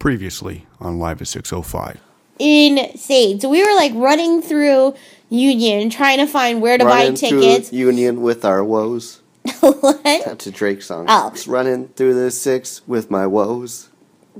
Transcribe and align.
Previously 0.00 0.66
on 0.80 0.98
Live 0.98 1.20
at 1.20 1.28
605. 1.28 2.00
insane. 2.38 3.38
So 3.38 3.50
we 3.50 3.62
were 3.62 3.74
like 3.76 3.92
running 3.94 4.40
through 4.40 4.94
Union 5.28 5.90
trying 5.90 6.16
to 6.18 6.26
find 6.26 6.62
where 6.62 6.78
to 6.78 6.84
running 6.86 7.12
buy 7.12 7.16
tickets. 7.20 7.70
Union 7.70 8.22
with 8.22 8.42
our 8.44 8.64
woes. 8.64 9.20
what? 9.60 10.02
That's 10.02 10.46
a 10.46 10.50
Drake 10.50 10.80
song. 10.80 11.04
Oh. 11.06 11.30
Just 11.32 11.46
running 11.46 11.88
through 11.88 12.14
the 12.14 12.30
six 12.30 12.80
with 12.88 13.10
my 13.10 13.26
woes. 13.26 13.90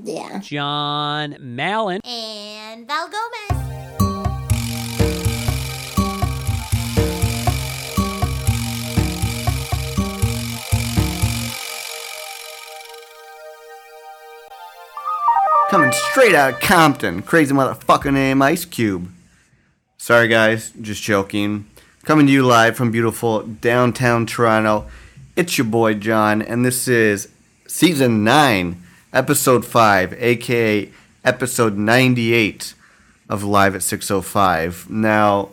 Yeah. 0.03 0.39
John 0.39 1.37
Mallon. 1.39 2.01
And 2.05 2.87
Val 2.87 3.05
Gomez. 3.05 3.40
Coming 15.71 15.93
straight 15.93 16.35
out 16.35 16.55
of 16.55 16.59
Compton. 16.59 17.21
Crazy 17.21 17.55
motherfucking 17.55 18.11
name 18.11 18.41
Ice 18.41 18.65
Cube. 18.65 19.09
Sorry, 19.97 20.27
guys. 20.27 20.73
Just 20.81 21.01
joking. 21.01 21.65
Coming 22.03 22.27
to 22.27 22.33
you 22.33 22.45
live 22.45 22.75
from 22.75 22.91
beautiful 22.91 23.43
downtown 23.43 24.25
Toronto. 24.25 24.87
It's 25.37 25.57
your 25.57 25.63
boy 25.63 25.93
John, 25.93 26.41
and 26.41 26.65
this 26.65 26.89
is 26.89 27.29
season 27.67 28.25
9, 28.25 28.83
episode 29.13 29.65
5, 29.65 30.13
aka 30.21 30.91
episode 31.23 31.77
98 31.77 32.73
of 33.29 33.45
Live 33.45 33.73
at 33.73 33.81
605. 33.81 34.89
Now, 34.89 35.51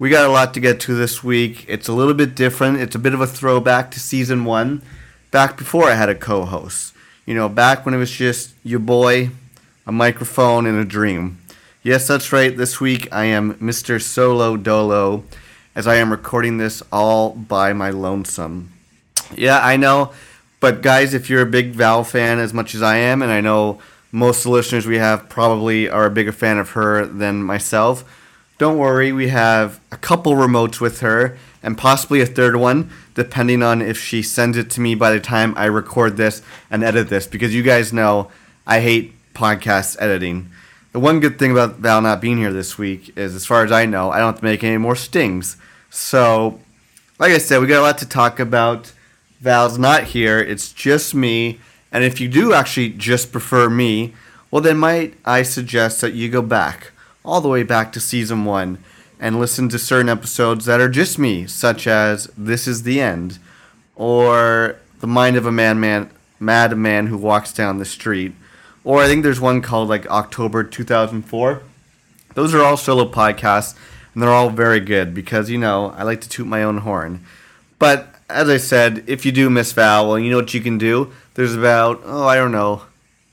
we 0.00 0.10
got 0.10 0.28
a 0.28 0.32
lot 0.32 0.52
to 0.54 0.60
get 0.60 0.80
to 0.80 0.96
this 0.96 1.22
week. 1.22 1.64
It's 1.68 1.86
a 1.86 1.92
little 1.92 2.14
bit 2.14 2.34
different. 2.34 2.80
It's 2.80 2.96
a 2.96 2.98
bit 2.98 3.14
of 3.14 3.20
a 3.20 3.26
throwback 3.28 3.92
to 3.92 4.00
season 4.00 4.44
1, 4.44 4.82
back 5.30 5.56
before 5.56 5.88
I 5.88 5.94
had 5.94 6.08
a 6.08 6.16
co 6.16 6.44
host. 6.44 6.92
You 7.24 7.34
know, 7.34 7.48
back 7.48 7.86
when 7.86 7.94
it 7.94 7.98
was 7.98 8.10
just 8.10 8.52
your 8.64 8.80
boy, 8.80 9.30
a 9.86 9.92
microphone, 9.92 10.66
and 10.66 10.78
a 10.78 10.84
dream. 10.84 11.38
Yes, 11.82 12.08
that's 12.08 12.32
right. 12.32 12.56
This 12.56 12.80
week 12.80 13.08
I 13.12 13.26
am 13.26 13.54
Mr. 13.56 14.00
Solo 14.00 14.56
Dolo, 14.56 15.24
as 15.74 15.86
I 15.86 15.96
am 15.96 16.10
recording 16.10 16.56
this 16.56 16.82
all 16.90 17.30
by 17.30 17.72
my 17.74 17.90
lonesome. 17.90 18.72
Yeah, 19.36 19.60
I 19.62 19.76
know. 19.76 20.12
But 20.60 20.80
guys, 20.80 21.12
if 21.12 21.28
you're 21.28 21.42
a 21.42 21.46
big 21.46 21.72
Val 21.72 22.04
fan 22.04 22.38
as 22.38 22.54
much 22.54 22.74
as 22.74 22.80
I 22.80 22.96
am, 22.96 23.20
and 23.20 23.30
I 23.30 23.42
know 23.42 23.78
most 24.10 24.38
of 24.38 24.44
the 24.44 24.50
listeners 24.50 24.86
we 24.86 24.96
have 24.96 25.28
probably 25.28 25.90
are 25.90 26.06
a 26.06 26.10
bigger 26.10 26.32
fan 26.32 26.56
of 26.56 26.70
her 26.70 27.04
than 27.04 27.42
myself, 27.42 28.04
don't 28.56 28.78
worry. 28.78 29.12
We 29.12 29.28
have 29.28 29.80
a 29.92 29.96
couple 29.98 30.32
remotes 30.32 30.80
with 30.80 31.00
her, 31.00 31.36
and 31.62 31.76
possibly 31.76 32.22
a 32.22 32.26
third 32.26 32.56
one, 32.56 32.90
depending 33.14 33.62
on 33.62 33.82
if 33.82 33.98
she 33.98 34.22
sends 34.22 34.56
it 34.56 34.70
to 34.70 34.80
me 34.80 34.94
by 34.94 35.10
the 35.10 35.20
time 35.20 35.52
I 35.56 35.66
record 35.66 36.16
this 36.16 36.40
and 36.70 36.82
edit 36.82 37.10
this. 37.10 37.26
Because 37.26 37.54
you 37.54 37.62
guys 37.62 37.92
know 37.92 38.30
I 38.66 38.80
hate 38.80 39.13
podcast 39.34 39.96
editing. 40.00 40.50
The 40.92 41.00
one 41.00 41.20
good 41.20 41.38
thing 41.38 41.50
about 41.50 41.76
Val 41.76 42.00
not 42.00 42.20
being 42.20 42.38
here 42.38 42.52
this 42.52 42.78
week 42.78 43.12
is, 43.18 43.34
as 43.34 43.44
far 43.44 43.64
as 43.64 43.72
I 43.72 43.84
know, 43.84 44.10
I 44.10 44.18
don't 44.18 44.32
have 44.32 44.38
to 44.38 44.44
make 44.44 44.62
any 44.62 44.78
more 44.78 44.96
stings. 44.96 45.56
So, 45.90 46.60
like 47.18 47.32
I 47.32 47.38
said, 47.38 47.60
we 47.60 47.66
got 47.66 47.80
a 47.80 47.82
lot 47.82 47.98
to 47.98 48.08
talk 48.08 48.38
about. 48.38 48.92
Val's 49.40 49.78
not 49.78 50.04
here, 50.04 50.38
it's 50.38 50.72
just 50.72 51.14
me. 51.14 51.58
And 51.92 52.02
if 52.02 52.20
you 52.20 52.28
do 52.28 52.54
actually 52.54 52.90
just 52.90 53.30
prefer 53.30 53.68
me, 53.68 54.14
well, 54.50 54.62
then 54.62 54.78
might 54.78 55.14
I 55.24 55.42
suggest 55.42 56.00
that 56.00 56.14
you 56.14 56.28
go 56.28 56.42
back, 56.42 56.92
all 57.24 57.40
the 57.40 57.48
way 57.48 57.62
back 57.62 57.92
to 57.92 58.00
season 58.00 58.44
one, 58.44 58.78
and 59.20 59.38
listen 59.38 59.68
to 59.68 59.78
certain 59.78 60.08
episodes 60.08 60.64
that 60.64 60.80
are 60.80 60.88
just 60.88 61.18
me, 61.18 61.46
such 61.46 61.86
as 61.86 62.30
This 62.36 62.66
is 62.66 62.84
the 62.84 63.00
End, 63.00 63.38
or 63.96 64.76
The 65.00 65.06
Mind 65.06 65.36
of 65.36 65.44
a 65.44 65.52
Man, 65.52 65.78
man 65.80 66.10
Mad 66.40 66.76
Man 66.76 67.08
Who 67.08 67.18
Walks 67.18 67.52
Down 67.52 67.78
the 67.78 67.84
Street, 67.84 68.34
or 68.84 69.02
I 69.02 69.06
think 69.06 69.22
there's 69.22 69.40
one 69.40 69.62
called 69.62 69.88
like 69.88 70.06
October 70.06 70.62
2004. 70.62 71.62
Those 72.34 72.54
are 72.54 72.62
all 72.62 72.76
solo 72.76 73.10
podcasts, 73.10 73.76
and 74.12 74.22
they're 74.22 74.30
all 74.30 74.50
very 74.50 74.80
good 74.80 75.14
because, 75.14 75.50
you 75.50 75.58
know, 75.58 75.90
I 75.96 76.02
like 76.02 76.20
to 76.20 76.28
toot 76.28 76.46
my 76.46 76.62
own 76.62 76.78
horn. 76.78 77.24
But 77.78 78.14
as 78.28 78.48
I 78.48 78.58
said, 78.58 79.04
if 79.06 79.24
you 79.24 79.32
do 79.32 79.50
miss 79.50 79.72
Val, 79.72 80.08
well, 80.08 80.18
you 80.18 80.30
know 80.30 80.36
what 80.36 80.54
you 80.54 80.60
can 80.60 80.78
do? 80.78 81.12
There's 81.34 81.54
about, 81.54 82.02
oh, 82.04 82.26
I 82.26 82.36
don't 82.36 82.52
know, 82.52 82.82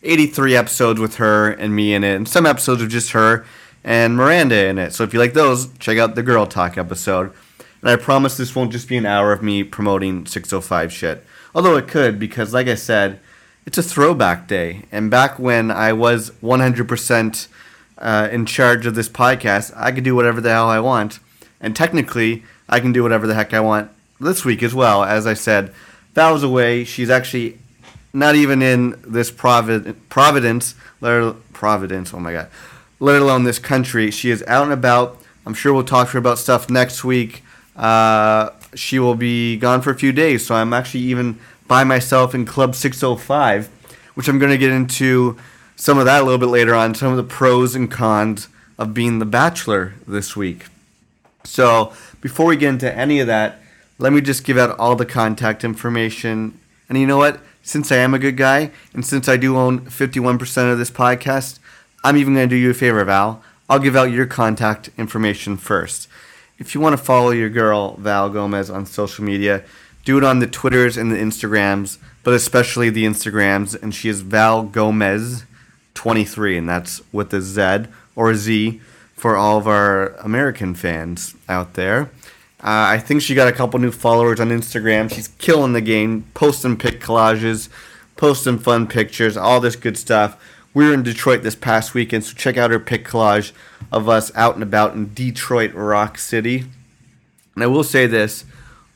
83 0.03 0.55
episodes 0.55 0.99
with 0.99 1.15
her 1.15 1.51
and 1.51 1.75
me 1.75 1.93
in 1.93 2.03
it, 2.03 2.15
and 2.15 2.27
some 2.27 2.45
episodes 2.45 2.81
with 2.81 2.91
just 2.91 3.11
her 3.11 3.45
and 3.83 4.15
Miranda 4.15 4.67
in 4.67 4.77
it. 4.77 4.93
So 4.93 5.03
if 5.03 5.13
you 5.13 5.19
like 5.19 5.33
those, 5.33 5.71
check 5.77 5.97
out 5.97 6.15
the 6.15 6.23
Girl 6.23 6.45
Talk 6.45 6.77
episode. 6.77 7.33
And 7.81 7.89
I 7.89 7.95
promise 7.95 8.37
this 8.37 8.55
won't 8.55 8.71
just 8.71 8.87
be 8.87 8.97
an 8.97 9.07
hour 9.07 9.33
of 9.33 9.41
me 9.41 9.63
promoting 9.63 10.25
605 10.25 10.93
shit. 10.93 11.25
Although 11.55 11.77
it 11.77 11.87
could, 11.87 12.19
because 12.19 12.53
like 12.53 12.67
I 12.67 12.75
said, 12.75 13.19
it's 13.65 13.77
a 13.77 13.83
throwback 13.83 14.47
day. 14.47 14.83
And 14.91 15.11
back 15.11 15.37
when 15.39 15.71
I 15.71 15.93
was 15.93 16.31
100% 16.43 17.47
uh, 17.97 18.29
in 18.31 18.45
charge 18.45 18.85
of 18.85 18.95
this 18.95 19.09
podcast, 19.09 19.73
I 19.75 19.91
could 19.91 20.03
do 20.03 20.15
whatever 20.15 20.41
the 20.41 20.49
hell 20.49 20.67
I 20.67 20.79
want. 20.79 21.19
And 21.59 21.75
technically, 21.75 22.43
I 22.67 22.79
can 22.79 22.91
do 22.91 23.03
whatever 23.03 23.27
the 23.27 23.35
heck 23.35 23.53
I 23.53 23.59
want 23.59 23.91
this 24.19 24.43
week 24.43 24.63
as 24.63 24.73
well. 24.73 25.03
As 25.03 25.27
I 25.27 25.33
said, 25.33 25.73
Val's 26.13 26.43
away. 26.43 26.83
She's 26.83 27.09
actually 27.09 27.59
not 28.13 28.35
even 28.35 28.61
in 28.61 28.99
this 29.05 29.31
provid- 29.31 29.95
Providence, 30.09 30.75
let- 30.99 31.35
Providence, 31.53 32.13
oh 32.13 32.19
my 32.19 32.33
god, 32.33 32.49
let 32.99 33.21
alone 33.21 33.43
this 33.43 33.59
country. 33.59 34.11
She 34.11 34.31
is 34.31 34.43
out 34.47 34.63
and 34.63 34.73
about. 34.73 35.17
I'm 35.45 35.53
sure 35.53 35.73
we'll 35.73 35.83
talk 35.83 36.07
to 36.07 36.13
her 36.13 36.19
about 36.19 36.37
stuff 36.37 36.69
next 36.69 37.03
week. 37.03 37.43
Uh, 37.75 38.49
she 38.75 38.99
will 38.99 39.15
be 39.15 39.57
gone 39.57 39.81
for 39.81 39.91
a 39.91 39.95
few 39.95 40.11
days, 40.11 40.45
so 40.45 40.55
I'm 40.55 40.73
actually 40.73 41.01
even 41.01 41.39
by 41.71 41.85
myself 41.85 42.35
in 42.35 42.43
Club 42.45 42.75
605, 42.75 43.67
which 44.15 44.27
I'm 44.27 44.39
going 44.39 44.51
to 44.51 44.57
get 44.57 44.73
into 44.73 45.37
some 45.77 45.97
of 45.97 46.03
that 46.03 46.21
a 46.21 46.25
little 46.25 46.37
bit 46.37 46.47
later 46.47 46.75
on, 46.75 46.93
some 46.93 47.11
of 47.11 47.15
the 47.15 47.23
pros 47.23 47.75
and 47.75 47.89
cons 47.89 48.49
of 48.77 48.93
being 48.93 49.19
the 49.19 49.25
bachelor 49.25 49.93
this 50.05 50.35
week. 50.35 50.65
So, 51.45 51.93
before 52.19 52.47
we 52.47 52.57
get 52.57 52.71
into 52.71 52.93
any 52.93 53.21
of 53.21 53.27
that, 53.27 53.61
let 53.99 54.11
me 54.11 54.19
just 54.19 54.43
give 54.43 54.57
out 54.57 54.77
all 54.77 54.97
the 54.97 55.05
contact 55.05 55.63
information. 55.63 56.59
And 56.89 56.97
you 56.97 57.07
know 57.07 57.15
what? 57.15 57.39
Since 57.63 57.89
I 57.89 57.99
am 57.99 58.13
a 58.13 58.19
good 58.19 58.35
guy, 58.35 58.71
and 58.93 59.05
since 59.05 59.29
I 59.29 59.37
do 59.37 59.55
own 59.55 59.85
51% 59.85 60.73
of 60.73 60.77
this 60.77 60.91
podcast, 60.91 61.59
I'm 62.03 62.17
even 62.17 62.33
going 62.33 62.49
to 62.49 62.53
do 62.53 62.59
you 62.59 62.71
a 62.71 62.73
favor, 62.73 63.05
Val. 63.05 63.41
I'll 63.69 63.79
give 63.79 63.95
out 63.95 64.11
your 64.11 64.25
contact 64.25 64.89
information 64.97 65.55
first. 65.55 66.09
If 66.59 66.75
you 66.75 66.81
want 66.81 66.97
to 66.97 67.03
follow 67.03 67.29
your 67.29 67.49
girl, 67.49 67.95
Val 67.95 68.29
Gomez, 68.29 68.69
on 68.69 68.85
social 68.85 69.23
media, 69.23 69.63
do 70.03 70.17
it 70.17 70.23
on 70.23 70.39
the 70.39 70.47
Twitters 70.47 70.97
and 70.97 71.11
the 71.11 71.17
Instagrams, 71.17 71.97
but 72.23 72.33
especially 72.33 72.89
the 72.89 73.05
Instagrams. 73.05 73.81
And 73.81 73.93
she 73.93 74.09
is 74.09 74.21
Val 74.21 74.63
Gomez 74.63 75.45
23, 75.93 76.57
and 76.57 76.69
that's 76.69 77.01
with 77.11 77.33
a 77.33 77.41
Z 77.41 77.89
or 78.15 78.31
a 78.31 78.35
Z 78.35 78.81
for 79.15 79.35
all 79.35 79.57
of 79.57 79.67
our 79.67 80.15
American 80.15 80.73
fans 80.73 81.35
out 81.47 81.75
there. 81.75 82.09
Uh, 82.63 82.93
I 82.93 82.99
think 82.99 83.21
she 83.21 83.33
got 83.33 83.47
a 83.47 83.51
couple 83.51 83.79
new 83.79 83.91
followers 83.91 84.39
on 84.39 84.49
Instagram. 84.49 85.11
She's 85.13 85.27
killing 85.27 85.73
the 85.73 85.81
game, 85.81 86.25
posting 86.33 86.77
pic 86.77 86.99
collages, 86.99 87.69
posting 88.17 88.59
fun 88.59 88.87
pictures, 88.87 89.35
all 89.35 89.59
this 89.59 89.75
good 89.75 89.97
stuff. 89.97 90.39
We 90.73 90.87
were 90.87 90.93
in 90.93 91.03
Detroit 91.03 91.41
this 91.41 91.55
past 91.55 91.93
weekend, 91.93 92.23
so 92.23 92.33
check 92.35 92.57
out 92.57 92.71
her 92.71 92.79
pic 92.79 93.05
collage 93.05 93.51
of 93.91 94.07
us 94.07 94.31
out 94.35 94.53
and 94.53 94.63
about 94.63 94.93
in 94.93 95.13
Detroit 95.13 95.73
Rock 95.73 96.17
City. 96.17 96.65
And 97.55 97.63
I 97.63 97.67
will 97.67 97.83
say 97.83 98.07
this 98.07 98.45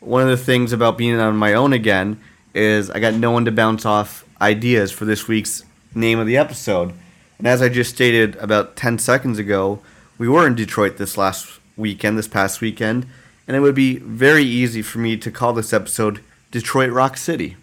one 0.06 0.22
of 0.22 0.28
the 0.28 0.38
things 0.38 0.72
about 0.72 0.98
being 0.98 1.20
on 1.20 1.36
my 1.36 1.54
own 1.54 1.74
again 1.74 2.20
is 2.54 2.90
I 2.90 3.00
got 3.00 3.16
no 3.16 3.32
one 3.32 3.46
to 3.46 3.52
bounce 3.52 3.86
off 3.86 4.24
ideas 4.40 4.92
for 4.92 5.06
this 5.06 5.28
week's 5.28 5.64
name 5.94 6.20
of 6.20 6.28
the 6.28 6.38
episode. 6.38 6.94
And 7.38 7.48
as 7.48 7.62
I 7.62 7.70
just 7.70 7.94
stated 7.94 8.36
about 8.38 8.76
10 8.76 9.00
seconds 9.00 9.40
ago, 9.40 9.80
we 10.18 10.28
were 10.28 10.48
in 10.48 10.56
Detroit 10.56 10.98
this 10.98 11.18
last 11.18 11.60
weekend, 11.76 12.18
this 12.18 12.28
past 12.28 12.62
weekend, 12.62 13.06
and 13.48 13.58
it 13.58 13.60
would 13.60 13.76
be 13.76 13.98
very 13.98 14.44
easy 14.44 14.82
for 14.82 15.00
me 15.00 15.18
to 15.18 15.32
call 15.32 15.54
this 15.54 15.74
episode 15.74 16.22
Detroit 16.52 16.92
Rock 16.92 17.18
City. 17.18 17.58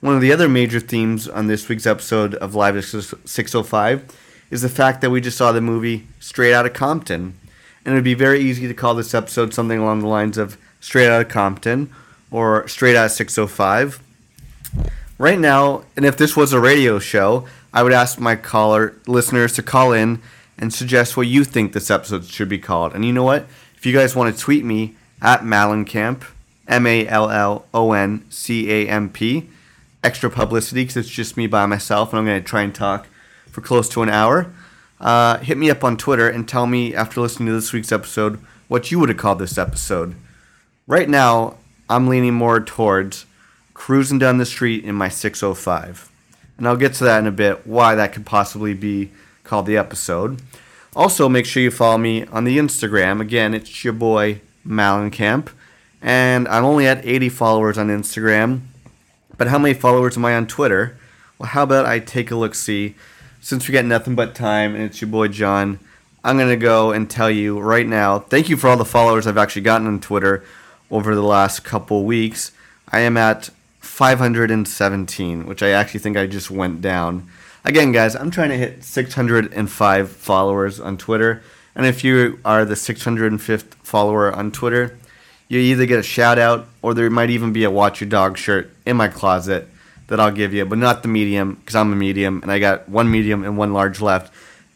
One 0.00 0.14
of 0.14 0.20
the 0.20 0.32
other 0.32 0.48
major 0.48 0.80
themes 0.80 1.28
on 1.28 1.46
this 1.46 1.68
week's 1.68 1.86
episode 1.86 2.34
of 2.36 2.54
Live 2.54 2.76
at 2.76 2.84
605 2.84 4.16
is 4.50 4.62
the 4.62 4.68
fact 4.68 5.00
that 5.00 5.10
we 5.10 5.20
just 5.20 5.38
saw 5.38 5.52
the 5.52 5.60
movie 5.60 6.06
Straight 6.20 6.52
Outta 6.52 6.70
Compton. 6.70 7.38
And 7.84 7.92
it 7.92 7.96
would 7.96 8.04
be 8.04 8.14
very 8.14 8.40
easy 8.40 8.66
to 8.66 8.74
call 8.74 8.94
this 8.94 9.14
episode 9.14 9.54
something 9.54 9.78
along 9.78 10.00
the 10.00 10.08
lines 10.08 10.38
of 10.38 10.58
Straight 10.80 11.08
Outta 11.08 11.24
Compton 11.24 11.92
or 12.30 12.66
Straight 12.68 12.96
Outta 12.96 13.08
605. 13.08 14.02
Right 15.18 15.38
now, 15.38 15.84
and 15.96 16.04
if 16.04 16.16
this 16.16 16.36
was 16.36 16.52
a 16.52 16.60
radio 16.60 16.98
show, 16.98 17.46
I 17.72 17.82
would 17.82 17.92
ask 17.92 18.18
my 18.18 18.36
caller 18.36 18.94
listeners 19.06 19.52
to 19.54 19.62
call 19.62 19.92
in 19.92 20.20
and 20.58 20.72
suggest 20.72 21.16
what 21.16 21.26
you 21.26 21.44
think 21.44 21.72
this 21.72 21.90
episode 21.90 22.24
should 22.24 22.48
be 22.48 22.58
called. 22.58 22.94
And 22.94 23.04
you 23.04 23.12
know 23.12 23.22
what? 23.22 23.46
If 23.76 23.86
you 23.86 23.92
guys 23.92 24.16
want 24.16 24.34
to 24.34 24.40
tweet 24.40 24.64
me 24.64 24.94
at 25.22 25.40
Malloncamp, 25.42 26.24
M 26.68 26.86
A 26.86 27.06
L 27.06 27.30
L 27.30 27.66
O 27.72 27.92
N 27.92 28.24
C 28.30 28.70
A 28.70 28.88
M 28.88 29.08
P, 29.08 29.48
extra 30.02 30.30
publicity 30.30 30.82
because 30.82 30.96
it's 30.96 31.08
just 31.08 31.36
me 31.36 31.46
by 31.46 31.66
myself 31.66 32.10
and 32.10 32.18
I'm 32.18 32.26
going 32.26 32.42
to 32.42 32.48
try 32.48 32.62
and 32.62 32.74
talk 32.74 33.06
for 33.50 33.60
close 33.60 33.88
to 33.90 34.02
an 34.02 34.08
hour. 34.08 34.52
Uh, 35.00 35.38
hit 35.38 35.58
me 35.58 35.70
up 35.70 35.84
on 35.84 35.96
Twitter 35.96 36.28
and 36.28 36.48
tell 36.48 36.66
me 36.66 36.94
after 36.94 37.20
listening 37.20 37.48
to 37.48 37.54
this 37.54 37.72
week's 37.72 37.92
episode 37.92 38.38
what 38.68 38.90
you 38.90 38.98
would 38.98 39.08
have 39.08 39.18
called 39.18 39.38
this 39.38 39.58
episode. 39.58 40.14
Right 40.88 41.08
now, 41.08 41.56
I'm 41.90 42.06
leaning 42.06 42.34
more 42.34 42.60
towards 42.60 43.26
cruising 43.74 44.20
down 44.20 44.38
the 44.38 44.46
street 44.46 44.84
in 44.84 44.94
my 44.94 45.08
605. 45.08 46.12
and 46.56 46.68
I'll 46.68 46.76
get 46.76 46.94
to 46.94 47.04
that 47.04 47.18
in 47.18 47.26
a 47.26 47.32
bit, 47.32 47.66
why 47.66 47.96
that 47.96 48.12
could 48.12 48.24
possibly 48.24 48.72
be 48.72 49.10
called 49.42 49.66
the 49.66 49.76
episode. 49.76 50.40
Also, 50.94 51.28
make 51.28 51.44
sure 51.44 51.60
you 51.60 51.72
follow 51.72 51.98
me 51.98 52.24
on 52.26 52.44
the 52.44 52.56
Instagram. 52.56 53.20
Again, 53.20 53.52
it's 53.52 53.82
your 53.82 53.94
boy 53.94 54.40
Malloncamp, 54.64 55.48
and 56.00 56.46
I'm 56.46 56.64
only 56.64 56.86
at 56.86 57.04
80 57.04 57.30
followers 57.30 57.78
on 57.78 57.88
Instagram. 57.88 58.60
But 59.36 59.48
how 59.48 59.58
many 59.58 59.74
followers 59.74 60.16
am 60.16 60.24
I 60.24 60.36
on 60.36 60.46
Twitter? 60.46 60.96
Well, 61.36 61.48
how 61.48 61.64
about 61.64 61.84
I 61.84 61.98
take 61.98 62.30
a 62.30 62.36
look 62.36 62.54
see? 62.54 62.94
Since 63.40 63.66
we 63.66 63.72
got 63.72 63.84
nothing 63.84 64.14
but 64.14 64.36
time, 64.36 64.76
and 64.76 64.84
it's 64.84 65.00
your 65.00 65.10
boy 65.10 65.28
John, 65.28 65.80
I'm 66.22 66.38
gonna 66.38 66.56
go 66.56 66.92
and 66.92 67.10
tell 67.10 67.30
you 67.30 67.58
right 67.58 67.88
now. 67.88 68.20
Thank 68.20 68.48
you 68.48 68.56
for 68.56 68.68
all 68.68 68.76
the 68.76 68.84
followers 68.84 69.26
I've 69.26 69.36
actually 69.36 69.62
gotten 69.62 69.88
on 69.88 69.98
Twitter 69.98 70.44
over 70.90 71.14
the 71.14 71.22
last 71.22 71.64
couple 71.64 72.04
weeks. 72.04 72.52
I 72.88 73.00
am 73.00 73.16
at 73.16 73.50
517, 73.80 75.46
which 75.46 75.62
I 75.62 75.70
actually 75.70 76.00
think 76.00 76.16
I 76.16 76.26
just 76.26 76.50
went 76.50 76.80
down. 76.80 77.28
Again, 77.64 77.92
guys, 77.92 78.14
I'm 78.14 78.30
trying 78.30 78.50
to 78.50 78.56
hit 78.56 78.84
605 78.84 80.10
followers 80.10 80.78
on 80.78 80.96
Twitter. 80.96 81.42
And 81.74 81.84
if 81.84 82.04
you 82.04 82.38
are 82.44 82.64
the 82.64 82.74
605th 82.74 83.74
follower 83.82 84.32
on 84.32 84.52
Twitter, 84.52 84.96
you 85.48 85.58
either 85.58 85.86
get 85.86 85.98
a 85.98 86.02
shout 86.02 86.38
out 86.38 86.66
or 86.82 86.94
there 86.94 87.10
might 87.10 87.30
even 87.30 87.52
be 87.52 87.64
a 87.64 87.70
Watch 87.70 88.00
Your 88.00 88.08
Dog 88.08 88.36
shirt 88.38 88.70
in 88.84 88.96
my 88.96 89.08
closet 89.08 89.68
that 90.08 90.20
I'll 90.20 90.32
give 90.32 90.54
you, 90.54 90.64
but 90.64 90.78
not 90.78 91.02
the 91.02 91.08
medium 91.08 91.54
because 91.54 91.74
I'm 91.74 91.92
a 91.92 91.96
medium 91.96 92.40
and 92.42 92.50
I 92.50 92.58
got 92.58 92.88
one 92.88 93.10
medium 93.10 93.44
and 93.44 93.58
one 93.58 93.72
large 93.72 94.00
left. 94.00 94.32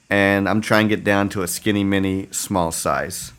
And 0.09 0.49
I'm 0.49 0.61
trying 0.61 0.89
to 0.89 0.97
get 0.97 1.05
down 1.05 1.29
to 1.31 1.43
a 1.43 1.49
skinny 1.49 1.85
mini 1.85 2.29
small 2.33 2.73
size. 2.73 3.33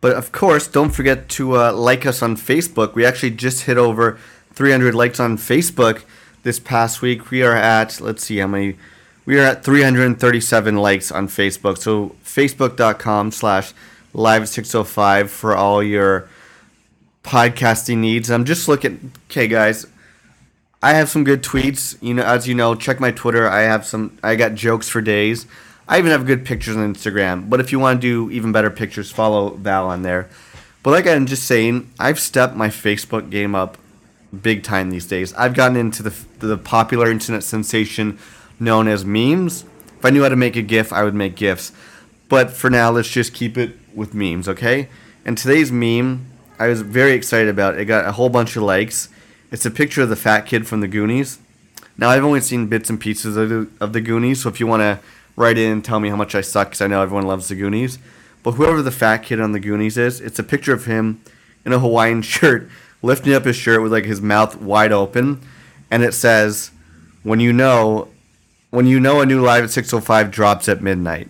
But 0.00 0.16
of 0.16 0.32
course, 0.32 0.68
don't 0.68 0.90
forget 0.90 1.28
to 1.30 1.56
uh, 1.56 1.72
like 1.72 2.06
us 2.06 2.22
on 2.22 2.36
Facebook. 2.36 2.94
We 2.94 3.04
actually 3.04 3.30
just 3.32 3.64
hit 3.64 3.78
over 3.78 4.18
300 4.52 4.94
likes 4.94 5.18
on 5.20 5.36
Facebook 5.36 6.02
this 6.42 6.58
past 6.58 7.02
week. 7.02 7.30
We 7.30 7.42
are 7.42 7.54
at, 7.54 8.00
let's 8.00 8.24
see 8.24 8.38
how 8.38 8.46
many, 8.46 8.76
we 9.24 9.38
are 9.38 9.42
at 9.42 9.64
337 9.64 10.76
likes 10.76 11.10
on 11.10 11.28
Facebook. 11.28 11.78
So 11.78 12.14
facebook.com 12.24 13.32
slash 13.32 13.72
live 14.12 14.48
605 14.48 15.30
for 15.30 15.56
all 15.56 15.82
your 15.82 16.28
podcasting 17.24 17.98
needs. 17.98 18.30
I'm 18.30 18.44
just 18.44 18.68
looking, 18.68 19.12
okay, 19.28 19.48
guys. 19.48 19.86
I 20.82 20.92
have 20.92 21.08
some 21.08 21.24
good 21.24 21.42
tweets. 21.42 22.00
You 22.00 22.14
know, 22.14 22.22
as 22.22 22.46
you 22.46 22.54
know, 22.54 22.74
check 22.74 23.00
my 23.00 23.10
Twitter. 23.10 23.48
I 23.48 23.62
have 23.62 23.84
some. 23.84 24.16
I 24.22 24.36
got 24.36 24.54
jokes 24.54 24.88
for 24.88 25.00
days. 25.00 25.46
I 25.88 25.98
even 25.98 26.10
have 26.10 26.26
good 26.26 26.44
pictures 26.44 26.76
on 26.76 26.94
Instagram. 26.94 27.48
But 27.48 27.60
if 27.60 27.72
you 27.72 27.78
want 27.78 28.00
to 28.00 28.06
do 28.06 28.30
even 28.32 28.52
better 28.52 28.70
pictures, 28.70 29.10
follow 29.10 29.50
Val 29.50 29.86
on 29.88 30.02
there. 30.02 30.28
But 30.82 30.90
like 30.90 31.06
I'm 31.06 31.26
just 31.26 31.44
saying, 31.44 31.90
I've 31.98 32.18
stepped 32.18 32.54
my 32.54 32.68
Facebook 32.68 33.30
game 33.30 33.54
up 33.54 33.78
big 34.42 34.62
time 34.62 34.90
these 34.90 35.06
days. 35.06 35.32
I've 35.34 35.54
gotten 35.54 35.76
into 35.76 36.02
the 36.02 36.14
the 36.38 36.58
popular 36.58 37.10
internet 37.10 37.42
sensation 37.42 38.18
known 38.58 38.88
as 38.88 39.04
memes. 39.04 39.64
If 39.98 40.04
I 40.04 40.10
knew 40.10 40.22
how 40.22 40.28
to 40.28 40.36
make 40.36 40.56
a 40.56 40.62
GIF, 40.62 40.92
I 40.92 41.04
would 41.04 41.14
make 41.14 41.36
GIFs. 41.36 41.72
But 42.28 42.50
for 42.50 42.70
now, 42.70 42.90
let's 42.90 43.08
just 43.08 43.32
keep 43.32 43.56
it 43.56 43.76
with 43.94 44.14
memes, 44.14 44.48
okay? 44.48 44.88
And 45.24 45.38
today's 45.38 45.72
meme, 45.72 46.26
I 46.58 46.68
was 46.68 46.82
very 46.82 47.12
excited 47.12 47.48
about. 47.48 47.78
It 47.78 47.86
got 47.86 48.04
a 48.04 48.12
whole 48.12 48.28
bunch 48.28 48.56
of 48.56 48.62
likes. 48.62 49.08
It's 49.50 49.64
a 49.64 49.70
picture 49.70 50.02
of 50.02 50.08
the 50.08 50.16
fat 50.16 50.42
kid 50.42 50.66
from 50.66 50.80
the 50.80 50.88
Goonies. 50.88 51.38
Now, 51.96 52.10
I've 52.10 52.24
only 52.24 52.40
seen 52.40 52.66
bits 52.66 52.90
and 52.90 53.00
pieces 53.00 53.36
of 53.36 53.48
the, 53.48 53.68
of 53.80 53.92
the 53.92 54.00
Goonies, 54.00 54.42
so 54.42 54.48
if 54.48 54.60
you 54.60 54.66
want 54.66 54.80
to 54.82 55.00
write 55.36 55.58
in 55.58 55.70
and 55.70 55.84
tell 55.84 56.00
me 56.00 56.08
how 56.08 56.16
much 56.16 56.34
I 56.34 56.40
suck, 56.40 56.68
because 56.68 56.80
I 56.80 56.86
know 56.86 57.02
everyone 57.02 57.26
loves 57.26 57.48
the 57.48 57.54
Goonies. 57.54 57.98
But 58.42 58.52
whoever 58.52 58.82
the 58.82 58.90
fat 58.90 59.18
kid 59.18 59.40
on 59.40 59.52
the 59.52 59.60
Goonies 59.60 59.98
is, 59.98 60.20
it's 60.20 60.38
a 60.38 60.44
picture 60.44 60.72
of 60.72 60.86
him 60.86 61.20
in 61.64 61.72
a 61.72 61.78
Hawaiian 61.78 62.22
shirt, 62.22 62.68
lifting 63.02 63.34
up 63.34 63.44
his 63.44 63.56
shirt 63.56 63.82
with 63.82 63.92
like 63.92 64.04
his 64.04 64.20
mouth 64.20 64.60
wide 64.60 64.92
open, 64.92 65.40
and 65.90 66.02
it 66.02 66.14
says, 66.14 66.70
"When 67.22 67.40
you 67.40 67.52
know, 67.52 68.08
when 68.70 68.86
you 68.86 68.98
know 69.00 69.20
a 69.20 69.26
new 69.26 69.42
live 69.42 69.64
at 69.64 69.70
6:05 69.70 70.30
drops 70.30 70.68
at 70.68 70.82
midnight." 70.82 71.28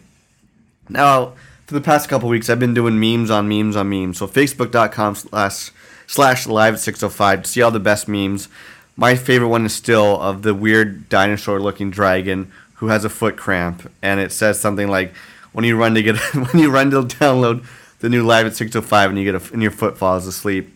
Now, 0.88 1.32
for 1.66 1.74
the 1.74 1.80
past 1.80 2.08
couple 2.08 2.28
weeks, 2.28 2.48
I've 2.48 2.60
been 2.60 2.74
doing 2.74 3.00
memes 3.00 3.30
on 3.30 3.48
memes 3.48 3.76
on 3.76 3.88
memes. 3.88 4.18
So 4.18 4.26
Facebook.com 4.26 5.16
slash 5.16 5.72
slash 6.06 6.46
live 6.46 6.74
at 6.74 6.80
605 6.80 7.42
to 7.42 7.48
see 7.48 7.62
all 7.62 7.70
the 7.70 7.80
best 7.80 8.06
memes. 8.06 8.48
My 8.96 9.14
favorite 9.14 9.48
one 9.48 9.66
is 9.66 9.74
still 9.74 10.20
of 10.20 10.42
the 10.42 10.54
weird 10.54 11.08
dinosaur 11.08 11.60
looking 11.60 11.90
dragon 11.90 12.52
who 12.76 12.88
has 12.88 13.04
a 13.04 13.08
foot 13.08 13.36
cramp, 13.36 13.90
and 14.02 14.20
it 14.20 14.32
says 14.32 14.60
something 14.60 14.88
like, 14.88 15.14
"When 15.52 15.64
you 15.64 15.76
run 15.76 15.94
to 15.94 16.02
get 16.02 16.16
when 16.34 16.62
you 16.62 16.70
run 16.70 16.90
to 16.90 17.02
download 17.02 17.66
the 18.00 18.08
new 18.08 18.24
live 18.24 18.46
at 18.46 18.56
605 18.56 19.10
and 19.10 19.18
you 19.18 19.24
get 19.24 19.34
a, 19.34 19.52
and 19.52 19.62
your 19.62 19.70
foot 19.70 19.98
falls 19.98 20.26
asleep." 20.26 20.72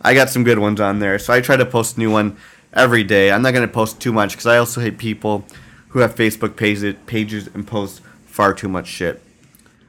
I 0.00 0.14
got 0.14 0.30
some 0.30 0.44
good 0.44 0.60
ones 0.60 0.80
on 0.80 1.00
there, 1.00 1.18
so 1.18 1.32
I 1.32 1.40
try 1.40 1.56
to 1.56 1.66
post 1.66 1.96
a 1.96 2.00
new 2.00 2.10
one 2.10 2.36
every 2.72 3.02
day. 3.02 3.32
I'm 3.32 3.42
not 3.42 3.54
gonna 3.54 3.68
post 3.68 4.00
too 4.00 4.12
much 4.12 4.32
because 4.32 4.46
I 4.46 4.58
also 4.58 4.80
hate 4.80 4.98
people 4.98 5.44
who 5.88 6.00
have 6.00 6.14
Facebook 6.14 6.56
pages 6.56 6.94
pages 7.06 7.48
and 7.54 7.66
post 7.66 8.00
far 8.26 8.54
too 8.54 8.68
much 8.68 8.86
shit. 8.86 9.22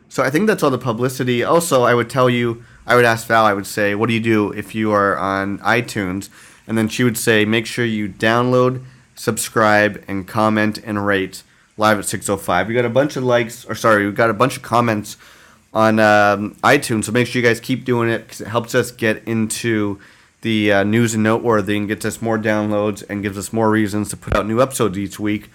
So 0.08 0.24
I 0.24 0.32
think 0.32 0.48
that's 0.48 0.64
all 0.64 0.72
the 0.72 0.80
publicity. 0.80 1.44
Also, 1.44 1.84
I 1.84 1.94
would 1.94 2.10
tell 2.10 2.30
you, 2.30 2.64
I 2.88 2.96
would 2.96 3.06
ask 3.06 3.28
Val, 3.28 3.46
I 3.46 3.54
would 3.54 3.68
say, 3.68 3.94
what 3.94 4.08
do 4.08 4.14
you 4.16 4.20
do 4.20 4.52
if 4.52 4.74
you 4.74 4.92
are 4.92 5.16
on 5.16 5.60
iTunes? 5.60 6.30
And 6.68 6.76
then 6.76 6.88
she 6.88 7.04
would 7.04 7.18
say, 7.18 7.46
make 7.46 7.68
sure 7.68 7.86
you 7.86 8.10
download, 8.10 8.84
subscribe, 9.14 10.04
and 10.08 10.28
comment 10.28 10.80
and 10.84 11.06
rate 11.06 11.44
live 11.80 11.98
at 11.98 12.06
605. 12.06 12.68
We 12.68 12.74
got 12.74 12.86
a 12.86 12.90
bunch 12.90 13.16
of 13.16 13.24
likes, 13.24 13.66
or 13.66 13.74
sorry, 13.74 14.06
we 14.06 14.12
got 14.12 14.30
a 14.30 14.34
bunch 14.34 14.58
of 14.58 14.62
comments 14.62 15.16
on 15.74 16.00
um, 16.00 16.56
iTunes. 16.56 17.06
So 17.06 17.12
make 17.14 17.26
sure 17.26 17.42
you 17.42 17.48
guys 17.48 17.60
keep 17.60 17.86
doing 17.86 18.10
it 18.10 18.20
because 18.20 18.42
it 18.42 18.48
helps 18.48 18.76
us 18.76 18.92
get 18.92 19.24
into 19.26 20.00
the 20.42 20.72
uh, 20.72 20.84
news 20.84 21.14
and 21.14 21.24
noteworthy 21.24 21.78
and 21.78 21.88
gets 21.88 22.06
us 22.06 22.22
more 22.22 22.38
downloads 22.38 23.04
and 23.10 23.24
gives 23.24 23.38
us 23.38 23.54
more 23.54 23.70
reasons 23.70 24.10
to 24.10 24.18
put 24.18 24.36
out 24.36 24.46
new 24.46 24.62
episodes 24.62 24.98
each 24.98 25.20
week. 25.20 25.50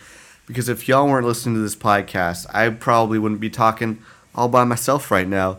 Because 0.46 0.68
if 0.68 0.88
y'all 0.88 1.06
weren't 1.06 1.26
listening 1.26 1.56
to 1.56 1.60
this 1.60 1.76
podcast, 1.76 2.46
I 2.54 2.70
probably 2.70 3.18
wouldn't 3.18 3.40
be 3.40 3.50
talking 3.50 4.02
all 4.34 4.48
by 4.48 4.64
myself 4.64 5.10
right 5.10 5.28
now. 5.28 5.58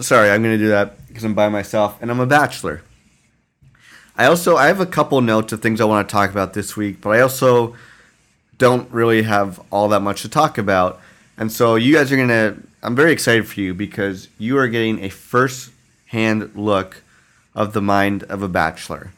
Sorry, 0.00 0.30
I'm 0.30 0.42
going 0.42 0.58
to 0.58 0.64
do 0.64 0.68
that 0.68 1.06
because 1.06 1.24
I'm 1.24 1.34
by 1.34 1.48
myself 1.48 1.96
and 2.00 2.10
I'm 2.10 2.20
a 2.20 2.26
bachelor. 2.26 2.82
I 4.16 4.26
also 4.26 4.56
I 4.56 4.66
have 4.66 4.80
a 4.80 4.86
couple 4.86 5.20
notes 5.20 5.52
of 5.52 5.62
things 5.62 5.80
I 5.80 5.84
want 5.84 6.08
to 6.08 6.12
talk 6.12 6.30
about 6.30 6.52
this 6.54 6.76
week, 6.76 7.00
but 7.00 7.10
I 7.10 7.20
also 7.20 7.76
don't 8.58 8.90
really 8.90 9.22
have 9.22 9.60
all 9.70 9.88
that 9.88 10.00
much 10.00 10.22
to 10.22 10.28
talk 10.28 10.58
about. 10.58 11.00
And 11.36 11.50
so 11.50 11.76
you 11.76 11.94
guys 11.94 12.12
are 12.12 12.16
going 12.16 12.28
to 12.28 12.56
I'm 12.82 12.94
very 12.94 13.12
excited 13.12 13.48
for 13.48 13.60
you 13.60 13.74
because 13.74 14.28
you 14.38 14.56
are 14.58 14.68
getting 14.68 15.02
a 15.02 15.08
first-hand 15.08 16.54
look 16.54 17.02
of 17.54 17.72
the 17.72 17.82
mind 17.82 18.22
of 18.24 18.42
a 18.42 18.48
bachelor. 18.48 19.12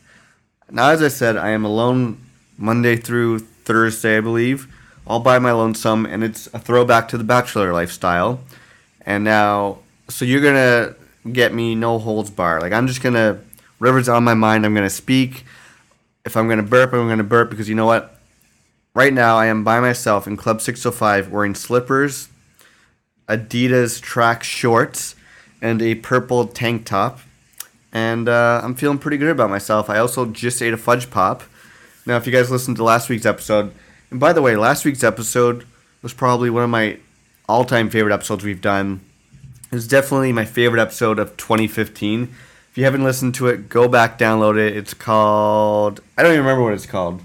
Now 0.70 0.90
as 0.90 1.02
I 1.02 1.08
said, 1.08 1.37
I 1.37 1.50
am 1.50 1.64
alone 1.64 2.19
Monday 2.56 2.96
through 2.96 3.40
Thursday, 3.40 4.19
I 4.19 4.20
believe 4.20 4.66
all 5.10 5.19
by 5.19 5.40
my 5.40 5.50
lonesome, 5.50 6.06
and 6.06 6.22
it's 6.22 6.46
a 6.55 6.58
throwback 6.60 7.08
to 7.08 7.19
the 7.19 7.24
bachelor 7.24 7.72
lifestyle. 7.72 8.41
And 9.03 9.24
now, 9.24 9.81
so 10.08 10.24
you're 10.24 10.41
gonna 10.41 10.94
get 11.32 11.53
me 11.53 11.74
no 11.74 11.98
holds 11.98 12.31
bar. 12.31 12.60
Like 12.60 12.72
I'm 12.72 12.86
just 12.86 13.03
gonna 13.03 13.41
whatever's 13.79 14.08
on 14.08 14.22
my 14.22 14.34
mind, 14.34 14.65
I'm 14.65 14.72
gonna 14.72 14.88
speak. 14.88 15.44
If 16.24 16.36
I'm 16.36 16.48
gonna 16.48 16.62
burp, 16.62 16.93
I'm 16.93 17.08
gonna 17.08 17.24
burp 17.24 17.50
because 17.50 17.69
you 17.69 17.74
know 17.74 17.86
what? 17.86 18.19
Right 18.93 19.13
now, 19.13 19.37
I 19.37 19.47
am 19.47 19.63
by 19.63 19.79
myself 19.79 20.27
in 20.27 20.37
Club 20.37 20.61
605 20.61 21.31
wearing 21.31 21.55
slippers, 21.55 22.29
Adidas 23.29 24.01
track 24.01 24.43
shorts, 24.43 25.15
and 25.63 25.81
a 25.81 25.94
purple 25.94 26.49
tank 26.49 26.87
top. 26.87 27.20
And 27.93 28.29
uh, 28.29 28.61
I'm 28.65 28.75
feeling 28.75 28.99
pretty 28.99 29.17
good 29.17 29.29
about 29.29 29.49
myself. 29.49 29.89
I 29.89 29.99
also 29.99 30.27
just 30.27 30.61
ate 30.61 30.75
a 30.75 30.77
fudge 30.77 31.09
pop. 31.09 31.44
Now, 32.05 32.17
if 32.17 32.27
you 32.27 32.32
guys 32.32 32.51
listened 32.51 32.79
to 32.79 32.85
last 32.85 33.09
week's 33.09 33.27
episode, 33.27 33.73
and 34.11 34.19
by 34.19 34.32
the 34.32 34.43
way, 34.43 34.56
last 34.56 34.85
week's 34.85 35.05
episode 35.05 35.65
was 36.03 36.13
probably 36.13 36.51
one 36.51 36.65
of 36.65 36.70
my 36.70 36.99
all 37.49 37.65
time 37.65 37.91
favorite 37.91 38.13
episodes 38.13 38.43
we've 38.43 38.61
done. 38.61 39.03
It 39.70 39.75
was 39.77 39.87
definitely 39.87 40.32
my 40.32 40.44
favorite 40.44 40.82
episode 40.82 41.20
of 41.20 41.37
2015. 41.37 42.23
If 42.25 42.79
you 42.79 42.82
haven't 42.82 43.05
listened 43.05 43.37
to 43.37 43.47
it, 43.47 43.69
go 43.69 43.87
back, 43.87 44.19
download 44.19 44.59
it. 44.59 44.77
It's 44.77 44.94
called. 44.94 46.01
I 46.19 46.25
don't 46.25 46.32
even 46.32 46.44
remember 46.44 46.65
what 46.65 46.75
it's 46.75 46.87
called. 46.87 47.23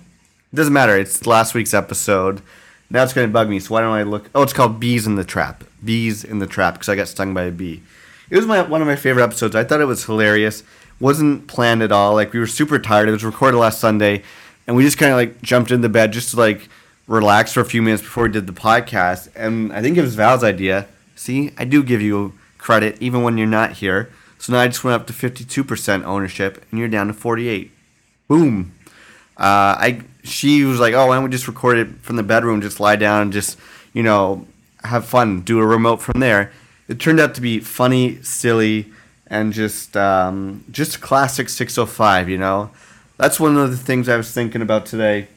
Doesn't 0.55 0.71
matter. 0.71 0.97
It's 0.97 1.27
last 1.27 1.53
week's 1.53 1.73
episode. 1.73 2.41
Now 2.89 3.03
it's 3.03 3.11
going 3.11 3.27
to 3.27 3.33
bug 3.33 3.49
me, 3.49 3.59
so 3.59 3.73
why 3.73 3.81
don't 3.81 3.91
I 3.91 4.03
look? 4.03 4.29
Oh, 4.33 4.41
it's 4.41 4.53
called 4.53 4.79
Bees 4.79 5.05
in 5.05 5.15
the 5.15 5.25
Trap. 5.25 5.65
Bees 5.83 6.23
in 6.23 6.39
the 6.39 6.47
Trap, 6.47 6.75
because 6.75 6.87
I 6.87 6.95
got 6.95 7.09
stung 7.09 7.33
by 7.33 7.43
a 7.43 7.51
bee. 7.51 7.83
It 8.29 8.37
was 8.37 8.45
my 8.45 8.61
one 8.61 8.79
of 8.81 8.87
my 8.87 8.95
favorite 8.95 9.23
episodes. 9.23 9.53
I 9.53 9.65
thought 9.65 9.81
it 9.81 9.85
was 9.85 10.05
hilarious. 10.05 10.63
Wasn't 11.01 11.47
planned 11.47 11.83
at 11.83 11.91
all. 11.91 12.13
Like, 12.13 12.31
we 12.31 12.39
were 12.39 12.47
super 12.47 12.79
tired. 12.79 13.09
It 13.09 13.11
was 13.11 13.25
recorded 13.25 13.57
last 13.57 13.81
Sunday, 13.81 14.23
and 14.65 14.77
we 14.77 14.83
just 14.83 14.97
kind 14.97 15.11
of 15.11 15.17
like 15.17 15.41
jumped 15.41 15.71
into 15.71 15.89
bed 15.89 16.13
just 16.13 16.31
to 16.31 16.37
like 16.37 16.69
relax 17.05 17.51
for 17.51 17.59
a 17.59 17.65
few 17.65 17.81
minutes 17.81 18.01
before 18.01 18.23
we 18.23 18.29
did 18.29 18.47
the 18.47 18.53
podcast. 18.53 19.27
And 19.35 19.73
I 19.73 19.81
think 19.81 19.97
it 19.97 20.01
was 20.03 20.15
Val's 20.15 20.43
idea. 20.43 20.87
See, 21.17 21.51
I 21.57 21.65
do 21.65 21.83
give 21.83 22.01
you 22.01 22.33
credit 22.57 22.97
even 23.01 23.23
when 23.23 23.37
you're 23.37 23.45
not 23.45 23.73
here. 23.73 24.09
So 24.37 24.53
now 24.53 24.59
I 24.59 24.67
just 24.67 24.85
went 24.85 24.95
up 24.95 25.07
to 25.07 25.13
52% 25.13 26.05
ownership, 26.05 26.63
and 26.71 26.79
you're 26.79 26.87
down 26.87 27.07
to 27.07 27.13
48. 27.13 27.71
Boom. 28.29 28.71
Uh, 29.37 29.75
I 29.77 30.01
she 30.25 30.63
was 30.63 30.79
like, 30.79 30.93
"Oh, 30.93 31.07
why 31.07 31.15
don't 31.15 31.23
we 31.23 31.29
just 31.29 31.47
record 31.47 31.77
it 31.77 31.87
from 32.01 32.15
the 32.15 32.23
bedroom? 32.23 32.61
Just 32.61 32.79
lie 32.79 32.95
down 32.95 33.23
and 33.23 33.33
just, 33.33 33.57
you 33.93 34.03
know, 34.03 34.45
have 34.83 35.05
fun. 35.05 35.41
Do 35.41 35.59
a 35.59 35.65
remote 35.65 36.01
from 36.01 36.19
there." 36.19 36.51
It 36.87 36.99
turned 36.99 37.19
out 37.19 37.33
to 37.35 37.41
be 37.41 37.59
funny, 37.59 38.21
silly, 38.21 38.91
and 39.27 39.53
just 39.53 39.97
um, 39.97 40.63
just 40.71 41.01
classic 41.01 41.49
605. 41.49 42.29
You 42.29 42.37
know, 42.37 42.71
that's 43.17 43.39
one 43.39 43.57
of 43.57 43.71
the 43.71 43.77
things 43.77 44.09
I 44.09 44.17
was 44.17 44.31
thinking 44.31 44.61
about 44.61 44.85
today. 44.85 45.27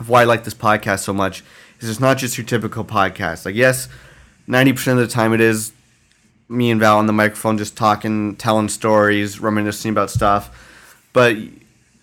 of 0.00 0.08
why 0.08 0.22
I 0.22 0.24
like 0.24 0.44
this 0.44 0.54
podcast 0.54 1.00
so 1.00 1.12
much 1.12 1.42
is 1.80 1.88
it's 1.88 2.00
not 2.00 2.18
just 2.18 2.36
your 2.36 2.46
typical 2.46 2.84
podcast. 2.84 3.44
Like, 3.44 3.54
yes, 3.54 3.88
90% 4.48 4.92
of 4.92 4.98
the 4.98 5.06
time 5.06 5.32
it 5.32 5.40
is 5.40 5.72
me 6.48 6.70
and 6.70 6.80
Val 6.80 6.98
on 6.98 7.06
the 7.06 7.12
microphone 7.12 7.58
just 7.58 7.76
talking, 7.76 8.36
telling 8.36 8.68
stories, 8.68 9.40
reminiscing 9.40 9.90
about 9.90 10.10
stuff. 10.10 10.50
But 11.12 11.36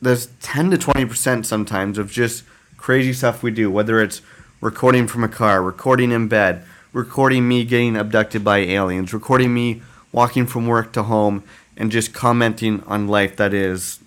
there's 0.01 0.27
10 0.41 0.72
to 0.72 0.77
20% 0.77 1.46
sometimes 1.46 1.98
of 1.98 2.12
just 2.12 2.43
crazy 2.77 3.13
stuff 3.13 3.43
we 3.43 3.51
do, 3.51 3.70
whether 3.70 4.01
it's 4.01 4.22
recording 4.60 5.08
from 5.08 5.24
a 5.24 5.27
car, 5.27 5.62
recording 5.62 6.12
in 6.12 6.27
bed, 6.27 6.63
recording 6.93 7.48
me 7.48 7.63
getting 7.63 7.96
abducted 7.96 8.43
by 8.43 8.58
aliens, 8.60 9.13
recording 9.13 9.53
me 9.53 9.81
walking 10.12 10.46
from 10.46 10.67
work 10.67 10.91
to 10.93 11.03
home, 11.03 11.43
and 11.77 11.91
just 11.91 12.13
commenting 12.13 12.84
on 12.86 13.08
life 13.08 13.38
that 13.38 13.53
is 13.53 14.00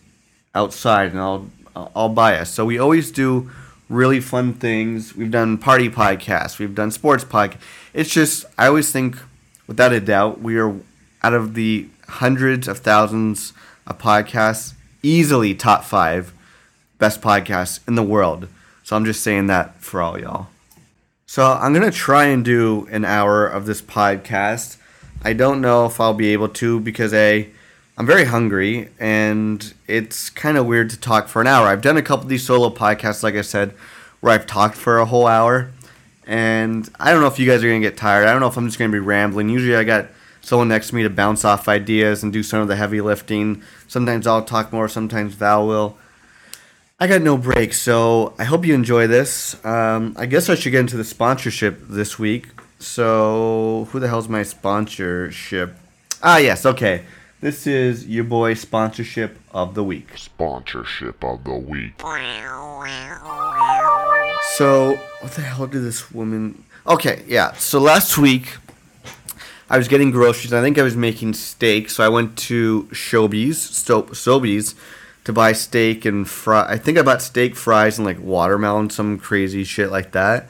outside 0.55 1.11
and 1.11 1.21
all, 1.21 1.49
all 1.75 2.09
biased. 2.09 2.55
So 2.55 2.65
we 2.65 2.79
always 2.79 3.11
do 3.11 3.51
really 3.89 4.21
fun 4.21 4.53
things. 4.53 5.17
We've 5.17 5.31
done 5.31 5.59
party 5.59 5.89
podcasts, 5.89 6.59
we've 6.59 6.75
done 6.75 6.91
sports 6.91 7.25
podcasts. 7.25 7.61
It's 7.93 8.11
just, 8.11 8.45
I 8.59 8.67
always 8.67 8.91
think, 8.93 9.17
without 9.67 9.93
a 9.93 10.01
doubt, 10.01 10.41
we 10.41 10.59
are 10.59 10.75
out 11.23 11.35
of 11.35 11.55
the 11.55 11.89
hundreds 12.09 12.69
of 12.69 12.79
thousands 12.79 13.53
of 13.87 13.99
podcasts, 13.99 14.75
easily 15.05 15.55
top 15.55 15.85
five 15.85 16.33
best 16.99 17.21
podcasts 17.21 17.81
in 17.87 17.95
the 17.95 18.03
world. 18.03 18.49
So 18.83 18.97
I'm 18.97 19.05
just 19.05 19.23
saying 19.23 19.47
that 19.49 19.81
for 19.81 20.03
all 20.03 20.19
y'all. 20.19 20.49
So 21.27 21.53
I'm 21.53 21.73
gonna 21.73 21.91
try 21.91 22.27
and 22.27 22.45
do 22.45 22.87
an 22.91 23.05
hour 23.05 23.47
of 23.47 23.67
this 23.67 23.83
podcast. 23.83 24.79
I 25.23 25.33
don't 25.33 25.61
know 25.61 25.87
if 25.87 26.01
I'll 26.01 26.15
be 26.15 26.33
able 26.33 26.49
to 26.51 26.81
because 26.81 27.13
a 27.13 27.49
I'm 27.97 28.07
very 28.07 28.25
hungry 28.25 28.89
and 28.99 29.73
it's 29.87 30.31
kind 30.31 30.59
of 30.59 30.67
weird 30.67 30.91
to 30.91 30.99
talk 30.99 31.29
for 31.29 31.41
an 31.41 31.47
hour. 31.47 31.69
I've 31.69 31.83
done 31.83 31.97
a 31.97 32.03
couple 32.03 32.25
of 32.25 32.29
these 32.29 32.45
solo 32.45 32.71
podcasts, 32.71 33.23
like 33.23 33.35
I 33.37 33.43
said, 33.43 33.73
where 34.21 34.33
I've 34.33 34.47
talked 34.47 34.75
for 34.75 34.99
a 34.99 35.07
whole 35.07 35.27
hour, 35.27 35.71
and 36.27 36.89
I 36.99 37.13
don't 37.13 37.21
know 37.21 37.27
if 37.29 37.39
you 37.39 37.47
guys 37.47 37.63
are 37.63 37.69
gonna 37.69 37.81
get 37.81 37.97
tired. 37.97 38.27
I 38.27 38.33
don't 38.33 38.41
know 38.41 38.49
if 38.49 38.57
I'm 38.57 38.67
just 38.67 38.79
gonna 38.79 38.93
be 38.93 38.99
rambling. 38.99 39.49
Usually 39.49 39.77
I 39.77 39.85
got 39.85 40.07
someone 40.45 40.69
next 40.69 40.89
to 40.89 40.95
me 40.95 41.03
to 41.03 41.11
bounce 41.11 41.45
off 41.45 41.69
ideas 41.69 42.23
and 42.23 42.33
do 42.33 42.43
some 42.43 42.61
of 42.61 42.69
the 42.69 42.77
heavy 42.77 43.01
lifting. 43.01 43.63
Sometimes 43.89 44.27
I'll 44.27 44.45
talk 44.45 44.73
more, 44.73 44.89
sometimes 44.89 45.35
Val 45.35 45.67
will. 45.67 45.99
I 47.01 47.07
got 47.07 47.23
no 47.23 47.37
break, 47.37 47.75
so 47.75 48.35
I 48.39 48.45
hope 48.45 48.65
you 48.65 48.75
enjoy 48.75 49.07
this. 49.07 49.63
Um, 49.65 50.15
I 50.17 50.27
guess 50.27 50.49
I 50.49 50.55
should 50.55 50.71
get 50.71 50.81
into 50.81 50.97
the 50.97 51.05
sponsorship 51.05 51.81
this 51.89 52.19
week. 52.19 52.49
So, 52.79 53.89
who 53.91 53.99
the 53.99 54.09
hell's 54.09 54.29
my 54.29 54.43
sponsorship? 54.43 55.75
Ah, 56.23 56.37
yes, 56.37 56.65
okay. 56.67 57.05
This 57.41 57.67
is 57.67 58.07
your 58.07 58.25
boy 58.25 58.55
sponsorship 58.55 59.39
of 59.51 59.75
the 59.75 59.83
week. 59.83 60.17
Sponsorship 60.17 61.23
of 61.25 61.45
the 61.45 61.55
week. 61.55 61.99
So, 64.57 64.97
what 65.21 65.33
the 65.33 65.43
hell 65.43 65.67
did 65.67 65.83
this 65.83 66.13
woman? 66.13 66.65
Okay, 66.87 67.23
yeah. 67.27 67.53
So 67.55 67.81
last 67.81 68.19
week, 68.19 68.57
I 69.75 69.77
was 69.77 69.89
getting 69.89 70.13
groceries. 70.13 70.53
I 70.53 70.63
think 70.63 70.79
I 70.79 70.83
was 70.83 70.95
making 70.95 71.35
steak, 71.35 71.91
so 71.91 72.05
I 72.05 72.09
went 72.09 72.39
to 72.39 72.85
Showbiz, 72.93 73.57
Sto- 73.57 74.05
Sobeys, 74.05 74.77
to 75.25 75.33
buy 75.33 75.51
steak 75.51 76.05
and 76.05 76.29
fry. 76.29 76.65
I 76.69 76.79
think 76.79 76.97
I 76.97 77.03
bought 77.03 77.21
steak, 77.21 77.57
fries, 77.57 77.99
and 77.99 78.07
like 78.07 78.21
watermelon, 78.21 78.91
some 78.91 79.19
crazy 79.19 79.65
shit 79.65 79.91
like 79.91 80.13
that. 80.13 80.47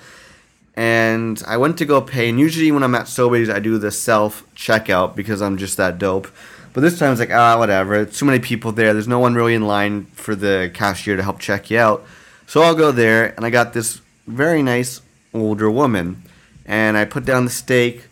And 0.77 1.43
I 1.47 1.57
went 1.57 1.79
to 1.79 1.87
go 1.87 2.03
pay. 2.03 2.29
And 2.29 2.39
usually 2.39 2.71
when 2.71 2.83
I'm 2.83 2.95
at 2.95 3.07
Sobeys, 3.07 3.51
I 3.51 3.61
do 3.61 3.79
the 3.79 3.91
self 3.91 4.45
checkout 4.55 5.17
because 5.17 5.41
I'm 5.41 5.57
just 5.57 5.79
that 5.79 5.97
dope. 5.99 6.29
But 6.75 6.83
this 6.83 6.99
time 6.99 7.07
I 7.07 7.11
was 7.13 7.21
like, 7.21 7.33
ah, 7.33 7.59
whatever. 7.59 7.95
It's 7.95 8.19
too 8.19 8.27
many 8.27 8.41
people 8.41 8.73
there. 8.73 8.93
There's 8.93 9.09
no 9.09 9.21
one 9.21 9.35
really 9.35 9.55
in 9.55 9.67
line 9.67 10.05
for 10.05 10.35
the 10.35 10.71
cashier 10.75 11.17
to 11.17 11.23
help 11.23 11.39
check 11.39 11.71
you 11.71 11.79
out. 11.79 12.05
So 12.47 12.61
I'll 12.61 12.75
go 12.75 12.93
there, 12.93 13.33
and 13.37 13.47
I 13.47 13.49
got 13.49 13.73
this 13.73 14.03
very 14.27 14.63
nice 14.63 15.01
older 15.33 15.71
woman. 15.71 16.25
And 16.67 16.99
I 16.99 17.07
put 17.07 17.25
down 17.25 17.47
the 17.47 17.51
steak, 17.51 18.05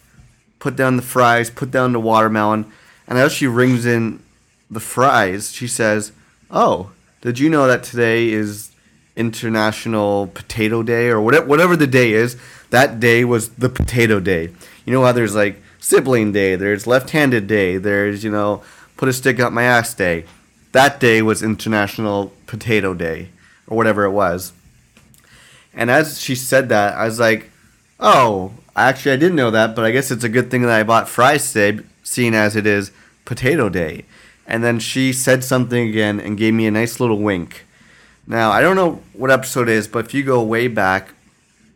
put 0.62 0.76
down 0.76 0.95
the 0.95 1.02
fries, 1.02 1.50
put 1.50 1.73
down 1.73 1.92
the 1.92 1.99
watermelon, 1.99 2.64
and 3.09 3.19
as 3.19 3.33
she 3.33 3.49
rings 3.49 3.85
in 3.85 4.23
the 4.71 4.78
fries, 4.78 5.52
she 5.52 5.66
says, 5.66 6.12
"Oh, 6.52 6.92
did 7.21 7.40
you 7.40 7.50
know 7.50 7.66
that 7.66 7.83
today 7.83 8.31
is 8.31 8.71
International 9.16 10.28
Potato 10.28 10.85
Day 10.85 11.09
or 11.09 11.21
whatever 11.21 11.47
whatever 11.47 11.75
the 11.75 11.88
day 11.88 12.12
is? 12.12 12.37
That 12.71 13.00
day 13.00 13.25
was 13.25 13.49
the 13.64 13.69
Potato 13.69 14.21
Day. 14.21 14.50
You 14.85 14.92
know 14.92 15.04
how 15.04 15.11
there's 15.11 15.35
like 15.35 15.61
Sibling 15.81 16.31
Day, 16.31 16.54
there's 16.54 16.87
Left-Handed 16.87 17.49
Day, 17.49 17.76
there's 17.76 18.23
you 18.23 18.31
know 18.31 18.62
Put 18.97 19.09
a 19.09 19.12
Stick 19.12 19.40
Up 19.40 19.52
My 19.52 19.64
Ass 19.64 19.92
Day. 19.95 20.26
That 20.71 21.00
day 21.00 21.23
was 21.23 21.42
International 21.42 22.33
Potato 22.47 22.95
Day 22.95 23.31
or 23.66 23.76
whatever 23.76 24.04
it 24.04 24.12
was." 24.12 24.52
And 25.75 25.90
as 25.90 26.21
she 26.21 26.37
said 26.37 26.69
that, 26.69 26.95
I 26.95 27.07
was 27.07 27.19
like, 27.19 27.50
"Oh, 27.99 28.52
actually, 28.76 29.12
I 29.12 29.17
didn't 29.17 29.37
know 29.37 29.50
that, 29.50 29.75
but 29.75 29.85
I 29.85 29.91
guess 29.91 30.11
it's 30.11 30.25
a 30.25 30.29
good 30.29 30.50
thing 30.50 30.62
that 30.62 30.71
I 30.71 30.83
bought 30.83 31.09
fries 31.09 31.52
today, 31.52 31.85
seeing 32.02 32.35
as 32.35 32.57
it 32.57 32.67
is 32.67 32.91
Potato 33.25 33.69
Day." 33.69 34.05
And 34.47 34.64
then 34.64 34.79
she 34.79 35.12
said 35.12 35.45
something 35.45 35.88
again 35.88 36.21
and 36.21 36.37
gave 36.37 36.55
me 36.55 36.67
a 36.67 36.71
nice 36.71 37.00
little 37.00 37.19
wink. 37.19 37.64
Now, 38.26 38.50
I 38.50 38.61
don't 38.61 38.76
know 38.76 39.02
what 39.12 39.31
episode 39.31 39.69
it 39.69 39.75
is, 39.75 39.88
but 39.88 40.07
if 40.07 40.14
you 40.14 40.23
go 40.23 40.43
way 40.43 40.69
back, 40.69 41.14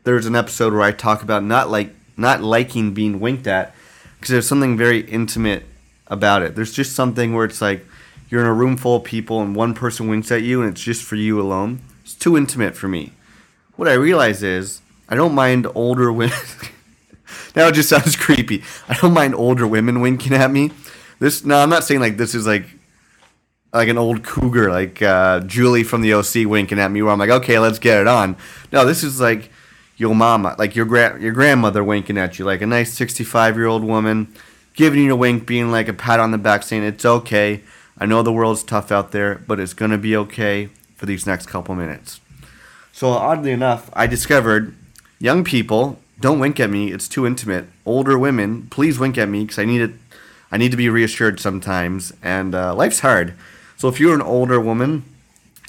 there's 0.05 0.27
an 0.27 0.37
episode 0.37 0.73
where 0.73 0.83
I 0.83 0.93
talk 0.93 1.23
about 1.23 1.43
not 1.43 1.71
like 1.71 1.91
not 2.17 2.43
liking 2.43 2.95
being 2.95 3.21
winked 3.21 3.47
at 3.47 3.75
because 4.17 4.31
there's 4.31 4.49
something 4.49 4.77
very 4.77 5.01
intimate 5.01 5.65
about 6.07 6.43
it. 6.43 6.55
There's 6.55 6.73
just 6.73 6.95
something 6.95 7.35
where 7.35 7.45
it's 7.45 7.61
like 7.61 7.85
you're 8.29 8.41
in 8.41 8.47
a 8.47 8.55
room 8.55 8.77
full 8.77 8.97
of 8.97 9.05
people 9.05 9.41
and 9.41 9.55
one 9.55 9.75
person 9.75 10.09
winks 10.09 10.31
at 10.31 10.43
you 10.43 10.63
and 10.63 10.71
it's 10.71 10.83
just 10.83 11.03
for 11.03 11.17
you 11.17 11.41
alone. 11.41 11.81
It's 12.03 12.15
too 12.15 12.37
intimate 12.37 12.77
for 12.77 12.89
me. 12.89 13.13
What 13.75 13.89
I 13.89 13.95
realize 13.95 14.43
is 14.43 14.81
I 15.09 15.15
don't 15.17 15.35
mind 15.35 15.67
older 15.75 16.13
women. 16.21 16.39
Now 17.55 17.69
it 17.69 17.73
just 17.73 17.89
sounds 17.89 18.17
creepy. 18.27 18.63
I 18.89 18.95
don't 18.95 19.13
mind 19.13 19.35
older 19.35 19.67
women 19.67 20.01
winking 20.01 20.33
at 20.33 20.51
me. 20.51 20.71
This 21.19 21.45
no, 21.45 21.59
I'm 21.59 21.71
not 21.71 21.85
saying 21.85 22.01
like 22.01 22.17
this 22.17 22.35
is 22.35 22.47
like 22.47 22.67
like 23.73 23.89
an 23.89 23.99
old 23.99 24.25
cougar, 24.25 24.71
like 24.71 25.03
uh, 25.03 25.41
Julie 25.41 25.85
from 25.85 26.01
the 26.01 26.15
OC 26.15 26.47
winking 26.47 26.79
at 26.79 26.91
me, 26.91 27.03
where 27.03 27.13
I'm 27.13 27.19
like, 27.19 27.31
okay, 27.31 27.59
let's 27.59 27.79
get 27.79 28.01
it 28.01 28.07
on. 28.07 28.37
No, 28.73 28.85
this 28.85 29.03
is 29.03 29.21
like 29.21 29.51
your 29.97 30.15
mama, 30.15 30.57
like 30.59 30.75
your 30.77 30.87
gra- 30.87 31.21
your 31.21 31.33
grandmother 31.33 31.83
winking 31.85 32.19
at 32.19 32.39
you, 32.39 32.45
like 32.45 32.63
a 32.63 32.67
nice 32.67 32.93
65 32.95 33.57
year 33.57 33.67
old 33.67 33.85
woman 33.85 34.33
giving 34.75 35.03
you 35.03 35.13
a 35.15 35.17
wink, 35.17 35.47
being 35.47 35.71
like 35.71 35.89
a 35.89 35.93
pat 35.93 36.21
on 36.21 36.31
the 36.31 36.39
back, 36.39 36.63
saying 36.63 36.85
it's 36.85 37.05
okay. 37.05 37.63
I 37.99 38.07
know 38.07 38.23
the 38.23 38.33
world's 38.33 38.63
tough 38.63 38.93
out 38.93 39.11
there, 39.11 39.37
but 39.47 39.59
it's 39.59 39.73
gonna 39.73 39.99
be 39.99 40.15
okay 40.17 40.69
for 40.95 41.07
these 41.07 41.27
next 41.27 41.47
couple 41.47 41.75
minutes. 41.75 42.21
So 42.93 43.09
oddly 43.09 43.53
enough, 43.53 43.91
I 43.95 44.07
discovered 44.07 44.75
young 45.19 45.45
people 45.45 45.99
don't 46.21 46.39
wink 46.39 46.59
at 46.61 46.71
me; 46.71 46.93
it's 46.93 47.09
too 47.09 47.27
intimate. 47.27 47.67
Older 47.85 48.19
women, 48.19 48.69
please 48.71 48.99
wink 48.99 49.19
at 49.19 49.29
me 49.29 49.43
because 49.45 49.59
I 49.59 49.65
need 49.65 49.81
it. 49.83 49.93
I 50.51 50.57
need 50.57 50.71
to 50.71 50.77
be 50.77 50.89
reassured 50.89 51.41
sometimes, 51.41 52.13
and 52.23 52.55
uh, 52.55 52.75
life's 52.75 53.01
hard. 53.01 53.35
So 53.77 53.89
if 53.89 54.01
you're 54.01 54.15
an 54.15 54.23
older 54.23 54.59
woman, 54.61 55.05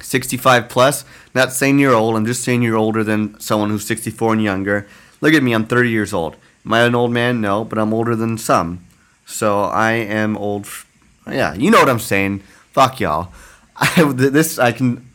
65 0.01 0.69
plus, 0.69 1.03
not 1.33 1.51
saying 1.51 1.79
you're 1.79 1.93
old, 1.95 2.15
I'm 2.15 2.25
just 2.25 2.43
saying 2.43 2.61
you're 2.61 2.77
older 2.77 3.03
than 3.03 3.39
someone 3.39 3.69
who's 3.69 3.85
64 3.85 4.33
and 4.33 4.43
younger. 4.43 4.87
Look 5.19 5.33
at 5.33 5.43
me, 5.43 5.53
I'm 5.53 5.65
30 5.65 5.89
years 5.89 6.13
old. 6.13 6.35
Am 6.65 6.73
I 6.73 6.81
an 6.81 6.95
old 6.95 7.11
man? 7.11 7.41
No, 7.41 7.65
but 7.65 7.77
I'm 7.79 7.93
older 7.93 8.15
than 8.15 8.37
some. 8.37 8.85
So 9.25 9.63
I 9.63 9.93
am 9.93 10.37
old. 10.37 10.65
f- 10.65 10.85
Yeah, 11.27 11.53
you 11.55 11.71
know 11.71 11.79
what 11.79 11.89
I'm 11.89 11.99
saying. 11.99 12.39
Fuck 12.71 12.99
y'all. 12.99 13.31
I, 13.75 14.03
this 14.13 14.59
I 14.59 14.71
can. 14.71 15.09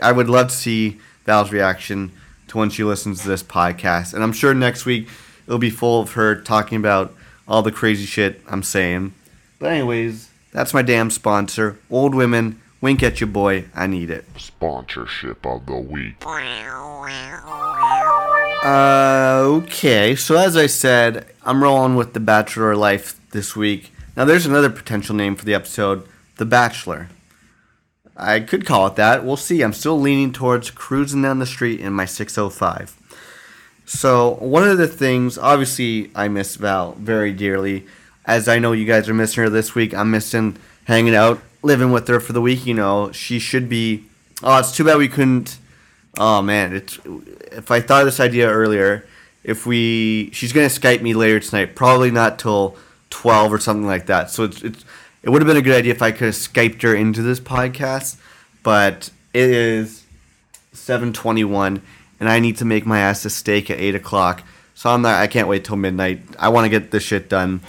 I 0.00 0.12
would 0.12 0.28
love 0.28 0.48
to 0.48 0.54
see 0.54 1.00
Val's 1.26 1.50
reaction 1.52 2.12
to 2.52 2.58
when 2.58 2.70
she 2.70 2.84
listens 2.84 3.22
to 3.22 3.28
this 3.28 3.42
podcast, 3.42 4.14
and 4.14 4.22
I'm 4.22 4.32
sure 4.32 4.54
next 4.54 4.84
week 4.86 5.08
it'll 5.46 5.58
be 5.58 5.70
full 5.70 6.00
of 6.00 6.12
her 6.12 6.40
talking 6.40 6.76
about 6.76 7.14
all 7.48 7.62
the 7.62 7.72
crazy 7.72 8.06
shit 8.06 8.40
I'm 8.46 8.62
saying. 8.62 9.14
But 9.58 9.72
anyways, 9.72 10.28
that's 10.52 10.72
my 10.74 10.82
damn 10.82 11.10
sponsor. 11.10 11.78
Old 11.90 12.14
women, 12.14 12.60
wink 12.80 13.02
at 13.02 13.20
your 13.20 13.28
boy. 13.28 13.64
I 13.74 13.86
need 13.86 14.10
it. 14.10 14.24
Sponsorship 14.36 15.44
of 15.46 15.66
the 15.66 15.76
week. 15.76 16.16
Uh, 18.64 19.40
okay. 19.44 20.14
So 20.14 20.36
as 20.36 20.56
I 20.56 20.66
said, 20.66 21.26
I'm 21.42 21.62
rolling 21.62 21.96
with 21.96 22.12
The 22.12 22.20
Bachelor 22.20 22.76
Life 22.76 23.18
this 23.30 23.56
week. 23.56 23.92
Now 24.16 24.24
there's 24.24 24.46
another 24.46 24.70
potential 24.70 25.14
name 25.16 25.36
for 25.36 25.44
the 25.44 25.54
episode, 25.54 26.06
The 26.36 26.44
Bachelor. 26.44 27.08
I 28.22 28.40
could 28.40 28.64
call 28.64 28.86
it 28.86 28.96
that. 28.96 29.24
We'll 29.24 29.36
see. 29.36 29.62
I'm 29.62 29.72
still 29.72 30.00
leaning 30.00 30.32
towards 30.32 30.70
cruising 30.70 31.22
down 31.22 31.38
the 31.38 31.46
street 31.46 31.80
in 31.80 31.92
my 31.92 32.04
605. 32.04 32.96
So 33.84 34.34
one 34.34 34.66
of 34.66 34.78
the 34.78 34.88
things, 34.88 35.36
obviously, 35.36 36.10
I 36.14 36.28
miss 36.28 36.56
Val 36.56 36.92
very 36.92 37.32
dearly. 37.32 37.86
As 38.24 38.48
I 38.48 38.58
know 38.58 38.72
you 38.72 38.86
guys 38.86 39.08
are 39.08 39.14
missing 39.14 39.42
her 39.42 39.50
this 39.50 39.74
week, 39.74 39.92
I'm 39.92 40.10
missing 40.10 40.56
hanging 40.84 41.14
out, 41.14 41.40
living 41.62 41.92
with 41.92 42.08
her 42.08 42.20
for 42.20 42.32
the 42.32 42.40
week. 42.40 42.64
You 42.64 42.74
know, 42.74 43.12
she 43.12 43.38
should 43.38 43.68
be. 43.68 44.04
Oh, 44.42 44.58
it's 44.58 44.74
too 44.74 44.84
bad 44.84 44.98
we 44.98 45.08
couldn't. 45.08 45.58
Oh 46.18 46.42
man, 46.42 46.74
it's 46.74 46.98
if 47.50 47.70
I 47.70 47.80
thought 47.80 48.02
of 48.02 48.06
this 48.06 48.20
idea 48.20 48.48
earlier, 48.48 49.06
if 49.44 49.66
we 49.66 50.30
she's 50.32 50.52
gonna 50.52 50.66
Skype 50.66 51.02
me 51.02 51.14
later 51.14 51.40
tonight, 51.40 51.74
probably 51.74 52.10
not 52.10 52.38
till 52.38 52.76
twelve 53.10 53.52
or 53.52 53.58
something 53.58 53.86
like 53.86 54.06
that. 54.06 54.30
So 54.30 54.44
it's 54.44 54.62
it's 54.62 54.84
it 55.22 55.30
would 55.30 55.42
have 55.42 55.46
been 55.46 55.56
a 55.56 55.62
good 55.62 55.76
idea 55.76 55.92
if 55.92 56.02
I 56.02 56.10
could 56.10 56.26
have 56.26 56.34
Skyped 56.34 56.82
her 56.82 56.94
into 56.94 57.22
this 57.22 57.40
podcast, 57.40 58.16
but 58.62 59.10
it 59.32 59.50
is 59.50 60.04
7:21, 60.74 61.80
and 62.18 62.28
I 62.28 62.40
need 62.40 62.56
to 62.58 62.64
make 62.64 62.86
my 62.86 62.98
ass 62.98 63.24
a 63.24 63.30
steak 63.30 63.70
at 63.70 63.78
eight 63.78 63.94
o'clock. 63.94 64.42
So 64.74 64.90
I'm 64.90 65.02
not. 65.02 65.20
I 65.20 65.26
can't 65.26 65.48
wait 65.48 65.64
till 65.64 65.76
midnight. 65.76 66.22
I 66.38 66.48
want 66.48 66.64
to 66.64 66.68
get 66.68 66.90
this 66.90 67.02
shit 67.02 67.28
done. 67.28 67.60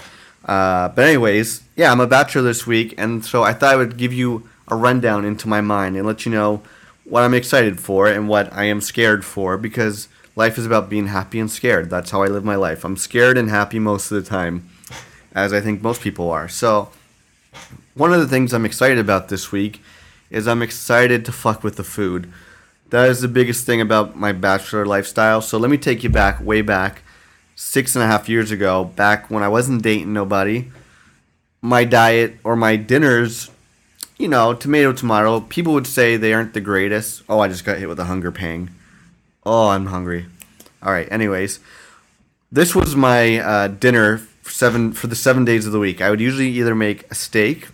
Uh, 0.45 0.89
but 0.89 1.05
anyways, 1.05 1.61
yeah, 1.75 1.91
I'm 1.91 1.99
a 1.99 2.07
bachelor 2.07 2.41
this 2.41 2.65
week, 2.65 2.95
and 2.97 3.23
so 3.23 3.43
I 3.43 3.53
thought 3.53 3.73
I 3.73 3.77
would 3.77 3.97
give 3.97 4.13
you 4.13 4.49
a 4.67 4.75
rundown 4.75 5.25
into 5.25 5.47
my 5.47 5.61
mind 5.61 5.95
and 5.95 6.05
let 6.05 6.25
you 6.25 6.31
know 6.31 6.61
what 7.03 7.23
I'm 7.23 7.33
excited 7.33 7.79
for 7.79 8.07
and 8.07 8.27
what 8.27 8.51
I 8.53 8.65
am 8.65 8.81
scared 8.81 9.25
for 9.25 9.57
because 9.57 10.07
life 10.35 10.57
is 10.57 10.65
about 10.65 10.89
being 10.89 11.07
happy 11.07 11.39
and 11.39 11.51
scared. 11.51 11.89
That's 11.89 12.11
how 12.11 12.23
I 12.23 12.27
live 12.27 12.43
my 12.43 12.55
life. 12.55 12.83
I'm 12.83 12.97
scared 12.97 13.37
and 13.37 13.49
happy 13.49 13.79
most 13.79 14.11
of 14.11 14.23
the 14.23 14.29
time, 14.29 14.69
as 15.33 15.53
I 15.53 15.61
think 15.61 15.81
most 15.81 16.01
people 16.01 16.29
are. 16.31 16.47
So, 16.47 16.89
one 17.93 18.13
of 18.13 18.19
the 18.19 18.27
things 18.27 18.53
I'm 18.53 18.65
excited 18.65 18.99
about 18.99 19.29
this 19.29 19.51
week 19.51 19.81
is 20.29 20.47
I'm 20.47 20.61
excited 20.61 21.25
to 21.25 21.31
fuck 21.31 21.63
with 21.63 21.75
the 21.75 21.83
food. 21.83 22.31
That 22.89 23.09
is 23.09 23.21
the 23.21 23.27
biggest 23.27 23.65
thing 23.65 23.81
about 23.81 24.15
my 24.15 24.31
bachelor 24.31 24.85
lifestyle. 24.85 25.41
So, 25.41 25.57
let 25.57 25.71
me 25.71 25.77
take 25.77 26.03
you 26.03 26.09
back, 26.09 26.39
way 26.41 26.61
back, 26.61 27.03
six 27.55 27.95
and 27.95 28.03
a 28.03 28.07
half 28.07 28.29
years 28.29 28.51
ago, 28.51 28.83
back 28.83 29.29
when 29.29 29.43
I 29.43 29.47
wasn't 29.47 29.81
dating 29.81 30.13
nobody. 30.13 30.71
My 31.61 31.85
diet 31.85 32.37
or 32.43 32.55
my 32.55 32.75
dinners 32.75 33.49
you 34.17 34.27
know, 34.27 34.53
tomato, 34.53 34.93
tomato. 34.93 35.41
People 35.41 35.73
would 35.73 35.87
say 35.87 36.17
they 36.17 36.33
aren't 36.33 36.53
the 36.53 36.61
greatest. 36.61 37.23
Oh, 37.27 37.39
I 37.39 37.47
just 37.47 37.65
got 37.65 37.77
hit 37.77 37.89
with 37.89 37.99
a 37.99 38.05
hunger 38.05 38.31
pang. 38.31 38.69
Oh, 39.45 39.69
I'm 39.69 39.87
hungry. 39.87 40.27
All 40.81 40.91
right. 40.91 41.11
Anyways, 41.11 41.59
this 42.51 42.75
was 42.75 42.95
my 42.95 43.39
uh, 43.39 43.67
dinner 43.67 44.21
seven 44.43 44.93
for 44.93 45.07
the 45.07 45.15
seven 45.15 45.45
days 45.45 45.65
of 45.65 45.71
the 45.71 45.79
week. 45.79 46.01
I 46.01 46.09
would 46.09 46.21
usually 46.21 46.49
either 46.49 46.75
make 46.75 47.09
a 47.11 47.15
steak 47.15 47.67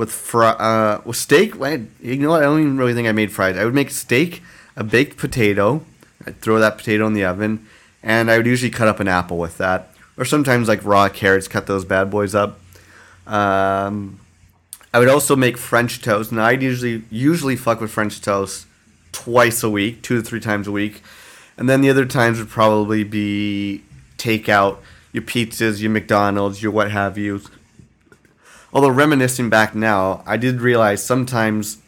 with 0.00 0.10
fr- 0.10 0.44
uh, 0.44 1.02
with 1.04 1.18
steak. 1.18 1.52
You 1.54 2.16
know 2.16 2.30
what? 2.30 2.40
I 2.40 2.46
don't 2.46 2.60
even 2.60 2.78
really 2.78 2.94
think 2.94 3.06
I 3.06 3.12
made 3.12 3.30
fries. 3.30 3.58
I 3.58 3.66
would 3.66 3.74
make 3.74 3.90
steak, 3.90 4.42
a 4.74 4.82
baked 4.82 5.18
potato. 5.18 5.82
I'd 6.26 6.40
throw 6.40 6.58
that 6.58 6.78
potato 6.78 7.06
in 7.06 7.12
the 7.12 7.26
oven, 7.26 7.66
and 8.02 8.30
I 8.30 8.38
would 8.38 8.46
usually 8.46 8.70
cut 8.70 8.88
up 8.88 8.98
an 8.98 9.08
apple 9.08 9.36
with 9.36 9.58
that, 9.58 9.94
or 10.16 10.24
sometimes 10.24 10.68
like 10.68 10.82
raw 10.86 11.10
carrots. 11.10 11.48
Cut 11.48 11.66
those 11.66 11.84
bad 11.84 12.10
boys 12.10 12.34
up. 12.34 12.58
Um, 13.26 14.18
I 14.94 14.98
would 14.98 15.08
also 15.08 15.36
make 15.36 15.58
French 15.58 16.00
toast. 16.00 16.30
and 16.32 16.40
I'd 16.40 16.62
usually 16.62 17.04
usually 17.10 17.56
fuck 17.56 17.82
with 17.82 17.90
French 17.90 18.22
toast 18.22 18.66
twice 19.12 19.62
a 19.62 19.68
week, 19.68 20.00
two 20.00 20.16
to 20.16 20.22
three 20.22 20.40
times 20.40 20.66
a 20.66 20.72
week, 20.72 21.02
and 21.58 21.68
then 21.68 21.82
the 21.82 21.90
other 21.90 22.06
times 22.06 22.38
would 22.38 22.48
probably 22.48 23.04
be 23.04 23.84
takeout, 24.16 24.78
your 25.12 25.24
pizzas, 25.24 25.82
your 25.82 25.90
McDonald's, 25.90 26.62
your 26.62 26.72
what 26.72 26.90
have 26.90 27.18
you. 27.18 27.42
Although 28.72 28.90
reminiscing 28.90 29.50
back 29.50 29.74
now, 29.74 30.22
I 30.26 30.36
did 30.36 30.60
realize 30.60 31.04
sometimes 31.04 31.78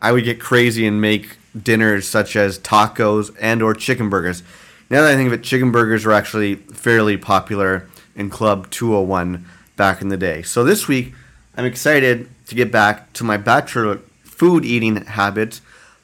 I 0.00 0.12
would 0.12 0.24
get 0.24 0.40
crazy 0.40 0.86
and 0.86 1.00
make 1.00 1.36
dinners 1.60 2.08
such 2.08 2.36
as 2.36 2.58
tacos 2.58 3.34
and 3.40 3.62
or 3.62 3.74
chicken 3.74 4.10
burgers. 4.10 4.42
Now 4.90 5.02
that 5.02 5.12
I 5.12 5.16
think 5.16 5.28
of 5.28 5.32
it, 5.32 5.42
chicken 5.42 5.70
burgers 5.70 6.04
were 6.04 6.12
actually 6.12 6.56
fairly 6.56 7.16
popular 7.16 7.88
in 8.16 8.30
Club 8.30 8.70
201 8.70 9.44
back 9.76 10.02
in 10.02 10.08
the 10.08 10.16
day. 10.16 10.42
So 10.42 10.64
this 10.64 10.88
week, 10.88 11.14
I'm 11.56 11.64
excited 11.64 12.28
to 12.46 12.54
get 12.54 12.72
back 12.72 13.12
to 13.14 13.24
my 13.24 13.36
bachelor 13.36 14.00
food 14.24 14.64
eating 14.64 15.04
habits, 15.06 15.60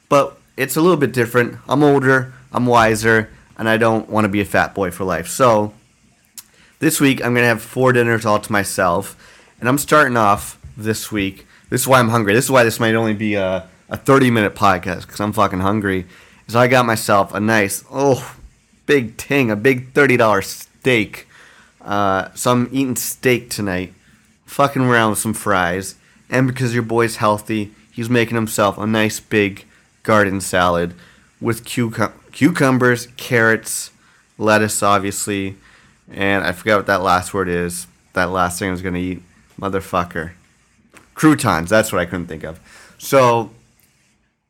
but 0.09 0.39
it's 0.57 0.75
a 0.75 0.81
little 0.81 0.97
bit 0.97 1.13
different. 1.13 1.57
I'm 1.67 1.83
older, 1.83 2.33
I'm 2.51 2.65
wiser, 2.65 3.29
and 3.57 3.67
I 3.67 3.77
don't 3.77 4.09
want 4.09 4.25
to 4.25 4.29
be 4.29 4.41
a 4.41 4.45
fat 4.45 4.73
boy 4.73 4.91
for 4.91 5.03
life. 5.03 5.27
So 5.27 5.73
this 6.79 6.99
week 6.99 7.23
I'm 7.23 7.33
gonna 7.33 7.47
have 7.47 7.61
four 7.61 7.93
dinners 7.93 8.25
all 8.25 8.39
to 8.39 8.51
myself, 8.51 9.15
and 9.61 9.69
I'm 9.69 9.77
starting 9.77 10.17
off 10.17 10.59
this 10.75 11.11
week. 11.11 11.47
This 11.69 11.81
is 11.81 11.87
why 11.87 11.99
I'm 11.99 12.09
hungry. 12.09 12.33
This 12.33 12.45
is 12.45 12.51
why 12.51 12.65
this 12.65 12.79
might 12.79 12.95
only 12.95 13.13
be 13.13 13.35
a, 13.35 13.69
a 13.87 13.95
30 13.95 14.29
minute 14.29 14.55
podcast 14.55 15.01
because 15.03 15.21
I'm 15.21 15.31
fucking 15.31 15.61
hungry. 15.61 16.05
Is 16.47 16.55
I 16.55 16.67
got 16.67 16.85
myself 16.85 17.33
a 17.33 17.39
nice 17.39 17.85
oh 17.89 18.35
big 18.85 19.15
ting, 19.15 19.49
a 19.49 19.55
big 19.55 19.93
thirty 19.93 20.17
dollar 20.17 20.41
steak. 20.41 21.27
Uh, 21.79 22.33
so 22.33 22.51
I'm 22.51 22.67
eating 22.73 22.97
steak 22.97 23.49
tonight, 23.49 23.93
fucking 24.45 24.81
around 24.81 25.11
with 25.11 25.19
some 25.19 25.33
fries 25.33 25.95
and 26.31 26.47
because 26.47 26.73
your 26.73 26.83
boy's 26.83 27.17
healthy, 27.17 27.71
he's 27.91 28.09
making 28.09 28.35
himself 28.35 28.77
a 28.77 28.87
nice 28.87 29.19
big 29.19 29.65
garden 30.03 30.39
salad 30.41 30.93
with 31.39 31.65
cucum- 31.65 32.13
cucumbers, 32.31 33.07
carrots, 33.17 33.91
lettuce, 34.37 34.81
obviously, 34.81 35.57
and 36.09 36.43
I 36.43 36.53
forgot 36.53 36.77
what 36.77 36.85
that 36.87 37.01
last 37.01 37.33
word 37.33 37.49
is. 37.49 37.85
That 38.13 38.31
last 38.31 38.59
thing 38.59 38.69
I 38.69 38.71
was 38.71 38.81
gonna 38.81 38.97
eat, 38.97 39.21
motherfucker. 39.61 40.31
Croutons. 41.13 41.69
That's 41.69 41.91
what 41.91 41.99
I 41.99 42.05
couldn't 42.05 42.27
think 42.27 42.43
of. 42.43 42.59
So 42.97 43.51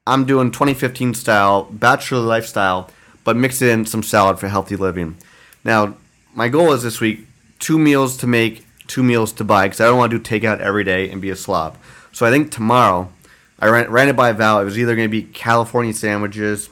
I'm 0.08 0.26
doing 0.26 0.52
2015 0.52 1.14
style 1.14 1.64
bachelor 1.64 2.20
lifestyle, 2.20 2.90
but 3.24 3.36
mix 3.36 3.62
in 3.62 3.86
some 3.86 4.04
salad 4.04 4.40
for 4.40 4.48
healthy 4.48 4.76
living. 4.76 5.18
Now, 5.64 5.96
my 6.34 6.50
goal 6.50 6.72
is 6.72 6.84
this 6.84 7.02
week 7.02 7.28
two 7.60 7.78
meals 7.78 8.18
to 8.18 8.28
make 8.28 8.66
two 8.88 9.04
meals 9.04 9.32
to 9.34 9.44
buy 9.44 9.66
because 9.66 9.80
I 9.80 9.86
don't 9.86 9.98
want 9.98 10.12
to 10.12 10.20
do 10.20 10.24
takeout 10.24 10.60
every 10.60 10.84
day 10.84 11.10
and 11.10 11.22
be 11.22 11.30
a 11.30 11.36
slob. 11.36 11.78
So 12.12 12.26
I 12.26 12.32
think 12.32 12.52
tomorrow, 12.52 13.12
I 13.60 13.68
ran, 13.68 13.90
ran 13.92 14.10
it 14.10 14.16
by 14.16 14.32
Val. 14.32 14.60
It 14.60 14.66
was 14.66 14.78
either 14.78 14.96
going 14.96 15.08
to 15.08 15.12
be 15.12 15.24
California 15.24 15.94
sandwiches 15.94 16.70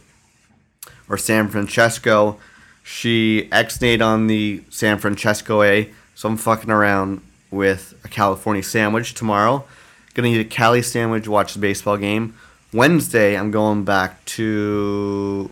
or 1.07 1.17
San 1.17 1.49
Francesco. 1.49 2.39
She 2.83 3.47
ex-nayed 3.51 4.01
on 4.01 4.27
the 4.27 4.63
San 4.69 4.97
Francesco 4.97 5.61
A, 5.61 5.91
so 6.15 6.29
I'm 6.29 6.37
fucking 6.37 6.71
around 6.71 7.21
with 7.51 7.93
a 8.03 8.07
California 8.07 8.63
sandwich 8.63 9.13
tomorrow. 9.13 9.65
Gonna 10.13 10.29
eat 10.29 10.41
a 10.41 10.45
Cali 10.45 10.81
sandwich, 10.81 11.27
watch 11.27 11.53
the 11.53 11.59
baseball 11.59 11.97
game. 11.97 12.35
Wednesday, 12.73 13.35
I'm 13.35 13.51
going 13.51 13.83
back 13.83 14.23
to. 14.25 15.49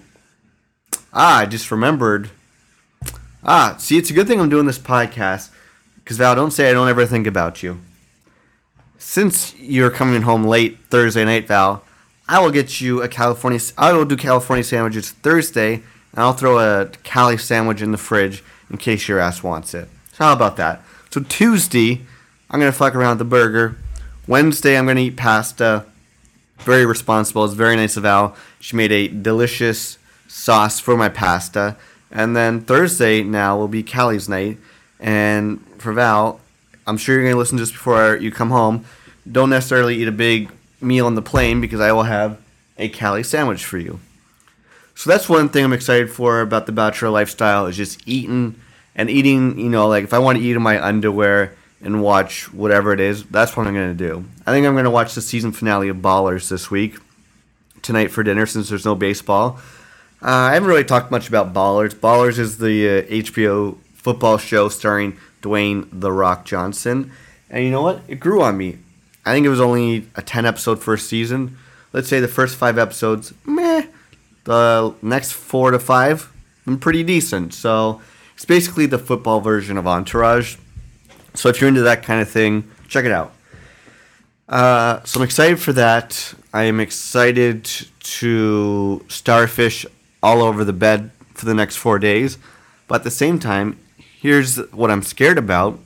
Ah, 1.13 1.39
I 1.39 1.45
just 1.45 1.71
remembered. 1.71 2.29
Ah, 3.43 3.75
see, 3.79 3.97
it's 3.97 4.09
a 4.09 4.13
good 4.13 4.27
thing 4.27 4.39
I'm 4.39 4.49
doing 4.49 4.65
this 4.65 4.79
podcast 4.79 5.49
because 6.03 6.17
Val, 6.17 6.35
don't 6.35 6.51
say 6.51 6.69
I 6.69 6.73
don't 6.73 6.89
ever 6.89 7.05
think 7.05 7.27
about 7.27 7.63
you. 7.63 7.79
Since 8.97 9.55
you're 9.57 9.89
coming 9.89 10.23
home 10.23 10.43
late 10.43 10.77
Thursday 10.89 11.25
night, 11.25 11.47
Val, 11.47 11.83
I 12.27 12.39
will 12.39 12.51
get 12.51 12.81
you 12.81 13.01
a 13.01 13.07
California. 13.07 13.59
I 13.77 13.93
will 13.93 14.05
do 14.05 14.17
California 14.17 14.63
sandwiches 14.63 15.11
Thursday, 15.11 15.75
and 15.75 15.83
I'll 16.15 16.33
throw 16.33 16.59
a 16.59 16.87
Cali 17.03 17.37
sandwich 17.37 17.81
in 17.81 17.91
the 17.91 17.97
fridge 17.97 18.43
in 18.69 18.77
case 18.77 19.07
your 19.07 19.19
ass 19.19 19.43
wants 19.43 19.73
it. 19.73 19.87
So 20.13 20.25
how 20.25 20.33
about 20.33 20.57
that? 20.57 20.81
So 21.09 21.21
Tuesday, 21.21 22.01
I'm 22.49 22.59
gonna 22.59 22.71
fuck 22.71 22.95
around 22.95 23.11
with 23.11 23.19
the 23.19 23.25
burger. 23.25 23.77
Wednesday, 24.27 24.77
I'm 24.77 24.85
gonna 24.85 25.01
eat 25.01 25.17
pasta. 25.17 25.85
Very 26.59 26.85
responsible. 26.85 27.45
It's 27.45 27.53
very 27.53 27.75
nice 27.75 27.97
of 27.97 28.03
Val. 28.03 28.35
She 28.59 28.75
made 28.75 28.91
a 28.91 29.07
delicious 29.07 29.97
sauce 30.27 30.79
for 30.79 30.97
my 30.97 31.09
pasta. 31.09 31.77
And 32.11 32.35
then 32.35 32.61
Thursday 32.61 33.23
now 33.23 33.57
will 33.57 33.67
be 33.67 33.83
Cali's 33.83 34.29
night, 34.29 34.57
and 34.99 35.63
for 35.77 35.91
Val, 35.93 36.39
I'm 36.85 36.97
sure 36.97 37.19
you're 37.19 37.29
to 37.29 37.37
listen 37.37 37.57
just 37.57 37.73
before 37.73 38.15
you 38.15 38.31
come 38.31 38.49
home. 38.49 38.85
Don't 39.29 39.49
necessarily 39.49 39.95
eat 39.97 40.07
a 40.07 40.13
big 40.13 40.49
meal 40.79 41.05
on 41.05 41.15
the 41.15 41.21
plane 41.21 41.59
because 41.59 41.81
I 41.81 41.91
will 41.91 42.03
have 42.03 42.39
a 42.77 42.87
Cali 42.87 43.23
sandwich 43.23 43.65
for 43.65 43.77
you. 43.77 43.99
So 44.95 45.09
that's 45.09 45.27
one 45.27 45.49
thing 45.49 45.65
I'm 45.65 45.73
excited 45.73 46.09
for 46.09 46.39
about 46.41 46.65
the 46.65 46.71
bachelor 46.71 47.09
lifestyle 47.09 47.65
is 47.65 47.75
just 47.75 48.01
eating 48.07 48.55
and 48.97 49.09
eating, 49.09 49.59
you 49.59 49.69
know, 49.69 49.87
like 49.87 50.03
if 50.03 50.13
I 50.13 50.19
want 50.19 50.39
to 50.39 50.43
eat 50.43 50.55
in 50.55 50.61
my 50.61 50.83
underwear 50.83 51.55
and 51.81 52.01
watch 52.01 52.51
whatever 52.51 52.91
it 52.91 52.99
is, 52.99 53.23
that's 53.25 53.55
what 53.55 53.67
I'm 53.67 53.73
going 53.75 53.95
to 53.95 54.07
do. 54.07 54.25
I 54.45 54.51
think 54.51 54.65
I'm 54.65 54.73
going 54.73 54.85
to 54.85 54.91
watch 54.91 55.13
the 55.13 55.21
season 55.21 55.51
finale 55.51 55.87
of 55.87 55.97
Ballers 55.97 56.49
this 56.49 56.71
week, 56.71 56.97
tonight 57.83 58.07
for 58.07 58.23
dinner 58.23 58.47
since 58.47 58.69
there's 58.69 58.85
no 58.85 58.95
baseball. 58.95 59.59
Uh, 60.21 60.49
I 60.49 60.53
haven't 60.55 60.67
really 60.67 60.83
talked 60.83 61.11
much 61.11 61.29
about 61.29 61.53
Ballers. 61.53 61.93
Ballers 61.93 62.39
is 62.39 62.57
the 62.57 62.89
uh, 62.89 63.01
HBO 63.03 63.77
football 63.93 64.39
show 64.39 64.67
starring 64.67 65.17
Dwayne 65.43 65.87
The 65.91 66.11
Rock 66.11 66.45
Johnson. 66.45 67.11
And 67.51 67.63
you 67.63 67.69
know 67.69 67.83
what? 67.83 68.01
It 68.07 68.19
grew 68.19 68.41
on 68.41 68.57
me. 68.57 68.79
I 69.25 69.33
think 69.33 69.45
it 69.45 69.49
was 69.49 69.61
only 69.61 70.07
a 70.15 70.21
10 70.23 70.45
episode 70.45 70.81
first 70.81 71.07
season. 71.07 71.57
Let's 71.93 72.07
say 72.07 72.19
the 72.19 72.27
first 72.27 72.55
five 72.55 72.77
episodes, 72.77 73.33
meh. 73.45 73.85
The 74.45 74.95
next 75.01 75.33
four 75.33 75.71
to 75.71 75.79
five, 75.79 76.31
I'm 76.65 76.79
pretty 76.79 77.03
decent. 77.03 77.53
So 77.53 78.01
it's 78.37 78.45
basically 78.45 78.85
the 78.85 78.99
football 78.99 79.41
version 79.41 79.79
of 79.79 79.87
Entourage. 79.87 80.57
So 81.33 81.49
if 81.49 81.59
you're 81.59 81.67
into 81.67 81.81
that 81.81 82.03
kind 82.03 82.21
of 82.21 82.29
thing, 82.29 82.69
check 82.87 83.03
it 83.03 83.11
out. 83.11 83.33
Uh, 84.47 85.03
so 85.05 85.19
I'm 85.19 85.23
excited 85.23 85.59
for 85.59 85.73
that. 85.73 86.35
I 86.53 86.65
am 86.65 86.79
excited 86.79 87.67
to 87.99 89.03
starfish 89.07 89.87
all 90.21 90.43
over 90.43 90.63
the 90.63 90.71
bed 90.71 91.09
for 91.33 91.47
the 91.47 91.55
next 91.55 91.77
four 91.77 91.97
days. 91.97 92.37
But 92.87 93.01
at 93.01 93.03
the 93.05 93.09
same 93.09 93.39
time, 93.39 93.79
here's 93.97 94.57
what 94.71 94.91
I'm 94.91 95.01
scared 95.01 95.39
about. 95.39 95.79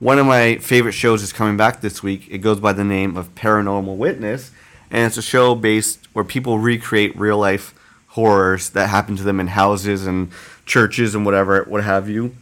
One 0.00 0.18
of 0.18 0.26
my 0.26 0.56
favorite 0.56 0.92
shows 0.92 1.22
is 1.22 1.32
coming 1.32 1.56
back 1.56 1.82
this 1.82 2.02
week. 2.02 2.26
It 2.28 2.38
goes 2.38 2.58
by 2.58 2.72
the 2.72 2.82
name 2.82 3.16
of 3.16 3.32
Paranormal 3.36 3.96
Witness, 3.96 4.50
and 4.90 5.06
it's 5.06 5.18
a 5.18 5.22
show 5.22 5.54
based 5.54 6.08
where 6.14 6.24
people 6.24 6.58
recreate 6.58 7.16
real 7.16 7.38
life 7.38 7.74
horrors 8.08 8.70
that 8.70 8.88
happen 8.88 9.14
to 9.14 9.22
them 9.22 9.38
in 9.38 9.46
houses 9.48 10.04
and 10.04 10.32
churches 10.66 11.14
and 11.14 11.24
whatever, 11.24 11.64
what 11.64 11.82
have 11.84 12.08
you. 12.08 12.36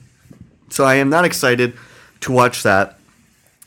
So 0.70 0.84
I 0.84 0.96
am 0.96 1.10
not 1.10 1.24
excited 1.24 1.74
to 2.20 2.32
watch 2.32 2.62
that. 2.62 2.98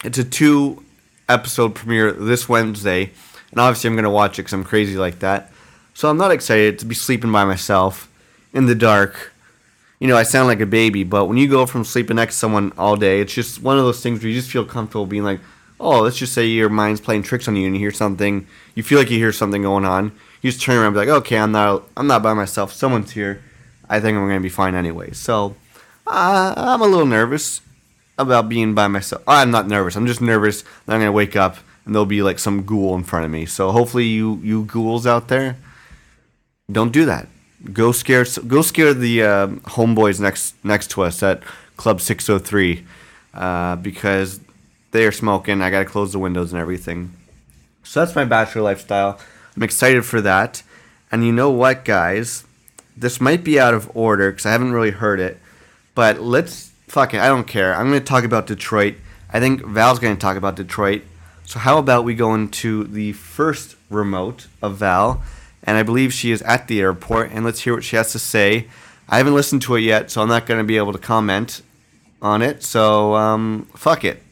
It's 0.04 0.18
a 0.18 0.24
two 0.24 0.84
episode 1.30 1.76
premiere 1.76 2.12
this 2.12 2.50
Wednesday, 2.50 3.12
and 3.52 3.60
obviously 3.60 3.88
I'm 3.88 3.96
going 3.96 4.04
to 4.04 4.10
watch 4.10 4.38
it 4.38 4.44
because 4.44 4.54
I'm 4.54 4.64
crazy 4.64 4.98
like 4.98 5.20
that. 5.20 5.52
So 5.94 6.10
I'm 6.10 6.18
not 6.18 6.32
excited 6.32 6.80
to 6.80 6.86
be 6.86 6.96
sleeping 6.96 7.32
by 7.32 7.46
myself 7.46 8.12
in 8.54 8.66
the 8.66 8.76
dark. 8.76 9.32
You 10.00 10.08
know, 10.08 10.18
I 10.18 10.24
sound 10.24 10.48
like 10.48 10.60
a 10.60 10.66
baby, 10.66 11.04
but 11.04 11.26
when 11.26 11.38
you 11.38 11.48
go 11.48 11.66
from 11.66 11.84
sleeping 11.84 12.18
next 12.18 12.36
to 12.36 12.40
someone 12.40 12.72
all 12.78 12.96
day, 12.96 13.22
it's 13.22 13.34
just 13.34 13.62
one 13.64 13.80
of 13.80 13.84
those 13.84 14.02
things 14.02 14.20
where 14.22 14.30
you 14.30 14.36
just 14.36 14.52
feel 14.52 14.66
comfortable 14.66 15.08
being 15.08 15.24
like, 15.24 15.40
oh, 15.80 16.02
let's 16.02 16.18
just 16.18 16.34
say 16.34 16.46
your 16.46 16.70
mind's 16.70 17.02
playing 17.02 17.24
tricks 17.24 17.48
on 17.48 17.56
you 17.56 17.66
and 17.66 17.76
you 17.76 17.80
hear 17.80 17.92
something, 17.92 18.46
you 18.76 18.84
feel 18.84 19.00
like 19.00 19.10
you 19.10 19.18
hear 19.18 19.32
something 19.32 19.62
going 19.62 19.86
on. 19.86 20.12
You 20.42 20.52
just 20.52 20.62
turn 20.62 20.76
around 20.76 20.88
and 20.88 20.94
be 20.96 21.00
like, 21.00 21.10
okay, 21.10 21.38
I'm 21.38 21.52
not, 21.52 21.84
I'm 21.96 22.08
not 22.08 22.22
by 22.22 22.34
myself. 22.34 22.74
Someone's 22.74 23.12
here. 23.12 23.42
I 23.90 24.00
think 24.00 24.18
I'm 24.18 24.28
gonna 24.28 24.40
be 24.40 24.50
fine 24.50 24.76
anyway. 24.76 25.12
So, 25.12 25.56
uh, 26.06 26.54
I'm 26.56 26.82
a 26.82 26.88
little 26.88 27.06
nervous 27.06 27.62
about 28.18 28.50
being 28.50 28.74
by 28.74 28.88
myself. 28.88 29.22
I'm 29.28 29.52
not 29.52 29.68
nervous. 29.68 29.96
I'm 29.96 30.08
just 30.08 30.22
nervous 30.22 30.62
that 30.62 30.94
I'm 30.94 31.00
gonna 31.00 31.12
wake 31.12 31.36
up 31.36 31.58
and 31.86 31.96
there'll 31.96 32.06
be 32.06 32.22
like 32.22 32.38
some 32.38 32.64
ghoul 32.64 32.96
in 32.96 33.04
front 33.04 33.26
of 33.26 33.32
me. 33.32 33.46
So 33.46 33.72
hopefully, 33.72 34.06
you 34.06 34.40
you 34.44 34.66
ghouls 34.66 35.08
out 35.08 35.30
there, 35.30 35.58
don't 36.72 36.92
do 36.92 37.06
that. 37.06 37.28
Go 37.74 37.92
scare 37.92 38.26
go 38.46 38.62
scare 38.62 38.94
the 38.94 39.24
uh, 39.24 39.48
homeboys 39.78 40.20
next 40.20 40.54
next 40.64 40.92
to 40.92 41.04
us 41.04 41.24
at 41.24 41.42
Club 41.78 42.02
603 42.02 42.86
uh, 43.34 43.78
because 43.78 44.40
they 44.92 45.06
are 45.06 45.12
smoking. 45.12 45.62
I 45.62 45.70
gotta 45.70 45.86
close 45.86 46.12
the 46.12 46.20
windows 46.20 46.52
and 46.52 46.62
everything. 46.62 47.14
So 47.84 48.02
that's 48.02 48.16
my 48.16 48.26
bachelor 48.26 48.64
lifestyle. 48.64 49.20
I'm 49.56 49.64
excited 49.64 50.06
for 50.06 50.20
that. 50.22 50.62
And 51.10 51.26
you 51.26 51.32
know 51.32 51.50
what, 51.50 51.86
guys? 51.86 52.44
This 52.98 53.22
might 53.22 53.44
be 53.44 53.60
out 53.60 53.74
of 53.74 53.96
order 53.96 54.32
because 54.32 54.46
I 54.46 54.52
haven't 54.52 54.74
really 54.74 54.92
heard 54.92 55.20
it. 55.20 55.38
But 55.94 56.20
let's 56.20 56.72
fuck 56.88 57.14
it. 57.14 57.20
I 57.20 57.28
don't 57.28 57.48
care. 57.48 57.76
I'm 57.76 57.90
going 57.90 58.00
to 58.00 58.06
talk 58.06 58.24
about 58.24 58.48
Detroit. 58.48 58.96
I 59.32 59.40
think 59.40 59.64
Val's 59.64 60.00
going 60.00 60.16
to 60.16 60.20
talk 60.20 60.38
about 60.38 60.56
Detroit. 60.56 61.04
So 61.46 61.60
how 61.60 61.78
about 61.78 62.04
we 62.04 62.16
go 62.16 62.34
into 62.34 62.86
the 62.86 63.14
first 63.14 63.76
remote 63.90 64.48
of 64.62 64.78
Val? 64.78 65.22
And 65.64 65.78
I 65.78 65.84
believe 65.84 66.14
she 66.14 66.32
is 66.32 66.42
at 66.42 66.68
the 66.68 66.82
airport. 66.82 67.32
And 67.32 67.46
let's 67.46 67.62
hear 67.62 67.74
what 67.74 67.84
she 67.84 67.96
has 67.96 68.12
to 68.14 68.20
say. 68.20 68.68
I 69.08 69.18
haven't 69.18 69.36
listened 69.36 69.62
to 69.64 69.76
it 69.76 69.82
yet, 69.82 70.12
so 70.12 70.22
I'm 70.22 70.28
not 70.28 70.46
going 70.46 70.60
to 70.60 70.64
be 70.64 70.78
able 70.78 70.94
to 70.94 71.00
comment 71.00 71.62
on 72.22 72.42
it. 72.42 72.64
So 72.64 73.16
um, 73.16 73.68
fuck 73.76 74.04
it. 74.04 74.24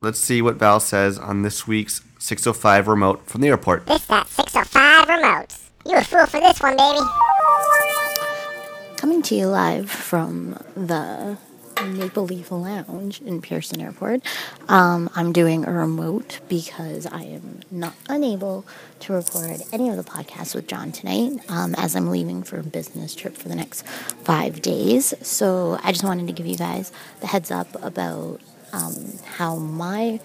Let's 0.00 0.18
see 0.18 0.40
what 0.40 0.56
Val 0.56 0.80
says 0.80 1.18
on 1.18 1.42
this 1.42 1.66
week's 1.66 2.02
605 2.18 2.88
remote 2.88 3.26
from 3.26 3.40
the 3.40 3.48
airport. 3.48 3.86
This 3.86 4.06
that 4.06 4.26
605 4.28 5.08
remotes. 5.08 5.69
You 5.90 5.96
a 5.96 6.04
fool 6.04 6.24
for 6.26 6.38
this 6.38 6.60
one, 6.60 6.76
baby. 6.76 7.00
Coming 8.96 9.22
to 9.22 9.34
you 9.34 9.48
live 9.48 9.90
from 9.90 10.56
the 10.76 11.36
Maple 11.84 12.26
Leaf 12.26 12.52
Lounge 12.52 13.20
in 13.22 13.42
Pearson 13.42 13.80
Airport. 13.80 14.22
Um, 14.68 15.10
I'm 15.16 15.32
doing 15.32 15.66
a 15.66 15.72
remote 15.72 16.38
because 16.48 17.06
I 17.06 17.22
am 17.22 17.62
not 17.72 17.94
unable 18.08 18.64
to 19.00 19.14
record 19.14 19.62
any 19.72 19.88
of 19.88 19.96
the 19.96 20.04
podcasts 20.04 20.54
with 20.54 20.68
John 20.68 20.92
tonight 20.92 21.40
um, 21.48 21.74
as 21.74 21.96
I'm 21.96 22.08
leaving 22.08 22.44
for 22.44 22.60
a 22.60 22.62
business 22.62 23.16
trip 23.16 23.36
for 23.36 23.48
the 23.48 23.56
next 23.56 23.84
five 23.84 24.62
days. 24.62 25.12
So 25.22 25.76
I 25.82 25.90
just 25.90 26.04
wanted 26.04 26.28
to 26.28 26.32
give 26.32 26.46
you 26.46 26.56
guys 26.56 26.92
the 27.18 27.26
heads 27.26 27.50
up 27.50 27.66
about 27.82 28.40
um, 28.72 29.14
how 29.24 29.56
my 29.56 30.20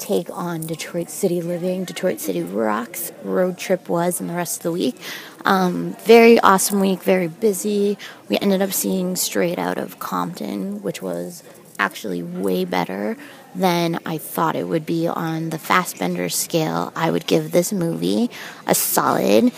take 0.00 0.28
on 0.30 0.66
Detroit 0.66 1.10
City 1.10 1.40
living, 1.42 1.84
Detroit 1.84 2.20
City 2.20 2.42
Rocks 2.42 3.12
road 3.22 3.58
trip 3.58 3.88
was 3.88 4.20
and 4.20 4.28
the 4.28 4.34
rest 4.34 4.58
of 4.58 4.62
the 4.64 4.72
week. 4.72 4.96
Um, 5.44 5.94
very 6.04 6.40
awesome 6.40 6.80
week, 6.80 7.02
very 7.02 7.28
busy. 7.28 7.98
We 8.28 8.38
ended 8.38 8.62
up 8.62 8.72
seeing 8.72 9.14
straight 9.16 9.58
out 9.58 9.78
of 9.78 9.98
Compton, 9.98 10.82
which 10.82 11.00
was 11.00 11.44
actually 11.78 12.22
way 12.22 12.64
better 12.64 13.16
than 13.54 13.98
I 14.04 14.18
thought 14.18 14.56
it 14.56 14.68
would 14.68 14.86
be 14.86 15.06
on 15.06 15.50
the 15.50 15.58
Fassbender 15.58 16.28
scale. 16.28 16.92
I 16.96 17.10
would 17.10 17.26
give 17.26 17.52
this 17.52 17.72
movie 17.72 18.30
a 18.66 18.74
solid 18.74 19.52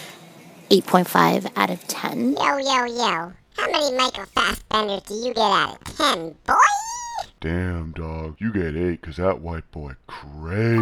8.5 0.70 1.52
out 1.56 1.70
of 1.70 1.86
10. 1.86 2.34
Yo, 2.34 2.56
yo, 2.58 2.84
yo. 2.84 3.32
How 3.56 3.70
many 3.70 3.96
Michael 3.96 4.24
Fassbenders 4.34 5.06
do 5.06 5.14
you 5.14 5.34
get 5.34 5.38
out 5.38 5.78
of 5.80 5.96
10, 5.96 6.34
boy? 6.46 6.91
Damn, 7.42 7.90
dog. 7.90 8.36
You 8.38 8.52
get 8.52 8.76
eight, 8.76 9.02
cause 9.02 9.16
that 9.16 9.40
white 9.40 9.68
boy 9.72 9.94
crazy. 10.06 10.78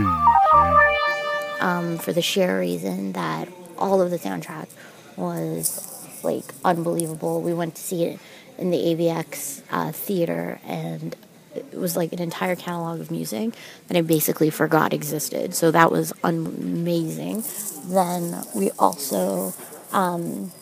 um, 1.58 1.96
for 1.96 2.12
the 2.12 2.20
sheer 2.20 2.60
reason 2.60 3.12
that 3.14 3.48
all 3.78 4.02
of 4.02 4.10
the 4.10 4.18
soundtrack 4.18 4.68
was 5.16 6.06
like 6.22 6.44
unbelievable. 6.62 7.40
We 7.40 7.54
went 7.54 7.76
to 7.76 7.82
see 7.82 8.04
it 8.04 8.20
in 8.58 8.70
the 8.70 8.76
AVX 8.76 9.62
uh, 9.70 9.92
theater, 9.92 10.60
and 10.66 11.16
it 11.54 11.72
was 11.72 11.96
like 11.96 12.12
an 12.12 12.20
entire 12.20 12.56
catalog 12.56 13.00
of 13.00 13.10
music 13.10 13.54
that 13.88 13.96
I 13.96 14.02
basically 14.02 14.50
forgot 14.50 14.92
existed. 14.92 15.54
So 15.54 15.70
that 15.70 15.90
was 15.90 16.12
amazing. 16.22 17.42
Then 17.86 18.44
we 18.54 18.70
also, 18.78 19.54
um, 19.92 20.52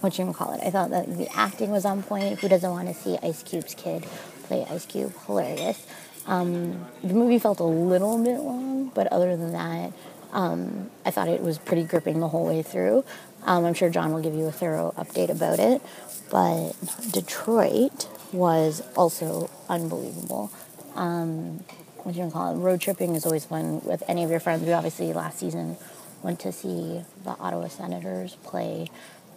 what 0.00 0.18
you 0.18 0.32
call 0.32 0.54
it? 0.54 0.62
I 0.64 0.70
thought 0.70 0.88
that 0.88 1.18
the 1.18 1.28
acting 1.36 1.70
was 1.70 1.84
on 1.84 2.02
point. 2.02 2.40
Who 2.40 2.48
doesn't 2.48 2.70
want 2.70 2.88
to 2.88 2.94
see 2.94 3.18
Ice 3.22 3.42
Cube's 3.42 3.74
kid 3.74 4.06
play 4.44 4.66
Ice 4.70 4.86
Cube? 4.86 5.12
Hilarious. 5.26 5.86
Um, 6.26 6.86
the 7.02 7.14
movie 7.14 7.38
felt 7.38 7.60
a 7.60 7.64
little 7.64 8.22
bit 8.22 8.40
long, 8.40 8.90
but 8.94 9.06
other 9.08 9.36
than 9.36 9.52
that, 9.52 9.92
um, 10.32 10.90
I 11.04 11.10
thought 11.10 11.28
it 11.28 11.42
was 11.42 11.58
pretty 11.58 11.84
gripping 11.84 12.20
the 12.20 12.28
whole 12.28 12.46
way 12.46 12.62
through. 12.62 13.04
Um, 13.44 13.64
I'm 13.64 13.74
sure 13.74 13.90
John 13.90 14.12
will 14.12 14.22
give 14.22 14.34
you 14.34 14.46
a 14.46 14.52
thorough 14.52 14.94
update 14.96 15.28
about 15.28 15.58
it. 15.58 15.82
But 16.30 16.72
Detroit 17.12 18.08
was 18.32 18.82
also 18.96 19.50
unbelievable. 19.68 20.50
Um, 20.94 21.64
what 21.98 22.14
do 22.14 22.20
you 22.20 22.30
call 22.30 22.54
it? 22.54 22.58
Road 22.58 22.80
tripping 22.80 23.14
is 23.14 23.24
always 23.24 23.44
fun 23.44 23.80
with 23.84 24.02
any 24.08 24.24
of 24.24 24.30
your 24.30 24.40
friends. 24.40 24.62
We 24.64 24.72
obviously 24.72 25.12
last 25.12 25.38
season 25.38 25.76
went 26.22 26.40
to 26.40 26.52
see 26.52 27.02
the 27.24 27.30
Ottawa 27.38 27.68
Senators 27.68 28.36
play. 28.42 28.90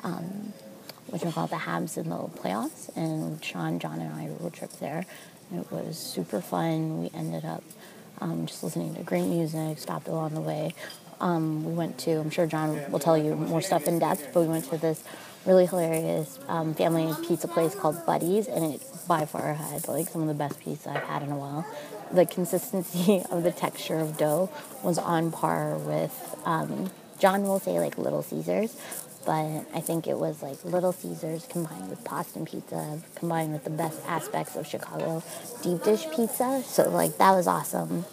Um, 0.03 0.53
call 1.31 1.45
it, 1.45 1.49
the 1.49 1.57
Habs 1.57 1.97
in 1.97 2.09
the 2.09 2.17
playoffs, 2.17 2.95
and 2.95 3.43
Sean, 3.43 3.79
John, 3.79 3.99
and 3.99 4.13
I 4.13 4.27
road 4.41 4.53
trip 4.53 4.71
there. 4.79 5.05
It 5.53 5.71
was 5.71 5.97
super 5.97 6.41
fun. 6.41 7.01
We 7.01 7.11
ended 7.13 7.45
up 7.45 7.63
um, 8.19 8.45
just 8.45 8.63
listening 8.63 8.95
to 8.95 9.03
great 9.03 9.25
music, 9.25 9.79
stopped 9.79 10.07
along 10.07 10.33
the 10.33 10.41
way. 10.41 10.73
Um, 11.19 11.65
we 11.65 11.73
went 11.73 11.97
to, 11.99 12.11
I'm 12.11 12.29
sure 12.29 12.45
John 12.45 12.91
will 12.91 12.99
tell 12.99 13.17
you 13.17 13.35
more 13.35 13.61
stuff 13.61 13.87
in 13.87 13.99
depth, 13.99 14.29
but 14.33 14.41
we 14.41 14.47
went 14.47 14.65
to 14.65 14.77
this 14.77 15.03
really 15.45 15.65
hilarious 15.65 16.39
um, 16.47 16.73
family 16.73 17.13
pizza 17.25 17.47
place 17.47 17.73
called 17.73 18.05
Buddies, 18.05 18.47
and 18.47 18.73
it 18.75 18.81
by 19.07 19.25
far 19.25 19.53
had 19.53 19.87
like 19.87 20.09
some 20.09 20.21
of 20.21 20.27
the 20.27 20.33
best 20.33 20.59
pizza 20.59 20.89
I've 20.89 21.03
had 21.03 21.23
in 21.23 21.31
a 21.31 21.37
while. 21.37 21.65
The 22.11 22.25
consistency 22.25 23.23
of 23.31 23.43
the 23.43 23.51
texture 23.51 23.97
of 23.99 24.17
dough 24.17 24.49
was 24.83 24.97
on 24.97 25.31
par 25.31 25.77
with, 25.77 26.35
um, 26.45 26.91
John 27.19 27.43
will 27.43 27.59
say 27.59 27.79
like 27.79 27.97
Little 27.97 28.21
Caesars, 28.21 28.75
but 29.27 29.65
I 29.73 29.81
think 29.81 30.07
it 30.07 30.17
was 30.17 30.41
like 30.41 30.63
Little 30.63 30.93
Caesars 30.93 31.45
combined 31.49 31.89
with 31.89 32.01
Boston 32.05 32.45
pizza, 32.45 33.01
combined 33.15 33.51
with 33.51 33.65
the 33.65 33.69
best 33.69 33.99
aspects 34.07 34.55
of 34.55 34.65
Chicago 34.65 35.21
deep 35.61 35.83
dish 35.83 36.07
pizza. 36.15 36.63
So 36.65 36.89
like 36.89 37.17
that 37.17 37.31
was 37.33 37.45
awesome. 37.45 38.05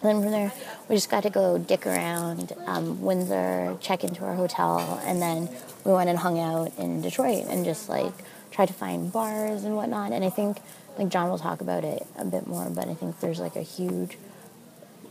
And 0.00 0.02
then 0.02 0.22
from 0.22 0.30
there, 0.30 0.50
we 0.88 0.96
just 0.96 1.10
got 1.10 1.24
to 1.24 1.30
go 1.30 1.58
dick 1.58 1.86
around 1.86 2.54
um, 2.66 3.02
Windsor, 3.02 3.76
check 3.82 4.04
into 4.04 4.24
our 4.24 4.34
hotel, 4.34 5.02
and 5.04 5.20
then 5.20 5.50
we 5.84 5.92
went 5.92 6.08
and 6.08 6.18
hung 6.18 6.38
out 6.38 6.72
in 6.78 7.02
Detroit 7.02 7.44
and 7.48 7.66
just 7.66 7.90
like 7.90 8.14
tried 8.50 8.68
to 8.68 8.74
find 8.74 9.12
bars 9.12 9.64
and 9.64 9.76
whatnot. 9.76 10.12
And 10.12 10.24
I 10.24 10.30
think 10.30 10.62
like 10.96 11.10
John 11.10 11.28
will 11.28 11.38
talk 11.38 11.60
about 11.60 11.84
it 11.84 12.06
a 12.16 12.24
bit 12.24 12.46
more, 12.46 12.70
but 12.70 12.88
I 12.88 12.94
think 12.94 13.20
there's 13.20 13.38
like 13.38 13.56
a 13.56 13.62
huge, 13.62 14.16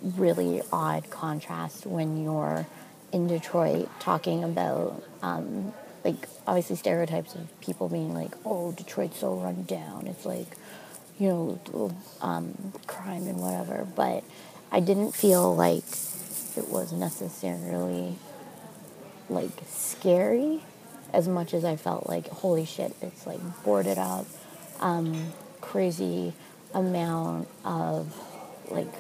really 0.02 0.64
odd 0.74 1.12
contrast 1.12 1.86
when 1.86 2.24
you're 2.24 2.66
in 3.12 3.28
Detroit 3.28 3.90
talking 4.00 4.44
about 4.44 5.04
um, 5.22 5.74
like 6.04 6.28
obviously 6.46 6.76
stereotypes 6.76 7.36
of 7.36 7.60
people 7.62 7.90
being 7.90 8.14
like, 8.14 8.32
oh, 8.46 8.72
Detroit's 8.72 9.20
so 9.20 9.36
run 9.36 9.64
down. 9.64 10.08
It's 10.08 10.26
like, 10.26 10.48
you 11.20 11.28
know, 11.30 11.96
um, 12.22 12.74
crime 12.86 13.28
and 13.28 13.40
whatever. 13.40 13.88
But 13.96 14.24
I 14.72 14.80
didn't 14.80 15.14
feel 15.14 15.56
like 15.56 15.84
it 16.56 16.70
was 16.70 16.92
necessarily 16.92 18.16
like 19.30 19.52
scary 19.68 20.62
as 21.14 21.28
much 21.28 21.54
as 21.54 21.64
I 21.64 21.76
felt 21.76 22.08
like, 22.08 22.28
holy 22.28 22.66
shit, 22.66 22.96
it's 23.02 23.26
like 23.26 23.40
boarded 23.64 23.98
up, 23.98 24.26
um, 24.80 25.34
crazy 25.62 26.34
amount 26.74 27.48
of 27.64 28.14
like 28.70 28.94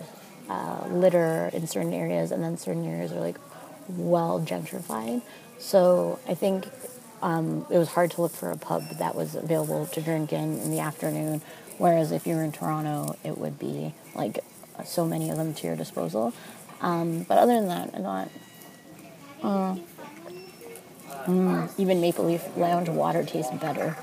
uh, 0.49 0.87
litter 0.89 1.49
in 1.53 1.67
certain 1.67 1.93
areas, 1.93 2.31
and 2.31 2.43
then 2.43 2.57
certain 2.57 2.85
areas 2.85 3.11
are 3.11 3.19
like 3.19 3.37
well 3.87 4.39
gentrified. 4.39 5.21
So 5.59 6.19
I 6.27 6.33
think 6.33 6.67
um, 7.21 7.65
it 7.69 7.77
was 7.77 7.89
hard 7.89 8.11
to 8.11 8.21
look 8.21 8.33
for 8.33 8.51
a 8.51 8.57
pub 8.57 8.83
that 8.99 9.15
was 9.15 9.35
available 9.35 9.85
to 9.87 10.01
drink 10.01 10.31
in 10.31 10.59
in 10.59 10.71
the 10.71 10.79
afternoon. 10.79 11.41
Whereas 11.77 12.11
if 12.11 12.25
you 12.25 12.35
were 12.35 12.43
in 12.43 12.51
Toronto, 12.51 13.15
it 13.23 13.37
would 13.37 13.59
be 13.59 13.93
like 14.15 14.39
so 14.85 15.05
many 15.05 15.29
of 15.29 15.37
them 15.37 15.53
to 15.53 15.67
your 15.67 15.75
disposal. 15.75 16.33
Um, 16.81 17.23
but 17.23 17.37
other 17.37 17.53
than 17.53 17.67
that, 17.67 17.89
I 17.93 17.99
thought 17.99 18.31
uh, 19.43 19.75
mm, 21.25 21.71
even 21.77 22.01
Maple 22.01 22.25
Leaf 22.25 22.43
Lounge 22.55 22.89
water 22.89 23.23
tastes 23.23 23.53
better. 23.55 23.97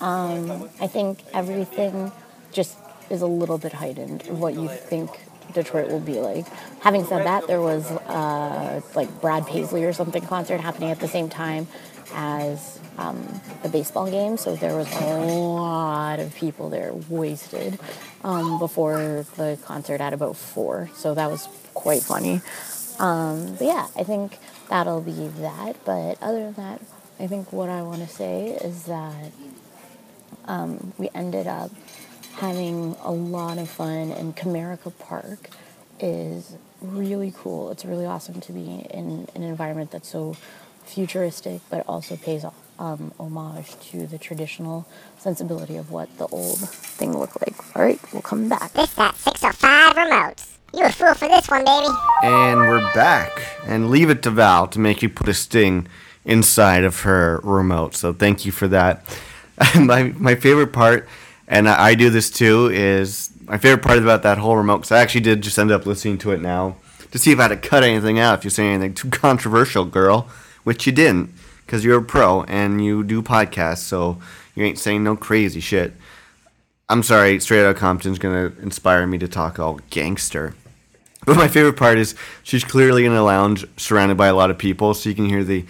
Um, 0.00 0.68
I 0.80 0.86
think 0.86 1.22
everything 1.32 2.12
just 2.52 2.78
is 3.10 3.22
a 3.22 3.26
little 3.26 3.58
bit 3.58 3.72
heightened. 3.72 4.22
What 4.28 4.54
you 4.54 4.68
think 4.68 5.10
Detroit 5.54 5.90
will 5.90 6.00
be 6.00 6.20
like. 6.20 6.46
Having 6.80 7.04
said 7.06 7.26
that, 7.26 7.46
there 7.46 7.60
was 7.60 7.90
uh, 7.90 8.80
like 8.94 9.20
Brad 9.20 9.46
Paisley 9.46 9.84
or 9.84 9.92
something 9.92 10.22
concert 10.22 10.60
happening 10.60 10.90
at 10.90 11.00
the 11.00 11.08
same 11.08 11.28
time 11.28 11.66
as 12.12 12.80
um, 12.98 13.40
the 13.62 13.68
baseball 13.68 14.10
game, 14.10 14.36
so 14.36 14.56
there 14.56 14.76
was 14.76 14.90
a 15.00 15.16
lot 15.24 16.18
of 16.18 16.34
people 16.34 16.68
there 16.68 16.92
wasted 17.08 17.78
um, 18.24 18.58
before 18.58 19.24
the 19.36 19.58
concert 19.64 20.00
at 20.00 20.12
about 20.12 20.36
four. 20.36 20.90
So 20.94 21.14
that 21.14 21.30
was 21.30 21.48
quite 21.74 22.02
funny. 22.02 22.40
Um, 22.98 23.54
but 23.56 23.64
yeah, 23.64 23.86
I 23.96 24.04
think 24.04 24.38
that'll 24.68 25.00
be 25.00 25.28
that. 25.38 25.76
But 25.84 26.18
other 26.20 26.50
than 26.50 26.54
that, 26.54 26.80
I 27.18 27.26
think 27.26 27.52
what 27.52 27.68
I 27.68 27.82
want 27.82 28.00
to 28.02 28.08
say 28.08 28.48
is 28.48 28.84
that 28.84 29.32
um, 30.46 30.92
we 30.98 31.08
ended 31.14 31.46
up 31.46 31.70
having 32.40 32.96
a 33.02 33.12
lot 33.12 33.58
of 33.58 33.68
fun, 33.68 34.10
and 34.12 34.34
Comerica 34.34 34.92
Park 34.98 35.50
is 36.00 36.56
really 36.80 37.32
cool. 37.36 37.70
It's 37.70 37.84
really 37.84 38.06
awesome 38.06 38.40
to 38.40 38.52
be 38.52 38.86
in 38.90 39.28
an 39.34 39.42
environment 39.42 39.90
that's 39.90 40.08
so 40.08 40.36
futuristic, 40.84 41.60
but 41.68 41.84
also 41.86 42.16
pays 42.16 42.46
um, 42.78 43.12
homage 43.20 43.78
to 43.90 44.06
the 44.06 44.16
traditional 44.16 44.86
sensibility 45.18 45.76
of 45.76 45.90
what 45.90 46.16
the 46.16 46.26
old 46.28 46.58
thing 46.58 47.16
looked 47.16 47.38
like. 47.46 47.76
All 47.76 47.82
right, 47.82 48.00
we'll 48.10 48.22
come 48.22 48.48
back. 48.48 48.72
This 48.72 48.94
got 48.94 49.16
605 49.16 49.96
remotes. 49.96 50.56
You 50.72 50.84
a 50.84 50.92
fool 50.92 51.12
for 51.14 51.28
this 51.28 51.46
one, 51.48 51.64
baby. 51.66 51.88
And 52.22 52.60
we're 52.60 52.94
back. 52.94 53.42
And 53.66 53.90
leave 53.90 54.08
it 54.08 54.22
to 54.22 54.30
Val 54.30 54.66
to 54.68 54.78
make 54.78 55.02
you 55.02 55.10
put 55.10 55.28
a 55.28 55.34
sting 55.34 55.88
inside 56.24 56.84
of 56.84 57.00
her 57.00 57.40
remote. 57.42 57.94
So 57.96 58.14
thank 58.14 58.46
you 58.46 58.52
for 58.52 58.66
that. 58.68 59.04
my 59.78 60.14
my 60.16 60.34
favorite 60.34 60.72
part, 60.72 61.06
and 61.50 61.68
I, 61.68 61.88
I 61.88 61.94
do 61.94 62.08
this 62.08 62.30
too, 62.30 62.70
is 62.72 63.30
my 63.44 63.58
favorite 63.58 63.82
part 63.82 63.98
about 63.98 64.22
that 64.22 64.38
whole 64.38 64.56
remote. 64.56 64.78
Because 64.78 64.92
I 64.92 65.00
actually 65.00 65.22
did 65.22 65.42
just 65.42 65.58
end 65.58 65.72
up 65.72 65.84
listening 65.84 66.16
to 66.18 66.30
it 66.30 66.40
now 66.40 66.76
to 67.10 67.18
see 67.18 67.32
if 67.32 67.38
I 67.40 67.42
had 67.42 67.48
to 67.48 67.56
cut 67.56 67.82
anything 67.82 68.18
out. 68.18 68.38
If 68.38 68.44
you 68.44 68.50
say 68.50 68.68
anything 68.68 68.94
too 68.94 69.10
controversial, 69.10 69.84
girl, 69.84 70.30
which 70.62 70.86
you 70.86 70.92
didn't, 70.92 71.34
because 71.66 71.84
you're 71.84 71.98
a 71.98 72.02
pro 72.02 72.44
and 72.44 72.82
you 72.82 73.02
do 73.02 73.20
podcasts, 73.20 73.78
so 73.78 74.18
you 74.54 74.64
ain't 74.64 74.78
saying 74.78 75.02
no 75.02 75.16
crazy 75.16 75.60
shit. 75.60 75.92
I'm 76.88 77.02
sorry, 77.02 77.38
Straight 77.40 77.64
Outta 77.64 77.78
Compton's 77.78 78.18
gonna 78.18 78.52
inspire 78.62 79.06
me 79.06 79.18
to 79.18 79.28
talk 79.28 79.58
all 79.58 79.80
gangster. 79.90 80.54
But 81.26 81.36
my 81.36 81.48
favorite 81.48 81.76
part 81.76 81.98
is 81.98 82.14
she's 82.42 82.64
clearly 82.64 83.04
in 83.04 83.12
a 83.12 83.22
lounge 83.22 83.66
surrounded 83.76 84.16
by 84.16 84.28
a 84.28 84.34
lot 84.34 84.50
of 84.50 84.58
people, 84.58 84.94
so 84.94 85.08
you 85.08 85.14
can 85.14 85.28
hear 85.28 85.44
the 85.44 85.66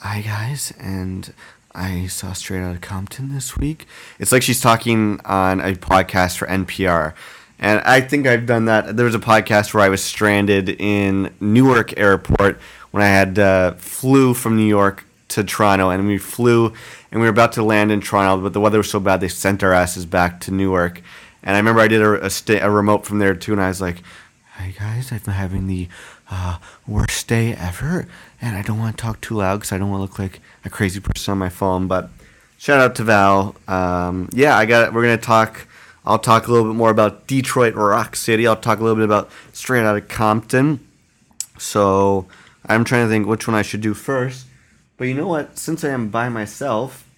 Hi 0.00 0.20
guys, 0.20 0.72
and 0.80 1.32
I 1.74 2.06
saw 2.06 2.32
Straight 2.32 2.62
Outta 2.62 2.78
Compton 2.78 3.34
this 3.34 3.56
week. 3.56 3.86
It's 4.18 4.32
like 4.32 4.42
she's 4.42 4.60
talking 4.60 5.20
on 5.24 5.60
a 5.60 5.74
podcast 5.74 6.36
for 6.36 6.46
NPR. 6.46 7.14
And 7.58 7.80
I 7.80 8.00
think 8.00 8.26
I've 8.26 8.46
done 8.46 8.64
that. 8.66 8.96
There 8.96 9.06
was 9.06 9.14
a 9.14 9.20
podcast 9.20 9.72
where 9.72 9.82
I 9.84 9.88
was 9.88 10.02
stranded 10.02 10.68
in 10.68 11.32
Newark 11.40 11.96
Airport 11.98 12.58
when 12.90 13.02
I 13.02 13.06
had 13.06 13.38
uh, 13.38 13.72
flew 13.74 14.34
from 14.34 14.56
New 14.56 14.66
York 14.66 15.04
to 15.28 15.44
Toronto, 15.44 15.88
and 15.88 16.06
we 16.06 16.18
flew 16.18 16.72
and 17.10 17.20
we 17.20 17.26
were 17.26 17.30
about 17.30 17.52
to 17.52 17.62
land 17.62 17.92
in 17.92 18.00
Toronto, 18.00 18.42
but 18.42 18.52
the 18.52 18.60
weather 18.60 18.78
was 18.78 18.90
so 18.90 18.98
bad 19.00 19.20
they 19.20 19.28
sent 19.28 19.62
our 19.62 19.72
asses 19.72 20.06
back 20.06 20.40
to 20.40 20.50
Newark. 20.50 21.02
And 21.42 21.54
I 21.56 21.58
remember 21.58 21.80
I 21.80 21.88
did 21.88 22.02
a, 22.02 22.26
a, 22.26 22.30
sta- 22.30 22.60
a 22.60 22.70
remote 22.70 23.04
from 23.04 23.18
there 23.18 23.34
too, 23.34 23.52
and 23.52 23.60
I 23.60 23.68
was 23.68 23.80
like, 23.80 24.02
"Hey 24.56 24.74
guys, 24.78 25.12
I've 25.12 25.24
been 25.24 25.34
having 25.34 25.66
the 25.66 25.88
uh, 26.32 26.56
worst 26.86 27.28
day 27.28 27.54
ever, 27.54 28.06
and 28.40 28.56
I 28.56 28.62
don't 28.62 28.78
want 28.78 28.96
to 28.96 29.02
talk 29.02 29.20
too 29.20 29.34
loud 29.34 29.56
because 29.56 29.72
I 29.72 29.78
don't 29.78 29.90
want 29.90 29.98
to 29.98 30.02
look 30.02 30.18
like 30.18 30.40
a 30.64 30.70
crazy 30.70 30.98
person 30.98 31.32
on 31.32 31.38
my 31.38 31.50
phone." 31.50 31.86
But 31.86 32.10
shout 32.56 32.80
out 32.80 32.94
to 32.96 33.04
Val. 33.04 33.54
Um, 33.68 34.30
yeah, 34.32 34.56
I 34.56 34.64
got. 34.64 34.94
We're 34.94 35.02
gonna 35.02 35.18
talk. 35.18 35.66
I'll 36.04 36.18
talk 36.18 36.48
a 36.48 36.50
little 36.50 36.72
bit 36.72 36.76
more 36.76 36.90
about 36.90 37.26
Detroit 37.26 37.74
Rock 37.74 38.16
City. 38.16 38.46
I'll 38.46 38.56
talk 38.56 38.80
a 38.80 38.82
little 38.82 38.96
bit 38.96 39.04
about 39.04 39.30
Straight 39.52 39.84
Outta 39.84 40.00
Compton. 40.00 40.80
So 41.58 42.26
I'm 42.66 42.84
trying 42.84 43.06
to 43.06 43.10
think 43.10 43.26
which 43.26 43.46
one 43.46 43.54
I 43.54 43.62
should 43.62 43.82
do 43.82 43.94
first. 43.94 44.46
But 44.96 45.04
you 45.04 45.14
know 45.14 45.28
what? 45.28 45.58
Since 45.58 45.84
I 45.84 45.90
am 45.90 46.08
by 46.08 46.28
myself, 46.28 47.08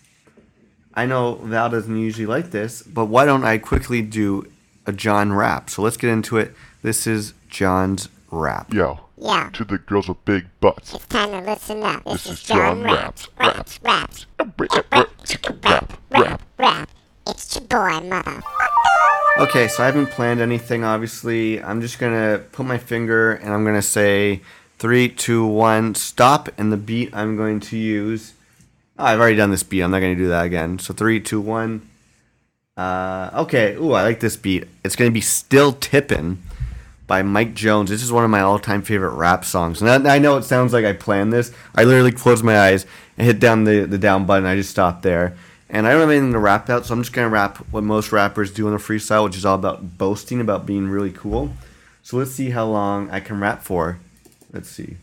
I 0.94 1.06
know 1.06 1.36
Val 1.36 1.70
doesn't 1.70 1.96
usually 1.96 2.26
like 2.26 2.50
this, 2.50 2.82
but 2.82 3.06
why 3.06 3.24
don't 3.24 3.44
I 3.44 3.58
quickly 3.58 4.00
do 4.02 4.50
a 4.86 4.92
John 4.92 5.32
rap? 5.32 5.68
So 5.70 5.82
let's 5.82 5.96
get 5.96 6.10
into 6.10 6.36
it. 6.36 6.52
This 6.82 7.06
is 7.06 7.34
John's 7.48 8.08
rap. 8.30 8.72
Yo, 8.72 9.00
Yeah, 9.16 9.50
to 9.52 9.64
the 9.64 9.78
girls 9.78 10.08
with 10.08 10.24
big 10.24 10.46
butts. 10.60 10.92
it's 10.94 11.06
time 11.06 11.30
to 11.30 11.40
listen 11.40 11.82
up. 11.82 12.04
This, 12.04 12.24
This 12.24 12.26
is 12.26 12.32
is 12.32 12.42
John 12.42 12.58
John 12.58 12.82
Raps. 12.82 13.28
Raps, 13.38 13.80
Raps, 13.82 14.26
Raps. 14.38 15.36
Rap, 15.62 15.92
rap. 16.10 16.42
Rap. 16.58 16.90
It's 17.26 17.54
your 17.54 17.64
boy, 17.64 18.00
mother. 18.06 18.42
Okay, 19.38 19.66
so 19.68 19.82
I 19.82 19.86
haven't 19.86 20.10
planned 20.10 20.40
anything, 20.40 20.84
obviously. 20.84 21.62
I'm 21.62 21.80
just 21.80 21.98
going 21.98 22.12
to 22.12 22.44
put 22.52 22.66
my 22.66 22.78
finger 22.78 23.32
and 23.32 23.52
I'm 23.52 23.64
going 23.64 23.74
to 23.76 23.82
say 23.82 24.42
three, 24.78 25.08
two, 25.08 25.44
one, 25.46 25.94
stop. 25.94 26.48
And 26.58 26.70
the 26.72 26.76
beat 26.76 27.10
I'm 27.14 27.36
going 27.36 27.60
to 27.60 27.76
use. 27.76 28.34
Oh, 28.98 29.04
I've 29.04 29.18
already 29.18 29.36
done 29.36 29.50
this 29.50 29.62
beat. 29.64 29.82
I'm 29.82 29.90
not 29.90 30.00
going 30.00 30.16
to 30.16 30.22
do 30.22 30.28
that 30.28 30.44
again. 30.44 30.78
So 30.78 30.94
three, 30.94 31.18
two, 31.20 31.40
one. 31.40 31.88
Uh, 32.76 33.30
okay. 33.34 33.74
Ooh, 33.74 33.92
I 33.92 34.02
like 34.02 34.20
this 34.20 34.36
beat. 34.36 34.68
It's 34.84 34.94
going 34.96 35.10
to 35.10 35.14
be 35.14 35.20
Still 35.20 35.72
Tippin' 35.72 36.42
by 37.06 37.22
Mike 37.22 37.54
Jones. 37.54 37.90
This 37.90 38.02
is 38.02 38.12
one 38.12 38.24
of 38.24 38.30
my 38.30 38.40
all 38.40 38.58
time 38.58 38.82
favorite 38.82 39.14
rap 39.14 39.44
songs. 39.44 39.82
And 39.82 40.08
I, 40.08 40.18
know 40.18 40.36
it 40.36 40.44
sounds 40.44 40.72
like 40.72 40.84
I 40.84 40.92
planned 40.92 41.32
this. 41.32 41.52
I 41.74 41.84
literally 41.84 42.12
closed 42.12 42.44
my 42.44 42.58
eyes 42.58 42.86
and 43.18 43.26
hit 43.26 43.40
down 43.40 43.64
the, 43.64 43.84
the 43.84 43.98
down 43.98 44.26
button. 44.26 44.46
I 44.46 44.56
just 44.56 44.70
stopped 44.70 45.02
there. 45.02 45.36
And 45.68 45.86
I 45.86 45.92
don't 45.92 46.02
have 46.02 46.10
anything 46.10 46.32
to 46.32 46.38
rap 46.38 46.70
out, 46.70 46.86
so 46.86 46.94
I'm 46.94 47.02
just 47.02 47.12
going 47.12 47.26
to 47.26 47.32
rap 47.32 47.58
what 47.70 47.82
most 47.82 48.12
rappers 48.12 48.52
do 48.52 48.68
in 48.68 48.74
a 48.74 48.78
freestyle, 48.78 49.24
which 49.24 49.36
is 49.36 49.44
all 49.44 49.56
about 49.56 49.98
boasting, 49.98 50.40
about 50.40 50.66
being 50.66 50.88
really 50.88 51.10
cool. 51.10 51.52
So 52.02 52.16
let's 52.16 52.30
see 52.30 52.50
how 52.50 52.66
long 52.66 53.10
I 53.10 53.20
can 53.20 53.40
rap 53.40 53.62
for. 53.62 53.98
Let's 54.52 54.68
see. 54.68 54.96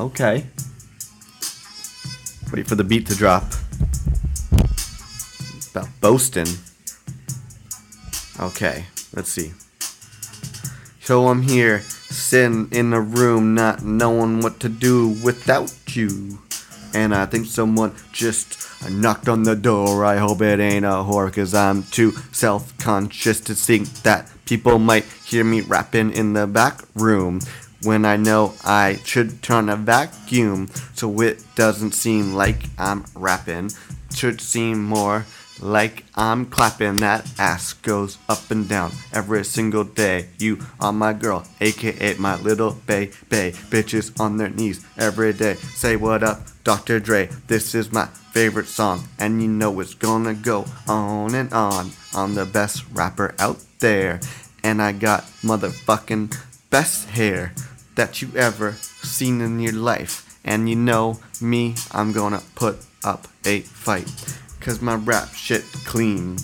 Okay. 0.00 0.46
Wait 2.52 2.66
for 2.66 2.74
the 2.74 2.84
beat 2.84 3.06
to 3.06 3.14
drop. 3.14 3.44
About 5.70 5.88
boasting. 6.00 6.46
Okay, 8.40 8.86
let's 9.14 9.28
see. 9.28 9.52
So 11.02 11.28
I'm 11.28 11.42
here, 11.42 11.80
sitting 11.80 12.68
in 12.72 12.94
a 12.94 13.00
room, 13.00 13.54
not 13.54 13.84
knowing 13.84 14.40
what 14.40 14.60
to 14.60 14.70
do 14.70 15.08
without 15.22 15.74
you. 15.94 16.38
And 16.94 17.14
I 17.14 17.26
think 17.26 17.44
someone 17.44 17.94
just 18.12 18.66
knocked 18.90 19.28
on 19.28 19.42
the 19.42 19.54
door. 19.54 20.06
I 20.06 20.16
hope 20.16 20.40
it 20.40 20.58
ain't 20.58 20.86
a 20.86 21.04
whore, 21.04 21.30
cause 21.30 21.52
I'm 21.52 21.82
too 21.82 22.12
self 22.32 22.76
conscious 22.78 23.40
to 23.40 23.54
think 23.54 23.88
that 24.04 24.30
people 24.46 24.78
might 24.78 25.04
hear 25.26 25.44
me 25.44 25.60
rapping 25.60 26.10
in 26.10 26.32
the 26.32 26.46
back 26.46 26.80
room. 26.94 27.40
When 27.82 28.06
I 28.06 28.16
know 28.16 28.54
I 28.64 29.00
should 29.04 29.42
turn 29.42 29.68
a 29.68 29.76
vacuum 29.76 30.68
so 30.94 31.20
it 31.20 31.44
doesn't 31.56 31.92
seem 31.92 32.32
like 32.32 32.64
I'm 32.78 33.04
rapping. 33.14 33.72
Should 34.14 34.40
seem 34.40 34.82
more 34.82 35.26
like 35.60 36.04
I'm 36.14 36.46
clapping. 36.46 36.96
That 36.96 37.30
ass 37.38 37.72
goes 37.74 38.18
up 38.28 38.50
and 38.50 38.68
down 38.68 38.92
every 39.12 39.44
single 39.44 39.84
day. 39.84 40.28
You 40.38 40.58
are 40.80 40.92
my 40.92 41.12
girl, 41.12 41.44
aka 41.60 42.14
my 42.14 42.36
little 42.36 42.72
baby. 42.86 43.14
Bitches 43.70 44.18
on 44.20 44.36
their 44.36 44.50
knees 44.50 44.84
every 44.98 45.32
day. 45.32 45.54
Say 45.54 45.96
what 45.96 46.22
up, 46.22 46.40
Dr. 46.64 47.00
Dre. 47.00 47.28
This 47.46 47.74
is 47.74 47.92
my 47.92 48.06
favorite 48.32 48.68
song, 48.68 49.04
and 49.18 49.42
you 49.42 49.48
know 49.48 49.80
it's 49.80 49.94
gonna 49.94 50.34
go 50.34 50.64
on 50.88 51.34
and 51.34 51.52
on. 51.52 51.90
I'm 52.14 52.34
the 52.34 52.46
best 52.46 52.84
rapper 52.92 53.34
out 53.38 53.58
there, 53.80 54.20
and 54.62 54.80
I 54.80 54.92
got 54.92 55.24
motherfucking 55.42 56.36
best 56.70 57.10
hair 57.10 57.52
that 57.96 58.22
you 58.22 58.30
ever 58.36 58.72
seen 59.02 59.40
in 59.40 59.60
your 59.60 59.74
life. 59.74 60.26
And 60.42 60.70
you 60.70 60.76
know 60.76 61.20
me, 61.40 61.74
I'm 61.92 62.12
gonna 62.12 62.42
put 62.54 62.78
up 63.04 63.28
a 63.44 63.60
fight. 63.60 64.08
Cause 64.60 64.82
my 64.82 64.94
rap 64.94 65.32
shit 65.32 65.62
clean. 65.86 66.36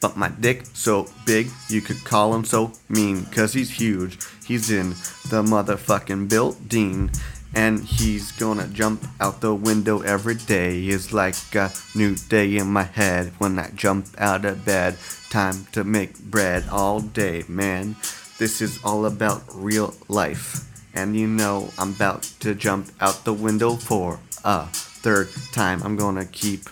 But 0.00 0.16
my 0.16 0.28
dick 0.28 0.64
so 0.74 1.08
big, 1.24 1.48
you 1.68 1.80
could 1.80 2.04
call 2.04 2.34
him 2.34 2.44
so 2.44 2.72
mean. 2.88 3.24
Cause 3.26 3.54
he's 3.54 3.70
huge. 3.70 4.18
He's 4.46 4.70
in 4.70 4.90
the 5.30 5.42
motherfucking 5.42 6.28
building. 6.28 7.10
And 7.54 7.80
he's 7.80 8.30
gonna 8.32 8.68
jump 8.68 9.04
out 9.20 9.40
the 9.40 9.54
window 9.54 10.00
every 10.02 10.36
day. 10.36 10.80
It's 10.82 11.12
like 11.12 11.34
a 11.54 11.72
new 11.94 12.14
day 12.14 12.56
in 12.56 12.68
my 12.68 12.84
head 12.84 13.32
when 13.38 13.58
I 13.58 13.70
jump 13.74 14.06
out 14.18 14.44
of 14.44 14.64
bed. 14.64 14.96
Time 15.30 15.66
to 15.72 15.82
make 15.82 16.18
bread 16.18 16.64
all 16.70 17.00
day, 17.00 17.44
man. 17.48 17.96
This 18.38 18.60
is 18.60 18.78
all 18.84 19.06
about 19.06 19.42
real 19.52 19.94
life. 20.08 20.66
And 20.94 21.16
you 21.16 21.26
know 21.26 21.70
I'm 21.78 21.92
about 21.92 22.22
to 22.40 22.54
jump 22.54 22.90
out 23.00 23.24
the 23.24 23.32
window 23.32 23.76
for 23.76 24.18
a 24.44 24.68
third 25.02 25.28
time. 25.52 25.82
I'm 25.82 25.96
gonna 25.96 26.24
keep 26.24 26.68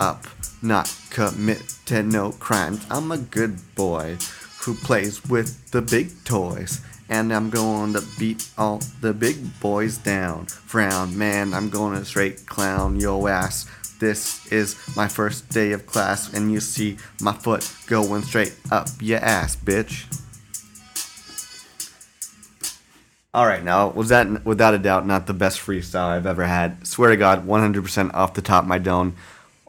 up, 0.00 0.26
not 0.62 0.94
commit 1.10 1.62
to 1.86 2.02
no 2.02 2.32
crimes. 2.32 2.84
I'm 2.90 3.12
a 3.12 3.18
good 3.18 3.58
boy 3.74 4.18
who 4.60 4.74
plays 4.74 5.24
with 5.24 5.70
the 5.70 5.82
big 5.82 6.24
toys. 6.24 6.80
And 7.08 7.32
I'm 7.32 7.50
going 7.50 7.92
to 7.92 8.02
beat 8.18 8.50
all 8.58 8.80
the 9.00 9.12
big 9.12 9.60
boys 9.60 9.96
down. 9.96 10.46
Frown, 10.46 11.16
man, 11.16 11.54
I'm 11.54 11.70
gonna 11.70 12.04
straight 12.04 12.46
clown 12.46 12.98
yo 12.98 13.28
ass 13.28 13.66
This 14.00 14.50
is 14.52 14.76
my 14.96 15.06
first 15.06 15.48
day 15.48 15.70
of 15.72 15.86
class, 15.86 16.34
and 16.34 16.52
you 16.52 16.60
see 16.60 16.98
my 17.20 17.32
foot 17.32 17.72
going 17.86 18.22
straight 18.22 18.54
up 18.72 18.88
your 19.00 19.20
ass, 19.20 19.56
bitch. 19.56 20.04
All 23.36 23.46
right, 23.46 23.62
now 23.62 23.90
was 23.90 24.08
that 24.08 24.46
without 24.46 24.72
a 24.72 24.78
doubt 24.78 25.06
not 25.06 25.26
the 25.26 25.34
best 25.34 25.60
freestyle 25.60 26.06
I've 26.06 26.24
ever 26.24 26.46
had? 26.46 26.86
Swear 26.86 27.10
to 27.10 27.18
God, 27.18 27.46
100% 27.46 28.14
off 28.14 28.32
the 28.32 28.40
top 28.40 28.64
of 28.64 28.68
my 28.68 28.78
dome. 28.78 29.14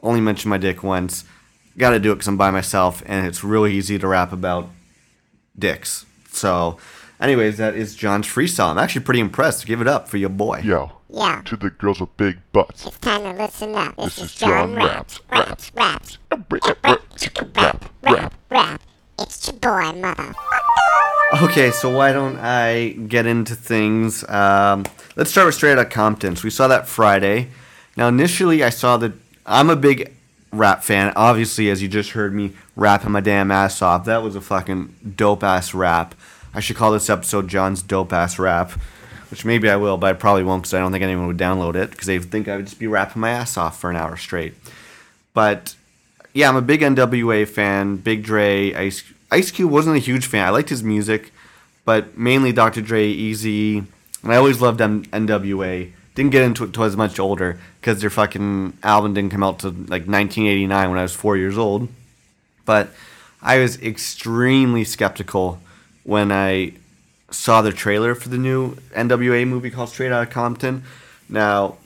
Only 0.02 0.22
mentioned 0.22 0.48
my 0.48 0.56
dick 0.56 0.82
once. 0.82 1.26
Got 1.76 1.90
to 1.90 2.00
do 2.00 2.12
it 2.12 2.14
because 2.14 2.28
I'm 2.28 2.38
by 2.38 2.50
myself, 2.50 3.02
and 3.04 3.26
it's 3.26 3.44
really 3.44 3.74
easy 3.74 3.98
to 3.98 4.08
rap 4.08 4.32
about 4.32 4.70
dicks. 5.58 6.06
So, 6.30 6.78
anyways, 7.20 7.58
that 7.58 7.74
is 7.74 7.94
John's 7.94 8.26
freestyle. 8.26 8.70
I'm 8.70 8.78
actually 8.78 9.04
pretty 9.04 9.20
impressed. 9.20 9.66
Give 9.66 9.82
it 9.82 9.86
up 9.86 10.08
for 10.08 10.16
your 10.16 10.30
boy. 10.30 10.62
Yo, 10.64 10.92
Yo, 11.10 11.42
to 11.44 11.56
the 11.58 11.68
girls 11.68 12.00
with 12.00 12.16
big 12.16 12.38
butts. 12.52 12.86
it's 12.86 12.98
time 13.00 13.22
to 13.24 13.34
listen 13.34 13.74
up. 13.74 13.94
This, 13.96 14.16
This 14.16 14.18
is 14.18 14.24
is 14.30 14.34
John 14.36 14.48
John 14.48 14.74
Raps, 14.76 15.20
Raps, 15.30 15.72
Raps, 15.74 16.18
Raps, 16.30 16.48
Rap, 16.54 16.78
rap, 16.84 17.54
rap, 17.54 17.84
rap, 18.02 18.34
rap. 18.48 18.80
It's 19.18 19.46
your 19.46 19.56
boy, 19.58 19.92
mother. 19.92 20.34
Okay, 21.30 21.70
so 21.70 21.90
why 21.94 22.12
don't 22.12 22.38
I 22.38 22.88
get 22.88 23.26
into 23.26 23.54
things? 23.54 24.26
Um, 24.30 24.86
let's 25.14 25.30
start 25.30 25.44
with 25.44 25.54
Straight 25.54 25.72
Outta 25.72 25.84
Compton. 25.84 26.36
So 26.36 26.44
we 26.44 26.50
saw 26.50 26.68
that 26.68 26.88
Friday. 26.88 27.48
Now, 27.98 28.08
initially, 28.08 28.64
I 28.64 28.70
saw 28.70 28.96
that 28.96 29.12
I'm 29.44 29.68
a 29.68 29.76
big 29.76 30.14
rap 30.52 30.82
fan. 30.82 31.12
Obviously, 31.16 31.68
as 31.68 31.82
you 31.82 31.88
just 31.88 32.12
heard 32.12 32.32
me 32.32 32.52
rapping 32.76 33.10
my 33.10 33.20
damn 33.20 33.50
ass 33.50 33.82
off, 33.82 34.06
that 34.06 34.22
was 34.22 34.36
a 34.36 34.40
fucking 34.40 35.12
dope 35.16 35.44
ass 35.44 35.74
rap. 35.74 36.14
I 36.54 36.60
should 36.60 36.76
call 36.76 36.92
this 36.92 37.10
episode 37.10 37.46
John's 37.46 37.82
Dope 37.82 38.12
Ass 38.14 38.38
Rap, 38.38 38.70
which 39.30 39.44
maybe 39.44 39.68
I 39.68 39.76
will, 39.76 39.98
but 39.98 40.08
I 40.08 40.12
probably 40.14 40.44
won't 40.44 40.62
because 40.62 40.72
I 40.72 40.80
don't 40.80 40.92
think 40.92 41.04
anyone 41.04 41.26
would 41.26 41.36
download 41.36 41.74
it 41.76 41.90
because 41.90 42.06
they 42.06 42.18
think 42.18 42.48
I 42.48 42.56
would 42.56 42.64
just 42.64 42.78
be 42.78 42.86
rapping 42.86 43.20
my 43.20 43.30
ass 43.30 43.58
off 43.58 43.78
for 43.78 43.90
an 43.90 43.96
hour 43.96 44.16
straight. 44.16 44.54
But 45.34 45.74
yeah, 46.32 46.48
I'm 46.48 46.56
a 46.56 46.62
big 46.62 46.80
NWA 46.80 47.46
fan. 47.46 47.96
Big 47.96 48.22
Dre, 48.22 48.72
Ice 48.72 49.04
Ice 49.30 49.50
Cube 49.50 49.70
wasn't 49.70 49.96
a 49.96 50.00
huge 50.00 50.26
fan. 50.26 50.46
I 50.46 50.50
liked 50.50 50.70
his 50.70 50.82
music, 50.82 51.32
but 51.84 52.16
mainly 52.16 52.52
Dr. 52.52 52.80
Dre, 52.80 53.12
Eazy, 53.12 53.84
and 54.22 54.32
I 54.32 54.36
always 54.36 54.60
loved 54.60 54.80
M- 54.80 55.04
NWA. 55.06 55.92
Didn't 56.14 56.32
get 56.32 56.42
into 56.42 56.64
it 56.64 56.68
until 56.68 56.82
I 56.82 56.86
was 56.86 56.96
much 56.96 57.18
older 57.18 57.60
because 57.80 58.00
their 58.00 58.10
fucking 58.10 58.78
album 58.82 59.14
didn't 59.14 59.30
come 59.30 59.42
out 59.42 59.60
to 59.60 59.68
like 59.68 60.06
1989 60.06 60.90
when 60.90 60.98
I 60.98 61.02
was 61.02 61.14
four 61.14 61.36
years 61.36 61.56
old. 61.56 61.88
But 62.64 62.88
I 63.40 63.58
was 63.58 63.80
extremely 63.80 64.84
skeptical 64.84 65.60
when 66.02 66.32
I 66.32 66.72
saw 67.30 67.62
the 67.62 67.72
trailer 67.72 68.14
for 68.14 68.30
the 68.30 68.38
new 68.38 68.74
NWA 68.96 69.46
movie 69.46 69.70
called 69.70 69.90
Straight 69.90 70.10
Outta 70.10 70.30
Compton. 70.30 70.82
Now, 71.28 71.76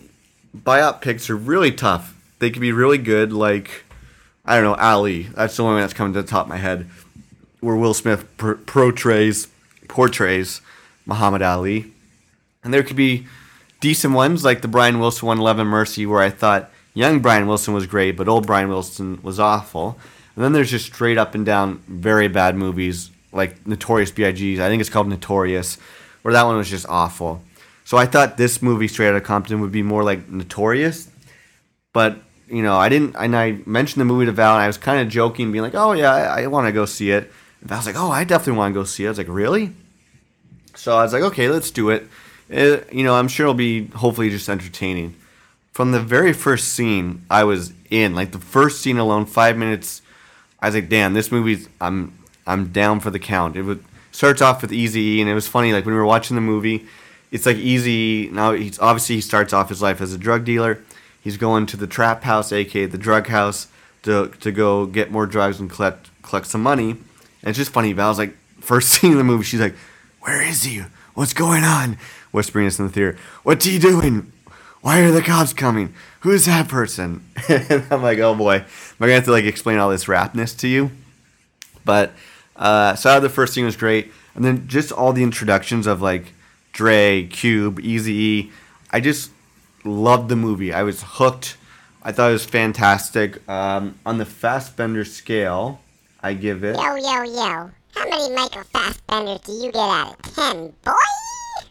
biopics 0.57 1.29
are 1.29 1.37
really 1.37 1.73
tough. 1.73 2.17
They 2.39 2.51
can 2.51 2.63
be 2.63 2.73
really 2.73 2.99
good, 2.99 3.33
like 3.33 3.85
I 4.45 4.57
don't 4.57 4.65
know, 4.65 4.75
Ali. 4.75 5.25
That's 5.25 5.57
the 5.57 5.63
only 5.63 5.75
one 5.75 5.83
that's 5.83 5.95
coming 5.95 6.15
to 6.15 6.23
the 6.23 6.29
top 6.29 6.47
of 6.47 6.49
my 6.49 6.57
head. 6.57 6.89
Where 7.63 7.77
Will 7.77 7.95
Smith 7.95 8.27
per- 8.37 8.57
portrays 8.57 9.49
portrays 9.89 10.61
Muhammad 11.07 11.43
Ali, 11.43 11.93
and 12.63 12.75
there 12.75 12.83
could 12.83 12.97
be 12.97 13.27
decent 13.81 14.15
ones 14.15 14.45
like 14.45 14.63
the 14.63 14.69
Brian 14.69 14.99
Wilson 14.99 15.27
one, 15.29 15.39
Love 15.39 15.59
and 15.59 15.71
Mercy, 15.71 16.05
where 16.05 16.21
I 16.21 16.29
thought 16.29 16.71
young 16.93 17.21
Brian 17.21 17.47
Wilson 17.47 17.73
was 17.73 17.87
great, 17.87 18.17
but 18.17 18.29
old 18.29 18.47
Brian 18.47 18.69
Wilson 18.69 19.21
was 19.23 19.39
awful. 19.41 19.97
And 20.35 20.45
then 20.45 20.53
there's 20.53 20.71
just 20.71 20.87
straight 20.87 21.19
up 21.19 21.35
and 21.35 21.47
down 21.47 21.83
very 21.87 22.29
bad 22.29 22.57
movies 22.57 23.11
like 23.33 23.67
Notorious 23.67 24.11
B.I.G.'s. 24.11 24.61
I 24.61 24.69
think 24.69 24.81
it's 24.81 24.91
called 24.91 25.09
Notorious, 25.09 25.77
where 26.23 26.33
that 26.33 26.45
one 26.45 26.57
was 26.57 26.71
just 26.71 26.87
awful. 26.89 27.43
So 27.85 27.97
I 27.97 28.07
thought 28.07 28.37
this 28.37 28.61
movie, 28.61 28.89
Straight 28.89 29.09
Outta 29.09 29.21
Compton, 29.21 29.61
would 29.61 29.73
be 29.73 29.83
more 29.83 30.05
like 30.05 30.29
Notorious, 30.29 31.11
but 31.93 32.19
you 32.49 32.63
know, 32.63 32.77
I 32.77 32.89
didn't. 32.89 33.17
And 33.17 33.35
I 33.35 33.59
mentioned 33.67 34.01
the 34.01 34.05
movie 34.05 34.27
to 34.27 34.33
Val, 34.33 34.55
and 34.55 34.63
I 34.63 34.67
was 34.67 34.79
kind 34.79 35.01
of 35.01 35.09
joking, 35.09 35.53
being 35.53 35.63
like, 35.63 35.75
"Oh 35.75 35.93
yeah, 35.93 36.13
I, 36.13 36.43
I 36.43 36.47
want 36.49 36.67
to 36.67 36.73
go 36.73 36.85
see 36.85 37.11
it." 37.11 37.33
And 37.63 37.69
Val's 37.71 37.87
like, 37.87 37.97
"Oh, 37.97 38.11
I 38.11 38.25
definitely 38.25 38.59
want 38.59 38.75
to 38.75 38.81
go 38.81 38.85
see 38.85 39.05
it." 39.05 39.07
I 39.07 39.11
was 39.11 39.19
like, 39.19 39.29
"Really?" 39.31 39.73
So 40.75 40.97
I 40.97 41.03
was 41.05 41.13
like, 41.13 41.23
"Okay, 41.23 41.49
let's 41.49 41.71
do 41.71 41.89
it." 41.91 42.09
It- 42.51 42.89
you 42.93 43.05
know, 43.05 43.15
I'm 43.15 43.29
sure 43.29 43.45
it'll 43.47 43.55
be 43.55 43.87
hopefully 43.95 44.29
just 44.31 44.49
entertaining. 44.49 45.15
From 45.73 45.93
the 45.93 46.01
very 46.01 46.35
first 46.35 46.75
scene, 46.75 47.25
I 47.31 47.45
was 47.45 47.73
in. 47.89 48.15
Like 48.15 48.33
the 48.33 48.39
first 48.39 48.83
scene 48.83 48.99
alone, 48.99 49.25
five 49.25 49.57
minutes. 49.57 50.03
I 50.61 50.67
was 50.69 50.75
like, 50.75 50.89
"Damn, 50.91 51.15
this 51.15 51.33
movie's 51.33 51.69
I'm 51.81 52.13
I'm 52.47 52.67
down 52.73 53.01
for 53.01 53.11
the 53.11 53.19
count." 53.19 53.57
It 53.57 53.63
would 53.63 53.83
starts 54.11 54.43
off 54.43 54.61
with 54.61 54.71
Eazy, 54.71 55.21
and 55.21 55.29
it 55.31 55.35
was 55.35 55.49
funny. 55.49 55.73
Like 55.73 55.87
when 55.87 55.95
we 55.95 56.01
were 56.01 56.07
watching 56.07 56.35
the 56.35 56.43
movie, 56.43 56.87
it's 57.31 57.47
like 57.47 57.57
Eazy. 57.57 58.31
Now 58.31 58.53
he's 58.53 58.79
obviously 58.79 59.15
he 59.17 59.21
starts 59.23 59.53
off 59.55 59.69
his 59.71 59.81
life 59.81 60.01
as 60.03 60.13
a 60.13 60.19
drug 60.19 60.45
dealer. 60.45 60.79
He's 61.23 61.37
going 61.39 61.67
to 61.67 61.77
the 61.77 61.87
trap 61.87 62.25
house, 62.25 62.53
aka 62.53 62.85
the 62.87 62.99
drug 62.99 63.29
house, 63.29 63.69
to 64.03 64.29
to 64.41 64.53
go 64.53 64.85
get 64.87 65.11
more 65.11 65.27
drugs 65.27 65.59
and 65.61 65.71
collect 65.71 66.11
collect 66.23 66.47
some 66.49 66.63
money. 66.63 66.97
And 67.43 67.51
it's 67.51 67.59
just 67.59 67.73
funny. 67.73 67.93
Val's 67.93 68.19
like 68.19 68.37
first 68.61 68.89
scene 68.93 69.13
in 69.13 69.19
the 69.19 69.25
movie, 69.25 69.45
she's 69.45 69.61
like, 69.61 69.75
"Where 70.21 70.43
is 70.43 70.63
he? 70.65 70.83
What's 71.15 71.35
going 71.35 71.65
on?" 71.65 71.99
Whispering 72.31 72.67
us 72.67 72.79
in 72.79 72.87
the 72.87 72.93
theater. 72.93 73.19
What's 73.43 73.67
he 73.67 73.79
doing? 73.79 74.33
Why 74.83 75.01
are 75.01 75.13
the 75.13 75.23
cops 75.23 75.53
coming? 75.53 75.95
Who's 76.21 76.47
that 76.47 76.69
person? 76.69 77.25
and 77.49 77.85
I'm 77.91 78.03
like, 78.03 78.19
oh 78.19 78.35
boy, 78.35 78.57
am 78.57 78.65
I 78.99 79.07
gonna 79.07 79.15
have 79.15 79.25
to 79.27 79.31
like 79.31 79.45
explain 79.45 79.79
all 79.79 79.91
this 79.91 80.07
rapness 80.07 80.59
to 80.59 80.69
you? 80.69 80.91
But 81.85 82.13
uh, 82.57 82.97
so 82.97 83.21
the 83.21 83.29
first 83.29 83.55
scene 83.55 83.65
was 83.65 83.77
great, 83.77 84.13
and 84.35 84.45
then 84.45 84.67
just 84.67 84.91
all 84.91 85.13
the 85.13 85.23
introductions 85.23 85.87
of 85.87 86.03
like 86.03 86.33
Dre, 86.73 87.25
Cube, 87.25 87.81
Eazy 87.81 88.09
E. 88.09 88.53
I 88.91 89.01
just 89.01 89.31
loved 89.85 90.29
the 90.29 90.37
movie. 90.37 90.73
I 90.73 90.83
was 90.83 91.03
hooked. 91.03 91.57
I 92.03 92.11
thought 92.11 92.31
it 92.31 92.33
was 92.33 92.45
fantastic. 92.45 93.49
Um, 93.49 93.99
on 94.05 94.19
the 94.19 94.25
Fassbender 94.25 95.05
scale, 95.05 95.81
I 96.23 96.35
give 96.35 96.63
it. 96.63 96.77
Yo, 96.77 96.95
yo, 96.95 97.23
yo. 97.23 97.71
How 97.95 98.09
many 98.09 98.33
Michael 98.35 98.63
Fassbenders 98.73 99.45
do 99.45 99.53
you 99.53 99.73
get 99.73 99.77
out 99.77 100.17
of 100.19 100.35
ten, 100.35 100.73
boy? 100.85 100.93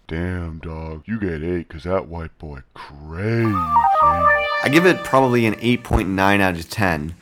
Damn, 0.07 0.59
dog. 0.59 1.03
You 1.05 1.19
get 1.19 1.41
eight, 1.41 1.69
cause 1.69 1.83
that 1.83 2.07
white 2.07 2.37
boy 2.37 2.59
crazy. 2.73 3.49
I 3.53 4.69
give 4.69 4.85
it 4.85 5.03
probably 5.05 5.45
an 5.45 5.55
8.9 5.55 6.41
out 6.41 6.55
of 6.55 6.69
10. 6.69 7.15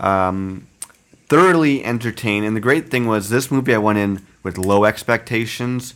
Um, 0.00 0.66
thoroughly 1.28 1.84
entertained. 1.84 2.46
And 2.46 2.56
the 2.56 2.60
great 2.60 2.90
thing 2.90 3.06
was, 3.06 3.28
this 3.28 3.50
movie 3.50 3.74
I 3.74 3.78
went 3.78 3.98
in 3.98 4.26
with 4.42 4.56
low 4.56 4.84
expectations, 4.86 5.94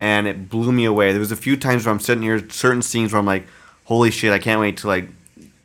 and 0.00 0.28
it 0.28 0.48
blew 0.48 0.70
me 0.72 0.84
away. 0.84 1.10
There 1.10 1.20
was 1.20 1.32
a 1.32 1.36
few 1.36 1.56
times 1.56 1.84
where 1.84 1.92
I'm 1.92 2.00
sitting 2.00 2.22
here, 2.22 2.48
certain 2.48 2.80
scenes 2.80 3.12
where 3.12 3.18
I'm 3.18 3.26
like, 3.26 3.46
holy 3.84 4.12
shit, 4.12 4.32
I 4.32 4.38
can't 4.38 4.60
wait 4.60 4.76
to 4.78 4.86
like 4.86 5.08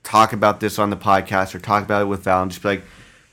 talk 0.04 0.34
about 0.34 0.60
this 0.60 0.80
on 0.80 0.90
the 0.90 0.98
podcast 0.98 1.54
or 1.54 1.60
talk 1.60 1.84
about 1.84 2.02
it 2.02 2.06
with 2.06 2.24
Val 2.24 2.42
and 2.42 2.52
just 2.52 2.64
be 2.64 2.70
like, 2.70 2.84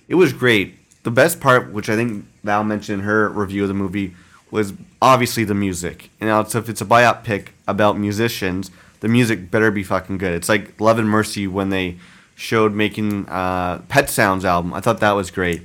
it 0.07 0.15
was 0.17 0.33
great. 0.33 0.78
The 1.09 1.13
best 1.13 1.41
part, 1.41 1.73
which 1.73 1.89
I 1.89 1.97
think 1.97 2.27
Val 2.45 2.63
mentioned 2.65 3.01
in 3.01 3.07
her 3.07 3.31
review 3.31 3.63
of 3.63 3.69
the 3.69 3.75
movie, 3.75 4.15
was 4.51 4.75
obviously 5.01 5.43
the 5.43 5.55
music. 5.55 6.11
You 6.21 6.27
know, 6.27 6.45
so 6.45 6.59
if 6.59 6.69
it's 6.69 6.83
a 6.83 6.85
biopic 6.85 7.49
about 7.67 7.99
musicians, 7.99 8.71
the 9.01 9.09
music 9.09 9.51
better 9.51 9.71
be 9.71 9.83
fucking 9.83 10.19
good. 10.19 10.35
It's 10.35 10.51
like 10.51 10.79
Love 10.79 10.99
and 10.99 11.09
Mercy 11.09 11.47
when 11.47 11.71
they 11.71 11.97
showed 12.35 12.75
making 12.75 13.27
uh, 13.27 13.79
Pet 13.89 14.11
Sounds 14.11 14.45
album. 14.45 14.75
I 14.75 14.81
thought 14.81 15.01
that 15.01 15.13
was 15.13 15.31
great. 15.31 15.63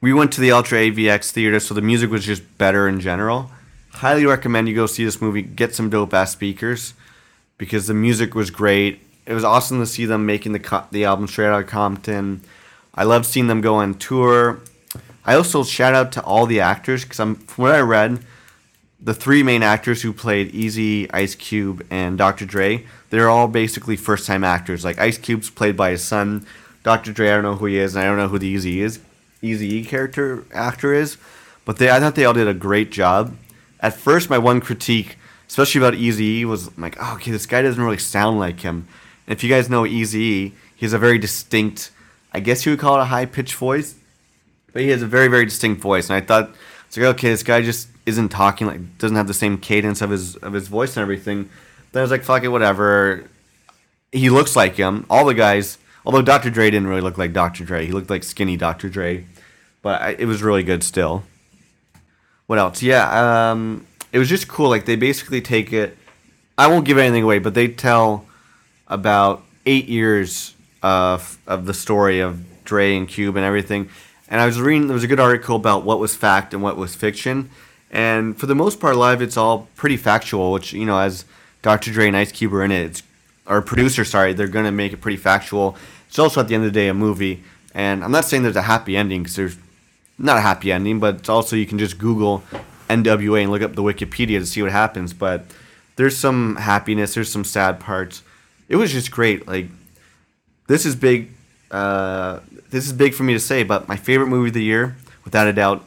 We 0.00 0.14
went 0.14 0.32
to 0.32 0.40
the 0.40 0.52
Ultra 0.52 0.78
AVX 0.78 1.30
theater, 1.30 1.60
so 1.60 1.74
the 1.74 1.82
music 1.82 2.10
was 2.10 2.24
just 2.24 2.56
better 2.56 2.88
in 2.88 3.00
general. 3.00 3.50
Highly 3.90 4.24
recommend 4.24 4.70
you 4.70 4.74
go 4.74 4.86
see 4.86 5.04
this 5.04 5.20
movie. 5.20 5.42
Get 5.42 5.74
some 5.74 5.90
dope 5.90 6.14
ass 6.14 6.32
speakers 6.32 6.94
because 7.58 7.88
the 7.88 7.92
music 7.92 8.34
was 8.34 8.50
great. 8.50 9.02
It 9.26 9.34
was 9.34 9.44
awesome 9.44 9.80
to 9.80 9.86
see 9.86 10.06
them 10.06 10.24
making 10.24 10.52
the 10.52 10.60
co- 10.60 10.86
the 10.90 11.04
album 11.04 11.28
straight 11.28 11.48
out 11.48 11.60
of 11.60 11.66
Compton. 11.66 12.40
I 12.98 13.04
love 13.04 13.26
seeing 13.26 13.46
them 13.46 13.60
go 13.60 13.76
on 13.76 13.94
tour. 13.94 14.58
I 15.24 15.36
also 15.36 15.62
shout 15.62 15.94
out 15.94 16.10
to 16.12 16.22
all 16.24 16.46
the 16.46 16.58
actors 16.58 17.04
because 17.04 17.20
I'm 17.20 17.36
from 17.36 17.62
what 17.62 17.72
I 17.72 17.78
read, 17.78 18.18
the 19.00 19.14
three 19.14 19.44
main 19.44 19.62
actors 19.62 20.02
who 20.02 20.12
played 20.12 20.52
Eazy, 20.52 21.08
Ice 21.12 21.36
Cube, 21.36 21.86
and 21.90 22.18
Dr. 22.18 22.44
Dre, 22.44 22.84
they're 23.10 23.28
all 23.28 23.46
basically 23.46 23.96
first 23.96 24.26
time 24.26 24.42
actors. 24.42 24.84
Like 24.84 24.98
Ice 24.98 25.16
Cube's 25.16 25.48
played 25.48 25.76
by 25.76 25.90
his 25.90 26.02
son. 26.02 26.44
Dr. 26.82 27.12
Dre, 27.12 27.28
I 27.28 27.34
don't 27.34 27.44
know 27.44 27.54
who 27.54 27.66
he 27.66 27.78
is, 27.78 27.94
and 27.94 28.04
I 28.04 28.08
don't 28.08 28.16
know 28.16 28.26
who 28.26 28.38
the 28.40 28.52
Eazy 28.52 28.78
is, 28.78 28.98
Eazy 29.44 29.86
character 29.86 30.44
actor 30.52 30.92
is, 30.92 31.18
but 31.64 31.76
they 31.76 31.88
I 31.88 32.00
thought 32.00 32.16
they 32.16 32.24
all 32.24 32.34
did 32.34 32.48
a 32.48 32.54
great 32.54 32.90
job. 32.90 33.36
At 33.78 33.94
first, 33.94 34.28
my 34.28 34.38
one 34.38 34.60
critique, 34.60 35.18
especially 35.46 35.80
about 35.80 35.94
Eazy 35.94 36.44
was 36.44 36.76
like, 36.76 36.96
oh, 37.00 37.14
okay, 37.14 37.30
this 37.30 37.46
guy 37.46 37.62
doesn't 37.62 37.80
really 37.80 37.98
sound 37.98 38.40
like 38.40 38.58
him. 38.58 38.88
And 39.28 39.36
if 39.36 39.44
you 39.44 39.50
guys 39.50 39.70
know 39.70 39.82
Eazy 39.82 40.52
he 40.74 40.86
has 40.86 40.92
a 40.92 40.98
very 40.98 41.18
distinct, 41.18 41.92
I 42.32 42.40
guess 42.40 42.66
you 42.66 42.72
would 42.72 42.78
call 42.78 42.98
it 42.98 43.02
a 43.02 43.06
high 43.06 43.26
pitched 43.26 43.54
voice, 43.54 43.94
but 44.72 44.82
he 44.82 44.88
has 44.88 45.02
a 45.02 45.06
very 45.06 45.28
very 45.28 45.44
distinct 45.44 45.80
voice, 45.80 46.10
and 46.10 46.16
I 46.16 46.20
thought 46.20 46.50
it's 46.86 46.96
like 46.96 47.06
okay, 47.06 47.30
this 47.30 47.42
guy 47.42 47.62
just 47.62 47.88
isn't 48.06 48.30
talking 48.30 48.66
like 48.66 48.98
doesn't 48.98 49.16
have 49.16 49.26
the 49.26 49.34
same 49.34 49.58
cadence 49.58 50.00
of 50.00 50.10
his 50.10 50.36
of 50.36 50.52
his 50.52 50.68
voice 50.68 50.96
and 50.96 51.02
everything. 51.02 51.48
Then 51.92 52.00
I 52.00 52.02
was 52.02 52.10
like, 52.10 52.24
fuck 52.24 52.42
it, 52.42 52.48
whatever. 52.48 53.24
He 54.12 54.30
looks 54.30 54.56
like 54.56 54.76
him. 54.76 55.06
All 55.10 55.24
the 55.24 55.34
guys, 55.34 55.78
although 56.04 56.22
Dr. 56.22 56.50
Dre 56.50 56.70
didn't 56.70 56.88
really 56.88 57.00
look 57.00 57.18
like 57.18 57.32
Dr. 57.32 57.64
Dre, 57.64 57.86
he 57.86 57.92
looked 57.92 58.10
like 58.10 58.24
skinny 58.24 58.56
Dr. 58.56 58.88
Dre, 58.88 59.26
but 59.82 60.00
I, 60.00 60.10
it 60.10 60.24
was 60.26 60.42
really 60.42 60.62
good 60.62 60.82
still. 60.82 61.24
What 62.46 62.58
else? 62.58 62.82
Yeah, 62.82 63.50
um, 63.50 63.86
it 64.12 64.18
was 64.18 64.28
just 64.28 64.48
cool. 64.48 64.70
Like 64.70 64.86
they 64.86 64.96
basically 64.96 65.42
take 65.42 65.72
it. 65.72 65.96
I 66.56 66.66
won't 66.66 66.86
give 66.86 66.98
anything 66.98 67.24
away, 67.24 67.38
but 67.38 67.54
they 67.54 67.68
tell 67.68 68.26
about 68.86 69.44
eight 69.66 69.86
years 69.86 70.54
of 70.82 71.38
of 71.46 71.66
the 71.66 71.74
story 71.74 72.20
of 72.20 72.44
Dre 72.64 72.96
and 72.96 73.08
Cube 73.08 73.36
and 73.36 73.44
everything. 73.44 73.88
And 74.28 74.40
I 74.40 74.46
was 74.46 74.60
reading 74.60 74.86
there 74.86 74.94
was 74.94 75.04
a 75.04 75.08
good 75.08 75.20
article 75.20 75.56
about 75.56 75.84
what 75.84 75.98
was 75.98 76.14
fact 76.14 76.52
and 76.52 76.62
what 76.62 76.76
was 76.76 76.94
fiction. 76.94 77.50
And 77.90 78.38
for 78.38 78.46
the 78.46 78.54
most 78.54 78.80
part, 78.80 78.96
live 78.96 79.22
it's 79.22 79.36
all 79.36 79.68
pretty 79.76 79.96
factual. 79.96 80.52
Which 80.52 80.72
you 80.72 80.84
know, 80.84 80.98
as 80.98 81.24
Dr. 81.62 81.92
Dre 81.92 82.06
and 82.06 82.16
Ice 82.16 82.32
Cube 82.32 82.54
are 82.54 82.62
in 82.62 82.70
it, 82.70 82.84
it's 82.84 83.02
or 83.46 83.62
producer, 83.62 84.04
sorry, 84.04 84.34
they're 84.34 84.46
gonna 84.46 84.72
make 84.72 84.92
it 84.92 85.00
pretty 85.00 85.16
factual. 85.16 85.76
It's 86.08 86.18
also 86.18 86.40
at 86.40 86.48
the 86.48 86.54
end 86.54 86.64
of 86.64 86.72
the 86.72 86.78
day 86.78 86.88
a 86.88 86.94
movie. 86.94 87.42
And 87.74 88.04
I'm 88.04 88.10
not 88.10 88.24
saying 88.24 88.42
there's 88.42 88.56
a 88.56 88.62
happy 88.62 88.96
ending 88.96 89.22
because 89.22 89.36
there's 89.36 89.56
not 90.18 90.36
a 90.36 90.40
happy 90.40 90.72
ending, 90.72 91.00
but 91.00 91.16
it's 91.16 91.28
also 91.28 91.56
you 91.56 91.66
can 91.66 91.78
just 91.78 91.98
Google 91.98 92.42
NWA 92.88 93.42
and 93.42 93.50
look 93.50 93.62
up 93.62 93.74
the 93.74 93.82
Wikipedia 93.82 94.38
to 94.38 94.46
see 94.46 94.62
what 94.62 94.72
happens. 94.72 95.12
But 95.12 95.44
there's 95.96 96.16
some 96.16 96.56
happiness, 96.56 97.14
there's 97.14 97.30
some 97.30 97.44
sad 97.44 97.80
parts. 97.80 98.22
It 98.68 98.76
was 98.76 98.92
just 98.92 99.10
great. 99.10 99.46
Like 99.46 99.68
this 100.68 100.86
is 100.86 100.94
big. 100.94 101.32
Uh, 101.70 102.40
this 102.70 102.86
is 102.86 102.92
big 102.92 103.14
for 103.14 103.24
me 103.24 103.32
to 103.32 103.40
say, 103.40 103.64
but 103.64 103.88
my 103.88 103.96
favorite 103.96 104.28
movie 104.28 104.48
of 104.48 104.54
the 104.54 104.62
year, 104.62 104.96
without 105.24 105.48
a 105.48 105.52
doubt, 105.52 105.84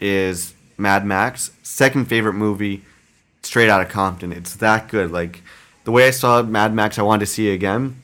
is 0.00 0.54
Mad 0.78 1.04
Max. 1.04 1.50
Second 1.62 2.06
favorite 2.06 2.32
movie, 2.32 2.82
Straight 3.42 3.68
Outta 3.68 3.84
Compton. 3.84 4.32
It's 4.32 4.56
that 4.56 4.88
good. 4.88 5.10
Like 5.10 5.42
the 5.84 5.90
way 5.90 6.08
I 6.08 6.10
saw 6.10 6.42
Mad 6.42 6.72
Max, 6.72 6.98
I 6.98 7.02
wanted 7.02 7.20
to 7.20 7.26
see 7.26 7.50
it 7.50 7.54
again. 7.54 8.02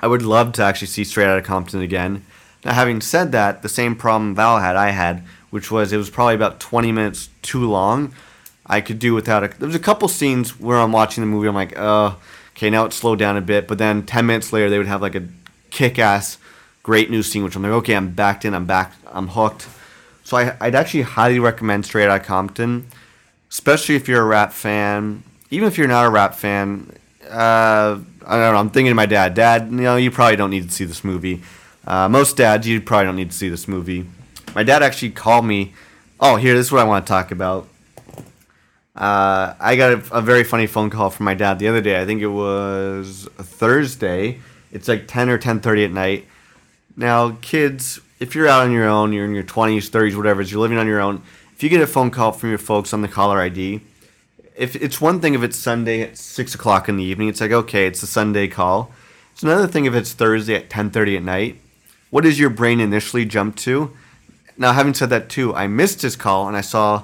I 0.00 0.06
would 0.06 0.22
love 0.22 0.52
to 0.54 0.62
actually 0.62 0.88
see 0.88 1.04
Straight 1.04 1.26
Outta 1.26 1.42
Compton 1.42 1.80
again. 1.80 2.24
Now, 2.64 2.72
having 2.72 3.00
said 3.00 3.32
that, 3.32 3.62
the 3.62 3.68
same 3.68 3.94
problem 3.94 4.34
Val 4.34 4.58
had, 4.58 4.76
I 4.76 4.90
had, 4.90 5.22
which 5.50 5.70
was 5.70 5.92
it 5.92 5.98
was 5.98 6.10
probably 6.10 6.34
about 6.34 6.60
20 6.60 6.92
minutes 6.92 7.28
too 7.42 7.68
long. 7.68 8.14
I 8.66 8.80
could 8.80 8.98
do 8.98 9.14
without 9.14 9.44
it. 9.44 9.58
There's 9.58 9.74
a 9.74 9.80
couple 9.80 10.08
scenes 10.08 10.58
where 10.58 10.78
I'm 10.78 10.92
watching 10.92 11.22
the 11.22 11.26
movie, 11.26 11.48
I'm 11.48 11.54
like, 11.54 11.74
oh, 11.76 12.18
okay, 12.56 12.70
now 12.70 12.84
it's 12.84 12.96
slowed 12.96 13.18
down 13.18 13.36
a 13.36 13.40
bit. 13.40 13.68
But 13.68 13.78
then 13.78 14.04
10 14.04 14.26
minutes 14.26 14.52
later, 14.52 14.70
they 14.70 14.78
would 14.78 14.86
have 14.86 15.02
like 15.02 15.14
a 15.14 15.24
kick 15.70 15.98
ass, 15.98 16.38
great 16.82 17.10
new 17.10 17.22
scene, 17.22 17.44
which 17.44 17.56
I'm 17.56 17.62
like, 17.62 17.72
okay, 17.72 17.96
I'm 17.96 18.10
backed 18.10 18.44
in, 18.44 18.54
I'm 18.54 18.66
back, 18.66 18.92
I'm 19.12 19.28
hooked. 19.28 19.68
So 20.22 20.36
I, 20.36 20.56
I'd 20.60 20.74
actually 20.74 21.02
highly 21.02 21.38
recommend 21.38 21.84
Straight 21.84 22.08
Outta 22.08 22.24
Compton, 22.24 22.86
especially 23.50 23.96
if 23.96 24.08
you're 24.08 24.22
a 24.22 24.26
rap 24.26 24.52
fan. 24.52 25.22
Even 25.50 25.68
if 25.68 25.76
you're 25.76 25.88
not 25.88 26.06
a 26.06 26.10
rap 26.10 26.34
fan, 26.34 26.90
uh, 27.30 27.98
I 28.26 28.36
don't 28.36 28.54
know. 28.54 28.58
I'm 28.58 28.70
thinking 28.70 28.90
of 28.90 28.96
my 28.96 29.06
dad. 29.06 29.34
Dad, 29.34 29.66
you 29.70 29.82
know, 29.82 29.96
you 29.96 30.10
probably 30.10 30.36
don't 30.36 30.50
need 30.50 30.64
to 30.64 30.70
see 30.70 30.84
this 30.84 31.04
movie. 31.04 31.42
Uh, 31.86 32.08
most 32.08 32.36
dads, 32.36 32.66
you 32.66 32.80
probably 32.80 33.06
don't 33.06 33.16
need 33.16 33.30
to 33.30 33.36
see 33.36 33.48
this 33.48 33.68
movie. 33.68 34.06
My 34.54 34.62
dad 34.62 34.82
actually 34.82 35.10
called 35.10 35.44
me. 35.44 35.74
Oh, 36.18 36.36
here, 36.36 36.54
this 36.54 36.66
is 36.66 36.72
what 36.72 36.80
I 36.80 36.84
want 36.84 37.06
to 37.06 37.10
talk 37.10 37.30
about. 37.30 37.68
Uh, 38.94 39.54
I 39.58 39.74
got 39.76 39.92
a, 39.92 40.18
a 40.18 40.22
very 40.22 40.44
funny 40.44 40.66
phone 40.66 40.88
call 40.88 41.10
from 41.10 41.24
my 41.24 41.34
dad 41.34 41.58
the 41.58 41.66
other 41.68 41.80
day. 41.80 42.00
I 42.00 42.06
think 42.06 42.22
it 42.22 42.28
was 42.28 43.28
Thursday. 43.38 44.40
It's 44.72 44.86
like 44.86 45.08
10 45.08 45.30
or 45.30 45.38
10:30 45.38 45.86
at 45.86 45.92
night. 45.92 46.26
Now, 46.96 47.36
kids, 47.40 48.00
if 48.20 48.34
you're 48.34 48.46
out 48.46 48.62
on 48.62 48.72
your 48.72 48.88
own, 48.88 49.12
you're 49.12 49.24
in 49.24 49.34
your 49.34 49.42
20s, 49.42 49.90
30s, 49.90 50.16
whatever, 50.16 50.42
you're 50.42 50.60
living 50.60 50.78
on 50.78 50.86
your 50.86 51.00
own. 51.00 51.22
If 51.56 51.62
you 51.62 51.68
get 51.68 51.80
a 51.80 51.88
phone 51.88 52.10
call 52.10 52.30
from 52.30 52.50
your 52.50 52.58
folks 52.58 52.92
on 52.92 53.02
the 53.02 53.08
caller 53.08 53.40
ID, 53.40 53.80
if 54.56 54.76
it's 54.76 55.00
one 55.00 55.20
thing 55.20 55.34
if 55.34 55.42
it's 55.42 55.56
Sunday 55.56 56.02
at 56.02 56.16
six 56.16 56.54
o'clock 56.54 56.88
in 56.88 56.96
the 56.96 57.04
evening, 57.04 57.28
it's 57.28 57.40
like 57.40 57.50
okay, 57.50 57.86
it's 57.86 58.02
a 58.04 58.06
Sunday 58.06 58.46
call. 58.46 58.92
It's 59.32 59.42
another 59.42 59.66
thing 59.66 59.86
if 59.86 59.94
it's 59.94 60.12
Thursday 60.12 60.54
at 60.54 60.70
10:30 60.70 61.16
at 61.16 61.22
night. 61.24 61.60
What 62.10 62.22
does 62.22 62.38
your 62.38 62.50
brain 62.50 62.78
initially 62.78 63.24
jump 63.24 63.56
to? 63.56 63.90
Now, 64.56 64.72
having 64.72 64.94
said 64.94 65.10
that 65.10 65.28
too, 65.28 65.52
I 65.52 65.66
missed 65.66 66.02
his 66.02 66.14
call 66.14 66.46
and 66.46 66.56
I 66.56 66.60
saw 66.60 67.02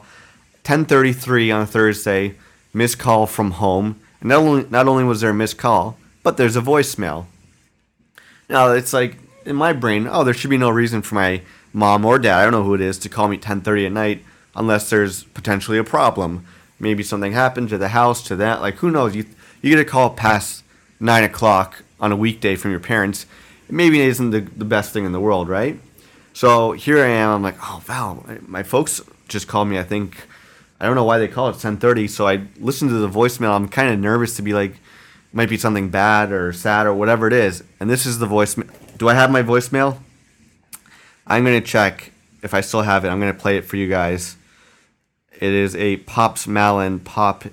10:33 0.64 1.54
on 1.54 1.62
a 1.62 1.66
Thursday, 1.66 2.34
missed 2.72 2.98
call 2.98 3.26
from 3.26 3.52
home. 3.52 4.00
And 4.20 4.28
not 4.28 4.38
only 4.38 4.66
not 4.70 4.88
only 4.88 5.04
was 5.04 5.20
there 5.20 5.30
a 5.30 5.34
missed 5.34 5.58
call, 5.58 5.96
but 6.22 6.36
there's 6.36 6.56
a 6.56 6.60
voicemail. 6.60 7.26
Now 8.48 8.72
it's 8.72 8.92
like 8.92 9.18
in 9.44 9.56
my 9.56 9.72
brain, 9.72 10.08
oh, 10.10 10.24
there 10.24 10.34
should 10.34 10.50
be 10.50 10.58
no 10.58 10.70
reason 10.70 11.02
for 11.02 11.14
my 11.14 11.42
mom 11.72 12.04
or 12.04 12.18
dad, 12.18 12.38
I 12.38 12.42
don't 12.42 12.52
know 12.52 12.64
who 12.64 12.74
it 12.74 12.80
is, 12.80 12.98
to 12.98 13.08
call 13.08 13.28
me 13.28 13.38
10:30 13.38 13.86
at 13.86 13.92
night 13.92 14.24
unless 14.54 14.90
there's 14.90 15.24
potentially 15.24 15.78
a 15.78 15.84
problem. 15.84 16.44
Maybe 16.78 17.02
something 17.02 17.32
happened 17.32 17.68
to 17.70 17.78
the 17.78 17.88
house, 17.88 18.22
to 18.24 18.36
that. 18.36 18.60
Like 18.60 18.76
who 18.76 18.90
knows? 18.90 19.14
You 19.14 19.24
you 19.62 19.70
get 19.70 19.78
a 19.78 19.84
call 19.84 20.10
past 20.10 20.64
nine 20.98 21.24
o'clock 21.24 21.82
on 22.00 22.12
a 22.12 22.16
weekday 22.16 22.56
from 22.56 22.70
your 22.70 22.80
parents. 22.80 23.26
It 23.68 23.74
maybe 23.74 24.00
isn't 24.00 24.30
the, 24.30 24.40
the 24.40 24.64
best 24.64 24.92
thing 24.92 25.04
in 25.04 25.12
the 25.12 25.20
world, 25.20 25.48
right? 25.48 25.78
So 26.32 26.72
here 26.72 26.98
I 26.98 27.08
am. 27.08 27.30
I'm 27.30 27.42
like, 27.42 27.56
oh 27.62 27.82
Val, 27.84 28.24
my 28.46 28.62
folks 28.62 29.00
just 29.28 29.48
called 29.48 29.68
me. 29.68 29.78
I 29.78 29.82
think 29.82 30.26
I 30.80 30.86
don't 30.86 30.94
know 30.94 31.04
why 31.04 31.18
they 31.18 31.28
call 31.28 31.48
it 31.50 31.56
10:30. 31.56 32.08
So 32.08 32.26
I 32.26 32.42
listened 32.58 32.90
to 32.90 32.98
the 32.98 33.08
voicemail. 33.08 33.54
I'm 33.54 33.68
kind 33.68 33.92
of 33.92 34.00
nervous 34.00 34.36
to 34.36 34.42
be 34.42 34.54
like, 34.54 34.76
might 35.32 35.48
be 35.48 35.56
something 35.56 35.90
bad 35.90 36.32
or 36.32 36.52
sad 36.52 36.86
or 36.86 36.94
whatever 36.94 37.26
it 37.26 37.32
is. 37.32 37.62
And 37.78 37.90
this 37.90 38.06
is 38.06 38.18
the 38.18 38.26
voicemail. 38.26 38.70
Do 38.98 39.08
I 39.08 39.14
have 39.14 39.30
my 39.30 39.42
voicemail? 39.42 39.98
I'm 41.26 41.44
gonna 41.44 41.60
check 41.60 42.12
if 42.42 42.54
I 42.54 42.62
still 42.62 42.82
have 42.82 43.04
it. 43.04 43.08
I'm 43.08 43.20
gonna 43.20 43.34
play 43.34 43.56
it 43.56 43.64
for 43.64 43.76
you 43.76 43.88
guys. 43.88 44.36
It 45.38 45.52
is 45.52 45.76
a 45.76 45.98
Pops 45.98 46.46
Malin 46.46 46.98
pop. 46.98 47.44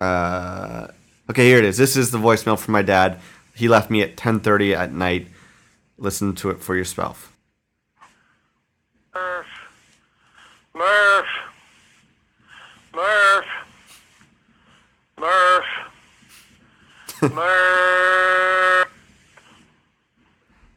Uh, 0.00 0.88
okay, 1.30 1.46
here 1.46 1.58
it 1.58 1.64
is. 1.64 1.76
This 1.76 1.96
is 1.96 2.10
the 2.10 2.18
voicemail 2.18 2.58
from 2.58 2.72
my 2.72 2.82
dad. 2.82 3.18
He 3.54 3.68
left 3.68 3.90
me 3.90 4.02
at 4.02 4.16
10:30 4.16 4.74
at 4.74 4.92
night. 4.92 5.28
Listen 5.98 6.34
to 6.36 6.50
it 6.50 6.60
for 6.60 6.74
yourself. 6.74 7.32
Murph. 9.14 9.46
Murph. 10.74 11.51
Murph. 12.94 13.46
Murph. 15.18 15.64
Murph. 17.32 18.88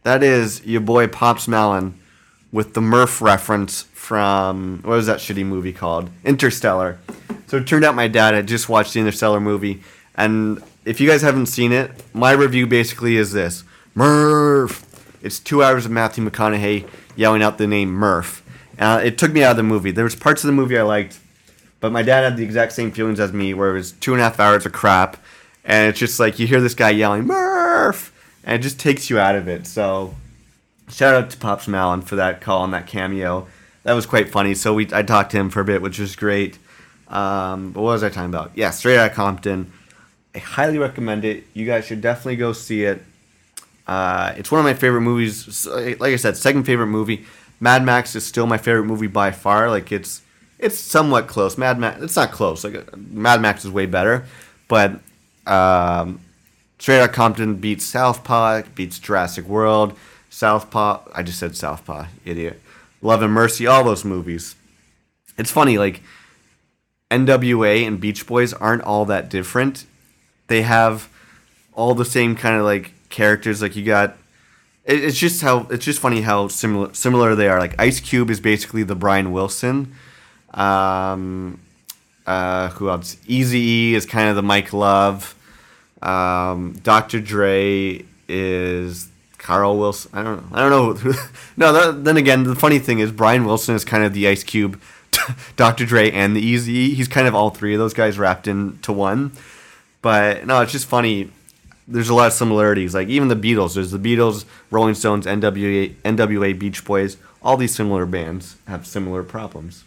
That 0.03 0.23
is 0.23 0.63
your 0.65 0.81
boy 0.81 1.07
Pops 1.07 1.47
Malin 1.47 1.99
with 2.51 2.73
the 2.73 2.81
Murph 2.81 3.21
reference 3.21 3.83
from 3.93 4.79
what 4.83 4.95
was 4.95 5.07
that 5.07 5.17
shitty 5.17 5.45
movie 5.45 5.73
called? 5.73 6.09
Interstellar. 6.23 6.99
So 7.47 7.57
it 7.57 7.67
turned 7.67 7.83
out 7.83 7.95
my 7.95 8.07
dad 8.07 8.33
had 8.33 8.47
just 8.47 8.69
watched 8.69 8.93
the 8.93 8.99
Interstellar 8.99 9.39
movie, 9.39 9.81
and 10.15 10.61
if 10.85 11.01
you 11.01 11.09
guys 11.09 11.21
haven't 11.21 11.47
seen 11.47 11.71
it, 11.71 11.91
my 12.13 12.31
review 12.31 12.67
basically 12.67 13.17
is 13.17 13.31
this: 13.31 13.63
Murph. 13.93 14.83
It's 15.23 15.39
two 15.39 15.63
hours 15.63 15.85
of 15.85 15.91
Matthew 15.91 16.23
McConaughey 16.27 16.87
yelling 17.15 17.41
out 17.41 17.57
the 17.57 17.65
name 17.67 17.89
Murph. 17.89 18.43
Uh, 18.77 19.01
it 19.03 19.17
took 19.17 19.31
me 19.31 19.43
out 19.43 19.51
of 19.51 19.57
the 19.57 19.63
movie. 19.63 19.89
There 19.91 20.03
was 20.03 20.15
parts 20.15 20.43
of 20.43 20.47
the 20.47 20.53
movie 20.53 20.77
I 20.77 20.83
liked, 20.83 21.19
but 21.85 21.91
my 21.91 22.01
dad 22.01 22.23
had 22.23 22.35
the 22.35 22.43
exact 22.43 22.71
same 22.71 22.89
feelings 22.91 23.19
as 23.19 23.31
me, 23.31 23.53
where 23.53 23.69
it 23.69 23.73
was 23.73 23.91
two 23.91 24.13
and 24.13 24.19
a 24.19 24.23
half 24.23 24.39
hours 24.39 24.65
of 24.65 24.71
crap, 24.71 25.17
and 25.63 25.87
it's 25.87 25.99
just 25.99 26.19
like 26.19 26.39
you 26.39 26.47
hear 26.47 26.59
this 26.59 26.73
guy 26.73 26.89
yelling 26.89 27.27
Murph, 27.27 28.11
and 28.43 28.55
it 28.55 28.63
just 28.63 28.79
takes 28.79 29.07
you 29.07 29.19
out 29.19 29.35
of 29.35 29.47
it. 29.47 29.67
So 29.67 30.15
shout 30.89 31.13
out 31.13 31.29
to 31.29 31.37
Pops 31.37 31.67
Malin 31.67 32.01
for 32.01 32.15
that 32.15 32.41
call 32.41 32.63
and 32.63 32.73
that 32.73 32.87
cameo. 32.87 33.45
That 33.83 33.93
was 33.93 34.07
quite 34.07 34.31
funny. 34.31 34.55
So 34.55 34.73
we 34.73 34.89
I 34.91 35.03
talked 35.03 35.29
to 35.33 35.37
him 35.37 35.51
for 35.51 35.59
a 35.59 35.63
bit, 35.63 35.83
which 35.83 35.99
was 35.99 36.15
great. 36.15 36.57
Um, 37.07 37.71
what 37.73 37.83
was 37.83 38.01
I 38.01 38.09
talking 38.09 38.31
about? 38.31 38.49
Yeah, 38.55 38.71
Straight 38.71 38.97
Outta 38.97 39.13
Compton. 39.13 39.71
I 40.33 40.39
highly 40.39 40.79
recommend 40.79 41.23
it. 41.23 41.43
You 41.53 41.67
guys 41.67 41.85
should 41.85 42.01
definitely 42.01 42.37
go 42.37 42.51
see 42.51 42.83
it. 42.83 43.03
Uh, 43.85 44.33
it's 44.37 44.49
one 44.51 44.57
of 44.57 44.65
my 44.65 44.73
favorite 44.73 45.01
movies. 45.01 45.67
Like 45.67 46.01
I 46.01 46.15
said, 46.15 46.35
second 46.35 46.63
favorite 46.63 46.87
movie. 46.87 47.25
Mad 47.59 47.83
Max 47.85 48.15
is 48.15 48.25
still 48.25 48.47
my 48.47 48.57
favorite 48.57 48.85
movie 48.85 49.05
by 49.05 49.29
far. 49.29 49.69
Like 49.69 49.91
it's 49.91 50.23
it's 50.59 50.79
somewhat 50.79 51.27
close. 51.27 51.57
Mad 51.57 51.79
Max, 51.79 52.01
it's 52.01 52.15
not 52.15 52.31
close. 52.31 52.63
Like 52.63 52.95
Mad 52.97 53.41
Max 53.41 53.65
is 53.65 53.71
way 53.71 53.85
better, 53.85 54.25
but 54.67 54.99
um, 55.45 56.19
Straight 56.79 56.99
Outta 56.99 57.13
Compton 57.13 57.55
beats 57.55 57.85
Southpaw, 57.85 58.63
beats 58.73 58.99
Jurassic 58.99 59.45
World. 59.45 59.97
Southpaw, 60.29 61.01
I 61.13 61.23
just 61.23 61.39
said 61.39 61.55
Southpaw, 61.55 62.07
idiot. 62.25 62.61
Love 63.01 63.21
and 63.21 63.33
Mercy, 63.33 63.67
all 63.67 63.83
those 63.83 64.03
movies. 64.03 64.55
It's 65.37 65.51
funny, 65.51 65.77
like 65.77 66.01
NWA 67.11 67.85
and 67.85 67.99
Beach 67.99 68.25
Boys 68.25 68.53
aren't 68.53 68.83
all 68.83 69.05
that 69.05 69.29
different. 69.29 69.85
They 70.47 70.63
have 70.63 71.09
all 71.73 71.93
the 71.93 72.05
same 72.05 72.35
kind 72.35 72.57
of 72.57 72.63
like 72.63 72.93
characters. 73.09 73.61
Like 73.61 73.75
you 73.75 73.85
got, 73.85 74.17
it's 74.85 75.17
just 75.17 75.41
how 75.41 75.67
it's 75.69 75.85
just 75.85 75.99
funny 75.99 76.21
how 76.21 76.47
similar 76.47 76.93
similar 76.93 77.35
they 77.35 77.47
are. 77.47 77.59
Like 77.59 77.79
Ice 77.79 77.99
Cube 77.99 78.29
is 78.29 78.39
basically 78.39 78.83
the 78.83 78.95
Brian 78.95 79.31
Wilson. 79.31 79.95
Um, 80.55 81.59
uh, 82.25 82.69
who 82.69 82.89
else? 82.89 83.15
Eazy 83.27 83.53
E 83.55 83.95
is 83.95 84.05
kind 84.05 84.29
of 84.29 84.35
the 84.35 84.41
Mike 84.43 84.73
Love. 84.73 85.35
Um, 86.01 86.73
Dr. 86.83 87.19
Dre 87.19 88.03
is 88.27 89.07
Carl 89.37 89.77
Wilson. 89.77 90.11
I 90.13 90.23
don't 90.23 90.37
know. 90.51 90.55
I 90.57 90.59
don't 90.61 90.69
know. 90.71 90.93
who- 90.93 91.13
no, 91.57 91.73
that, 91.73 92.03
then 92.03 92.17
again, 92.17 92.43
the 92.43 92.55
funny 92.55 92.79
thing 92.79 92.99
is 92.99 93.11
Brian 93.11 93.45
Wilson 93.45 93.75
is 93.75 93.85
kind 93.85 94.03
of 94.03 94.13
the 94.13 94.27
Ice 94.27 94.43
Cube, 94.43 94.79
Dr. 95.55 95.85
Dre, 95.85 96.09
and 96.11 96.35
the 96.35 96.41
Eazy. 96.55 96.67
E. 96.69 96.93
He's 96.95 97.07
kind 97.07 97.27
of 97.27 97.35
all 97.35 97.49
three 97.51 97.73
of 97.73 97.79
those 97.79 97.93
guys 97.93 98.17
wrapped 98.17 98.47
into 98.47 98.91
one. 98.91 99.31
But 100.01 100.45
no, 100.45 100.61
it's 100.61 100.71
just 100.71 100.87
funny. 100.87 101.31
There's 101.87 102.09
a 102.09 102.15
lot 102.15 102.27
of 102.27 102.33
similarities. 102.33 102.95
Like 102.95 103.07
even 103.09 103.27
the 103.27 103.35
Beatles. 103.35 103.75
There's 103.75 103.91
the 103.91 103.99
Beatles, 103.99 104.45
Rolling 104.71 104.95
Stones, 104.95 105.25
NWA, 105.27 105.93
NWA, 106.03 106.57
Beach 106.57 106.83
Boys. 106.85 107.17
All 107.43 107.57
these 107.57 107.75
similar 107.75 108.05
bands 108.07 108.55
have 108.67 108.87
similar 108.87 109.21
problems. 109.21 109.83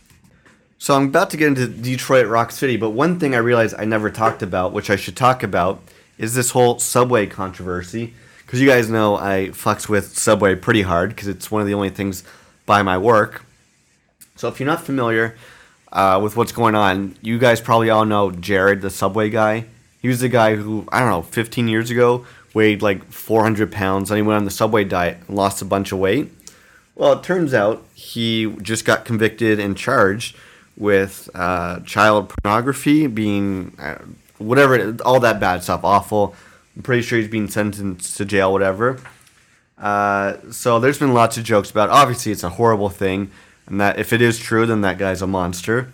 So 0.80 0.94
I'm 0.94 1.06
about 1.06 1.30
to 1.30 1.36
get 1.36 1.48
into 1.48 1.66
Detroit 1.66 2.28
Rock 2.28 2.52
City, 2.52 2.76
but 2.76 2.90
one 2.90 3.18
thing 3.18 3.34
I 3.34 3.38
realized 3.38 3.74
I 3.76 3.84
never 3.84 4.10
talked 4.10 4.42
about, 4.42 4.72
which 4.72 4.90
I 4.90 4.96
should 4.96 5.16
talk 5.16 5.42
about, 5.42 5.82
is 6.18 6.34
this 6.34 6.50
whole 6.50 6.78
Subway 6.78 7.26
controversy. 7.26 8.14
Because 8.46 8.60
you 8.60 8.68
guys 8.68 8.88
know 8.88 9.16
I 9.16 9.48
fucks 9.48 9.88
with 9.88 10.16
Subway 10.16 10.54
pretty 10.54 10.82
hard 10.82 11.10
because 11.10 11.26
it's 11.26 11.50
one 11.50 11.60
of 11.60 11.66
the 11.66 11.74
only 11.74 11.90
things 11.90 12.22
by 12.64 12.82
my 12.82 12.96
work. 12.96 13.44
So 14.36 14.46
if 14.46 14.60
you're 14.60 14.68
not 14.68 14.80
familiar 14.80 15.36
uh, 15.92 16.20
with 16.22 16.36
what's 16.36 16.52
going 16.52 16.76
on, 16.76 17.16
you 17.22 17.38
guys 17.38 17.60
probably 17.60 17.90
all 17.90 18.04
know 18.04 18.30
Jared, 18.30 18.80
the 18.80 18.88
Subway 18.88 19.30
guy. 19.30 19.64
He 20.00 20.06
was 20.06 20.20
the 20.20 20.28
guy 20.28 20.54
who, 20.54 20.86
I 20.92 21.00
don't 21.00 21.10
know, 21.10 21.22
15 21.22 21.66
years 21.66 21.90
ago 21.90 22.24
weighed 22.54 22.82
like 22.82 23.04
400 23.04 23.72
pounds 23.72 24.10
and 24.10 24.16
he 24.16 24.22
went 24.22 24.38
on 24.38 24.44
the 24.44 24.50
Subway 24.50 24.84
diet 24.84 25.18
and 25.26 25.36
lost 25.36 25.60
a 25.60 25.64
bunch 25.64 25.90
of 25.90 25.98
weight. 25.98 26.32
Well, 26.94 27.14
it 27.14 27.24
turns 27.24 27.52
out 27.52 27.84
he 27.94 28.46
just 28.62 28.84
got 28.84 29.04
convicted 29.04 29.58
and 29.58 29.76
charged 29.76 30.36
with 30.78 31.28
uh, 31.34 31.80
child 31.80 32.28
pornography, 32.30 33.06
being 33.08 33.74
uh, 33.78 33.98
whatever, 34.38 34.96
all 35.04 35.20
that 35.20 35.40
bad 35.40 35.62
stuff, 35.62 35.84
awful. 35.84 36.34
I'm 36.76 36.82
pretty 36.82 37.02
sure 37.02 37.18
he's 37.18 37.28
being 37.28 37.48
sentenced 37.48 38.16
to 38.16 38.24
jail, 38.24 38.52
whatever. 38.52 39.00
Uh, 39.76 40.36
so 40.50 40.78
there's 40.78 40.98
been 40.98 41.12
lots 41.12 41.36
of 41.36 41.44
jokes 41.44 41.70
about. 41.70 41.88
It. 41.88 41.92
Obviously, 41.92 42.32
it's 42.32 42.44
a 42.44 42.50
horrible 42.50 42.88
thing, 42.88 43.30
and 43.66 43.80
that 43.80 43.98
if 43.98 44.12
it 44.12 44.22
is 44.22 44.38
true, 44.38 44.66
then 44.66 44.80
that 44.82 44.98
guy's 44.98 45.20
a 45.20 45.26
monster. 45.26 45.92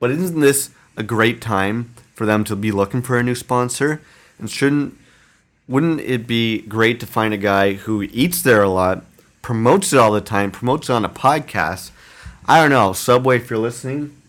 But 0.00 0.10
isn't 0.10 0.40
this 0.40 0.70
a 0.96 1.02
great 1.02 1.40
time 1.40 1.94
for 2.14 2.26
them 2.26 2.44
to 2.44 2.56
be 2.56 2.72
looking 2.72 3.02
for 3.02 3.18
a 3.18 3.22
new 3.22 3.34
sponsor? 3.34 4.02
And 4.38 4.50
shouldn't 4.50 4.98
wouldn't 5.68 6.00
it 6.00 6.26
be 6.26 6.62
great 6.62 6.98
to 6.98 7.06
find 7.06 7.32
a 7.32 7.38
guy 7.38 7.74
who 7.74 8.02
eats 8.02 8.42
there 8.42 8.62
a 8.62 8.68
lot, 8.68 9.04
promotes 9.40 9.92
it 9.92 10.00
all 10.00 10.10
the 10.10 10.20
time, 10.20 10.50
promotes 10.50 10.88
it 10.88 10.92
on 10.92 11.04
a 11.04 11.08
podcast? 11.08 11.92
I 12.50 12.60
don't 12.60 12.70
know. 12.70 12.92
Subway, 12.92 13.36
if 13.36 13.48
you're 13.48 13.60
listening, 13.60 14.20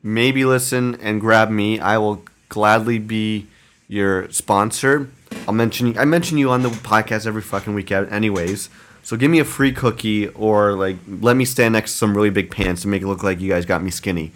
maybe 0.00 0.44
listen 0.44 0.94
and 1.00 1.20
grab 1.20 1.50
me. 1.50 1.80
I 1.80 1.98
will 1.98 2.22
gladly 2.48 3.00
be 3.00 3.48
your 3.88 4.30
sponsor. 4.30 5.10
I'll 5.48 5.54
mention. 5.54 5.98
I 5.98 6.04
mention 6.04 6.38
you 6.38 6.50
on 6.50 6.62
the 6.62 6.68
podcast 6.68 7.26
every 7.26 7.42
fucking 7.42 7.74
week, 7.74 7.90
out 7.90 8.12
anyways. 8.12 8.70
So 9.02 9.16
give 9.16 9.28
me 9.28 9.40
a 9.40 9.44
free 9.44 9.72
cookie 9.72 10.28
or 10.28 10.74
like 10.74 10.98
let 11.08 11.34
me 11.34 11.44
stand 11.44 11.72
next 11.72 11.90
to 11.90 11.98
some 11.98 12.14
really 12.14 12.30
big 12.30 12.48
pants 12.48 12.84
and 12.84 12.92
make 12.92 13.02
it 13.02 13.08
look 13.08 13.24
like 13.24 13.40
you 13.40 13.50
guys 13.50 13.66
got 13.66 13.82
me 13.82 13.90
skinny. 13.90 14.30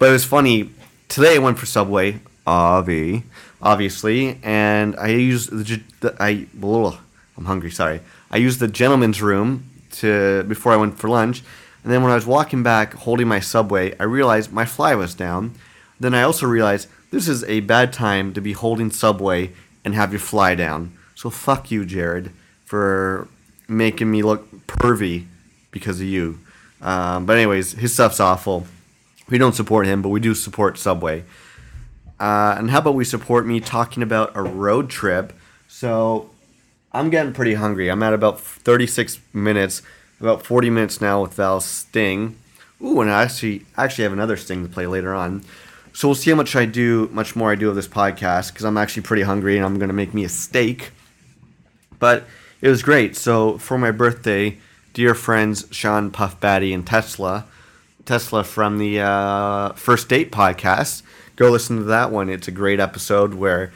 But 0.00 0.08
it 0.08 0.12
was 0.12 0.24
funny. 0.24 0.70
Today 1.06 1.36
I 1.36 1.38
went 1.38 1.60
for 1.60 1.66
Subway, 1.66 2.18
obvi, 2.44 3.22
obviously, 3.62 4.40
and 4.42 4.96
I 4.96 5.10
used 5.10 5.52
the, 5.52 5.80
the 6.00 6.16
I. 6.18 6.48
Ugh, 6.60 6.96
I'm 7.38 7.44
hungry. 7.44 7.70
Sorry. 7.70 8.00
I 8.32 8.38
used 8.38 8.58
the 8.58 8.66
gentleman's 8.66 9.22
room 9.22 9.70
to 9.92 10.42
before 10.42 10.72
I 10.72 10.76
went 10.76 10.98
for 10.98 11.08
lunch, 11.08 11.44
and 11.84 11.92
then 11.92 12.02
when 12.02 12.10
I 12.10 12.14
was 12.14 12.26
walking 12.26 12.62
back 12.62 12.94
holding 12.94 13.28
my 13.28 13.40
Subway, 13.40 13.94
I 14.00 14.04
realized 14.04 14.50
my 14.50 14.64
fly 14.64 14.94
was 14.94 15.14
down. 15.14 15.54
Then 16.00 16.14
I 16.14 16.22
also 16.22 16.46
realized 16.46 16.88
this 17.10 17.28
is 17.28 17.44
a 17.44 17.60
bad 17.60 17.92
time 17.92 18.32
to 18.32 18.40
be 18.40 18.52
holding 18.52 18.90
Subway 18.90 19.52
and 19.84 19.94
have 19.94 20.10
your 20.10 20.20
fly 20.20 20.54
down. 20.54 20.96
So 21.14 21.28
fuck 21.28 21.70
you, 21.70 21.84
Jared, 21.84 22.32
for 22.64 23.28
making 23.68 24.10
me 24.10 24.22
look 24.22 24.50
pervy 24.66 25.26
because 25.70 26.00
of 26.00 26.06
you. 26.06 26.40
Um, 26.80 27.26
but 27.26 27.36
anyways, 27.36 27.72
his 27.72 27.92
stuff's 27.92 28.18
awful. 28.18 28.66
We 29.28 29.36
don't 29.36 29.54
support 29.54 29.86
him, 29.86 30.00
but 30.00 30.08
we 30.08 30.20
do 30.20 30.34
support 30.34 30.78
Subway. 30.78 31.24
Uh, 32.18 32.54
and 32.56 32.70
how 32.70 32.78
about 32.78 32.94
we 32.94 33.04
support 33.04 33.46
me 33.46 33.60
talking 33.60 34.02
about 34.02 34.32
a 34.34 34.42
road 34.42 34.88
trip? 34.88 35.34
So 35.68 36.30
I'm 36.92 37.10
getting 37.10 37.32
pretty 37.32 37.54
hungry. 37.54 37.90
I'm 37.90 38.02
at 38.02 38.14
about 38.14 38.40
36 38.40 39.18
minutes, 39.32 39.82
about 40.20 40.44
40 40.44 40.70
minutes 40.70 41.00
now 41.00 41.22
with 41.22 41.34
Val's 41.34 41.64
Sting. 41.64 42.36
Ooh, 42.82 43.00
and 43.00 43.10
I 43.10 43.22
actually 43.22 43.64
actually 43.76 44.04
have 44.04 44.12
another 44.12 44.36
Sting 44.36 44.62
to 44.62 44.68
play 44.68 44.86
later 44.86 45.14
on. 45.14 45.42
So 45.92 46.08
we'll 46.08 46.14
see 46.16 46.30
how 46.30 46.36
much 46.36 46.56
I 46.56 46.64
do, 46.64 47.08
much 47.12 47.36
more 47.36 47.52
I 47.52 47.54
do 47.54 47.68
of 47.68 47.76
this 47.76 47.86
podcast 47.86 48.52
because 48.52 48.64
I'm 48.64 48.76
actually 48.76 49.02
pretty 49.02 49.22
hungry 49.22 49.56
and 49.56 49.64
I'm 49.64 49.78
gonna 49.78 49.92
make 49.92 50.12
me 50.12 50.24
a 50.24 50.28
steak. 50.28 50.90
But 51.98 52.24
it 52.60 52.68
was 52.68 52.82
great. 52.82 53.16
So 53.16 53.58
for 53.58 53.78
my 53.78 53.90
birthday, 53.90 54.58
dear 54.92 55.14
friends 55.14 55.66
Sean 55.70 56.10
Puff 56.10 56.40
Batty 56.40 56.72
and 56.72 56.86
Tesla, 56.86 57.46
Tesla 58.04 58.44
from 58.44 58.78
the 58.78 59.00
uh, 59.00 59.72
First 59.74 60.08
Date 60.08 60.32
podcast, 60.32 61.02
go 61.36 61.50
listen 61.50 61.76
to 61.76 61.84
that 61.84 62.10
one. 62.10 62.28
It's 62.28 62.48
a 62.48 62.52
great 62.52 62.80
episode 62.80 63.34
where 63.34 63.72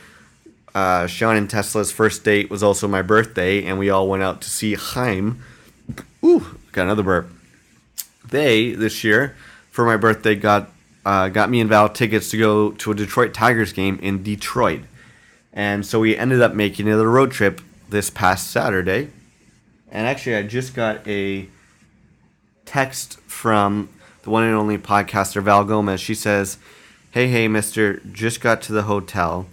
uh, 0.75 1.07
Sean 1.07 1.37
and 1.37 1.49
Tesla's 1.49 1.91
first 1.91 2.25
date 2.25 2.51
was 2.51 2.63
also 2.63 2.87
my 2.87 3.03
birthday, 3.03 3.65
and 3.65 3.79
we 3.79 3.91
all 3.91 4.09
went 4.09 4.23
out 4.23 4.41
to 4.43 4.51
see 4.51 4.75
Haim. 4.75 5.43
Got 6.73 6.83
another 6.83 7.03
burp. 7.03 7.31
They 8.29 8.73
this 8.73 9.03
year 9.03 9.35
for 9.71 9.87
my 9.87 9.97
birthday 9.97 10.35
got 10.35 10.71
uh, 11.07 11.29
got 11.29 11.49
me 11.49 11.61
and 11.61 11.71
Val 11.71 11.89
tickets 11.89 12.31
to 12.31 12.37
go 12.37 12.73
to 12.73 12.91
a 12.91 12.95
Detroit 12.95 13.33
Tigers 13.33 13.73
game 13.73 13.99
in 14.03 14.23
Detroit, 14.23 14.83
and 15.53 15.87
so 15.87 16.01
we 16.01 16.15
ended 16.17 16.43
up 16.43 16.55
making 16.55 16.87
it 16.87 16.93
a 16.93 17.07
road 17.07 17.31
trip 17.31 17.63
this 17.89 18.11
past 18.11 18.51
Saturday. 18.51 19.09
And 19.91 20.07
actually, 20.07 20.37
I 20.37 20.43
just 20.43 20.75
got 20.75 21.07
a 21.09 21.49
text 22.67 23.19
from 23.21 23.89
the 24.23 24.31
one 24.31 24.45
and 24.45 24.55
only 24.55 24.77
podcaster 24.77 25.43
Val 25.43 25.65
Gomez. 25.65 26.01
She 26.01 26.15
says, 26.15 26.59
"Hey, 27.13 27.29
hey, 27.29 27.49
Mister, 27.49 28.01
just 28.13 28.43
got 28.43 28.61
to 28.63 28.73
the 28.73 28.83
hotel. 28.83 29.47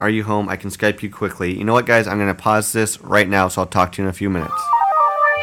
Are 0.00 0.10
you 0.10 0.24
home? 0.24 0.48
I 0.48 0.56
can 0.56 0.70
Skype 0.70 1.02
you 1.02 1.10
quickly. 1.10 1.56
You 1.56 1.62
know 1.62 1.74
what, 1.74 1.86
guys? 1.86 2.08
I'm 2.08 2.18
gonna 2.18 2.34
pause 2.34 2.72
this 2.72 3.00
right 3.00 3.28
now, 3.28 3.46
so 3.46 3.60
I'll 3.60 3.68
talk 3.68 3.92
to 3.92 4.02
you 4.02 4.08
in 4.08 4.10
a 4.10 4.12
few 4.12 4.28
minutes." 4.28 4.60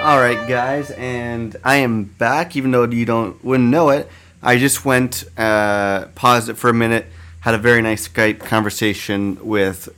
All 0.02 0.18
right, 0.18 0.48
guys, 0.48 0.92
and 0.92 1.58
I 1.62 1.76
am 1.76 2.06
back. 2.06 2.56
Even 2.56 2.72
though 2.72 2.86
you 2.86 3.06
don't 3.06 3.44
wouldn't 3.44 3.70
know 3.70 3.90
it, 3.90 4.08
I 4.42 4.58
just 4.58 4.86
went 4.86 5.26
uh, 5.38 6.06
paused 6.16 6.48
it 6.48 6.54
for 6.54 6.70
a 6.70 6.74
minute. 6.74 7.06
Had 7.42 7.54
a 7.54 7.58
very 7.58 7.82
nice 7.82 8.08
Skype 8.08 8.40
conversation 8.40 9.38
with 9.46 9.90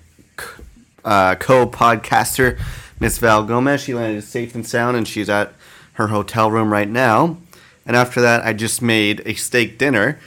uh, 1.06 1.36
co-podcaster 1.36 2.60
Miss 3.00 3.20
Val 3.20 3.44
Gomez. 3.44 3.82
She 3.82 3.94
landed 3.94 4.24
safe 4.24 4.56
and 4.56 4.68
sound, 4.68 4.98
and 4.98 5.08
she's 5.08 5.30
at 5.30 5.54
her 5.94 6.08
hotel 6.08 6.50
room 6.50 6.74
right 6.74 6.90
now. 6.90 7.38
And 7.86 7.96
after 7.96 8.22
that, 8.22 8.44
I 8.44 8.54
just 8.54 8.82
made 8.82 9.22
a 9.28 9.36
steak 9.36 9.78
dinner, 9.78 10.20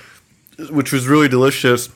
which 0.71 0.93
was 0.93 1.09
really 1.09 1.29
delicious. 1.29 1.89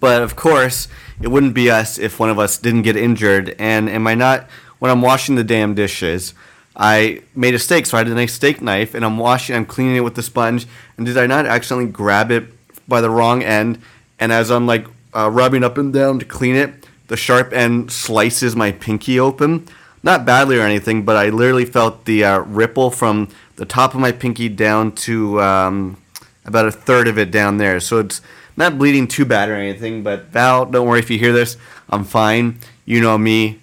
But 0.00 0.20
of 0.20 0.34
course, 0.34 0.88
it 1.22 1.28
wouldn't 1.28 1.54
be 1.54 1.70
us 1.70 1.96
if 1.96 2.18
one 2.18 2.28
of 2.28 2.40
us 2.40 2.58
didn't 2.58 2.82
get 2.82 2.96
injured. 2.96 3.54
And 3.56 3.88
am 3.88 4.08
I 4.08 4.16
not? 4.16 4.48
When 4.80 4.90
I'm 4.90 5.02
washing 5.02 5.36
the 5.36 5.44
damn 5.44 5.74
dishes, 5.74 6.34
I 6.78 7.22
made 7.34 7.54
a 7.54 7.58
steak, 7.58 7.86
so 7.86 7.96
I 7.96 8.00
had 8.00 8.08
a 8.08 8.14
nice 8.14 8.34
steak 8.34 8.62
knife, 8.62 8.94
and 8.94 9.04
I'm 9.04 9.18
washing, 9.18 9.56
I'm 9.56 9.66
cleaning 9.66 9.96
it 9.96 10.04
with 10.04 10.14
the 10.14 10.22
sponge. 10.22 10.66
And 10.96 11.04
did 11.04 11.18
I 11.18 11.26
not 11.26 11.44
accidentally 11.44 11.90
grab 11.90 12.30
it 12.30 12.44
by 12.86 13.00
the 13.00 13.10
wrong 13.10 13.42
end? 13.42 13.80
And 14.20 14.32
as 14.32 14.50
I'm 14.50 14.66
like 14.66 14.86
uh, 15.14 15.28
rubbing 15.30 15.64
up 15.64 15.76
and 15.76 15.92
down 15.92 16.20
to 16.20 16.24
clean 16.24 16.54
it, 16.54 16.86
the 17.08 17.16
sharp 17.16 17.52
end 17.52 17.90
slices 17.90 18.54
my 18.54 18.70
pinky 18.70 19.18
open. 19.18 19.66
Not 20.02 20.24
badly 20.24 20.56
or 20.56 20.62
anything, 20.62 21.04
but 21.04 21.16
I 21.16 21.30
literally 21.30 21.64
felt 21.64 22.04
the 22.04 22.22
uh, 22.22 22.38
ripple 22.40 22.90
from 22.90 23.28
the 23.56 23.64
top 23.64 23.94
of 23.94 24.00
my 24.00 24.12
pinky 24.12 24.48
down 24.48 24.92
to 24.92 25.42
um, 25.42 26.00
about 26.44 26.68
a 26.68 26.72
third 26.72 27.08
of 27.08 27.18
it 27.18 27.32
down 27.32 27.56
there. 27.56 27.80
So 27.80 27.98
it's 27.98 28.20
not 28.56 28.78
bleeding 28.78 29.08
too 29.08 29.24
bad 29.24 29.48
or 29.48 29.54
anything. 29.54 30.04
But 30.04 30.26
Val, 30.26 30.66
don't 30.66 30.86
worry 30.86 31.00
if 31.00 31.10
you 31.10 31.18
hear 31.18 31.32
this. 31.32 31.56
I'm 31.90 32.04
fine. 32.04 32.60
You 32.84 33.00
know 33.00 33.18
me. 33.18 33.60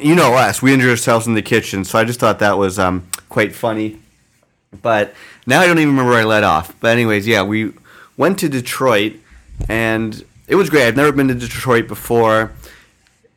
You 0.00 0.14
know 0.14 0.34
us. 0.34 0.60
We 0.60 0.74
injured 0.74 0.90
ourselves 0.90 1.26
in 1.26 1.34
the 1.34 1.42
kitchen. 1.42 1.84
So 1.84 1.98
I 1.98 2.04
just 2.04 2.20
thought 2.20 2.38
that 2.40 2.58
was 2.58 2.78
um, 2.78 3.08
quite 3.28 3.54
funny. 3.54 3.98
But 4.82 5.14
now 5.46 5.60
I 5.60 5.66
don't 5.66 5.78
even 5.78 5.90
remember 5.90 6.10
where 6.10 6.20
I 6.20 6.24
let 6.24 6.44
off. 6.44 6.78
But 6.80 6.92
anyways, 6.92 7.26
yeah, 7.26 7.42
we 7.42 7.72
went 8.16 8.38
to 8.40 8.48
Detroit, 8.48 9.14
and 9.68 10.24
it 10.48 10.56
was 10.56 10.70
great. 10.70 10.86
I've 10.86 10.96
never 10.96 11.12
been 11.12 11.28
to 11.28 11.34
Detroit 11.34 11.88
before. 11.88 12.52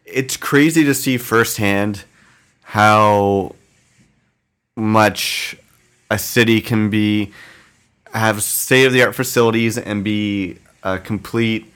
It's 0.06 0.38
crazy 0.38 0.84
to 0.84 0.94
see 0.94 1.18
firsthand 1.18 2.04
how 2.64 3.56
much 4.76 5.56
a 6.10 6.18
city 6.18 6.62
can 6.62 6.90
be 6.90 7.32
have 8.14 8.42
state 8.42 8.86
of 8.86 8.94
the 8.94 9.04
art 9.04 9.14
facilities 9.14 9.78
and 9.78 10.04
be 10.04 10.58
a 10.82 10.98
complete 10.98 11.72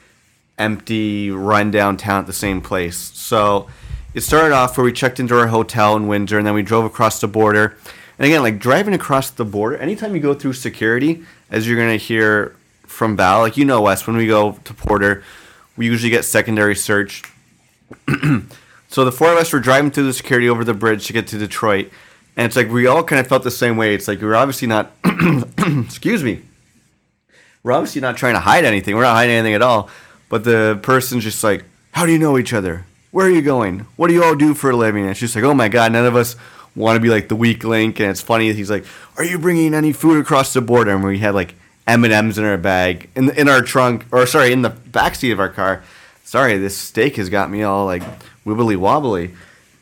empty 0.57 1.29
rundown 1.29 1.97
town 1.97 2.21
at 2.21 2.27
the 2.27 2.34
same 2.34 2.61
place. 2.61 2.97
So 2.97 3.67
it 4.14 4.22
started 4.22 4.53
off 4.53 4.78
where 4.78 4.86
we 4.86 4.93
checked 4.93 5.20
into 5.20 5.38
our 5.38 5.47
hotel 5.47 5.95
in 5.95 6.07
Windsor 6.07 6.38
and 6.38 6.45
then 6.45 6.53
we 6.53 6.61
drove 6.61 6.86
across 6.86 7.20
the 7.20 7.28
border. 7.28 7.78
And 8.18 8.26
again, 8.26 8.41
like 8.41 8.59
driving 8.59 8.93
across 8.93 9.32
the 9.32 9.45
border, 9.45 9.78
anytime 9.78 10.16
you 10.16 10.22
go 10.22 10.34
through 10.34 10.53
security, 10.53 11.24
as 11.49 11.68
you're 11.68 11.78
gonna 11.78 11.97
hear 11.97 12.55
from 12.84 13.18
Val, 13.18 13.39
like 13.39 13.57
you 13.57 13.66
know 13.66 13.82
Wes, 13.82 14.05
when 14.05 14.16
we 14.16 14.28
go 14.28 14.53
to 14.64 14.74
Porter, 14.74 15.24
we 15.76 15.88
usually 15.88 16.11
get 16.11 16.26
secondary 16.26 16.76
search. 16.76 17.24
so 18.88 19.03
the 19.03 19.11
four 19.11 19.32
of 19.32 19.38
us 19.38 19.51
were 19.51 19.59
driving 19.59 19.89
through 19.89 20.05
the 20.05 20.14
security 20.14 20.47
over 20.47 20.64
the 20.64 20.74
bridge 20.74 21.07
to 21.07 21.14
get 21.14 21.28
to 21.28 21.38
Detroit. 21.38 21.89
And 22.38 22.45
it's 22.45 22.55
like 22.55 22.70
we 22.70 22.88
all 22.88 23.03
kind 23.03 23.20
of 23.20 23.28
felt 23.28 23.43
the 23.43 23.51
same 23.51 23.78
way. 23.78 23.95
It's 23.95 24.07
like 24.07 24.22
we 24.22 24.28
were 24.28 24.36
obviously 24.36 24.68
not 24.68 24.91
excuse 25.57 26.24
me. 26.24 26.43
We're 27.64 27.72
obviously 27.72 28.01
not 28.01 28.18
trying 28.18 28.34
to 28.34 28.41
hide 28.41 28.66
anything. 28.66 28.95
We're 28.95 29.03
not 29.03 29.16
hiding 29.16 29.36
anything 29.36 29.53
at 29.53 29.61
all. 29.61 29.89
But 30.30 30.43
the 30.43 30.80
person's 30.82 31.24
just 31.24 31.43
like, 31.43 31.64
How 31.91 32.05
do 32.05 32.11
you 32.11 32.20
know 32.20 32.38
each 32.38 32.53
other? 32.53 32.86
Where 33.14 33.28
are 33.28 33.30
you 33.30 33.43
going? 33.43 33.86
What 33.95 34.07
do 34.07 34.16
you 34.16 34.24
all 34.24 34.34
do 34.34 34.55
for 34.55 34.72
a 34.72 34.76
living? 34.76 35.05
And 35.05 35.16
she's 35.16 35.36
like, 35.36 35.45
Oh 35.45 35.53
my 35.53 35.70
god, 35.70 35.91
none 35.91 36.07
of 36.07 36.16
us 36.16 36.36
want 36.76 36.95
to 36.95 36.99
be 36.99 37.09
like 37.09 37.28
the 37.28 37.36
weak 37.36 37.64
link. 37.64 37.99
And 37.99 38.09
it's 38.09 38.22
funny. 38.22 38.51
He's 38.51 38.72
like, 38.72 38.86
Are 39.18 39.24
you 39.24 39.38
bringing 39.38 39.76
any 39.76 39.93
food 39.93 40.20
across 40.20 40.51
the 40.51 40.61
border? 40.61 40.95
And 40.95 41.03
we 41.03 41.20
had 41.20 41.36
like 41.36 41.53
M 41.86 42.03
and 42.05 42.11
M's 42.11 42.39
in 42.39 42.43
our 42.43 42.57
bag, 42.57 43.11
in 43.16 43.30
in 43.30 43.47
our 43.47 43.61
trunk, 43.61 44.07
or 44.11 44.26
sorry, 44.26 44.51
in 44.51 44.64
the 44.64 44.72
backseat 44.72 45.32
of 45.32 45.39
our 45.39 45.49
car. 45.49 45.84
sorry, 46.24 46.57
this 46.57 46.76
steak 46.76 47.18
has 47.18 47.30
got 47.30 47.51
me 47.51 47.61
all 47.61 47.86
like 47.86 48.01
wibbly 48.47 48.76
wobbly. 48.76 49.36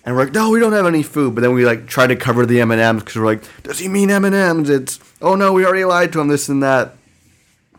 And 0.04 0.14
we're 0.14 0.26
like, 0.26 0.34
no, 0.34 0.50
we 0.50 0.60
don't 0.60 0.74
have 0.74 0.86
any 0.86 1.02
food. 1.02 1.34
But 1.34 1.40
then 1.40 1.54
we 1.54 1.66
like 1.66 1.88
try 1.88 2.08
to 2.08 2.18
cover 2.18 2.46
the 2.46 2.60
M 2.60 2.72
and 2.72 2.82
M's 2.82 3.02
because 3.04 3.16
we're 3.16 3.28
like, 3.28 3.44
does 3.64 3.80
he 3.80 3.88
mean 3.88 4.12
M 4.12 4.26
and 4.26 4.36
M's? 4.36 4.70
It's 4.70 5.00
oh 5.22 5.36
no, 5.36 5.54
we 5.54 5.66
already 5.66 5.86
lied 5.86 6.12
to 6.12 6.20
him. 6.20 6.28
This 6.28 6.50
and 6.50 6.62
that. 6.64 6.96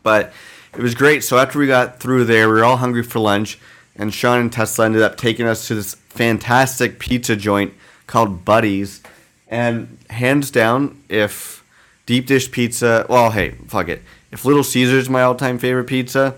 But 0.02 0.32
it 0.72 0.80
was 0.80 0.94
great. 0.94 1.22
So 1.24 1.36
after 1.36 1.58
we 1.58 1.66
got 1.66 2.00
through 2.00 2.24
there, 2.24 2.48
we 2.48 2.54
were 2.54 2.64
all 2.64 2.78
hungry 2.78 3.02
for 3.02 3.18
lunch, 3.18 3.58
and 3.96 4.12
Sean 4.12 4.40
and 4.40 4.52
Tesla 4.52 4.86
ended 4.86 5.02
up 5.02 5.16
taking 5.16 5.46
us 5.46 5.68
to 5.68 5.74
this 5.74 5.94
fantastic 5.94 6.98
pizza 6.98 7.36
joint 7.36 7.74
called 8.06 8.44
Buddies. 8.44 9.02
And 9.48 9.98
hands 10.08 10.50
down, 10.50 11.02
if 11.08 11.62
deep 12.06 12.26
dish 12.26 12.50
pizza, 12.50 13.06
well, 13.08 13.30
hey, 13.30 13.50
fuck 13.68 13.88
it. 13.88 14.02
If 14.30 14.44
Little 14.44 14.64
Caesars 14.64 15.04
is 15.04 15.10
my 15.10 15.22
all-time 15.22 15.58
favorite 15.58 15.84
pizza, 15.84 16.36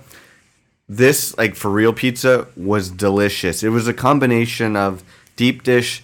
this 0.89 1.37
like 1.39 1.55
for 1.55 1.71
real 1.71 1.93
pizza 1.93 2.49
was 2.57 2.91
delicious. 2.91 3.63
It 3.63 3.69
was 3.69 3.87
a 3.87 3.95
combination 3.95 4.77
of 4.77 5.03
deep 5.37 5.63
dish 5.63 6.03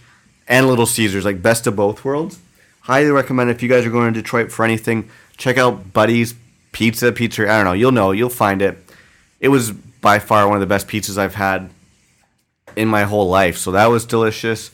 and 0.49 0.67
Little 0.67 0.87
Caesars, 0.87 1.25
like 1.25 1.43
best 1.43 1.67
of 1.67 1.77
both 1.77 2.05
worlds. 2.05 2.39
Highly 2.83 3.11
recommend 3.11 3.51
if 3.51 3.63
you 3.63 3.69
guys 3.69 3.85
are 3.85 3.91
going 3.91 4.13
to 4.13 4.21
Detroit 4.21 4.51
for 4.51 4.65
anything, 4.65 5.11
check 5.37 5.59
out 5.59 5.93
Buddies 5.93 6.35
Pizza, 6.73 7.13
Pizza. 7.13 7.43
I 7.43 7.57
don't 7.57 7.65
know, 7.65 7.73
you'll 7.73 7.93
know, 7.93 8.13
you'll 8.13 8.31
find 8.31 8.63
it. 8.63 8.79
It 9.41 9.49
was 9.49 9.73
by 10.01 10.19
far 10.19 10.47
one 10.47 10.57
of 10.57 10.61
the 10.61 10.67
best 10.67 10.89
pizzas 10.89 11.19
I've 11.19 11.35
had 11.35 11.71
in 12.77 12.89
my 12.89 13.05
whole 13.05 13.29
life. 13.29 13.57
So 13.57 13.73
that 13.73 13.87
was 13.87 14.05
delicious. 14.05 14.71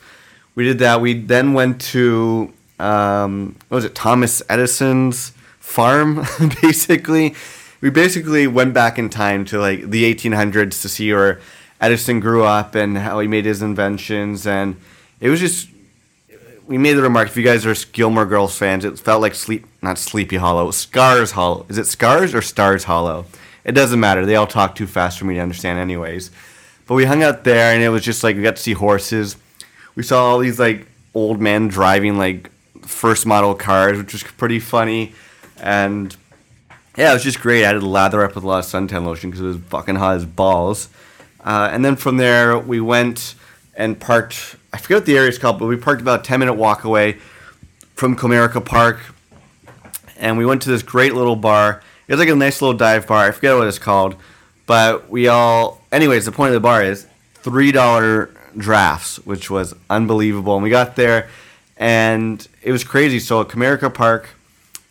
We 0.55 0.63
did 0.63 0.79
that. 0.79 1.01
We 1.01 1.13
then 1.13 1.53
went 1.53 1.81
to 1.81 2.53
um, 2.79 3.55
what 3.69 3.75
was 3.77 3.85
it? 3.85 3.95
Thomas 3.95 4.41
Edison's 4.49 5.31
farm, 5.59 6.25
basically. 6.61 7.35
We 7.81 7.89
basically 7.89 8.47
went 8.47 8.73
back 8.73 8.97
in 8.97 9.09
time 9.09 9.45
to 9.45 9.59
like 9.59 9.89
the 9.89 10.13
1800s 10.13 10.81
to 10.81 10.89
see 10.89 11.11
where 11.13 11.39
Edison 11.79 12.19
grew 12.19 12.43
up 12.43 12.75
and 12.75 12.97
how 12.97 13.19
he 13.19 13.27
made 13.27 13.45
his 13.45 13.61
inventions, 13.61 14.47
and 14.47 14.79
it 15.19 15.29
was 15.29 15.39
just. 15.39 15.69
We 16.65 16.77
made 16.77 16.93
the 16.93 17.01
remark. 17.01 17.29
If 17.29 17.37
you 17.37 17.43
guys 17.43 17.65
are 17.65 17.73
Gilmore 17.93 18.25
Girls 18.25 18.57
fans, 18.57 18.83
it 18.83 18.99
felt 18.99 19.21
like 19.21 19.35
sleep, 19.35 19.65
not 19.81 19.97
Sleepy 19.97 20.35
Hollow, 20.35 20.69
Scars 20.71 21.31
Hollow. 21.31 21.65
Is 21.69 21.77
it 21.77 21.85
Scars 21.85 22.35
or 22.35 22.41
Stars 22.41 22.83
Hollow? 22.83 23.25
It 23.67 23.73
doesn't 23.73 23.99
matter. 23.99 24.25
They 24.25 24.37
all 24.37 24.47
talk 24.47 24.75
too 24.75 24.87
fast 24.87 25.19
for 25.19 25.25
me 25.25 25.35
to 25.35 25.41
understand, 25.41 25.77
anyways. 25.77 26.31
But 26.87 26.95
we 26.95 27.03
hung 27.03 27.21
out 27.21 27.43
there, 27.43 27.73
and 27.73 27.83
it 27.83 27.89
was 27.89 28.01
just 28.01 28.23
like 28.23 28.37
we 28.37 28.41
got 28.41 28.55
to 28.55 28.61
see 28.61 28.71
horses. 28.71 29.35
We 29.93 30.03
saw 30.03 30.23
all 30.23 30.39
these 30.39 30.57
like 30.57 30.87
old 31.13 31.41
men 31.41 31.67
driving 31.67 32.17
like 32.17 32.49
first 32.81 33.25
model 33.25 33.53
cars, 33.53 33.97
which 33.97 34.13
was 34.13 34.23
pretty 34.23 34.59
funny. 34.59 35.13
And 35.61 36.15
yeah, 36.95 37.11
it 37.11 37.15
was 37.15 37.23
just 37.23 37.41
great. 37.41 37.65
I 37.65 37.67
had 37.67 37.73
to 37.73 37.85
lather 37.85 38.23
up 38.23 38.35
with 38.35 38.45
a 38.45 38.47
lot 38.47 38.59
of 38.59 38.65
suntan 38.65 39.05
lotion 39.05 39.29
because 39.29 39.41
it 39.41 39.47
was 39.47 39.57
fucking 39.57 39.95
hot 39.95 40.15
as 40.15 40.25
balls. 40.25 40.87
Uh, 41.43 41.69
and 41.71 41.83
then 41.83 41.97
from 41.97 42.17
there, 42.17 42.57
we 42.57 42.79
went 42.79 43.35
and 43.75 43.99
parked. 43.99 44.55
I 44.71 44.77
forget 44.77 44.97
what 44.97 45.05
the 45.05 45.17
area 45.17 45.29
is 45.29 45.37
called, 45.37 45.59
but 45.59 45.65
we 45.65 45.75
parked 45.75 46.01
about 46.01 46.21
a 46.21 46.23
10 46.23 46.39
minute 46.39 46.53
walk 46.53 46.85
away 46.85 47.17
from 47.95 48.15
Comerica 48.15 48.63
Park. 48.63 48.99
And 50.17 50.37
we 50.37 50.45
went 50.45 50.61
to 50.63 50.69
this 50.69 50.83
great 50.83 51.13
little 51.13 51.35
bar. 51.35 51.83
It 52.07 52.13
was 52.13 52.19
like 52.19 52.29
a 52.29 52.35
nice 52.35 52.61
little 52.61 52.77
dive 52.77 53.07
bar. 53.07 53.25
I 53.25 53.31
forget 53.31 53.55
what 53.55 53.67
it's 53.67 53.79
called. 53.79 54.15
But 54.65 55.09
we 55.09 55.27
all. 55.27 55.81
Anyways, 55.91 56.25
the 56.25 56.31
point 56.31 56.49
of 56.49 56.53
the 56.53 56.59
bar 56.59 56.83
is 56.83 57.07
$3 57.43 58.29
drafts, 58.57 59.17
which 59.25 59.49
was 59.49 59.73
unbelievable. 59.89 60.55
And 60.55 60.63
we 60.63 60.69
got 60.69 60.95
there, 60.95 61.29
and 61.77 62.45
it 62.61 62.71
was 62.71 62.83
crazy. 62.83 63.19
So 63.19 63.43
Comerica 63.43 63.93
Park 63.93 64.29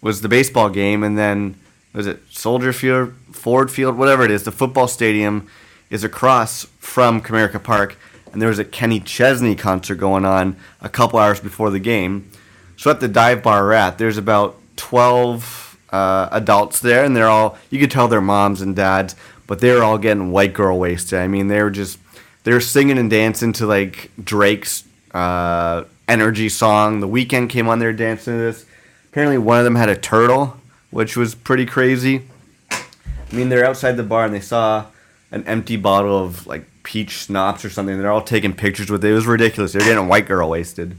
was 0.00 0.20
the 0.20 0.28
baseball 0.28 0.68
game, 0.70 1.02
and 1.02 1.18
then 1.18 1.56
was 1.92 2.06
it 2.06 2.20
Soldier 2.30 2.72
Field, 2.72 3.12
Ford 3.32 3.70
Field, 3.70 3.96
whatever 3.96 4.24
it 4.24 4.30
is, 4.30 4.44
the 4.44 4.52
football 4.52 4.86
stadium 4.86 5.48
is 5.90 6.04
across 6.04 6.64
from 6.78 7.20
Comerica 7.20 7.62
Park, 7.62 7.96
and 8.32 8.40
there 8.40 8.48
was 8.48 8.58
a 8.58 8.64
Kenny 8.64 9.00
Chesney 9.00 9.54
concert 9.54 9.96
going 9.96 10.24
on 10.24 10.56
a 10.80 10.88
couple 10.88 11.18
hours 11.18 11.40
before 11.40 11.70
the 11.70 11.78
game. 11.78 12.30
So 12.76 12.90
at 12.90 13.00
the 13.00 13.08
dive 13.08 13.42
bar 13.42 13.62
we're 13.64 13.72
at, 13.72 13.98
there's 13.98 14.18
about 14.18 14.56
12 14.76 15.65
uh, 15.90 16.28
adults 16.32 16.80
there, 16.80 17.04
and 17.04 17.16
they're 17.16 17.28
all, 17.28 17.56
you 17.70 17.78
could 17.78 17.90
tell 17.90 18.08
they're 18.08 18.20
moms 18.20 18.60
and 18.60 18.74
dads, 18.74 19.16
but 19.46 19.60
they 19.60 19.72
were 19.72 19.82
all 19.82 19.98
getting 19.98 20.30
white 20.30 20.52
girl 20.52 20.78
wasted. 20.78 21.18
I 21.18 21.28
mean, 21.28 21.48
they 21.48 21.62
were 21.62 21.70
just, 21.70 21.98
they 22.44 22.52
were 22.52 22.60
singing 22.60 22.98
and 22.98 23.10
dancing 23.10 23.52
to 23.54 23.66
like 23.66 24.10
Drake's 24.22 24.84
uh, 25.12 25.84
energy 26.08 26.48
song. 26.48 27.00
The 27.00 27.08
Weeknd 27.08 27.50
came 27.50 27.68
on, 27.68 27.78
they 27.78 27.86
were 27.86 27.92
dancing 27.92 28.34
to 28.34 28.38
this. 28.38 28.66
Apparently, 29.10 29.38
one 29.38 29.58
of 29.58 29.64
them 29.64 29.76
had 29.76 29.88
a 29.88 29.96
turtle, 29.96 30.58
which 30.90 31.16
was 31.16 31.34
pretty 31.34 31.66
crazy. 31.66 32.22
I 32.70 33.34
mean, 33.34 33.48
they're 33.48 33.64
outside 33.64 33.96
the 33.96 34.02
bar 34.02 34.24
and 34.24 34.34
they 34.34 34.40
saw 34.40 34.86
an 35.30 35.44
empty 35.44 35.76
bottle 35.76 36.22
of 36.22 36.46
like 36.46 36.66
peach 36.82 37.10
schnapps 37.10 37.64
or 37.64 37.70
something. 37.70 37.98
They're 37.98 38.10
all 38.10 38.22
taking 38.22 38.54
pictures 38.54 38.90
with 38.90 39.04
it. 39.04 39.10
It 39.10 39.14
was 39.14 39.26
ridiculous. 39.26 39.72
They're 39.72 39.82
getting 39.82 40.06
white 40.06 40.26
girl 40.26 40.50
wasted. 40.50 40.96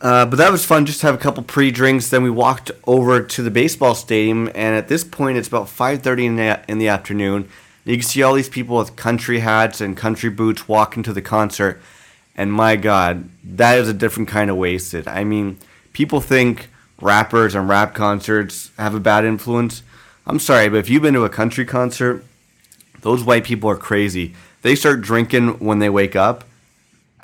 Uh, 0.00 0.26
but 0.26 0.36
that 0.36 0.50
was 0.50 0.64
fun 0.64 0.86
just 0.86 1.00
to 1.00 1.06
have 1.06 1.14
a 1.14 1.18
couple 1.18 1.42
pre-drinks. 1.42 2.10
Then 2.10 2.22
we 2.22 2.30
walked 2.30 2.70
over 2.86 3.22
to 3.22 3.42
the 3.42 3.50
baseball 3.50 3.94
stadium, 3.94 4.48
and 4.48 4.74
at 4.74 4.88
this 4.88 5.04
point, 5.04 5.38
it's 5.38 5.48
about 5.48 5.68
5:30 5.68 6.26
in 6.26 6.36
the, 6.36 6.60
in 6.68 6.78
the 6.78 6.88
afternoon. 6.88 7.48
You 7.84 7.96
can 7.96 8.02
see 8.02 8.22
all 8.22 8.34
these 8.34 8.48
people 8.48 8.76
with 8.76 8.96
country 8.96 9.40
hats 9.40 9.80
and 9.80 9.96
country 9.96 10.30
boots 10.30 10.66
walking 10.66 11.02
to 11.04 11.12
the 11.12 11.22
concert, 11.22 11.80
and 12.36 12.52
my 12.52 12.76
God, 12.76 13.28
that 13.44 13.78
is 13.78 13.88
a 13.88 13.94
different 13.94 14.28
kind 14.28 14.50
of 14.50 14.56
wasted. 14.56 15.06
I 15.06 15.22
mean, 15.22 15.58
people 15.92 16.20
think 16.20 16.68
rappers 17.00 17.54
and 17.54 17.68
rap 17.68 17.94
concerts 17.94 18.70
have 18.78 18.94
a 18.94 19.00
bad 19.00 19.24
influence. 19.24 19.82
I'm 20.26 20.38
sorry, 20.38 20.68
but 20.68 20.78
if 20.78 20.88
you've 20.88 21.02
been 21.02 21.14
to 21.14 21.24
a 21.24 21.28
country 21.28 21.64
concert, 21.64 22.24
those 23.02 23.22
white 23.22 23.44
people 23.44 23.70
are 23.70 23.76
crazy. 23.76 24.34
They 24.62 24.74
start 24.74 25.02
drinking 25.02 25.58
when 25.58 25.78
they 25.78 25.90
wake 25.90 26.16
up. 26.16 26.44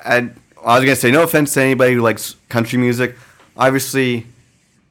And 0.05 0.39
I 0.63 0.75
was 0.75 0.85
gonna 0.85 0.95
say, 0.95 1.11
no 1.11 1.23
offense 1.23 1.53
to 1.55 1.61
anybody 1.61 1.95
who 1.95 2.01
likes 2.01 2.35
country 2.49 2.77
music. 2.77 3.15
Obviously, 3.57 4.27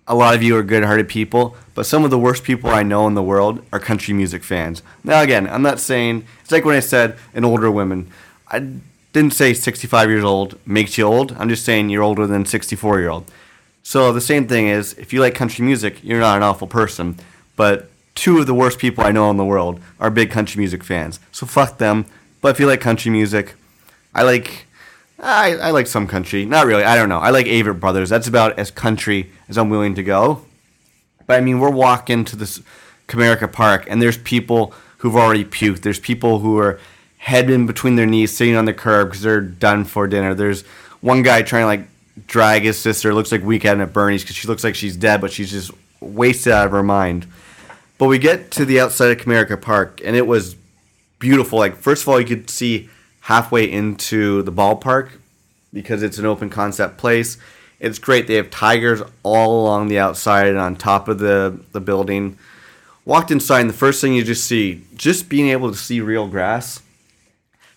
a 0.07 0.15
lot 0.15 0.35
of 0.35 0.43
you 0.43 0.57
are 0.57 0.63
good-hearted 0.63 1.09
people, 1.09 1.57
but 1.75 1.87
some 1.87 2.05
of 2.05 2.11
the 2.11 2.19
worst 2.19 2.43
people 2.43 2.71
I 2.71 2.83
know 2.83 3.07
in 3.07 3.15
the 3.15 3.23
world 3.23 3.65
are 3.73 3.79
country 3.79 4.13
music 4.13 4.43
fans. 4.43 4.83
Now, 5.05 5.23
again, 5.23 5.49
I'm 5.49 5.63
not 5.63 5.79
saying 5.79 6.25
it's 6.43 6.51
like 6.51 6.65
when 6.65 6.77
I 6.77 6.81
said 6.81 7.17
an 7.35 7.45
older 7.45 7.71
women. 7.71 8.11
I 8.49 8.67
didn't 9.13 9.35
say 9.35 9.55
65 9.55 10.09
years 10.09 10.25
old 10.25 10.59
makes 10.67 10.99
you 10.99 11.05
old. 11.05 11.33
I'm 11.39 11.49
just 11.49 11.65
saying 11.65 11.91
you're 11.91 12.03
older 12.03 12.27
than 12.27 12.45
64 12.45 12.99
year 12.99 13.09
old. 13.09 13.31
So 13.83 14.13
the 14.13 14.21
same 14.21 14.49
thing 14.49 14.67
is, 14.67 14.95
if 14.95 15.13
you 15.13 15.21
like 15.21 15.35
country 15.35 15.65
music, 15.65 16.03
you're 16.03 16.21
not 16.21 16.37
an 16.37 16.43
awful 16.43 16.67
person. 16.67 17.17
But 17.57 17.89
two 18.15 18.39
of 18.39 18.47
the 18.47 18.55
worst 18.55 18.79
people 18.79 19.05
I 19.05 19.13
know 19.13 19.31
in 19.31 19.37
the 19.37 19.45
world 19.45 19.81
are 20.01 20.11
big 20.11 20.31
country 20.31 20.59
music 20.59 20.83
fans. 20.83 21.21
So 21.31 21.47
fuck 21.47 21.79
them. 21.79 22.07
But 22.41 22.51
if 22.51 22.61
you 22.61 22.67
like 22.67 22.81
country 22.81 23.11
music, 23.11 23.55
I 24.15 24.23
like 24.23 24.67
I, 25.23 25.57
I 25.57 25.71
like 25.71 25.87
some 25.87 26.07
country. 26.07 26.45
Not 26.47 26.67
really. 26.67 26.85
I 26.85 26.97
don't 26.97 27.09
know. 27.09 27.19
I 27.19 27.31
like 27.31 27.47
Avett 27.47 27.79
Brothers. 27.79 28.09
That's 28.09 28.27
about 28.27 28.59
as 28.59 28.71
country 28.71 29.31
as 29.49 29.59
I'm 29.59 29.69
willing 29.69 29.95
to 29.97 30.03
go. 30.03 30.45
But 31.27 31.37
I 31.37 31.41
mean, 31.41 31.61
we're 31.61 31.71
walking 31.71 32.25
to 32.27 32.37
this 32.37 32.61
Comerica 33.07 33.53
Park, 33.53 33.87
and 33.89 34.01
there's 34.01 34.19
people 34.19 34.75
who've 34.99 35.17
already 35.17 35.45
puked. 35.45 35.83
There's 35.83 36.01
people 36.01 36.41
who 36.41 36.59
are 36.59 36.81
head 37.19 37.51
in 37.51 37.67
between 37.67 37.97
their 37.97 38.07
knees, 38.07 38.35
sitting 38.35 38.57
on 38.57 38.65
the 38.65 38.73
curb 38.73 39.09
because 39.09 39.23
they're 39.23 39.41
done 39.41 39.85
for 39.85 40.07
dinner. 40.07 40.35
There's 40.35 40.63
one 41.01 41.23
guy 41.23 41.43
trying 41.43 41.63
to 41.63 41.67
like 41.67 42.27
drag 42.27 42.63
his 42.63 42.79
sister. 42.79 43.13
Looks 43.13 43.33
like 43.33 43.43
Weekend 43.43 43.83
at 43.83 43.93
Bernie's 43.93 44.23
because 44.23 44.37
she 44.37 44.49
looks 44.49 44.65
like 44.65 44.75
she's 44.75 44.97
dead, 44.97 45.21
but 45.21 45.33
she's 45.33 45.51
just 45.51 45.71
wasted 46.01 46.53
out 46.53 46.67
of 46.67 46.73
her 46.73 46.83
mind. 46.83 47.27
But 47.99 48.07
we 48.07 48.19
get 48.19 48.51
to 48.53 48.65
the 48.65 48.81
outside 48.81 49.11
of 49.11 49.19
Comerica 49.19 49.61
Park, 49.61 50.01
and 50.03 50.17
it 50.17 50.27
was 50.27 50.57
beautiful. 51.19 51.59
Like 51.59 51.77
first 51.77 52.03
of 52.03 52.09
all, 52.09 52.19
you 52.19 52.27
could 52.27 52.49
see 52.49 52.89
halfway 53.31 53.71
into 53.71 54.43
the 54.43 54.51
ballpark 54.51 55.09
because 55.73 56.03
it's 56.03 56.19
an 56.19 56.27
open 56.27 56.51
concept 56.51 56.99
place. 56.99 57.39
It's 57.79 58.01
great. 58.01 58.27
They 58.27 58.35
have 58.35 58.51
tigers 58.51 59.03
all 59.23 59.63
along 59.63 59.87
the 59.87 60.01
outside 60.01 60.49
and 60.49 60.59
on 60.59 60.75
top 60.75 61.07
of 61.07 61.21
the, 61.21 61.61
the 61.71 61.81
building. 61.81 62.37
Walked 63.05 63.31
inside, 63.31 63.61
and 63.61 63.71
the 63.71 63.75
first 63.75 64.01
thing 64.01 64.15
you 64.15 64.25
just 64.25 64.45
see, 64.45 64.83
just 64.97 65.29
being 65.29 65.49
able 65.49 65.71
to 65.71 65.77
see 65.77 66.01
real 66.01 66.27
grass. 66.27 66.83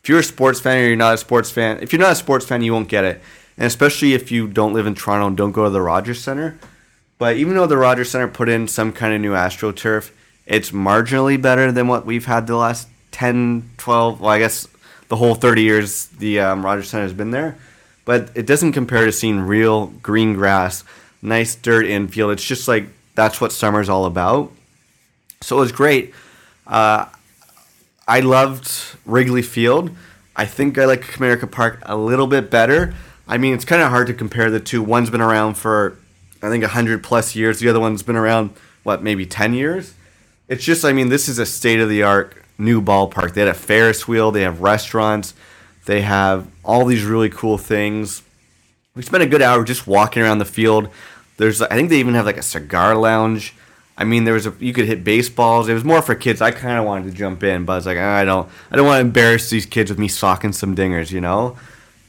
If 0.02 0.10
you're 0.10 0.20
a 0.20 0.24
sports 0.24 0.60
fan 0.60 0.80
or 0.80 0.88
you're 0.88 0.96
not 0.96 1.14
a 1.14 1.18
sports 1.20 1.52
fan, 1.52 1.78
if 1.84 1.94
you're 1.94 2.02
not 2.02 2.14
a 2.14 2.16
sports 2.16 2.48
fan, 2.48 2.64
you 2.64 2.74
won't 2.74 2.90
get 2.90 3.04
it. 3.04 3.22
And 3.56 3.68
especially 3.68 4.16
if 4.16 4.32
you 4.32 4.48
don't 4.48 4.74
live 4.74 4.88
in 4.88 4.96
Toronto 4.96 5.28
and 5.28 5.38
don't 5.38 5.52
go 5.52 5.66
to 5.66 5.70
the 5.70 5.84
Rogers 5.84 6.20
Center. 6.20 6.58
But 7.20 7.38
even 7.38 7.54
though 7.54 7.68
the 7.68 7.78
Rogers 7.78 8.10
Center 8.10 8.28
put 8.28 8.50
in 8.50 8.68
some 8.68 8.92
kind 8.92 9.14
of 9.14 9.22
new 9.22 9.34
AstroTurf, 9.34 10.10
it's 10.48 10.72
marginally 10.72 11.40
better 11.40 11.72
than 11.72 11.88
what 11.88 12.08
we've 12.08 12.26
had 12.26 12.48
the 12.48 12.56
last 12.56 12.88
10, 13.12 13.70
12, 13.78 14.20
well, 14.20 14.32
I 14.32 14.40
guess 14.40 14.68
the 15.14 15.18
whole 15.18 15.36
30 15.36 15.62
years 15.62 16.08
the 16.08 16.40
um, 16.40 16.66
Rogers 16.66 16.90
Center 16.90 17.04
has 17.04 17.14
been 17.14 17.30
there. 17.30 17.56
But 18.04 18.32
it 18.34 18.48
doesn't 18.48 18.72
compare 18.72 19.06
to 19.06 19.12
seeing 19.12 19.42
real 19.42 19.88
green 20.02 20.34
grass, 20.34 20.84
nice 21.22 21.54
dirt 21.54 21.86
infield. 21.86 22.32
It's 22.32 22.44
just 22.44 22.68
like 22.68 22.88
that's 23.14 23.40
what 23.40 23.52
summer's 23.52 23.90
all 23.90 24.06
about. 24.06 24.52
So 25.42 25.58
it 25.58 25.60
was 25.60 25.72
great. 25.72 26.16
Uh, 26.66 27.06
I 28.08 28.22
loved 28.22 28.72
Wrigley 29.06 29.44
Field. 29.44 29.92
I 30.36 30.46
think 30.46 30.80
I 30.80 30.86
like 30.86 31.02
Comerica 31.04 31.50
Park 31.50 31.84
a 31.84 31.96
little 31.96 32.26
bit 32.26 32.50
better. 32.50 32.96
I 33.28 33.38
mean, 33.38 33.54
it's 33.54 33.66
kind 33.66 33.84
of 33.84 33.90
hard 33.90 34.08
to 34.08 34.16
compare 34.16 34.50
the 34.50 34.60
two. 34.60 34.82
One's 34.82 35.12
been 35.12 35.22
around 35.22 35.58
for, 35.58 35.96
I 36.42 36.50
think, 36.50 36.64
100 36.64 37.04
plus 37.04 37.36
years. 37.36 37.60
The 37.60 37.70
other 37.70 37.80
one's 37.80 38.02
been 38.02 38.16
around, 38.16 38.50
what, 38.82 39.04
maybe 39.04 39.28
10 39.28 39.54
years? 39.54 39.94
It's 40.48 40.64
just, 40.64 40.84
I 40.84 40.92
mean, 40.92 41.10
this 41.10 41.30
is 41.30 41.38
a 41.38 41.46
state 41.46 41.80
of 41.80 41.88
the 41.88 42.02
art 42.02 42.43
new 42.58 42.82
ballpark. 42.82 43.34
They 43.34 43.42
had 43.42 43.50
a 43.50 43.54
Ferris 43.54 44.08
wheel, 44.08 44.32
they 44.32 44.42
have 44.42 44.62
restaurants, 44.62 45.34
they 45.86 46.02
have 46.02 46.48
all 46.64 46.86
these 46.86 47.04
really 47.04 47.30
cool 47.30 47.58
things. 47.58 48.24
We 48.96 49.02
spent 49.02 49.24
a 49.24 49.28
good 49.28 49.42
hour 49.42 49.64
just 49.64 49.88
walking 49.88 50.22
around 50.22 50.38
the 50.38 50.46
field. 50.46 50.90
There's, 51.38 51.62
I 51.62 51.76
think 51.76 51.90
they 51.90 52.00
even 52.00 52.14
have 52.14 52.26
like 52.26 52.38
a 52.38 52.44
cigar 52.44 52.96
lounge. 52.96 53.54
I 53.98 54.06
mean, 54.06 54.24
there 54.24 54.34
was 54.34 54.48
a 54.48 54.54
you 54.60 54.74
could 54.74 54.86
hit 54.86 55.04
baseballs. 55.04 55.70
It 55.70 55.74
was 55.74 55.84
more 55.84 56.02
for 56.02 56.16
kids. 56.16 56.42
I 56.42 56.52
kind 56.52 56.80
of 56.80 56.86
wanted 56.86 57.12
to 57.12 57.18
jump 57.18 57.44
in, 57.44 57.66
but 57.66 57.74
I 57.74 57.76
was 57.76 57.86
like, 57.86 57.98
"Ah, 58.00 58.16
I 58.16 58.26
don't, 58.26 58.50
I 58.72 58.76
don't 58.76 58.88
want 58.88 58.98
to 58.98 59.02
embarrass 59.02 59.50
these 59.52 59.68
kids 59.68 59.92
with 59.92 60.00
me 60.00 60.08
socking 60.08 60.52
some 60.52 60.76
dingers, 60.76 61.12
you 61.12 61.22
know. 61.22 61.58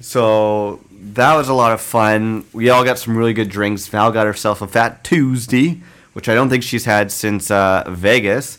So 0.00 0.80
that 0.90 1.34
was 1.34 1.48
a 1.48 1.54
lot 1.54 1.72
of 1.72 1.80
fun. 1.80 2.44
We 2.52 2.70
all 2.70 2.84
got 2.84 2.98
some 2.98 3.16
really 3.16 3.34
good 3.34 3.50
drinks. 3.50 3.86
Val 3.86 4.10
got 4.12 4.26
herself 4.26 4.62
a 4.62 4.66
Fat 4.66 5.04
Tuesday, 5.04 5.82
which 6.14 6.28
I 6.28 6.34
don't 6.34 6.48
think 6.48 6.62
she's 6.62 6.86
had 6.86 7.12
since 7.12 7.50
uh, 7.50 7.84
Vegas. 7.88 8.58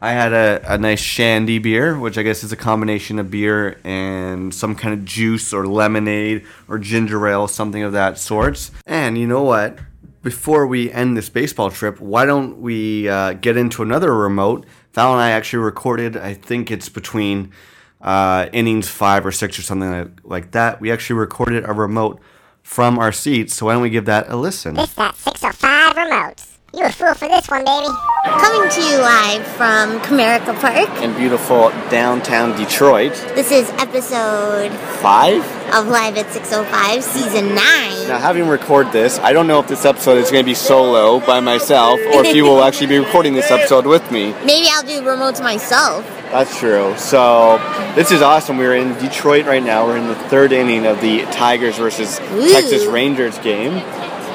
I 0.00 0.12
had 0.12 0.32
a, 0.32 0.74
a 0.74 0.78
nice 0.78 1.00
shandy 1.00 1.58
beer, 1.58 1.98
which 1.98 2.18
I 2.18 2.22
guess 2.22 2.44
is 2.44 2.52
a 2.52 2.56
combination 2.56 3.18
of 3.18 3.30
beer 3.30 3.80
and 3.82 4.54
some 4.54 4.76
kind 4.76 4.94
of 4.94 5.04
juice 5.04 5.52
or 5.52 5.66
lemonade 5.66 6.44
or 6.68 6.78
ginger 6.78 7.26
ale, 7.26 7.48
something 7.48 7.82
of 7.82 7.92
that 7.92 8.18
sort. 8.18 8.70
And 8.86 9.18
you 9.18 9.26
know 9.26 9.42
what? 9.42 9.78
Before 10.22 10.66
we 10.66 10.90
end 10.92 11.16
this 11.16 11.28
baseball 11.28 11.70
trip, 11.70 12.00
why 12.00 12.26
don't 12.26 12.60
we 12.60 13.08
uh, 13.08 13.32
get 13.34 13.56
into 13.56 13.82
another 13.82 14.14
remote? 14.14 14.66
Val 14.92 15.12
and 15.12 15.20
I 15.20 15.30
actually 15.30 15.64
recorded, 15.64 16.16
I 16.16 16.34
think 16.34 16.70
it's 16.70 16.88
between 16.88 17.52
uh, 18.00 18.48
innings 18.52 18.88
five 18.88 19.26
or 19.26 19.32
six 19.32 19.58
or 19.58 19.62
something 19.62 20.16
like, 20.22 20.52
that. 20.52 20.80
We 20.80 20.92
actually 20.92 21.18
recorded 21.18 21.64
a 21.64 21.72
remote 21.72 22.20
from 22.62 22.98
our 22.98 23.12
seats, 23.12 23.54
so 23.54 23.66
why 23.66 23.72
don't 23.72 23.82
we 23.82 23.90
give 23.90 24.04
that 24.04 24.28
a 24.28 24.36
listen? 24.36 24.74
This 24.74 24.92
that 24.94 25.16
605 25.16 25.94
remotes. 25.96 26.47
You 26.78 26.84
a 26.84 26.92
fool 26.92 27.12
for 27.14 27.26
this 27.26 27.48
one, 27.48 27.64
baby. 27.64 27.88
Coming 28.24 28.70
to 28.70 28.80
you 28.80 28.98
live 28.98 29.44
from 29.44 29.98
Comerica 29.98 30.56
Park. 30.60 31.02
In 31.02 31.12
beautiful 31.16 31.70
downtown 31.90 32.56
Detroit. 32.56 33.14
This 33.34 33.50
is 33.50 33.68
episode 33.78 34.70
Five? 35.00 35.42
of 35.74 35.88
Live 35.88 36.16
at 36.16 36.30
605, 36.32 37.02
season 37.02 37.48
9. 37.48 37.56
Now, 37.56 38.20
having 38.20 38.46
record 38.46 38.92
this, 38.92 39.18
I 39.18 39.32
don't 39.32 39.48
know 39.48 39.58
if 39.58 39.66
this 39.66 39.84
episode 39.84 40.18
is 40.18 40.30
going 40.30 40.44
to 40.44 40.48
be 40.48 40.54
solo 40.54 41.18
by 41.18 41.40
myself 41.40 41.98
or 42.14 42.24
if 42.24 42.36
you 42.36 42.44
will 42.44 42.62
actually 42.62 42.86
be 42.86 42.98
recording 42.98 43.34
this 43.34 43.50
episode 43.50 43.84
with 43.84 44.12
me. 44.12 44.30
Maybe 44.44 44.68
I'll 44.70 44.84
do 44.84 45.00
remotes 45.02 45.42
myself. 45.42 46.06
That's 46.30 46.56
true. 46.60 46.94
So, 46.96 47.58
this 47.96 48.12
is 48.12 48.22
awesome. 48.22 48.56
We're 48.56 48.76
in 48.76 48.96
Detroit 48.98 49.46
right 49.46 49.64
now. 49.64 49.84
We're 49.84 49.96
in 49.96 50.06
the 50.06 50.14
third 50.14 50.52
inning 50.52 50.86
of 50.86 51.00
the 51.00 51.22
Tigers 51.32 51.76
versus 51.76 52.20
Ooh. 52.20 52.52
Texas 52.52 52.86
Rangers 52.86 53.36
game. 53.40 53.82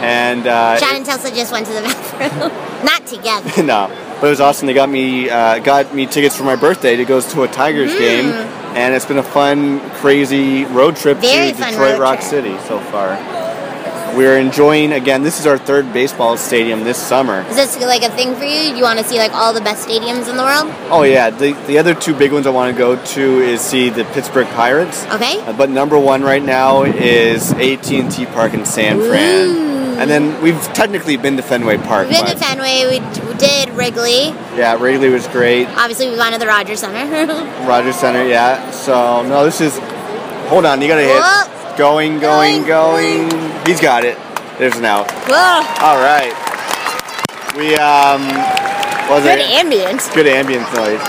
And, 0.03 0.45
uh, 0.45 0.75
Sean 0.77 0.97
and 0.97 1.05
Tesla 1.05 1.29
just 1.31 1.53
went 1.53 1.65
to 1.67 1.71
the 1.71 1.81
bathroom. 1.81 2.02
Not 2.83 3.05
together. 3.07 3.63
no, 3.63 3.87
but 4.19 4.27
it 4.27 4.29
was 4.29 4.39
awesome. 4.41 4.67
They 4.67 4.73
got 4.73 4.89
me 4.89 5.29
uh, 5.29 5.59
got 5.59 5.93
me 5.95 6.05
tickets 6.05 6.35
for 6.35 6.43
my 6.43 6.55
birthday 6.55 6.95
to 6.95 7.05
go 7.05 7.21
to 7.21 7.43
a 7.43 7.47
Tigers 7.47 7.91
Mm. 7.91 7.99
game, 7.99 8.25
and 8.75 8.93
it's 8.93 9.05
been 9.05 9.17
a 9.19 9.23
fun, 9.23 9.79
crazy 10.01 10.65
road 10.65 10.95
trip 10.95 11.17
Very 11.19 11.51
to 11.51 11.57
Detroit 11.57 11.99
Rock 11.99 12.19
trip. 12.19 12.29
City 12.29 12.57
so 12.67 12.79
far. 12.79 13.17
We're 14.15 14.37
enjoying 14.37 14.93
again. 14.93 15.23
This 15.23 15.39
is 15.39 15.47
our 15.47 15.57
third 15.57 15.91
baseball 15.91 16.37
stadium 16.37 16.83
this 16.83 16.99
summer. 16.99 17.41
Is 17.49 17.55
this 17.55 17.79
like 17.81 18.03
a 18.03 18.11
thing 18.11 18.35
for 18.35 18.43
you? 18.43 18.75
You 18.75 18.83
want 18.83 18.99
to 18.99 19.05
see 19.05 19.17
like 19.17 19.33
all 19.33 19.53
the 19.55 19.61
best 19.61 19.87
stadiums 19.87 20.29
in 20.29 20.37
the 20.37 20.43
world? 20.43 20.71
Oh 20.91 21.01
yeah, 21.01 21.31
the 21.31 21.53
the 21.65 21.79
other 21.79 21.95
two 21.95 22.13
big 22.13 22.31
ones 22.31 22.45
I 22.45 22.51
want 22.51 22.71
to 22.71 22.77
go 22.77 22.95
to 22.95 23.21
is 23.41 23.59
see 23.59 23.89
the 23.89 24.05
Pittsburgh 24.05 24.45
Pirates. 24.49 25.03
Okay. 25.05 25.39
Uh, 25.41 25.53
But 25.53 25.71
number 25.71 25.97
one 25.97 26.21
right 26.21 26.43
now 26.43 26.83
is 26.83 27.53
AT&T 27.53 28.27
Park 28.27 28.53
in 28.53 28.65
San 28.65 28.99
Fran, 29.01 29.47
Ooh. 29.47 29.72
And 29.99 30.09
then 30.09 30.41
we've 30.41 30.61
technically 30.73 31.17
been 31.17 31.35
to 31.37 31.43
Fenway 31.43 31.77
Park. 31.77 32.07
We've 32.09 32.17
been 32.19 32.35
to 32.35 32.37
Fenway. 32.37 32.85
We, 32.85 32.99
we 33.27 33.33
did 33.37 33.69
Wrigley. 33.69 34.27
yeah, 34.57 34.77
Wrigley 34.79 35.09
was 35.09 35.27
great. 35.27 35.67
Obviously, 35.69 36.09
we've 36.09 36.17
gone 36.17 36.31
to 36.33 36.39
the 36.39 36.47
Rogers 36.47 36.79
Center. 36.81 37.33
Rogers 37.67 37.95
Center, 37.95 38.23
yeah. 38.23 38.69
So 38.71 39.23
no, 39.27 39.43
this 39.45 39.61
is. 39.61 39.77
Hold 40.49 40.65
on, 40.65 40.81
you 40.81 40.87
gotta 40.87 41.01
hit. 41.01 41.19
Whoa. 41.21 41.77
Going, 41.77 42.19
going, 42.19 42.65
Going, 42.65 43.29
going. 43.29 43.65
He's 43.65 43.81
got 43.81 44.03
it. 44.05 44.17
There's 44.59 44.75
an 44.75 44.85
out. 44.85 45.09
Whoa. 45.27 45.63
All 45.81 45.97
right. 45.97 46.33
We 47.57 47.75
um. 47.75 48.21
Was 49.09 49.23
Good 49.23 49.39
it? 49.39 49.65
ambience. 49.65 50.13
Good 50.13 50.27
ambience 50.27 50.69
noise. 50.75 51.01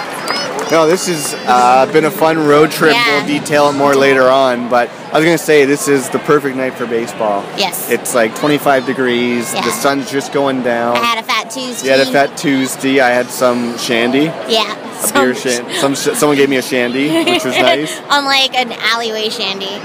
No, 0.71 0.87
this 0.87 1.07
has 1.07 1.35
uh, 1.47 1.91
been 1.93 2.05
a 2.05 2.11
fun 2.11 2.39
road 2.39 2.71
trip. 2.71 2.93
Yeah. 2.93 3.19
We'll 3.19 3.27
detail 3.41 3.69
it 3.69 3.75
more 3.75 3.95
later 3.95 4.29
on, 4.29 4.69
but 4.69 4.89
I 5.13 5.19
was 5.19 5.25
gonna 5.25 5.39
say 5.39 5.65
this 5.65 5.89
is 5.89 6.09
the 6.11 6.19
perfect 6.21 6.57
night 6.57 6.75
for 6.75 6.87
baseball. 6.87 7.43
Yes. 7.57 7.91
It's 7.91 8.15
like 8.15 8.35
25 8.37 8.87
degrees. 8.87 9.53
Yeah. 9.55 9.63
The 9.63 9.71
sun's 9.71 10.11
just 10.11 10.33
going 10.33 10.63
down. 10.63 10.97
I 10.97 11.05
had 11.05 11.19
a 11.19 11.23
fat 11.23 11.51
Tuesday. 11.51 11.87
you 11.87 11.93
had 11.97 12.07
a 12.07 12.11
fat 12.11 12.37
Tuesday. 12.37 13.01
I 13.01 13.11
had 13.11 13.27
some 13.27 13.77
shandy. 13.79 14.25
Yeah. 14.49 14.75
A 15.09 15.13
beer 15.13 15.35
shandy. 15.35 15.75
Some 15.75 15.95
someone 15.95 16.37
gave 16.37 16.49
me 16.49 16.57
a 16.57 16.63
shandy, 16.63 17.09
which 17.25 17.45
was 17.45 17.55
nice. 17.59 18.01
On 18.11 18.25
like 18.25 18.55
an 18.55 18.73
alleyway 18.73 19.29
shandy. 19.29 19.81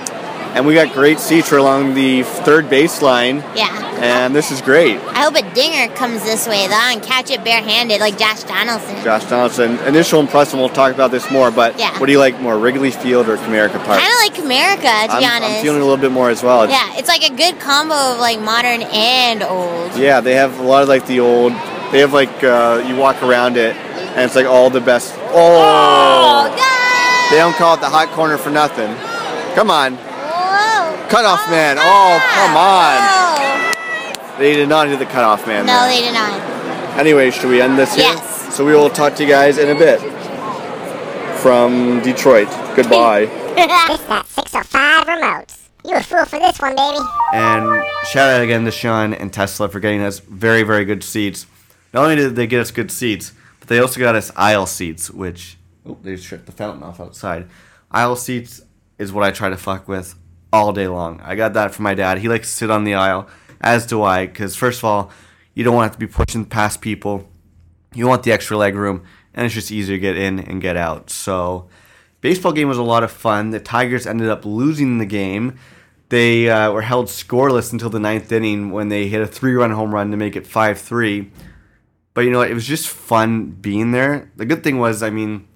And 0.56 0.66
we 0.66 0.74
got 0.74 0.93
great 0.93 1.20
seats 1.20 1.47
for 1.50 1.58
along 1.58 1.93
the 1.93 2.24
third 2.24 2.66
baseline, 2.70 3.43
Yeah. 3.56 3.70
and 4.02 4.36
this 4.36 4.50
is 4.52 4.62
great. 4.62 5.00
I 5.14 5.22
hope 5.22 5.36
a 5.36 5.43
dinger 5.54 5.93
comes 5.93 6.24
this 6.24 6.47
way 6.47 6.68
though 6.68 6.74
and 6.91 7.04
catch 7.04 7.30
it 7.30 7.43
barehanded 7.43 8.02
like 8.02 8.18
Josh 8.18 8.43
Donaldson. 8.43 9.04
Josh 9.04 9.26
Donaldson, 9.26 9.78
initial 9.86 10.20
impression. 10.20 10.58
We'll 10.60 10.70
talk 10.70 10.91
about 10.93 11.12
this 11.12 11.30
more, 11.30 11.52
but 11.52 11.78
Yeah. 11.80 11.91
what 12.00 12.08
do 12.08 12.12
you 12.12 12.18
like 12.20 12.39
more, 12.41 12.58
Wrigley 12.58 12.89
Field 12.89 13.30
or 13.30 13.38
Comerica 13.38 13.78
Park? 13.86 14.02
Kind 14.02 14.12
of 14.12 14.20
like 14.24 14.34
Comerica, 14.34 15.06
to 15.08 15.14
I'm, 15.14 15.20
be 15.20 15.26
I'm 15.26 15.62
feeling 15.62 15.82
a 15.82 15.86
little 15.86 15.97
bit 16.02 16.12
more 16.12 16.32
as 16.32 16.41
well. 16.41 16.64
It's- 16.64 16.78
yeah, 16.78 16.97
it's 16.97 17.08
like 17.08 17.24
a 17.30 17.34
good 17.34 17.60
combo 17.60 17.93
of 18.14 18.20
like 18.20 18.39
modern 18.39 18.82
and 18.82 19.43
old. 19.43 19.95
Yeah, 19.95 20.20
they 20.20 20.34
have 20.34 20.60
a 20.60 20.64
lot 20.64 20.82
of 20.82 20.89
like 20.89 21.06
the 21.06 21.20
old. 21.20 21.54
They 21.91 22.00
have 22.00 22.12
like 22.14 22.43
uh, 22.43 22.84
you 22.88 22.95
walk 22.95 23.22
around 23.22 23.56
it, 23.56 23.76
and 23.76 24.22
it's 24.26 24.36
like 24.36 24.47
all 24.47 24.70
the 24.72 24.82
best. 24.82 25.14
Oh, 25.32 26.54
God! 26.58 27.32
they 27.32 27.38
don't 27.38 27.56
call 27.56 27.76
it 27.76 27.82
the 27.82 27.89
hot 27.89 28.10
corner 28.10 28.38
for 28.38 28.50
nothing. 28.50 28.95
Come 29.56 29.70
on! 29.72 29.97
Cutoff 31.10 31.41
Oh, 31.47 31.51
man. 31.51 31.78
Oh, 31.80 32.20
come 32.36 32.55
on. 32.57 34.39
They 34.39 34.53
did 34.53 34.70
not 34.70 34.86
do 34.86 34.95
the 34.95 35.05
cutoff 35.05 35.45
man. 35.47 35.66
No, 35.66 35.74
there. 35.82 35.89
they 35.89 36.01
did 36.01 36.14
not. 36.14 36.39
Anyway, 36.97 37.32
should 37.32 37.49
we 37.49 37.62
end 37.62 37.78
this 37.78 37.95
here? 37.95 38.05
Yes. 38.05 38.55
So 38.55 38.66
we 38.66 38.74
will 38.74 38.89
talk 38.89 39.16
to 39.16 39.24
you 39.24 39.30
guys 39.30 39.57
in 39.57 39.70
a 39.70 39.78
bit 39.78 39.99
from 41.39 42.01
Detroit. 42.01 42.47
Goodbye. 42.76 43.26
This 43.60 44.01
that 44.03 44.26
605 44.28 45.05
remotes. 45.07 45.68
You 45.84 45.95
a 45.95 46.01
fool 46.01 46.24
for 46.24 46.39
this 46.39 46.57
one, 46.60 46.76
baby. 46.78 46.99
and 47.34 47.84
shout 48.05 48.30
out 48.30 48.41
again 48.41 48.64
to 48.64 48.72
Sean 48.72 49.14
and 49.14 49.34
Tesla 49.34 49.68
for 49.68 49.82
getting 49.82 50.01
us 50.01 50.20
very, 50.20 50.64
very 50.64 50.86
good 50.86 51.03
seats. 51.03 51.45
Not 51.93 52.03
only 52.03 52.16
did 52.16 52.36
they 52.38 52.47
get 52.47 52.62
us 52.62 52.72
good 52.72 52.89
seats, 52.91 53.34
but 53.60 53.68
they 53.68 53.80
also 53.80 53.99
got 53.99 54.16
us 54.16 54.32
aisle 54.38 54.66
seats, 54.66 55.10
which 55.10 55.57
oh, 55.86 55.97
they 56.03 56.16
shut 56.16 56.45
the 56.45 56.53
fountain 56.53 56.84
off 56.84 57.01
outside. 57.01 57.47
Aisle 57.91 58.16
seats 58.16 58.62
is 58.97 59.12
what 59.12 59.24
I 59.26 59.32
try 59.32 59.49
to 59.49 59.57
fuck 59.57 59.88
with 59.88 60.16
all 60.52 60.74
day 60.74 60.88
long. 60.88 61.22
I 61.22 61.36
got 61.36 61.54
that 61.54 61.74
from 61.74 61.84
my 61.84 61.93
dad. 61.93 62.20
He 62.20 62.30
likes 62.30 62.47
to 62.47 62.54
sit 62.54 62.72
on 62.72 62.84
the 62.84 62.95
aisle, 62.95 63.28
as 63.62 63.86
do 63.86 64.04
I, 64.04 64.26
because 64.26 64.56
first 64.56 64.80
of 64.80 64.86
all, 64.86 65.12
you 65.54 65.64
don't 65.64 65.76
want 65.76 65.93
to 65.93 66.00
be 66.00 66.08
pushing 66.08 66.45
past 66.45 66.82
people. 66.82 67.30
You 67.93 68.08
want 68.08 68.24
the 68.24 68.32
extra 68.32 68.58
leg 68.58 68.76
room, 68.76 69.04
and 69.34 69.45
it's 69.45 69.56
just 69.56 69.72
easier 69.72 69.95
to 69.97 70.00
get 70.00 70.18
in 70.18 70.39
and 70.39 70.62
get 70.62 70.78
out. 70.78 71.10
So, 71.10 71.68
baseball 72.22 72.52
game 72.52 72.68
was 72.68 72.78
a 72.78 72.84
lot 72.84 73.04
of 73.04 73.12
fun. 73.12 73.50
The 73.50 73.60
Tigers 73.60 74.08
ended 74.08 74.30
up 74.30 74.45
losing 74.45 74.97
the 74.97 75.06
game. 75.06 75.58
They 76.10 76.50
uh, 76.50 76.72
were 76.72 76.82
held 76.82 77.08
scoreless 77.08 77.72
until 77.72 77.89
the 77.89 78.00
ninth 78.00 78.32
inning 78.32 78.72
when 78.72 78.89
they 78.89 79.08
hit 79.08 79.22
a 79.22 79.28
three-run 79.28 79.72
home 79.72 79.93
run 79.93 80.12
to 80.12 80.18
make 80.18 80.36
it 80.36 80.47
five-three. 80.47 81.32
But 82.14 82.22
you 82.22 82.32
know 82.32 82.39
what? 82.39 82.50
It 82.50 82.56
was 82.56 82.66
just 82.66 82.88
fun 82.88 83.52
being 83.52 83.91
there. 83.91 84.32
The 84.36 84.45
good 84.45 84.64
thing 84.64 84.80
was, 84.80 85.04
I 85.04 85.10
mean, 85.10 85.47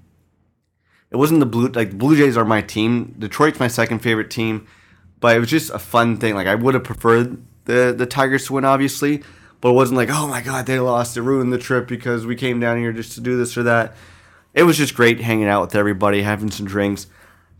it 1.09 1.17
wasn't 1.17 1.39
the 1.39 1.45
blue 1.45 1.67
like 1.67 1.91
the 1.91 1.95
Blue 1.95 2.15
Jays 2.15 2.37
are 2.37 2.45
my 2.45 2.61
team. 2.61 3.15
Detroit's 3.17 3.59
my 3.59 3.67
second 3.67 3.99
favorite 3.99 4.29
team, 4.29 4.67
but 5.23 5.37
it 5.37 5.39
was 5.39 5.49
just 5.49 5.69
a 5.69 5.79
fun 5.79 6.17
thing. 6.17 6.35
Like 6.35 6.47
I 6.47 6.55
would 6.55 6.73
have 6.73 6.83
preferred 6.83 7.41
the 7.63 7.95
the 7.97 8.05
Tigers 8.05 8.47
to 8.47 8.53
win, 8.53 8.65
obviously, 8.65 9.23
but 9.61 9.69
it 9.69 9.73
wasn't 9.73 9.95
like 9.95 10.09
oh 10.11 10.27
my 10.27 10.41
god 10.41 10.65
they 10.65 10.77
lost, 10.81 11.15
it 11.15 11.21
ruined 11.21 11.53
the 11.53 11.57
trip 11.57 11.87
because 11.87 12.25
we 12.25 12.35
came 12.35 12.59
down 12.59 12.77
here 12.77 12.91
just 12.91 13.13
to 13.13 13.21
do 13.21 13.37
this 13.37 13.55
or 13.57 13.63
that. 13.63 13.95
It 14.53 14.63
was 14.63 14.75
just 14.75 14.95
great 14.95 15.21
hanging 15.21 15.47
out 15.47 15.61
with 15.61 15.75
everybody, 15.75 16.23
having 16.23 16.51
some 16.51 16.65
drinks. 16.65 17.07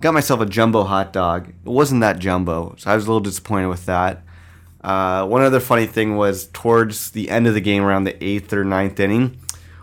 Got 0.02 0.14
myself 0.14 0.42
a 0.42 0.46
jumbo 0.46 0.84
hot 0.84 1.14
dog. 1.14 1.48
It 1.48 1.70
wasn't 1.70 2.02
that 2.02 2.20
jumbo, 2.20 2.76
so 2.78 2.92
I 2.92 2.96
was 2.96 3.06
a 3.06 3.08
little 3.08 3.22
disappointed 3.22 3.70
with 3.70 3.86
that. 3.86 4.24
Uh, 4.82 5.26
one 5.26 5.42
other 5.42 5.62
funny 5.62 5.86
thing 5.86 6.18
was 6.18 6.48
towards 6.48 7.12
the 7.12 7.30
end 7.30 7.48
of 7.48 7.54
the 7.54 7.62
game, 7.62 7.84
around 7.84 8.04
the 8.04 8.22
eighth 8.22 8.52
or 8.52 8.66
ninth 8.66 9.00
inning, 9.00 9.40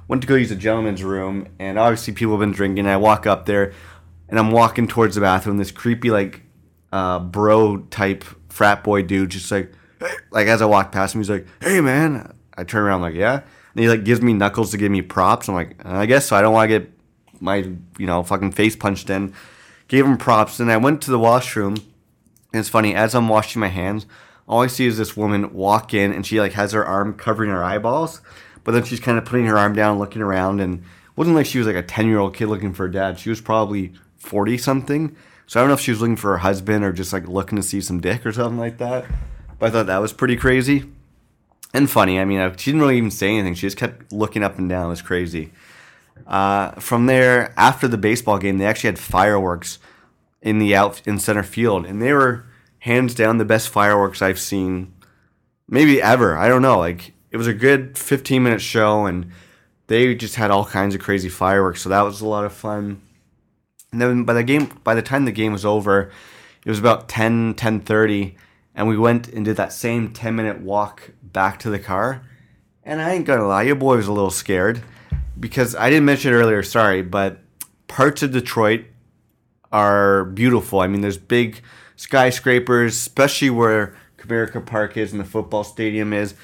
went 0.06 0.20
to 0.20 0.28
go 0.28 0.34
use 0.34 0.50
a 0.50 0.54
gentleman's 0.54 1.02
room, 1.02 1.48
and 1.58 1.78
obviously 1.78 2.12
people 2.12 2.34
have 2.34 2.40
been 2.40 2.52
drinking. 2.52 2.86
I 2.86 2.98
walk 2.98 3.26
up 3.26 3.46
there, 3.46 3.72
and 4.28 4.38
I'm 4.38 4.50
walking 4.50 4.86
towards 4.86 5.14
the 5.14 5.22
bathroom. 5.22 5.56
This 5.56 5.70
creepy 5.70 6.10
like 6.10 6.42
uh, 6.92 7.18
bro 7.18 7.78
type 7.90 8.24
frat 8.48 8.84
boy 8.84 9.02
dude, 9.02 9.30
just 9.30 9.50
like 9.50 9.72
like 10.30 10.46
as 10.46 10.62
I 10.62 10.66
walk 10.66 10.92
past 10.92 11.14
him, 11.14 11.20
he's 11.20 11.30
like, 11.30 11.46
"Hey 11.60 11.80
man," 11.80 12.34
I 12.56 12.64
turn 12.64 12.82
around 12.82 13.02
like, 13.02 13.14
"Yeah," 13.14 13.34
and 13.74 13.82
he 13.82 13.88
like 13.88 14.04
gives 14.04 14.22
me 14.22 14.32
knuckles 14.32 14.70
to 14.72 14.76
give 14.76 14.92
me 14.92 15.02
props. 15.02 15.48
I'm 15.48 15.54
like, 15.54 15.76
"I 15.84 16.06
guess 16.06 16.26
so. 16.26 16.36
I 16.36 16.42
don't 16.42 16.54
want 16.54 16.70
to 16.70 16.78
get 16.78 16.92
my 17.40 17.56
you 17.98 18.06
know 18.06 18.22
fucking 18.22 18.52
face 18.52 18.76
punched 18.76 19.10
in." 19.10 19.32
Gave 19.88 20.06
him 20.06 20.18
props, 20.18 20.60
and 20.60 20.70
I 20.70 20.76
went 20.76 21.02
to 21.02 21.10
the 21.10 21.18
washroom. 21.18 21.74
And 22.52 22.60
it's 22.60 22.68
funny, 22.68 22.94
as 22.94 23.14
I'm 23.14 23.28
washing 23.28 23.60
my 23.60 23.68
hands, 23.68 24.06
all 24.50 24.62
I 24.62 24.66
see 24.66 24.86
is 24.86 24.98
this 24.98 25.16
woman 25.16 25.52
walk 25.52 25.94
in 25.94 26.12
and 26.12 26.26
she 26.26 26.40
like 26.40 26.52
has 26.54 26.72
her 26.72 26.84
arm 26.84 27.14
covering 27.14 27.50
her 27.50 27.62
eyeballs, 27.62 28.20
but 28.64 28.72
then 28.72 28.82
she's 28.82 28.98
kind 28.98 29.16
of 29.16 29.24
putting 29.24 29.46
her 29.46 29.56
arm 29.56 29.74
down, 29.74 29.98
looking 30.00 30.22
around, 30.22 30.60
and 30.60 30.82
wasn't 31.14 31.36
like 31.36 31.46
she 31.46 31.58
was 31.58 31.66
like 31.68 31.76
a 31.76 31.82
10 31.82 32.08
year 32.08 32.18
old 32.18 32.34
kid 32.34 32.46
looking 32.46 32.72
for 32.72 32.86
a 32.86 32.90
dad. 32.90 33.18
She 33.18 33.30
was 33.30 33.40
probably 33.40 33.92
40 34.16 34.58
something. 34.58 35.16
So 35.50 35.58
I 35.58 35.64
don't 35.64 35.68
know 35.70 35.74
if 35.74 35.80
she 35.80 35.90
was 35.90 36.00
looking 36.00 36.14
for 36.14 36.30
her 36.30 36.38
husband 36.38 36.84
or 36.84 36.92
just 36.92 37.12
like 37.12 37.26
looking 37.26 37.56
to 37.56 37.62
see 37.64 37.80
some 37.80 38.00
dick 38.00 38.24
or 38.24 38.30
something 38.30 38.56
like 38.56 38.78
that. 38.78 39.04
But 39.58 39.66
I 39.66 39.70
thought 39.70 39.86
that 39.86 39.98
was 39.98 40.12
pretty 40.12 40.36
crazy 40.36 40.84
and 41.74 41.90
funny. 41.90 42.20
I 42.20 42.24
mean, 42.24 42.38
she 42.56 42.70
didn't 42.70 42.82
really 42.82 42.98
even 42.98 43.10
say 43.10 43.30
anything. 43.30 43.54
She 43.54 43.66
just 43.66 43.76
kept 43.76 44.12
looking 44.12 44.44
up 44.44 44.58
and 44.58 44.68
down. 44.68 44.86
It 44.86 44.90
was 44.90 45.02
crazy. 45.02 45.50
Uh, 46.24 46.70
from 46.74 47.06
there, 47.06 47.52
after 47.56 47.88
the 47.88 47.98
baseball 47.98 48.38
game, 48.38 48.58
they 48.58 48.64
actually 48.64 48.90
had 48.90 48.98
fireworks 49.00 49.80
in 50.40 50.60
the 50.60 50.76
out 50.76 51.02
in 51.04 51.18
center 51.18 51.42
field, 51.42 51.84
and 51.84 52.00
they 52.00 52.12
were 52.12 52.44
hands 52.78 53.12
down 53.12 53.38
the 53.38 53.44
best 53.44 53.70
fireworks 53.70 54.22
I've 54.22 54.38
seen, 54.38 54.94
maybe 55.66 56.00
ever. 56.00 56.38
I 56.38 56.46
don't 56.46 56.62
know. 56.62 56.78
Like 56.78 57.12
it 57.32 57.38
was 57.38 57.48
a 57.48 57.54
good 57.54 57.98
15 57.98 58.40
minute 58.40 58.60
show, 58.60 59.04
and 59.04 59.32
they 59.88 60.14
just 60.14 60.36
had 60.36 60.52
all 60.52 60.64
kinds 60.64 60.94
of 60.94 61.00
crazy 61.00 61.28
fireworks. 61.28 61.82
So 61.82 61.88
that 61.88 62.02
was 62.02 62.20
a 62.20 62.28
lot 62.28 62.44
of 62.44 62.52
fun. 62.52 63.02
And 63.92 64.00
then 64.00 64.24
by 64.24 64.34
the 64.34 64.44
game, 64.44 64.78
by 64.84 64.94
the 64.94 65.02
time 65.02 65.24
the 65.24 65.32
game 65.32 65.52
was 65.52 65.64
over, 65.64 66.10
it 66.64 66.68
was 66.68 66.78
about 66.78 67.08
10, 67.08 67.54
10.30, 67.54 68.34
and 68.74 68.88
we 68.88 68.96
went 68.96 69.28
and 69.28 69.44
did 69.44 69.56
that 69.56 69.72
same 69.72 70.12
10 70.12 70.36
minute 70.36 70.60
walk 70.60 71.10
back 71.22 71.58
to 71.60 71.70
the 71.70 71.78
car. 71.78 72.22
And 72.84 73.00
I 73.00 73.12
ain't 73.12 73.26
gonna 73.26 73.46
lie, 73.46 73.62
your 73.62 73.76
boy 73.76 73.96
was 73.96 74.06
a 74.06 74.12
little 74.12 74.30
scared 74.30 74.82
because 75.38 75.74
I 75.74 75.90
didn't 75.90 76.04
mention 76.04 76.32
it 76.32 76.36
earlier, 76.36 76.62
sorry, 76.62 77.02
but 77.02 77.38
parts 77.88 78.22
of 78.22 78.32
Detroit 78.32 78.84
are 79.72 80.24
beautiful. 80.24 80.80
I 80.80 80.86
mean, 80.86 81.00
there's 81.00 81.18
big 81.18 81.62
skyscrapers, 81.96 82.94
especially 82.94 83.50
where 83.50 83.94
Comerica 84.18 84.64
Park 84.64 84.96
is 84.96 85.12
and 85.12 85.20
the 85.20 85.24
football 85.24 85.64
stadium 85.64 86.12
is. 86.12 86.34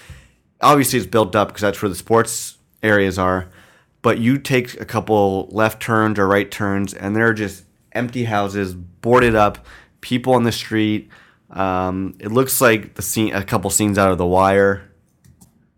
Obviously, 0.61 0.99
it's 0.99 1.09
built 1.09 1.37
up 1.37 1.49
because 1.49 1.63
that's 1.63 1.81
where 1.83 1.89
the 1.89 1.95
sports 1.95 2.59
areas 2.83 3.19
are. 3.19 3.49
But 4.07 4.19
you 4.19 4.39
take 4.39 4.81
a 4.81 4.85
couple 4.85 5.49
left 5.51 5.83
turns 5.83 6.17
or 6.17 6.29
right 6.29 6.49
turns, 6.49 6.95
and 6.95 7.17
there 7.17 7.27
are 7.27 7.35
just 7.35 7.65
empty 7.91 8.23
houses, 8.23 8.73
boarded 8.73 9.35
up, 9.35 9.67
people 10.01 10.35
on 10.35 10.45
the 10.45 10.53
street. 10.53 11.11
Um, 11.51 12.15
it 12.21 12.31
looks 12.31 12.61
like 12.61 12.95
the 12.95 13.03
scene, 13.03 13.35
a 13.35 13.43
couple 13.43 13.69
scenes 13.69 13.99
out 13.99 14.13
of 14.13 14.19
The 14.19 14.25
Wire. 14.25 14.89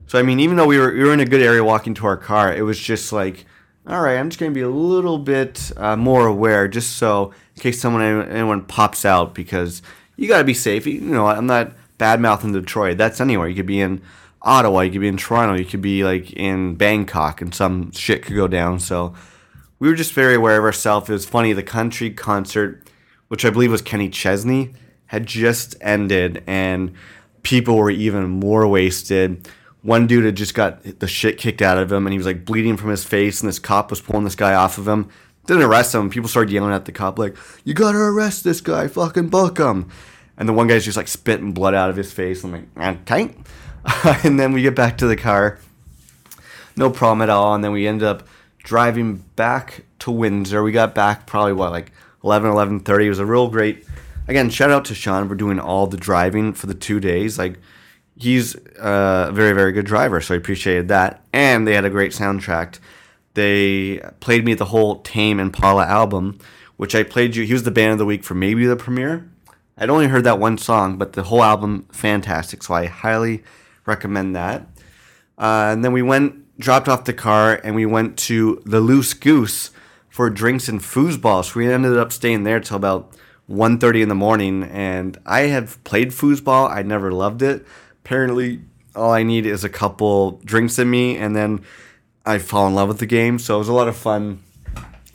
So 0.08 0.18
I 0.18 0.22
mean, 0.22 0.40
even 0.40 0.58
though 0.58 0.66
we 0.66 0.76
were 0.76 0.92
we 0.92 1.04
were 1.04 1.14
in 1.14 1.20
a 1.20 1.24
good 1.24 1.40
area 1.40 1.64
walking 1.64 1.94
to 1.94 2.06
our 2.06 2.18
car, 2.18 2.52
it 2.52 2.60
was 2.60 2.78
just 2.78 3.14
like, 3.14 3.46
all 3.86 4.02
right, 4.02 4.18
I'm 4.18 4.28
just 4.28 4.38
gonna 4.38 4.52
be 4.52 4.60
a 4.60 4.68
little 4.68 5.16
bit 5.16 5.72
uh, 5.78 5.96
more 5.96 6.26
aware, 6.26 6.68
just 6.68 6.96
so 6.98 7.32
in 7.56 7.62
case 7.62 7.80
someone 7.80 8.02
anyone 8.02 8.60
pops 8.60 9.06
out, 9.06 9.34
because 9.34 9.80
you 10.16 10.28
gotta 10.28 10.44
be 10.44 10.52
safe. 10.52 10.86
You 10.86 11.00
know, 11.00 11.28
I'm 11.28 11.46
not 11.46 11.72
bad 11.96 12.20
mouthing 12.20 12.52
Detroit. 12.52 12.98
That's 12.98 13.22
anywhere. 13.22 13.48
You 13.48 13.54
could 13.54 13.64
be 13.64 13.80
in 13.80 14.02
Ottawa, 14.42 14.80
you 14.80 14.92
could 14.92 15.00
be 15.00 15.08
in 15.08 15.16
Toronto, 15.16 15.58
you 15.58 15.64
could 15.64 15.82
be 15.82 16.04
like 16.04 16.32
in 16.32 16.76
Bangkok, 16.76 17.40
and 17.40 17.54
some 17.54 17.92
shit 17.92 18.22
could 18.22 18.36
go 18.36 18.48
down. 18.48 18.78
So 18.80 19.14
we 19.78 19.88
were 19.88 19.94
just 19.94 20.12
very 20.12 20.34
aware 20.34 20.58
of 20.58 20.64
ourselves. 20.64 21.08
It 21.08 21.12
was 21.12 21.26
funny. 21.26 21.52
The 21.52 21.62
country 21.62 22.10
concert, 22.10 22.88
which 23.28 23.44
I 23.44 23.50
believe 23.50 23.70
was 23.70 23.82
Kenny 23.82 24.08
Chesney, 24.08 24.74
had 25.06 25.26
just 25.26 25.76
ended, 25.80 26.42
and 26.46 26.92
people 27.42 27.76
were 27.76 27.90
even 27.90 28.28
more 28.28 28.66
wasted 28.66 29.48
one 29.82 30.06
dude 30.06 30.24
had 30.24 30.36
just 30.36 30.54
got 30.54 30.82
the 30.98 31.06
shit 31.06 31.38
kicked 31.38 31.62
out 31.62 31.78
of 31.78 31.90
him 31.90 32.06
and 32.06 32.12
he 32.12 32.18
was 32.18 32.26
like 32.26 32.44
bleeding 32.44 32.76
from 32.76 32.90
his 32.90 33.04
face 33.04 33.40
and 33.40 33.48
this 33.48 33.58
cop 33.58 33.90
was 33.90 34.00
pulling 34.00 34.24
this 34.24 34.34
guy 34.34 34.54
off 34.54 34.78
of 34.78 34.88
him 34.88 35.08
didn't 35.46 35.62
arrest 35.62 35.94
him 35.94 36.10
people 36.10 36.28
started 36.28 36.52
yelling 36.52 36.72
at 36.72 36.84
the 36.84 36.92
cop 36.92 37.18
like 37.18 37.36
you 37.64 37.74
gotta 37.74 37.98
arrest 37.98 38.44
this 38.44 38.60
guy 38.60 38.88
fucking 38.88 39.28
book 39.28 39.58
him 39.58 39.88
and 40.36 40.48
the 40.48 40.52
one 40.52 40.66
guy's 40.66 40.84
just 40.84 40.96
like 40.96 41.08
spitting 41.08 41.52
blood 41.52 41.74
out 41.74 41.90
of 41.90 41.96
his 41.96 42.12
face 42.12 42.44
i'm 42.44 42.52
like 42.52 42.98
okay 43.00 43.34
and 44.24 44.38
then 44.38 44.52
we 44.52 44.62
get 44.62 44.74
back 44.74 44.98
to 44.98 45.06
the 45.06 45.16
car. 45.16 45.58
No 46.76 46.90
problem 46.90 47.22
at 47.22 47.30
all. 47.30 47.54
And 47.54 47.64
then 47.64 47.72
we 47.72 47.86
end 47.86 48.02
up 48.02 48.26
driving 48.58 49.16
back 49.36 49.84
to 50.00 50.10
windsor. 50.10 50.62
We 50.62 50.72
got 50.72 50.94
back 50.94 51.26
probably 51.26 51.54
what 51.54 51.72
like 51.72 51.92
11 52.24 52.50
11.30 52.50 53.04
it 53.04 53.08
was 53.08 53.18
a 53.18 53.26
real 53.26 53.48
great 53.48 53.86
again 54.26 54.50
shout 54.50 54.70
out 54.70 54.84
to 54.84 54.94
sean 54.94 55.28
for 55.28 55.34
doing 55.34 55.58
all 55.58 55.86
the 55.86 55.96
driving 55.96 56.52
for 56.52 56.66
the 56.66 56.74
two 56.74 57.00
days. 57.00 57.38
Like 57.38 57.58
he's 58.16 58.56
uh, 58.78 59.26
a 59.28 59.32
very 59.32 59.52
very 59.52 59.72
good 59.72 59.86
driver 59.86 60.20
so 60.20 60.34
i 60.34 60.36
appreciated 60.36 60.88
that. 60.88 61.22
And 61.32 61.66
they 61.66 61.74
had 61.74 61.84
a 61.84 61.90
great 61.90 62.12
soundtrack. 62.12 62.78
They 63.34 64.00
played 64.20 64.44
me 64.44 64.54
the 64.54 64.66
whole 64.66 65.00
tame 65.00 65.40
impala 65.40 65.86
album 65.86 66.38
which 66.76 66.94
i 66.94 67.02
played 67.02 67.34
you 67.34 67.44
he 67.44 67.52
was 67.52 67.64
the 67.64 67.70
band 67.70 67.92
of 67.92 67.98
the 67.98 68.04
week 68.04 68.22
for 68.22 68.34
maybe 68.34 68.66
the 68.66 68.76
premiere. 68.76 69.28
I'd 69.76 69.90
only 69.90 70.08
heard 70.08 70.24
that 70.24 70.38
one 70.38 70.58
song 70.58 70.98
but 70.98 71.14
the 71.14 71.24
whole 71.24 71.42
album 71.42 71.86
fantastic. 71.90 72.62
So 72.62 72.74
i 72.74 72.86
highly 72.86 73.42
recommend 73.88 74.36
that 74.36 74.62
uh, 75.38 75.70
and 75.72 75.84
then 75.84 75.92
we 75.92 76.02
went 76.02 76.44
dropped 76.58 76.88
off 76.88 77.04
the 77.04 77.12
car 77.12 77.60
and 77.64 77.74
we 77.74 77.86
went 77.86 78.16
to 78.16 78.62
the 78.64 78.80
loose 78.80 79.14
goose 79.14 79.70
for 80.08 80.30
drinks 80.30 80.68
and 80.68 80.80
foosball 80.80 81.44
so 81.44 81.58
we 81.58 81.72
ended 81.72 81.96
up 81.96 82.12
staying 82.12 82.44
there 82.44 82.60
till 82.60 82.76
about 82.76 83.16
1.30 83.50 84.02
in 84.02 84.08
the 84.08 84.14
morning 84.14 84.62
and 84.64 85.18
i 85.24 85.40
have 85.40 85.82
played 85.84 86.10
foosball 86.10 86.70
i 86.70 86.82
never 86.82 87.10
loved 87.10 87.42
it 87.42 87.66
apparently 88.04 88.60
all 88.98 89.12
I 89.12 89.22
need 89.22 89.46
is 89.46 89.64
a 89.64 89.68
couple 89.68 90.40
drinks 90.44 90.78
in 90.78 90.90
me 90.90 91.16
and 91.16 91.34
then 91.34 91.60
I 92.26 92.38
fall 92.38 92.66
in 92.66 92.74
love 92.74 92.88
with 92.88 92.98
the 92.98 93.06
game. 93.06 93.38
So 93.38 93.54
it 93.54 93.58
was 93.58 93.68
a 93.68 93.72
lot 93.72 93.88
of 93.88 93.96
fun 93.96 94.42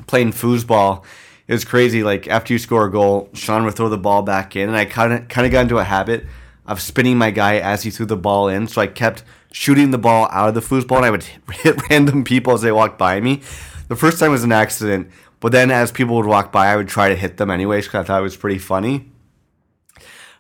playing 0.08 0.32
foosball. 0.32 1.04
It 1.48 1.54
was 1.54 1.66
crazy. 1.66 2.04
Like 2.04 2.28
after 2.28 2.54
you 2.54 2.60
score 2.60 2.86
a 2.86 2.92
goal, 2.92 3.30
Sean 3.34 3.66
would 3.66 3.76
throw 3.76 3.90
the 3.90 3.98
ball 3.98 4.24
back 4.24 4.56
in, 4.56 4.70
and 4.70 4.78
I 4.78 4.86
kind 4.86 5.14
of 5.14 5.28
kind 5.28 5.46
of 5.46 5.52
got 5.52 5.62
into 5.62 5.78
a 5.78 5.84
habit 5.84 6.26
of 6.66 6.82
spinning 6.82 7.18
my 7.18 7.32
guy 7.32 7.58
as 7.58 7.84
he 7.84 7.90
threw 7.90 8.06
the 8.06 8.18
ball 8.18 8.48
in. 8.48 8.68
So 8.68 8.82
I 8.82 8.88
kept 8.88 9.24
shooting 9.52 9.92
the 9.92 9.98
ball 9.98 10.28
out 10.32 10.50
of 10.50 10.56
the 10.56 10.62
foosball, 10.62 10.98
and 10.98 11.06
I 11.06 11.12
would 11.12 11.24
hit 11.52 11.90
random 11.90 12.24
people 12.24 12.54
as 12.54 12.62
they 12.62 12.72
walked 12.72 12.98
by 12.98 13.20
me. 13.20 13.42
The 13.88 13.96
first 13.96 14.20
time 14.20 14.32
was 14.32 14.44
an 14.44 14.52
accident, 14.52 15.10
but 15.40 15.52
then 15.52 15.72
as 15.72 15.92
people 15.92 16.16
would 16.16 16.26
walk 16.26 16.52
by, 16.52 16.68
I 16.68 16.76
would 16.76 16.88
try 16.88 17.10
to 17.10 17.16
hit 17.16 17.38
them 17.38 17.52
anyways 17.52 17.86
because 17.86 18.06
I 18.06 18.08
thought 18.08 18.20
it 18.20 18.24
was 18.24 18.38
pretty 18.38 18.60
funny. 18.60 19.12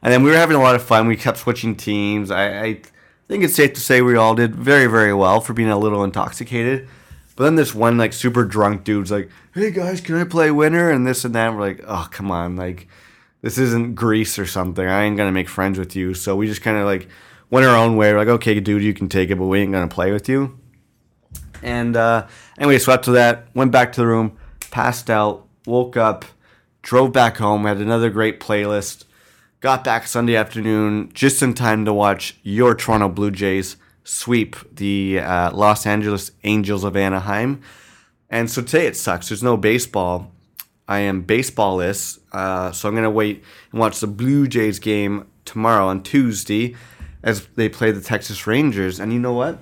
And 0.02 0.12
then 0.12 0.24
we 0.24 0.32
were 0.32 0.38
having 0.38 0.58
a 0.58 0.62
lot 0.62 0.76
of 0.76 0.84
fun. 0.84 1.08
We 1.08 1.16
kept 1.16 1.38
switching 1.38 1.76
teams. 1.76 2.30
I, 2.32 2.62
I 2.64 2.82
think 3.28 3.44
it's 3.44 3.56
safe 3.56 3.74
to 3.74 3.82
say 3.82 4.02
we 4.02 4.16
all 4.16 4.36
did 4.36 4.56
very, 4.56 4.88
very 4.88 5.14
well 5.14 5.40
for 5.40 5.54
being 5.54 5.70
a 5.70 5.78
little 5.78 6.04
intoxicated. 6.04 6.88
But 7.36 7.46
then 7.46 7.56
this 7.56 7.74
one 7.74 7.98
like 7.98 8.14
super 8.14 8.44
drunk 8.44 8.84
dude's 8.84 9.12
like, 9.12 9.30
"Hey 9.54 9.72
guys, 9.72 10.02
can 10.02 10.16
I 10.16 10.24
play 10.24 10.52
winner?" 10.52 10.92
and 10.92 11.08
this 11.08 11.26
and 11.26 11.34
that. 11.34 11.48
And 11.50 11.58
we're 11.58 11.64
like, 11.64 11.84
"Oh, 11.88 12.08
come 12.12 12.30
on, 12.30 12.56
like 12.56 12.88
this 13.44 13.60
isn't 13.60 13.94
Greece 13.94 14.40
or 14.40 14.48
something. 14.48 14.88
I 14.88 15.04
ain't 15.04 15.18
gonna 15.18 15.32
make 15.32 15.48
friends 15.48 15.78
with 15.78 15.96
you." 15.96 16.16
So 16.16 16.36
we 16.36 16.48
just 16.48 16.64
kind 16.64 16.78
of 16.78 16.86
like 16.86 17.08
went 17.52 17.68
our 17.68 17.76
own 17.76 17.96
way. 17.96 18.12
We're 18.12 18.18
like, 18.18 18.28
"Okay, 18.30 18.60
dude, 18.60 18.82
you 18.82 18.96
can 18.96 19.08
take 19.08 19.30
it, 19.30 19.36
but 19.36 19.46
we 19.46 19.60
ain't 19.60 19.72
gonna 19.72 19.88
play 19.88 20.12
with 20.12 20.28
you." 20.28 20.58
And 21.62 21.96
uh, 21.96 22.26
anyway, 22.58 22.80
so 22.80 22.98
to 22.98 23.12
that, 23.12 23.46
went 23.54 23.72
back 23.72 23.92
to 23.94 24.02
the 24.02 24.08
room, 24.08 24.36
passed 24.72 25.12
out, 25.12 25.48
woke 25.68 25.96
up, 25.96 26.26
drove 26.82 27.14
back 27.14 27.38
home, 27.38 27.66
had 27.66 27.78
another 27.78 28.10
great 28.10 28.40
playlist 28.40 29.06
got 29.64 29.82
back 29.82 30.06
Sunday 30.06 30.36
afternoon 30.36 31.10
just 31.14 31.42
in 31.42 31.54
time 31.54 31.86
to 31.86 31.94
watch 31.94 32.38
your 32.44 32.76
Toronto 32.76 33.08
Blue 33.08 33.32
Jays 33.32 33.78
sweep 34.04 34.58
the 34.76 35.22
uh, 35.22 35.56
Los 35.56 35.86
Angeles 35.86 36.32
Angels 36.44 36.84
of 36.84 36.98
Anaheim. 36.98 37.62
And 38.30 38.52
so 38.52 38.62
today 38.62 38.88
it 38.88 38.98
sucks. 38.98 39.30
There's 39.30 39.42
no 39.42 39.56
baseball. 39.56 40.33
I 40.88 41.00
am 41.00 41.24
baseballless, 41.26 42.20
uh, 42.32 42.72
so 42.72 42.90
I'm 42.90 42.96
gonna 42.96 43.10
wait 43.10 43.44
and 43.72 43.80
watch 43.80 44.00
the 44.00 44.08
Blue 44.08 44.48
Jays 44.48 44.80
game 44.80 45.28
tomorrow 45.46 45.88
on 45.88 46.04
Tuesday 46.04 46.76
as 47.24 47.48
they 47.56 47.70
play 47.70 47.92
the 47.92 48.02
Texas 48.02 48.46
Rangers. 48.46 49.00
And 49.00 49.14
you 49.14 49.20
know 49.20 49.34
what? 49.34 49.60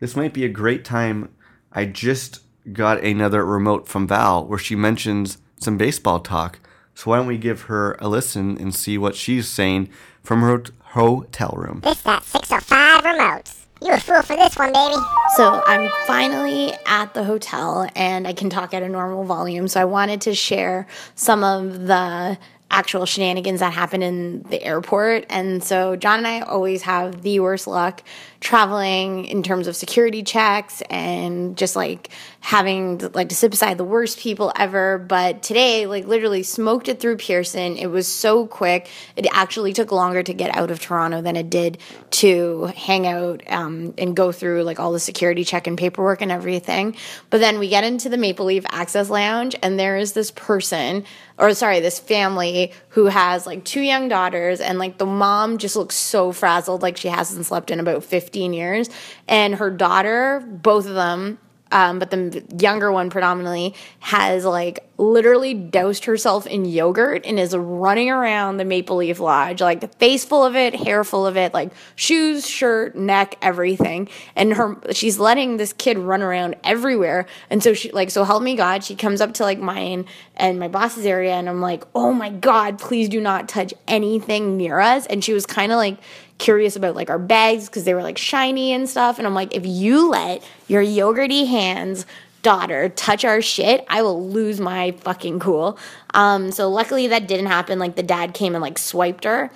This 0.00 0.16
might 0.16 0.32
be 0.32 0.44
a 0.44 0.48
great 0.48 0.84
time. 0.84 1.34
I 1.72 1.84
just 1.84 2.40
got 2.72 3.02
another 3.02 3.44
remote 3.44 3.86
from 3.86 4.06
Val 4.06 4.46
where 4.46 4.58
she 4.58 4.74
mentions 4.74 5.38
some 5.60 5.76
baseball 5.76 6.20
talk. 6.20 6.58
So 6.94 7.10
why 7.10 7.18
don't 7.18 7.26
we 7.26 7.36
give 7.38 7.62
her 7.62 7.96
a 8.00 8.08
listen 8.08 8.56
and 8.58 8.74
see 8.74 8.96
what 8.96 9.14
she's 9.14 9.48
saying 9.48 9.90
from 10.22 10.40
her 10.40 10.62
hotel 10.80 11.54
room? 11.56 11.80
This 11.84 12.00
that 12.02 12.24
605 12.24 13.02
remotes. 13.02 13.65
You 13.82 13.92
a 13.92 14.00
fool 14.00 14.22
for 14.22 14.36
this 14.36 14.56
one, 14.56 14.72
baby. 14.72 14.94
So 15.36 15.62
I'm 15.66 15.90
finally 16.06 16.72
at 16.86 17.12
the 17.12 17.24
hotel 17.24 17.86
and 17.94 18.26
I 18.26 18.32
can 18.32 18.48
talk 18.48 18.72
at 18.72 18.82
a 18.82 18.88
normal 18.88 19.24
volume. 19.24 19.68
So 19.68 19.78
I 19.80 19.84
wanted 19.84 20.22
to 20.22 20.34
share 20.34 20.86
some 21.14 21.44
of 21.44 21.86
the 21.86 22.38
actual 22.70 23.04
shenanigans 23.04 23.60
that 23.60 23.74
happen 23.74 24.02
in 24.02 24.42
the 24.44 24.62
airport. 24.62 25.26
And 25.28 25.62
so 25.62 25.94
John 25.94 26.18
and 26.18 26.26
I 26.26 26.40
always 26.40 26.82
have 26.82 27.20
the 27.22 27.40
worst 27.40 27.66
luck 27.66 28.02
traveling 28.40 29.26
in 29.26 29.42
terms 29.42 29.66
of 29.66 29.76
security 29.76 30.22
checks 30.22 30.82
and 30.88 31.56
just 31.56 31.76
like 31.76 32.08
having 32.46 32.98
like 33.12 33.28
to 33.28 33.34
sit 33.34 33.50
beside 33.50 33.76
the 33.76 33.82
worst 33.82 34.20
people 34.20 34.52
ever. 34.54 34.98
But 34.98 35.42
today, 35.42 35.86
like 35.86 36.06
literally 36.06 36.44
smoked 36.44 36.86
it 36.86 37.00
through 37.00 37.16
Pearson. 37.16 37.76
It 37.76 37.88
was 37.88 38.06
so 38.06 38.46
quick. 38.46 38.88
It 39.16 39.26
actually 39.32 39.72
took 39.72 39.90
longer 39.90 40.22
to 40.22 40.32
get 40.32 40.54
out 40.54 40.70
of 40.70 40.78
Toronto 40.78 41.20
than 41.20 41.34
it 41.34 41.50
did 41.50 41.78
to 42.12 42.66
hang 42.66 43.04
out 43.04 43.42
um, 43.48 43.94
and 43.98 44.14
go 44.14 44.30
through 44.30 44.62
like 44.62 44.78
all 44.78 44.92
the 44.92 45.00
security 45.00 45.42
check 45.42 45.66
and 45.66 45.76
paperwork 45.76 46.22
and 46.22 46.30
everything. 46.30 46.94
But 47.30 47.38
then 47.38 47.58
we 47.58 47.68
get 47.68 47.82
into 47.82 48.08
the 48.08 48.16
Maple 48.16 48.46
Leaf 48.46 48.64
Access 48.70 49.10
Lounge 49.10 49.56
and 49.60 49.76
there 49.76 49.96
is 49.96 50.12
this 50.12 50.30
person 50.30 51.04
or 51.38 51.52
sorry, 51.52 51.80
this 51.80 51.98
family 51.98 52.72
who 52.90 53.06
has 53.06 53.44
like 53.44 53.64
two 53.64 53.80
young 53.80 54.06
daughters 54.06 54.60
and 54.60 54.78
like 54.78 54.98
the 54.98 55.04
mom 55.04 55.58
just 55.58 55.74
looks 55.74 55.96
so 55.96 56.30
frazzled 56.30 56.80
like 56.80 56.96
she 56.96 57.08
hasn't 57.08 57.44
slept 57.44 57.72
in 57.72 57.80
about 57.80 58.04
15 58.04 58.52
years 58.52 58.88
and 59.26 59.56
her 59.56 59.68
daughter, 59.68 60.46
both 60.46 60.86
of 60.86 60.94
them 60.94 61.38
um, 61.72 61.98
but 61.98 62.10
the 62.10 62.44
younger 62.58 62.92
one 62.92 63.10
predominantly 63.10 63.74
has 63.98 64.44
like 64.44 64.88
literally 64.98 65.52
doused 65.52 66.04
herself 66.06 66.46
in 66.46 66.64
yogurt 66.64 67.26
and 67.26 67.38
is 67.38 67.54
running 67.54 68.08
around 68.08 68.56
the 68.56 68.64
Maple 68.64 68.96
Leaf 68.96 69.20
Lodge, 69.20 69.60
like 69.60 69.98
face 69.98 70.24
full 70.24 70.44
of 70.44 70.56
it, 70.56 70.74
hair 70.74 71.04
full 71.04 71.26
of 71.26 71.36
it, 71.36 71.52
like 71.52 71.72
shoes, 71.96 72.48
shirt, 72.48 72.96
neck, 72.96 73.36
everything. 73.42 74.08
And 74.36 74.54
her, 74.54 74.76
she's 74.92 75.18
letting 75.18 75.56
this 75.56 75.72
kid 75.72 75.98
run 75.98 76.22
around 76.22 76.56
everywhere. 76.64 77.26
And 77.50 77.62
so 77.62 77.74
she, 77.74 77.90
like, 77.90 78.10
so 78.10 78.24
help 78.24 78.42
me 78.42 78.56
God, 78.56 78.84
she 78.84 78.94
comes 78.94 79.20
up 79.20 79.34
to 79.34 79.42
like 79.42 79.58
mine 79.58 80.06
and 80.36 80.58
my 80.58 80.68
boss's 80.68 81.06
area, 81.06 81.32
and 81.32 81.48
I'm 81.48 81.60
like, 81.60 81.84
oh 81.94 82.12
my 82.12 82.30
God, 82.30 82.78
please 82.78 83.08
do 83.08 83.20
not 83.20 83.48
touch 83.48 83.72
anything 83.88 84.56
near 84.56 84.78
us. 84.78 85.06
And 85.06 85.24
she 85.24 85.32
was 85.32 85.46
kind 85.46 85.72
of 85.72 85.76
like, 85.76 85.98
curious 86.38 86.76
about 86.76 86.94
like 86.94 87.10
our 87.10 87.18
bags 87.18 87.66
because 87.66 87.84
they 87.84 87.94
were 87.94 88.02
like 88.02 88.18
shiny 88.18 88.72
and 88.72 88.88
stuff. 88.88 89.18
And 89.18 89.26
I'm 89.26 89.34
like, 89.34 89.54
if 89.54 89.64
you 89.66 90.08
let 90.08 90.42
your 90.68 90.82
yogurty 90.82 91.46
hands 91.46 92.06
daughter 92.42 92.88
touch 92.90 93.24
our 93.24 93.42
shit, 93.42 93.84
I 93.88 94.02
will 94.02 94.28
lose 94.28 94.60
my 94.60 94.92
fucking 94.92 95.40
cool. 95.40 95.78
Um, 96.14 96.52
so 96.52 96.70
luckily 96.70 97.08
that 97.08 97.26
didn't 97.26 97.46
happen. 97.46 97.78
Like 97.78 97.96
the 97.96 98.02
dad 98.02 98.34
came 98.34 98.54
and 98.54 98.62
like 98.62 98.78
swiped 98.78 99.24
her. 99.24 99.50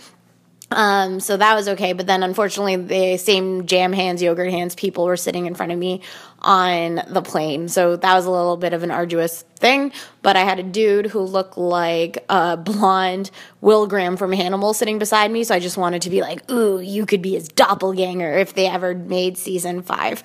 Um, 0.70 1.18
so 1.18 1.36
that 1.36 1.54
was 1.54 1.68
okay. 1.68 1.92
But 1.92 2.06
then 2.06 2.22
unfortunately, 2.22 2.76
the 2.76 3.16
same 3.16 3.66
jam 3.66 3.92
hands, 3.92 4.22
yogurt 4.22 4.50
hands 4.50 4.74
people 4.74 5.04
were 5.04 5.16
sitting 5.16 5.46
in 5.46 5.54
front 5.54 5.72
of 5.72 5.78
me 5.78 6.00
on 6.38 7.02
the 7.08 7.22
plane. 7.22 7.68
So 7.68 7.96
that 7.96 8.14
was 8.14 8.24
a 8.24 8.30
little 8.30 8.56
bit 8.56 8.72
of 8.72 8.82
an 8.82 8.90
arduous 8.90 9.42
thing. 9.56 9.92
But 10.22 10.36
I 10.36 10.44
had 10.44 10.58
a 10.58 10.62
dude 10.62 11.06
who 11.06 11.20
looked 11.20 11.58
like 11.58 12.24
a 12.28 12.56
blonde 12.56 13.30
Will 13.60 13.86
Graham 13.86 14.16
from 14.16 14.32
Hannibal 14.32 14.72
sitting 14.72 14.98
beside 14.98 15.30
me. 15.30 15.44
So 15.44 15.54
I 15.54 15.58
just 15.58 15.76
wanted 15.76 16.02
to 16.02 16.10
be 16.10 16.20
like, 16.20 16.48
ooh, 16.50 16.80
you 16.80 17.04
could 17.04 17.22
be 17.22 17.32
his 17.32 17.48
doppelganger 17.48 18.38
if 18.38 18.54
they 18.54 18.66
ever 18.66 18.94
made 18.94 19.38
season 19.38 19.82
five. 19.82 20.22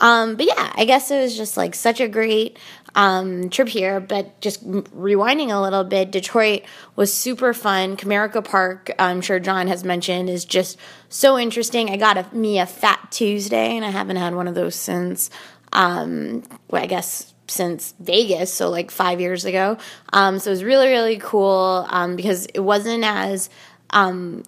Um, 0.00 0.36
but 0.36 0.46
yeah, 0.46 0.72
I 0.76 0.84
guess 0.84 1.10
it 1.10 1.20
was 1.20 1.36
just 1.36 1.56
like 1.56 1.74
such 1.74 2.00
a 2.00 2.06
great 2.06 2.56
um, 2.94 3.50
trip 3.50 3.68
here. 3.68 4.00
But 4.00 4.40
just 4.40 4.68
rewinding 4.68 5.50
a 5.50 5.60
little 5.60 5.84
bit, 5.84 6.10
Detroit 6.10 6.62
was 6.96 7.12
super 7.12 7.52
fun. 7.52 7.96
Comerica 7.96 8.44
Park, 8.44 8.90
I'm 8.98 9.20
sure 9.20 9.38
John 9.38 9.68
has 9.68 9.84
mentioned, 9.84 10.28
is 10.30 10.44
just 10.44 10.78
so 11.08 11.38
interesting. 11.38 11.90
I 11.90 11.96
got 11.96 12.16
a, 12.18 12.34
me 12.34 12.58
a 12.58 12.66
Fat 12.66 13.08
Tuesday, 13.10 13.76
and 13.76 13.84
I 13.84 13.90
haven't 13.90 14.16
had 14.16 14.34
one 14.34 14.48
of 14.48 14.54
those 14.54 14.74
since, 14.74 15.30
um, 15.72 16.42
well, 16.70 16.82
I 16.82 16.86
guess 16.86 17.34
since 17.50 17.94
Vegas, 17.98 18.52
so 18.52 18.68
like 18.68 18.90
five 18.90 19.20
years 19.20 19.44
ago. 19.44 19.78
Um, 20.12 20.38
so 20.38 20.50
it 20.50 20.52
was 20.52 20.64
really, 20.64 20.88
really 20.88 21.16
cool 21.16 21.86
um, 21.88 22.14
because 22.14 22.46
it 22.46 22.60
wasn't 22.60 23.04
as 23.04 23.48
um, 23.90 24.42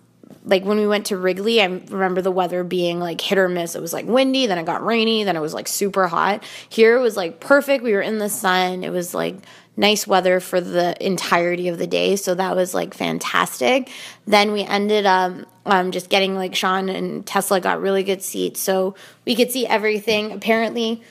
like 0.45 0.65
when 0.65 0.79
we 0.79 0.87
went 0.87 1.07
to 1.07 1.17
Wrigley, 1.17 1.61
I 1.61 1.67
remember 1.67 2.23
the 2.23 2.31
weather 2.31 2.65
being 2.65 2.99
like 2.99 3.21
hit 3.21 3.39
or 3.39 3.49
miss. 3.49 3.75
It 3.75 3.83
was 3.83 3.93
like 3.93 4.07
windy, 4.07 4.47
then 4.47 4.59
it 4.59 4.65
got 4.65 4.85
rainy, 4.85 5.25
then 5.25 5.37
it 5.37 5.41
was 5.41 5.53
like 5.53 5.69
super 5.69 6.09
hot. 6.09 6.43
Here 6.69 6.97
it 6.97 7.01
was 7.01 7.17
like 7.17 7.41
perfect. 7.41 7.85
We 7.85 7.93
were 7.93 8.01
in 8.01 8.19
the 8.19 8.29
sun. 8.29 8.83
It 8.83 8.91
was 8.91 9.15
like 9.15 9.37
nice 9.77 10.07
weather 10.07 10.41
for 10.41 10.61
the 10.61 10.97
entirety 11.05 11.69
of 11.69 11.79
the 11.79 11.87
day. 11.87 12.17
So 12.17 12.35
that 12.35 12.57
was 12.57 12.75
like 12.75 12.95
fantastic. 12.95 13.91
Then 14.27 14.53
we 14.53 14.63
ended 14.63 15.07
up 15.07 15.33
um, 15.67 15.91
just 15.93 16.09
getting 16.09 16.35
like 16.35 16.55
Sean 16.55 16.89
and 16.89 17.27
Tessa 17.27 17.61
got 17.61 17.81
really 17.81 18.03
good 18.03 18.23
seats. 18.23 18.61
So 18.61 18.95
we 19.27 19.35
could 19.35 19.51
see 19.51 19.67
everything. 19.67 20.33
Apparently, 20.33 21.03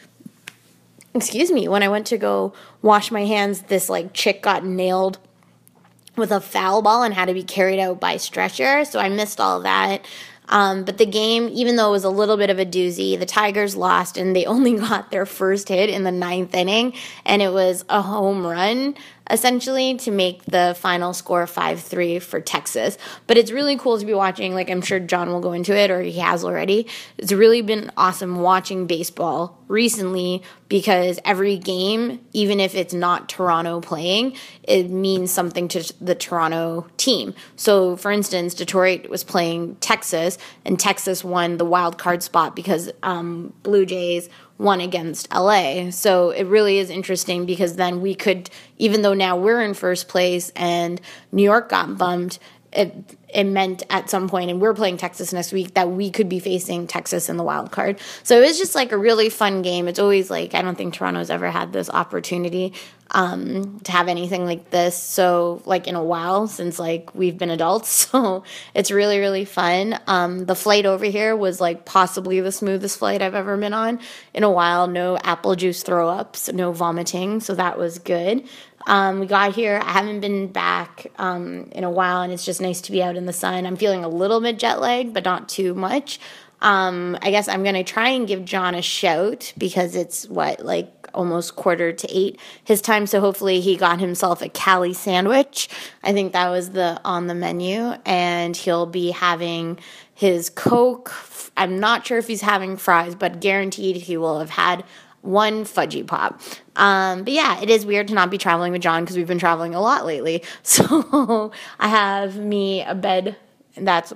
excuse 1.14 1.52
me, 1.52 1.68
when 1.68 1.84
I 1.84 1.90
went 1.90 2.08
to 2.08 2.18
go 2.18 2.54
wash 2.82 3.12
my 3.12 3.26
hands, 3.26 3.62
this 3.64 3.90
like 3.90 4.14
chick 4.14 4.42
got 4.42 4.66
nailed 4.66 5.20
with 6.20 6.32
a 6.32 6.42
foul 6.42 6.82
ball 6.82 7.04
and 7.04 7.14
had 7.14 7.26
to 7.26 7.34
be 7.34 7.44
carried 7.44 7.80
out 7.80 8.00
by 8.00 8.18
stretcher. 8.18 8.86
So 8.86 9.00
I 9.00 9.10
missed 9.10 9.40
all 9.40 9.62
that. 9.62 10.06
Um, 10.50 10.84
but 10.84 10.98
the 10.98 11.06
game, 11.06 11.48
even 11.52 11.76
though 11.76 11.90
it 11.90 11.92
was 11.92 12.04
a 12.04 12.10
little 12.10 12.36
bit 12.36 12.50
of 12.50 12.60
a 12.60 12.66
doozy, 12.66 13.18
the 13.18 13.26
Tigers 13.26 13.76
lost 13.76 14.18
and 14.18 14.36
they 14.36 14.46
only 14.48 14.78
got 14.78 15.12
their 15.12 15.26
first 15.26 15.70
hit 15.70 15.90
in 15.90 16.04
the 16.04 16.12
ninth 16.12 16.54
inning, 16.54 16.94
and 17.26 17.42
it 17.42 17.54
was 17.54 17.86
a 17.90 18.02
home 18.02 18.46
run 18.46 18.96
essentially 19.30 19.96
to 19.98 20.12
make 20.12 20.44
the 20.46 20.76
final 20.80 21.14
score 21.14 21.46
5-3 21.46 22.22
for 22.22 22.40
Texas. 22.40 22.98
But 23.28 23.38
it's 23.38 23.52
really 23.52 23.78
cool 23.78 24.00
to 24.00 24.06
be 24.06 24.14
watching 24.14 24.54
like 24.54 24.70
I'm 24.70 24.82
sure 24.82 25.00
John 25.00 25.30
will 25.30 25.40
go 25.40 25.52
into 25.52 25.76
it 25.76 25.92
or 25.92 26.02
he 26.02 26.20
has 26.20 26.44
already. 26.44 26.88
It's 27.18 27.32
really 27.32 27.62
been 27.62 27.92
awesome 27.98 28.38
watching 28.38 28.88
baseball 28.88 29.58
recently 29.68 30.42
because 30.68 31.20
every 31.26 31.58
game 31.58 32.20
even 32.34 32.60
if 32.60 32.76
it's 32.76 32.94
not 32.94 33.30
Toronto 33.30 33.82
playing, 33.82 34.36
it 34.64 34.90
means 34.90 35.32
something 35.32 35.68
to 35.70 35.94
the 36.02 36.16
Toronto 36.16 36.88
team. 36.98 37.34
So 37.56 37.96
for 37.96 38.12
instance, 38.12 38.54
Detroit 38.54 39.10
was 39.10 39.24
playing 39.24 39.76
Texas 39.78 40.38
and 40.66 40.80
Texas 40.80 41.24
won 41.24 41.58
the 41.58 41.66
wild 41.66 41.98
card 41.98 42.24
spot 42.24 42.56
because 42.56 42.92
um, 43.04 43.54
Blue 43.64 43.86
Jays 43.86 44.30
won 44.60 44.82
against 44.82 45.34
LA. 45.34 45.90
So 45.90 46.30
it 46.30 46.44
really 46.44 46.78
is 46.78 46.92
interesting 46.92 47.48
because 47.48 47.78
then 47.78 48.02
we 48.02 48.14
could, 48.14 48.52
even 48.78 49.02
though 49.02 49.16
now 49.16 49.38
we're 49.38 49.62
in 49.62 49.74
first 49.74 50.08
place 50.08 50.52
and 50.56 51.02
New 51.32 51.44
York 51.44 51.70
got 51.70 51.98
bumped, 51.98 52.38
it 52.72 53.18
it 53.34 53.44
meant 53.46 53.84
at 53.90 54.10
some 54.10 54.28
point, 54.28 54.50
and 54.50 54.60
we're 54.60 54.74
playing 54.74 54.98
Texas 54.98 55.32
next 55.34 55.52
week, 55.52 55.74
that 55.76 55.92
we 55.92 56.10
could 56.10 56.30
be 56.30 56.40
facing 56.40 56.88
Texas 56.88 57.30
in 57.30 57.38
the 57.38 57.44
wild 57.44 57.72
card. 57.72 58.00
So 58.24 58.38
it 58.42 58.46
was 58.46 58.58
just 58.58 58.76
like 58.76 58.92
a 58.92 58.98
really 58.98 59.30
fun 59.30 59.62
game. 59.62 59.88
It's 59.88 60.00
always 60.00 60.30
like 60.30 60.56
I 60.56 60.62
don't 60.62 60.76
think 60.76 60.94
Toronto's 60.94 61.30
ever 61.30 61.50
had 61.52 61.72
this 61.74 61.90
opportunity 61.90 62.74
um, 63.12 63.80
to 63.82 63.92
have 63.92 64.08
anything 64.08 64.46
like 64.46 64.70
this. 64.70 64.96
So 64.96 65.62
like 65.66 65.88
in 65.88 65.96
a 65.96 66.04
while 66.04 66.48
since 66.48 66.80
like 66.80 67.14
we've 67.16 67.38
been 67.38 67.52
adults. 67.52 68.08
So 68.10 68.44
it's 68.74 68.92
really 68.92 69.20
really 69.20 69.46
fun. 69.46 70.00
Um, 70.08 70.46
the 70.46 70.56
flight 70.56 70.86
over 70.86 71.06
here 71.06 71.36
was 71.36 71.62
like 71.62 71.86
possibly 71.86 72.42
the 72.42 72.52
smoothest 72.52 72.98
flight 72.98 73.22
I've 73.22 73.36
ever 73.36 73.56
been 73.56 73.74
on 73.74 74.00
in 74.34 74.44
a 74.44 74.50
while. 74.50 74.88
No 74.88 75.18
apple 75.18 75.56
juice 75.56 75.84
throw 75.84 76.10
ups, 76.10 76.52
no 76.52 76.72
vomiting. 76.72 77.40
So 77.40 77.54
that 77.56 77.78
was 77.78 78.00
good. 78.00 78.48
Um, 78.90 79.20
we 79.20 79.28
got 79.28 79.54
here. 79.54 79.80
I 79.84 79.92
haven't 79.92 80.20
been 80.20 80.48
back 80.48 81.06
um, 81.20 81.70
in 81.74 81.84
a 81.84 81.92
while, 81.92 82.24
and 82.24 82.34
it's 82.34 82.44
just 82.44 82.60
nice 82.60 82.82
to 82.82 82.92
be 82.92 83.04
out 83.04 83.16
in 83.16 83.28
the 83.28 83.34
sun. 83.34 83.68
I'm 83.68 83.78
feeling 83.78 84.04
a 84.04 84.10
little 84.10 84.42
bit 84.42 84.58
jet 84.58 84.82
lagged, 84.82 85.14
but 85.14 85.24
not 85.24 85.48
too 85.48 85.76
much. 85.76 86.20
Um, 86.60 87.16
I 87.22 87.30
guess 87.30 87.48
I'm 87.48 87.62
going 87.62 87.76
to 87.76 87.84
try 87.84 88.10
and 88.10 88.28
give 88.28 88.44
John 88.46 88.74
a 88.74 88.82
shout 88.82 89.54
because 89.60 89.96
it's 89.96 90.28
what, 90.28 90.66
like 90.66 90.92
almost 91.14 91.56
quarter 91.56 91.94
to 91.94 92.08
eight 92.10 92.40
his 92.64 92.82
time. 92.82 93.06
So 93.06 93.20
hopefully 93.20 93.62
he 93.62 93.78
got 93.78 94.00
himself 94.00 94.42
a 94.42 94.50
Cali 94.50 94.94
sandwich. 94.94 95.70
I 96.04 96.12
think 96.12 96.34
that 96.34 96.50
was 96.50 96.72
the 96.72 97.00
on 97.06 97.28
the 97.28 97.36
menu, 97.36 97.94
and 98.08 98.58
he'll 98.58 98.88
be 98.88 99.12
having 99.12 99.78
his 100.16 100.50
Coke. 100.50 101.14
I'm 101.56 101.80
not 101.80 102.08
sure 102.08 102.18
if 102.18 102.26
he's 102.26 102.42
having 102.42 102.76
fries, 102.76 103.14
but 103.14 103.40
guaranteed 103.40 103.98
he 103.98 104.18
will 104.18 104.40
have 104.40 104.50
had 104.50 104.84
one 105.22 105.64
fudgy 105.66 106.06
pop. 106.06 106.42
Um, 106.76 107.24
but 107.24 107.34
yeah, 107.34 107.60
it 107.62 107.70
is 107.70 107.86
weird 107.86 108.08
to 108.10 108.14
not 108.14 108.30
be 108.32 108.38
traveling 108.38 108.72
with 108.72 108.82
John 108.82 109.04
because 109.04 109.18
we've 109.18 109.28
been 109.28 109.40
traveling 109.40 109.76
a 109.76 109.82
lot 109.82 110.06
lately. 110.06 110.44
So 110.64 111.52
I 111.80 111.88
have 111.88 112.38
me 112.38 112.84
a 112.84 112.96
bed 112.96 113.36
that's 113.76 114.14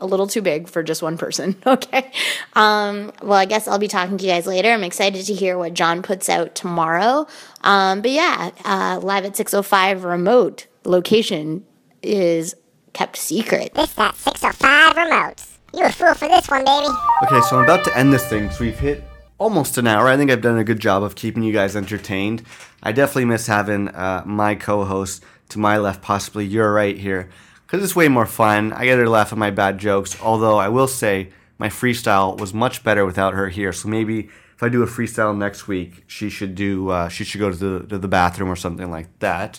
a 0.00 0.06
little 0.06 0.26
too 0.26 0.40
big 0.42 0.68
for 0.68 0.82
just 0.82 1.02
one 1.02 1.18
person. 1.18 1.56
Okay. 1.66 2.10
Um, 2.54 3.12
well, 3.22 3.38
I 3.38 3.44
guess 3.44 3.68
I'll 3.68 3.78
be 3.78 3.86
talking 3.86 4.18
to 4.18 4.24
you 4.24 4.30
guys 4.30 4.46
later. 4.46 4.70
I'm 4.70 4.82
excited 4.82 5.24
to 5.26 5.34
hear 5.34 5.56
what 5.56 5.74
John 5.74 6.02
puts 6.02 6.28
out 6.28 6.54
tomorrow. 6.54 7.26
Um, 7.62 8.02
but 8.02 8.10
yeah, 8.10 8.50
uh, 8.64 8.98
live 9.02 9.24
at 9.24 9.36
605 9.36 10.04
remote 10.04 10.66
location 10.84 11.64
is 12.02 12.54
kept 12.92 13.16
secret. 13.16 13.74
This 13.74 13.92
that 13.94 14.16
605 14.16 14.94
remotes. 14.96 15.46
You 15.72 15.84
a 15.84 15.92
fool 15.92 16.14
for 16.14 16.26
this 16.26 16.48
one, 16.48 16.64
baby. 16.64 16.88
Okay, 17.24 17.40
so 17.48 17.58
I'm 17.58 17.64
about 17.64 17.84
to 17.84 17.96
end 17.96 18.12
this 18.12 18.26
thing. 18.26 18.50
So 18.50 18.64
we've 18.64 18.78
hit 18.78 19.04
almost 19.40 19.78
an 19.78 19.86
hour. 19.86 20.06
I 20.06 20.16
think 20.16 20.30
I've 20.30 20.42
done 20.42 20.58
a 20.58 20.64
good 20.64 20.78
job 20.78 21.02
of 21.02 21.16
keeping 21.16 21.42
you 21.42 21.52
guys 21.52 21.74
entertained. 21.74 22.44
I 22.82 22.92
definitely 22.92 23.24
miss 23.24 23.46
having 23.46 23.88
uh, 23.88 24.22
my 24.26 24.54
co-host 24.54 25.24
to 25.48 25.58
my 25.58 25.78
left, 25.78 26.02
possibly 26.02 26.44
your 26.44 26.72
right 26.72 26.96
here, 26.96 27.30
because 27.66 27.82
it's 27.82 27.96
way 27.96 28.06
more 28.06 28.26
fun. 28.26 28.72
I 28.72 28.84
get 28.84 28.98
her 28.98 29.04
to 29.04 29.10
laugh 29.10 29.32
at 29.32 29.38
my 29.38 29.50
bad 29.50 29.78
jokes. 29.78 30.20
Although 30.20 30.58
I 30.58 30.68
will 30.68 30.86
say 30.86 31.30
my 31.58 31.68
freestyle 31.68 32.38
was 32.38 32.52
much 32.52 32.84
better 32.84 33.04
without 33.04 33.34
her 33.34 33.48
here. 33.48 33.72
So 33.72 33.88
maybe 33.88 34.28
if 34.54 34.62
I 34.62 34.68
do 34.68 34.82
a 34.82 34.86
freestyle 34.86 35.36
next 35.36 35.66
week, 35.66 36.04
she 36.06 36.28
should 36.28 36.54
do. 36.54 36.90
Uh, 36.90 37.08
she 37.08 37.24
should 37.24 37.40
go 37.40 37.50
to 37.50 37.56
the 37.56 37.86
to 37.86 37.98
the 37.98 38.08
bathroom 38.08 38.50
or 38.50 38.56
something 38.56 38.90
like 38.90 39.08
that. 39.20 39.58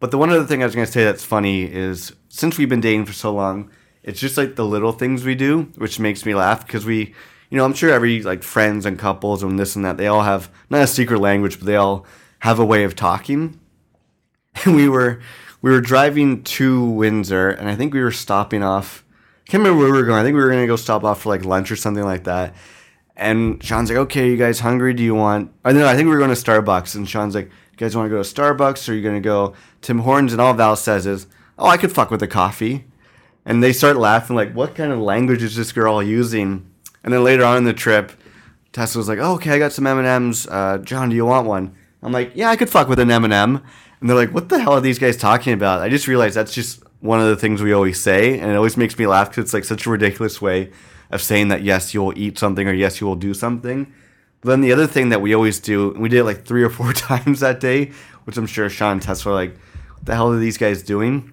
But 0.00 0.10
the 0.10 0.18
one 0.18 0.30
other 0.30 0.44
thing 0.44 0.60
I 0.60 0.66
was 0.66 0.74
going 0.74 0.86
to 0.86 0.92
say 0.92 1.04
that's 1.04 1.24
funny 1.24 1.62
is 1.62 2.12
since 2.28 2.58
we've 2.58 2.68
been 2.68 2.80
dating 2.80 3.06
for 3.06 3.12
so 3.12 3.32
long, 3.32 3.70
it's 4.02 4.20
just 4.20 4.36
like 4.36 4.56
the 4.56 4.66
little 4.66 4.92
things 4.92 5.24
we 5.24 5.36
do, 5.36 5.70
which 5.76 6.00
makes 6.00 6.26
me 6.26 6.34
laugh 6.34 6.66
because 6.66 6.84
we 6.84 7.14
you 7.54 7.58
know, 7.58 7.66
I'm 7.66 7.72
sure 7.72 7.92
every 7.92 8.20
like 8.20 8.42
friends 8.42 8.84
and 8.84 8.98
couples 8.98 9.44
and 9.44 9.56
this 9.56 9.76
and 9.76 9.84
that, 9.84 9.96
they 9.96 10.08
all 10.08 10.22
have 10.22 10.50
not 10.70 10.82
a 10.82 10.88
secret 10.88 11.20
language, 11.20 11.60
but 11.60 11.66
they 11.66 11.76
all 11.76 12.04
have 12.40 12.58
a 12.58 12.64
way 12.64 12.82
of 12.82 12.96
talking. 12.96 13.60
And 14.64 14.74
we 14.74 14.88
were 14.88 15.20
we 15.62 15.70
were 15.70 15.80
driving 15.80 16.42
to 16.42 16.84
Windsor, 16.84 17.50
and 17.50 17.68
I 17.68 17.76
think 17.76 17.94
we 17.94 18.02
were 18.02 18.10
stopping 18.10 18.64
off. 18.64 19.04
I 19.46 19.50
can't 19.52 19.62
remember 19.62 19.84
where 19.84 19.92
we 19.92 20.00
were 20.00 20.04
going. 20.04 20.18
I 20.18 20.24
think 20.24 20.34
we 20.34 20.42
were 20.42 20.50
gonna 20.50 20.66
go 20.66 20.74
stop 20.74 21.04
off 21.04 21.22
for 21.22 21.28
like 21.28 21.44
lunch 21.44 21.70
or 21.70 21.76
something 21.76 22.02
like 22.02 22.24
that. 22.24 22.56
And 23.16 23.62
Sean's 23.62 23.88
like, 23.88 23.98
"Okay, 23.98 24.30
you 24.30 24.36
guys 24.36 24.58
hungry? 24.58 24.92
Do 24.92 25.04
you 25.04 25.14
want?" 25.14 25.52
I 25.64 25.70
know. 25.70 25.86
I 25.86 25.94
think 25.94 26.06
we 26.06 26.14
were 26.16 26.18
going 26.18 26.34
to 26.34 26.36
Starbucks, 26.36 26.96
and 26.96 27.08
Sean's 27.08 27.36
like, 27.36 27.50
"You 27.70 27.76
guys 27.76 27.94
want 27.94 28.06
to 28.06 28.16
go 28.16 28.20
to 28.20 28.28
Starbucks, 28.28 28.88
or 28.88 28.92
are 28.92 28.94
you 28.96 29.02
gonna 29.02 29.20
go 29.20 29.52
Tim 29.80 30.00
Hortons?" 30.00 30.32
And 30.32 30.40
all 30.40 30.54
Val 30.54 30.74
says 30.74 31.06
is, 31.06 31.28
"Oh, 31.56 31.68
I 31.68 31.76
could 31.76 31.92
fuck 31.92 32.10
with 32.10 32.20
a 32.20 32.26
coffee." 32.26 32.86
And 33.46 33.62
they 33.62 33.72
start 33.72 33.96
laughing, 33.96 34.34
like, 34.34 34.54
"What 34.54 34.74
kind 34.74 34.90
of 34.90 34.98
language 34.98 35.44
is 35.44 35.54
this 35.54 35.70
girl 35.70 36.02
using?" 36.02 36.66
And 37.04 37.12
then 37.12 37.22
later 37.22 37.44
on 37.44 37.58
in 37.58 37.64
the 37.64 37.74
trip, 37.74 38.12
Tessa 38.72 38.98
was 38.98 39.08
like, 39.08 39.18
oh, 39.20 39.34
"Okay, 39.34 39.52
I 39.52 39.58
got 39.58 39.72
some 39.72 39.86
M 39.86 39.98
and 39.98 40.06
M's. 40.06 40.48
Uh, 40.48 40.78
John, 40.78 41.10
do 41.10 41.14
you 41.14 41.26
want 41.26 41.46
one?" 41.46 41.76
I'm 42.02 42.12
like, 42.12 42.32
"Yeah, 42.34 42.50
I 42.50 42.56
could 42.56 42.70
fuck 42.70 42.88
with 42.88 42.98
an 42.98 43.10
M 43.10 43.24
and 43.24 43.32
m 43.32 43.62
And 44.00 44.10
they're 44.10 44.16
like, 44.16 44.34
"What 44.34 44.48
the 44.48 44.58
hell 44.58 44.72
are 44.72 44.80
these 44.80 44.98
guys 44.98 45.16
talking 45.16 45.52
about?" 45.52 45.80
I 45.80 45.88
just 45.88 46.08
realized 46.08 46.34
that's 46.34 46.52
just 46.52 46.82
one 47.00 47.20
of 47.20 47.28
the 47.28 47.36
things 47.36 47.62
we 47.62 47.72
always 47.72 48.00
say, 48.00 48.38
and 48.38 48.50
it 48.50 48.56
always 48.56 48.76
makes 48.76 48.98
me 48.98 49.06
laugh 49.06 49.28
because 49.28 49.44
it's 49.44 49.54
like 49.54 49.64
such 49.64 49.86
a 49.86 49.90
ridiculous 49.90 50.40
way 50.40 50.70
of 51.10 51.22
saying 51.22 51.48
that 51.48 51.62
yes, 51.62 51.92
you 51.92 52.02
will 52.02 52.18
eat 52.18 52.38
something 52.38 52.66
or 52.66 52.72
yes, 52.72 53.00
you 53.00 53.06
will 53.06 53.14
do 53.14 53.34
something. 53.34 53.92
But 54.40 54.50
then 54.50 54.60
the 54.62 54.72
other 54.72 54.86
thing 54.86 55.10
that 55.10 55.20
we 55.20 55.34
always 55.34 55.60
do, 55.60 55.90
we 55.90 56.08
did 56.08 56.20
it 56.20 56.24
like 56.24 56.44
three 56.44 56.62
or 56.62 56.70
four 56.70 56.92
times 56.92 57.40
that 57.40 57.60
day, 57.60 57.92
which 58.24 58.36
I'm 58.36 58.46
sure 58.46 58.68
Sean 58.70 58.92
and 58.92 59.02
Tess 59.02 59.24
were 59.24 59.32
like, 59.32 59.56
"What 59.92 60.06
the 60.06 60.14
hell 60.14 60.32
are 60.32 60.38
these 60.38 60.58
guys 60.58 60.82
doing?" 60.82 61.32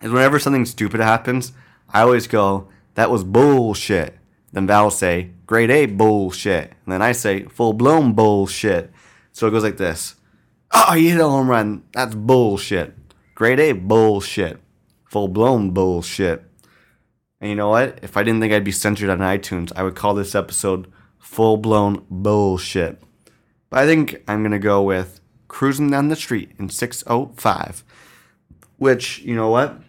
Is 0.00 0.10
whenever 0.10 0.38
something 0.38 0.64
stupid 0.64 1.00
happens, 1.00 1.52
I 1.90 2.00
always 2.00 2.26
go, 2.26 2.68
"That 2.94 3.10
was 3.10 3.22
bullshit." 3.22 4.18
Then 4.54 4.68
Val 4.68 4.84
will 4.84 4.90
say, 4.90 5.30
"Grade 5.46 5.70
A 5.70 5.86
bullshit," 5.86 6.70
and 6.84 6.92
then 6.92 7.02
I 7.02 7.12
say, 7.12 7.42
"Full 7.44 7.72
blown 7.72 8.12
bullshit." 8.12 8.92
So 9.32 9.48
it 9.48 9.50
goes 9.50 9.64
like 9.64 9.76
this: 9.76 10.14
"Oh, 10.72 10.94
you 10.94 11.10
hit 11.10 11.20
a 11.20 11.28
home 11.28 11.50
run. 11.50 11.82
That's 11.92 12.14
bullshit." 12.14 12.94
Grade 13.34 13.58
A 13.58 13.72
bullshit. 13.72 14.60
Full 15.10 15.26
blown 15.26 15.70
bullshit. 15.72 16.44
And 17.40 17.50
you 17.50 17.56
know 17.56 17.68
what? 17.68 17.98
If 18.00 18.16
I 18.16 18.22
didn't 18.22 18.40
think 18.40 18.52
I'd 18.52 18.64
be 18.64 18.72
censored 18.72 19.10
on 19.10 19.18
iTunes, 19.18 19.72
I 19.74 19.82
would 19.82 19.96
call 19.96 20.14
this 20.14 20.36
episode 20.36 20.86
full 21.18 21.56
blown 21.56 22.06
bullshit. 22.08 23.02
But 23.70 23.80
I 23.80 23.86
think 23.86 24.22
I'm 24.28 24.42
going 24.42 24.52
to 24.52 24.58
go 24.60 24.82
with 24.82 25.20
cruising 25.48 25.90
down 25.90 26.08
the 26.08 26.16
street 26.16 26.52
in 26.60 26.68
605. 26.68 27.84
Which, 28.76 29.18
you 29.18 29.34
know 29.34 29.50
what? 29.50 29.80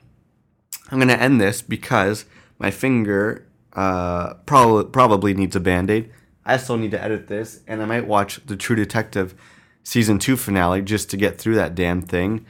I'm 0.90 0.98
going 0.98 1.08
to 1.08 1.22
end 1.22 1.40
this 1.40 1.62
because 1.62 2.26
my 2.58 2.72
finger 2.72 3.45
uh, 3.76 4.36
probably, 4.46 4.86
probably 4.86 5.34
needs 5.34 5.56
a 5.56 5.60
band 5.60 5.92
aid. 5.92 6.12
I 6.46 6.58
still 6.58 6.78
need 6.78 6.92
to 6.92 7.04
edit 7.04 7.28
this, 7.28 7.62
and 7.68 7.82
I 7.82 7.86
might 7.86 8.08
watch 8.08 8.46
the 8.46 8.56
True 8.56 8.76
Detective 8.76 9.36
season 9.84 10.20
two 10.20 10.38
finale 10.38 10.82
just 10.82 11.10
to 11.12 11.18
get 11.18 11.38
through 11.38 11.56
that 11.56 11.76
damn 11.76 12.02
thing. 12.02 12.46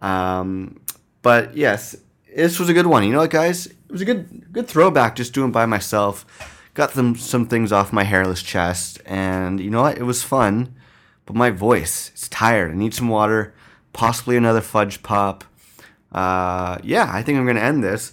Um, 0.00 0.80
but 1.22 1.56
yes, 1.56 1.96
this 2.34 2.58
was 2.58 2.68
a 2.68 2.74
good 2.74 2.86
one. 2.86 3.04
You 3.04 3.12
know 3.12 3.18
what, 3.18 3.30
guys? 3.30 3.66
It 3.66 3.90
was 3.90 4.00
a 4.02 4.04
good 4.04 4.52
good 4.52 4.66
throwback 4.66 5.16
just 5.16 5.32
doing 5.32 5.52
by 5.52 5.66
myself. 5.66 6.26
Got 6.74 6.92
some 6.92 7.16
some 7.16 7.46
things 7.46 7.70
off 7.70 7.92
my 7.92 8.04
hairless 8.04 8.42
chest, 8.42 9.00
and 9.06 9.60
you 9.60 9.70
know 9.70 9.82
what? 9.82 9.98
It 9.98 10.04
was 10.04 10.22
fun. 10.22 10.74
But 11.26 11.36
my 11.36 11.50
voice 11.50 12.12
is 12.14 12.28
tired. 12.28 12.72
I 12.72 12.74
need 12.74 12.92
some 12.92 13.08
water, 13.08 13.54
possibly 13.94 14.36
another 14.36 14.60
fudge 14.60 15.02
pop. 15.02 15.44
Uh, 16.12 16.78
yeah, 16.82 17.08
I 17.10 17.22
think 17.22 17.38
I'm 17.38 17.46
gonna 17.46 17.60
end 17.60 17.82
this. 17.82 18.12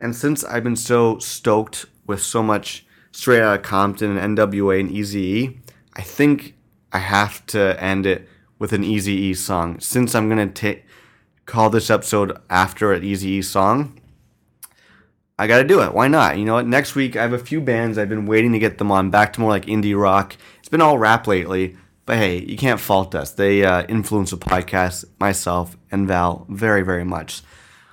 And 0.00 0.14
since 0.14 0.44
I've 0.44 0.64
been 0.64 0.76
so 0.76 1.18
stoked 1.18 1.86
with 2.08 2.22
so 2.22 2.42
much 2.42 2.84
straight 3.12 3.42
out 3.42 3.58
of 3.58 3.62
Compton 3.62 4.16
and 4.16 4.36
NWA 4.36 4.80
and 4.80 4.90
Eazy-E, 4.90 5.60
I 5.94 6.02
think 6.02 6.54
I 6.92 6.98
have 6.98 7.46
to 7.46 7.80
end 7.82 8.06
it 8.06 8.28
with 8.58 8.72
an 8.72 8.82
Eazy-E 8.82 9.34
song. 9.34 9.78
Since 9.78 10.14
I'm 10.14 10.28
gonna 10.28 10.48
take 10.48 10.84
call 11.46 11.70
this 11.70 11.90
episode 11.90 12.36
after 12.50 12.92
an 12.92 13.02
Eazy-E 13.02 13.42
song, 13.42 14.00
I 15.38 15.46
gotta 15.46 15.64
do 15.64 15.82
it. 15.82 15.94
Why 15.94 16.08
not? 16.08 16.38
You 16.38 16.44
know 16.44 16.54
what? 16.54 16.66
Next 16.66 16.94
week 16.94 17.14
I 17.14 17.22
have 17.22 17.32
a 17.32 17.38
few 17.38 17.60
bands 17.60 17.96
I've 17.96 18.08
been 18.08 18.26
waiting 18.26 18.52
to 18.52 18.58
get 18.58 18.78
them 18.78 18.90
on 18.90 19.10
back 19.10 19.32
to 19.34 19.40
more 19.40 19.50
like 19.50 19.66
indie 19.66 19.98
rock. 20.00 20.36
It's 20.58 20.68
been 20.68 20.80
all 20.80 20.98
rap 20.98 21.26
lately, 21.26 21.76
but 22.06 22.16
hey, 22.16 22.38
you 22.42 22.56
can't 22.56 22.80
fault 22.80 23.14
us. 23.14 23.32
They 23.32 23.64
uh, 23.64 23.84
influence 23.86 24.30
the 24.30 24.38
podcast, 24.38 25.04
myself 25.20 25.76
and 25.90 26.08
Val, 26.08 26.46
very 26.48 26.82
very 26.82 27.04
much. 27.04 27.42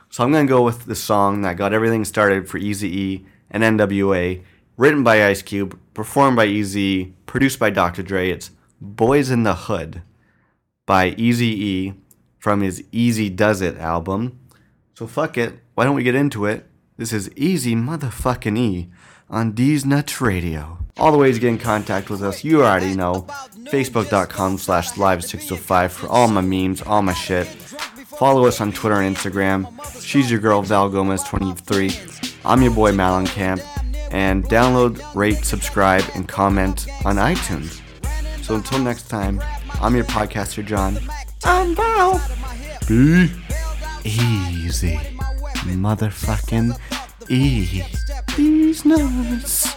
So 0.09 0.23
I'm 0.23 0.31
gonna 0.31 0.47
go 0.47 0.63
with 0.63 0.85
the 0.85 0.95
song 0.95 1.41
that 1.41 1.57
got 1.57 1.73
everything 1.73 2.05
started 2.05 2.47
for 2.47 2.59
Eazy-E 2.59 3.25
and 3.55 3.79
NWA, 3.79 4.43
written 4.75 5.01
by 5.01 5.25
Ice 5.25 5.41
Cube, 5.41 5.79
performed 5.93 6.35
by 6.35 6.45
Eazy, 6.45 7.13
produced 7.25 7.57
by 7.57 7.69
Dr. 7.69 8.03
Dre. 8.03 8.29
It's 8.29 8.51
"Boys 8.81 9.31
in 9.31 9.43
the 9.43 9.55
Hood" 9.55 10.01
by 10.85 11.11
Eazy-E 11.11 11.93
from 12.37 12.59
his 12.61 12.83
Eazy-Duz-It 12.91 13.77
album. 13.77 14.37
So 14.93 15.07
fuck 15.07 15.37
it. 15.37 15.59
Why 15.73 15.85
don't 15.85 15.95
we 15.95 16.03
get 16.03 16.15
into 16.15 16.45
it? 16.45 16.67
This 16.97 17.13
is 17.13 17.31
Easy 17.35 17.75
Motherfucking 17.75 18.57
E 18.57 18.89
on 19.29 19.53
D's 19.53 19.85
Nuts 19.85 20.19
Radio. 20.19 20.77
All 20.97 21.11
the 21.11 21.17
ways 21.17 21.35
to 21.35 21.41
get 21.41 21.49
in 21.49 21.57
contact 21.57 22.09
with 22.09 22.21
us, 22.21 22.43
you 22.43 22.61
already 22.63 22.93
know. 22.93 23.25
Facebook.com 23.65 24.57
slash 24.57 24.91
live605 24.91 25.91
for 25.91 26.07
all 26.07 26.27
my 26.27 26.41
memes, 26.41 26.81
all 26.81 27.01
my 27.01 27.13
shit. 27.13 27.47
Follow 28.17 28.45
us 28.45 28.61
on 28.61 28.71
Twitter 28.71 29.01
and 29.01 29.15
Instagram. 29.15 29.67
She's 30.01 30.31
your 30.31 30.39
girl, 30.39 30.61
Val 30.61 30.89
Gomez23. 30.89 32.39
I'm 32.45 32.61
your 32.61 32.71
boy, 32.73 32.91
Malloncamp. 32.91 33.61
And 34.11 34.45
download, 34.45 35.03
rate, 35.13 35.43
subscribe, 35.43 36.03
and 36.15 36.27
comment 36.27 36.87
on 37.03 37.17
iTunes. 37.17 37.81
So 38.43 38.55
until 38.55 38.79
next 38.79 39.09
time, 39.09 39.41
I'm 39.81 39.95
your 39.95 40.05
podcaster, 40.05 40.65
John. 40.65 40.97
I'm 41.43 41.75
Val. 41.75 42.21
Be 42.87 43.29
easy. 44.05 44.95
Motherfucking 45.65 46.79
E. 47.29 47.83
These 48.37 48.85
nuts. 48.85 49.75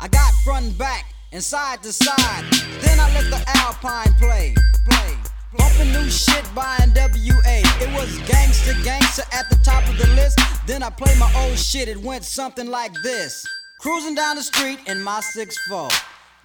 I 0.00 0.08
got 0.08 0.32
front 0.44 0.66
and 0.66 0.78
back 0.78 1.12
and 1.32 1.42
side 1.42 1.82
to 1.82 1.92
side. 1.92 2.44
Then 2.80 2.98
I 2.98 3.12
let 3.14 3.30
the 3.30 3.42
Alpine 3.58 4.12
play. 4.14 4.54
Bumping 5.56 5.92
new 5.92 6.10
shit 6.10 6.44
by 6.54 6.76
NWA. 6.80 7.62
It 7.80 7.88
was 7.94 8.18
gangster, 8.28 8.74
gangster 8.84 9.22
at 9.32 9.48
the 9.48 9.56
top 9.64 9.88
of 9.88 9.96
the 9.96 10.06
list. 10.08 10.38
Then 10.66 10.82
I 10.82 10.90
played 10.90 11.18
my 11.18 11.32
old 11.36 11.58
shit. 11.58 11.88
It 11.88 11.96
went 11.96 12.24
something 12.24 12.68
like 12.70 12.92
this. 13.02 13.46
Cruising 13.80 14.14
down 14.14 14.36
the 14.36 14.42
street 14.42 14.80
in 14.86 15.02
my 15.02 15.20
6'4. 15.20 15.90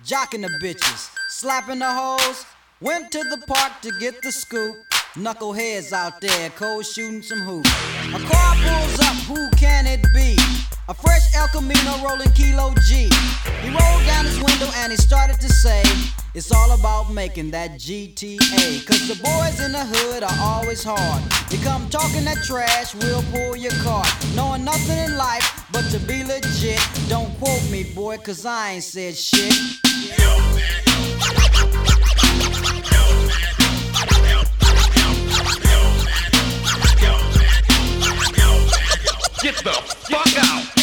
Jocking 0.05 0.41
the 0.41 0.57
bitches, 0.61 1.09
slapping 1.27 1.79
the 1.79 1.91
hoes. 1.91 2.45
Went 2.79 3.11
to 3.11 3.19
the 3.23 3.43
park 3.45 3.73
to 3.81 3.91
get 3.99 4.21
the 4.21 4.31
scoop. 4.31 4.77
Knuckleheads 5.15 5.91
out 5.91 6.21
there, 6.21 6.49
cold 6.51 6.85
shooting 6.85 7.21
some 7.21 7.39
hoops. 7.39 7.69
A 8.07 8.19
car 8.19 8.55
pulls 8.55 8.99
up, 9.01 9.15
who 9.27 9.49
can 9.57 9.85
it 9.85 10.01
be? 10.13 10.37
A 10.87 10.93
fresh 10.93 11.23
El 11.35 11.49
Camino 11.49 12.07
rolling 12.07 12.31
Kilo 12.31 12.73
G. 12.87 13.09
He 13.61 13.67
rolled 13.67 14.05
down 14.05 14.25
his 14.25 14.37
window 14.37 14.69
and 14.77 14.91
he 14.91 14.97
started 14.97 15.39
to 15.41 15.49
say, 15.49 15.83
It's 16.35 16.51
all 16.51 16.71
about 16.71 17.13
making 17.13 17.51
that 17.51 17.73
GTA. 17.73 18.87
Cause 18.87 19.07
the 19.07 19.21
boys 19.21 19.63
in 19.63 19.71
the 19.71 19.85
hood 19.85 20.23
are 20.23 20.37
always 20.41 20.83
hard. 20.83 21.21
You 21.51 21.59
come 21.59 21.87
talking 21.89 22.25
that 22.25 22.43
trash, 22.43 22.95
we'll 22.95 23.21
pull 23.31 23.55
your 23.55 23.71
car. 23.83 24.03
Knowing 24.35 24.65
nothing 24.65 24.97
in 24.97 25.15
life 25.15 25.63
but 25.71 25.83
to 25.91 25.99
be 25.99 26.23
legit. 26.23 26.81
Don't 27.07 27.29
quote 27.37 27.69
me, 27.69 27.83
boy, 27.83 28.17
cause 28.17 28.47
I 28.47 28.73
ain't 28.73 28.83
said 28.83 29.15
shit. 29.15 29.53
Get 39.43 39.55
the 39.57 39.73
fuck 40.09 40.37
out! 40.37 40.82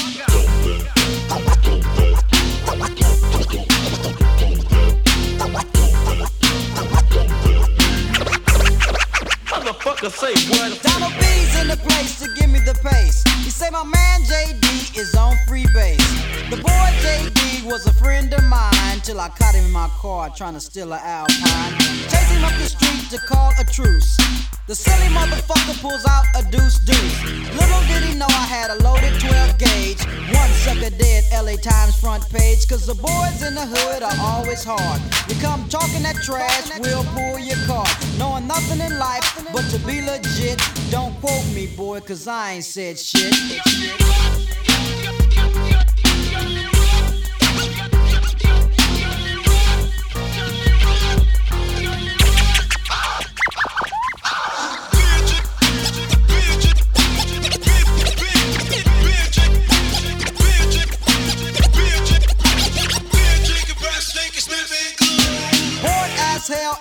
Motherfucker 10.00 10.34
say 10.34 10.50
what? 10.50 10.82
Donald 10.82 11.12
B's 11.20 11.60
in 11.60 11.68
the 11.68 11.76
place 11.76 12.20
to 12.20 12.28
give 12.34 12.48
me 12.48 12.58
the 12.60 12.72
pace. 12.82 13.22
He 13.44 13.50
say 13.50 13.68
my 13.68 13.84
man 13.84 14.22
JD 14.22 14.69
is 14.96 15.14
on 15.14 15.36
free 15.46 15.66
base. 15.74 15.98
The 16.50 16.56
boy 16.56 16.88
JD 17.02 17.64
was 17.64 17.86
a 17.86 17.94
friend 17.94 18.32
of 18.32 18.42
mine 18.44 19.00
till 19.02 19.20
I 19.20 19.28
caught 19.28 19.54
him 19.54 19.64
in 19.64 19.72
my 19.72 19.88
car 19.98 20.30
trying 20.30 20.54
to 20.54 20.60
steal 20.60 20.92
an 20.92 21.00
Alpine. 21.02 21.78
Chase 22.08 22.30
him 22.30 22.44
up 22.44 22.52
the 22.58 22.66
street 22.66 23.10
to 23.10 23.18
call 23.26 23.52
a 23.58 23.64
truce. 23.64 24.16
The 24.66 24.74
silly 24.74 25.08
motherfucker 25.14 25.80
pulls 25.80 26.04
out 26.06 26.24
a 26.36 26.48
deuce 26.50 26.78
deuce. 26.80 27.24
Little 27.58 27.82
did 27.88 28.04
he 28.04 28.14
know 28.16 28.26
I 28.28 28.46
had 28.46 28.70
a 28.70 28.82
loaded 28.82 29.18
12 29.20 29.58
gauge. 29.58 30.04
One 30.34 30.50
sucker 30.62 30.90
dead, 30.90 31.24
LA 31.32 31.56
Times 31.56 31.98
front 31.98 32.28
page. 32.30 32.68
Cause 32.68 32.86
the 32.86 32.94
boys 32.94 33.42
in 33.42 33.54
the 33.54 33.66
hood 33.66 34.02
are 34.02 34.16
always 34.20 34.62
hard. 34.64 35.00
You 35.28 35.34
come 35.40 35.68
talking 35.68 36.02
that 36.02 36.16
trash, 36.22 36.70
we'll 36.78 37.04
pull 37.14 37.38
your 37.38 37.58
car. 37.66 37.86
Knowing 38.18 38.46
nothing 38.46 38.80
in 38.80 38.98
life 38.98 39.26
but 39.52 39.62
to 39.70 39.78
be 39.86 40.02
legit. 40.02 40.60
Don't 40.90 41.14
quote 41.20 41.46
me, 41.54 41.66
boy, 41.66 42.00
cause 42.00 42.26
I 42.28 42.52
ain't 42.52 42.64
said 42.64 42.98
shit. 42.98 43.34
Bored 46.40 46.79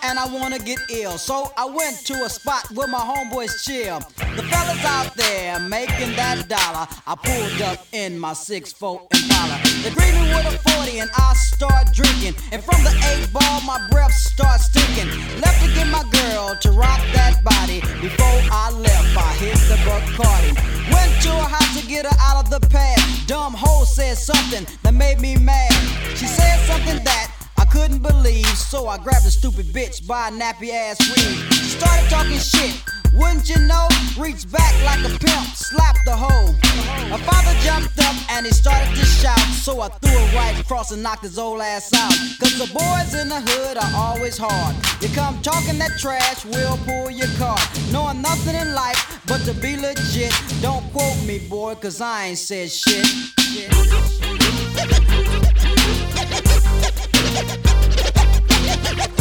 and 0.03 0.19
I 0.19 0.27
wanna 0.27 0.59
get 0.59 0.79
ill. 0.89 1.17
So 1.17 1.51
I 1.57 1.65
went 1.65 2.05
to 2.07 2.13
a 2.25 2.29
spot 2.29 2.69
where 2.71 2.87
my 2.87 2.99
homeboys 2.99 3.63
chill. 3.63 3.99
The 4.35 4.43
fellas 4.43 4.85
out 4.85 5.13
there 5.15 5.59
making 5.59 6.15
that 6.15 6.47
dollar. 6.47 6.87
I 7.07 7.15
pulled 7.15 7.61
up 7.61 7.85
in 7.91 8.19
my 8.19 8.33
six 8.33 8.73
6'4 8.73 9.07
Impala. 9.13 9.57
They 9.83 9.91
greet 9.91 10.13
me 10.13 10.33
with 10.33 10.53
a 10.53 10.57
40 10.69 10.99
and 10.99 11.09
I 11.15 11.33
start 11.33 11.93
drinking. 11.93 12.35
And 12.51 12.63
from 12.63 12.83
the 12.83 12.93
8 13.23 13.33
ball, 13.33 13.61
my 13.61 13.79
breath 13.89 14.13
starts 14.13 14.65
stinking. 14.65 15.09
Left 15.41 15.59
to 15.63 15.69
get 15.73 15.87
my 15.87 16.03
girl 16.11 16.55
to 16.61 16.71
rock 16.71 17.01
that 17.13 17.43
body. 17.43 17.81
Before 18.01 18.39
I 18.51 18.71
left, 18.71 19.17
I 19.17 19.31
hit 19.39 19.57
the 19.69 19.77
Bacardi. 19.87 20.53
Went 20.93 21.11
to 21.23 21.29
her 21.29 21.49
house 21.55 21.79
to 21.79 21.87
get 21.87 22.05
her 22.05 22.17
out 22.19 22.43
of 22.43 22.49
the 22.49 22.59
pad. 22.67 22.99
Dumb 23.27 23.53
hoe 23.53 23.85
said 23.85 24.17
something 24.17 24.65
that 24.83 24.93
made 24.93 25.19
me 25.19 25.37
mad. 25.37 25.71
She 26.15 26.25
said 26.25 26.57
something 26.67 27.03
that 27.03 27.38
couldn't 27.71 28.01
believe, 28.01 28.45
so 28.45 28.87
I 28.87 28.97
grabbed 28.97 29.25
the 29.25 29.31
stupid 29.31 29.67
bitch 29.67 30.05
by 30.05 30.29
a 30.29 30.31
nappy 30.31 30.71
ass 30.71 30.99
weave. 30.99 31.53
Started 31.53 32.09
talking 32.09 32.37
shit. 32.37 32.81
Wouldn't 33.13 33.49
you 33.49 33.59
know? 33.59 33.87
Reached 34.17 34.51
back 34.51 34.73
like 34.83 34.99
a 34.99 35.09
pimp, 35.09 35.47
slapped 35.55 36.05
the 36.05 36.15
hoe. 36.15 36.53
My 37.09 37.17
father 37.17 37.53
jumped 37.61 37.97
up 37.99 38.15
and 38.31 38.45
he 38.45 38.51
started 38.51 38.89
to 38.95 39.05
shout, 39.05 39.39
so 39.39 39.81
I 39.81 39.89
threw 39.89 40.11
it 40.11 40.35
right 40.35 40.59
across 40.59 40.91
and 40.91 41.01
knocked 41.01 41.23
his 41.23 41.39
old 41.39 41.61
ass 41.61 41.91
out. 41.93 42.13
Cause 42.39 42.57
the 42.57 42.69
boys 42.73 43.19
in 43.19 43.29
the 43.29 43.41
hood 43.41 43.77
are 43.77 43.91
always 43.95 44.37
hard. 44.37 44.75
You 45.01 45.09
come 45.09 45.41
talking 45.41 45.79
that 45.79 45.97
trash, 45.97 46.45
we'll 46.45 46.77
pull 46.85 47.09
your 47.09 47.29
card. 47.37 47.61
Knowing 47.91 48.21
nothing 48.21 48.55
in 48.55 48.73
life 48.73 49.21
but 49.27 49.43
to 49.45 49.53
be 49.53 49.75
legit. 49.75 50.33
Don't 50.61 50.83
quote 50.91 51.21
me, 51.25 51.39
boy, 51.49 51.75
cause 51.75 52.01
I 52.01 52.27
ain't 52.27 52.37
said 52.37 52.69
shit. 52.69 53.05
I'm 56.31 56.48
Thank 57.41 59.09
you. 59.09 59.18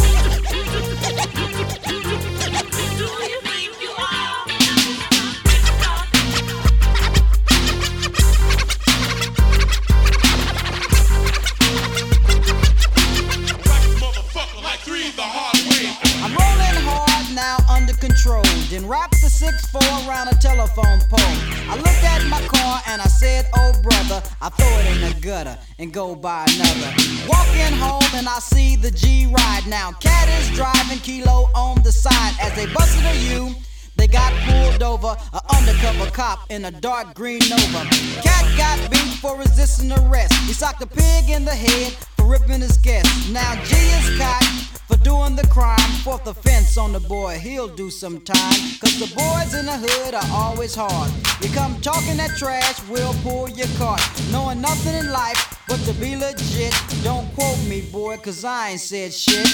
Under 18.25 18.41
control. 18.41 18.67
Then 18.69 18.87
wrap 18.87 19.11
the 19.11 19.27
6-4 19.27 20.07
around 20.07 20.27
a 20.27 20.35
telephone 20.35 20.99
pole. 21.09 21.37
I 21.69 21.75
looked 21.75 22.03
at 22.03 22.25
my 22.27 22.41
car 22.47 22.81
and 22.87 23.01
I 23.01 23.05
said, 23.05 23.47
Oh 23.55 23.73
brother, 23.81 24.21
I 24.41 24.49
throw 24.49 24.67
it 24.79 24.95
in 24.95 25.01
the 25.01 25.21
gutter 25.21 25.57
and 25.77 25.93
go 25.93 26.15
buy 26.15 26.45
another. 26.55 26.93
Walking 27.27 27.77
home 27.77 28.03
and 28.13 28.27
I 28.27 28.39
see 28.39 28.75
the 28.75 28.91
G 28.91 29.27
ride 29.27 29.63
now. 29.67 29.91
Cat 29.99 30.29
is 30.39 30.49
driving 30.55 30.99
kilo 30.99 31.49
on 31.55 31.81
the 31.83 31.91
side 31.91 32.33
as 32.41 32.55
they 32.55 32.65
busted 32.73 33.05
a 33.05 33.17
U. 33.35 33.55
They 33.99 34.07
got 34.07 34.31
pulled 34.47 34.81
over, 34.81 35.17
a 35.33 35.41
undercover 35.53 36.09
cop 36.11 36.49
in 36.49 36.63
a 36.63 36.71
dark 36.71 37.13
green 37.15 37.41
Nova. 37.49 37.83
Cat 38.23 38.45
got 38.57 38.89
beat 38.89 39.13
for 39.19 39.37
resisting 39.37 39.91
arrest. 39.91 40.33
He 40.47 40.53
socked 40.53 40.81
a 40.81 40.87
pig 40.87 41.29
in 41.29 41.43
the 41.43 41.51
head 41.51 41.91
for 42.15 42.25
ripping 42.25 42.61
his 42.61 42.77
guest. 42.77 43.29
Now 43.29 43.55
G 43.65 43.75
is 43.75 44.17
caught 44.17 44.45
for 44.87 44.95
doing 45.03 45.35
the 45.35 45.45
crime. 45.47 45.91
Fourth 46.05 46.25
offense 46.27 46.77
on 46.77 46.93
the 46.93 47.01
boy, 47.01 47.39
he'll 47.39 47.67
do 47.67 47.89
some 47.89 48.21
time. 48.21 48.59
Cause 48.79 48.97
the 48.99 49.13
boys 49.13 49.53
in 49.53 49.65
the 49.65 49.75
hood 49.75 50.13
are 50.13 50.29
always 50.31 50.73
hard. 50.73 51.11
You 51.43 51.49
come 51.49 51.75
talking 51.81 52.15
that 52.17 52.37
trash, 52.37 52.81
we'll 52.87 53.15
pull 53.15 53.49
your 53.49 53.67
cart. 53.77 53.99
Knowing 54.31 54.61
nothing 54.61 54.95
in 54.95 55.11
life 55.11 55.61
but 55.67 55.81
to 55.81 55.91
be 55.95 56.15
legit. 56.15 56.73
Don't 57.03 57.27
quote 57.35 57.61
me, 57.67 57.81
boy, 57.81 58.15
cause 58.15 58.45
I 58.45 58.69
ain't 58.69 58.79
said 58.79 59.13
shit. 59.13 59.45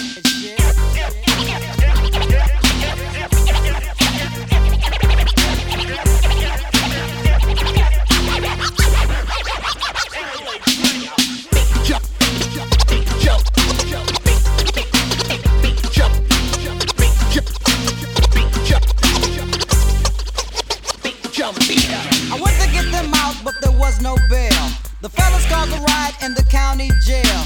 I 22.31 22.39
went 22.41 22.59
to 22.59 22.71
get 22.71 22.91
them 22.91 23.13
out, 23.13 23.35
but 23.43 23.53
there 23.61 23.71
was 23.71 24.01
no 24.01 24.17
bail. 24.29 24.84
The 25.05 25.11
fellas 25.11 25.45
called 25.45 25.69
the 25.69 25.77
ride 25.85 26.15
in 26.23 26.33
the 26.33 26.41
county 26.49 26.89
jail. 27.05 27.41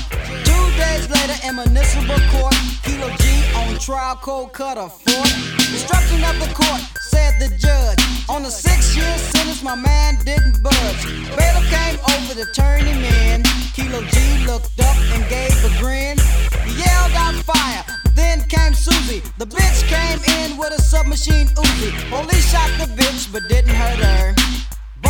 Two 0.47 0.65
days 0.79 1.11
later 1.11 1.35
in 1.43 1.59
municipal 1.59 2.15
court, 2.31 2.55
Kilo 2.87 3.11
G 3.19 3.43
on 3.51 3.77
trial, 3.79 4.15
cold 4.15 4.53
cutter 4.53 4.87
fort. 4.87 5.31
Destruction 5.67 6.23
of 6.23 6.39
the 6.39 6.47
court, 6.55 6.79
said 7.11 7.35
the 7.35 7.51
judge. 7.59 7.99
On 8.29 8.45
a 8.45 8.49
six-year 8.49 9.11
sentence, 9.17 9.61
my 9.61 9.75
man 9.75 10.15
didn't 10.23 10.63
budge. 10.63 11.03
Bailiff 11.35 11.67
came 11.67 11.99
over 12.15 12.33
to 12.39 12.47
turn 12.55 12.85
him 12.87 13.03
in. 13.27 13.43
Kilo 13.75 14.07
G 14.07 14.45
looked 14.47 14.79
up 14.79 14.95
and 15.11 15.27
gave 15.27 15.51
a 15.67 15.71
grin. 15.83 16.15
He 16.63 16.79
yelled 16.79 17.11
out 17.19 17.35
fire. 17.43 17.83
Then 18.15 18.39
came 18.47 18.73
Susie. 18.73 19.19
The 19.37 19.45
bitch 19.45 19.83
came 19.91 20.23
in 20.39 20.55
with 20.55 20.71
a 20.71 20.81
submachine 20.81 21.47
Uzi. 21.59 21.91
Police 22.07 22.51
shot 22.51 22.71
the 22.79 22.87
bitch, 22.95 23.29
but 23.33 23.49
didn't 23.49 23.75
hurt 23.75 23.99
her. 23.99 24.48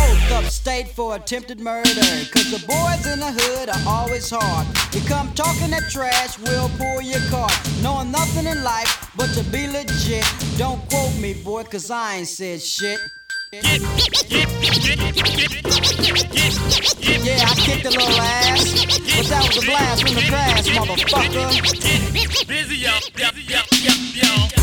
Both 0.00 0.32
upstate 0.32 0.88
for 0.88 1.16
attempted 1.16 1.60
murder. 1.60 2.08
Cause 2.32 2.50
the 2.50 2.62
boys 2.66 3.06
in 3.06 3.20
the 3.20 3.32
hood 3.36 3.68
are 3.68 3.82
always 3.86 4.30
hard. 4.30 4.66
You 4.94 5.00
come 5.06 5.32
talking 5.34 5.70
that 5.70 5.90
trash, 5.90 6.38
we'll 6.38 6.70
pull 6.78 7.02
your 7.02 7.20
card. 7.28 7.52
Knowing 7.82 8.10
nothing 8.10 8.46
in 8.46 8.64
life 8.64 9.10
but 9.16 9.28
to 9.34 9.44
be 9.44 9.66
legit. 9.66 10.24
Don't 10.56 10.80
quote 10.88 11.16
me, 11.18 11.34
boy, 11.34 11.64
cause 11.64 11.90
I 11.90 12.16
ain't 12.16 12.28
said 12.28 12.62
shit. 12.62 12.98
Yeah, 13.52 13.60
I 17.44 17.54
kicked 17.56 17.84
a 17.84 17.90
little 17.90 18.20
ass, 18.20 18.86
but 19.16 19.26
that 19.28 19.42
was 19.46 19.56
a 19.58 19.66
blast 19.66 20.02
from 20.06 20.14
the 20.14 20.22
past, 20.30 20.68
motherfucker. 20.70 22.46
Busy 22.48 22.86
up, 22.86 23.02
yup, 23.18 23.34
yup, 23.36 23.66
yup, 23.72 23.98
yup. 24.14 24.60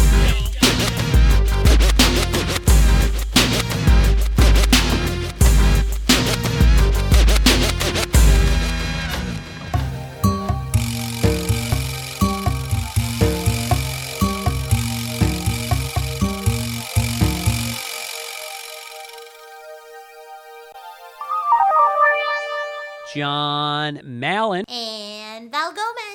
John 23.17 23.99
Mallon. 24.03 24.63
And 24.69 25.49
Val 25.49 25.71
Gomez. 25.71 26.06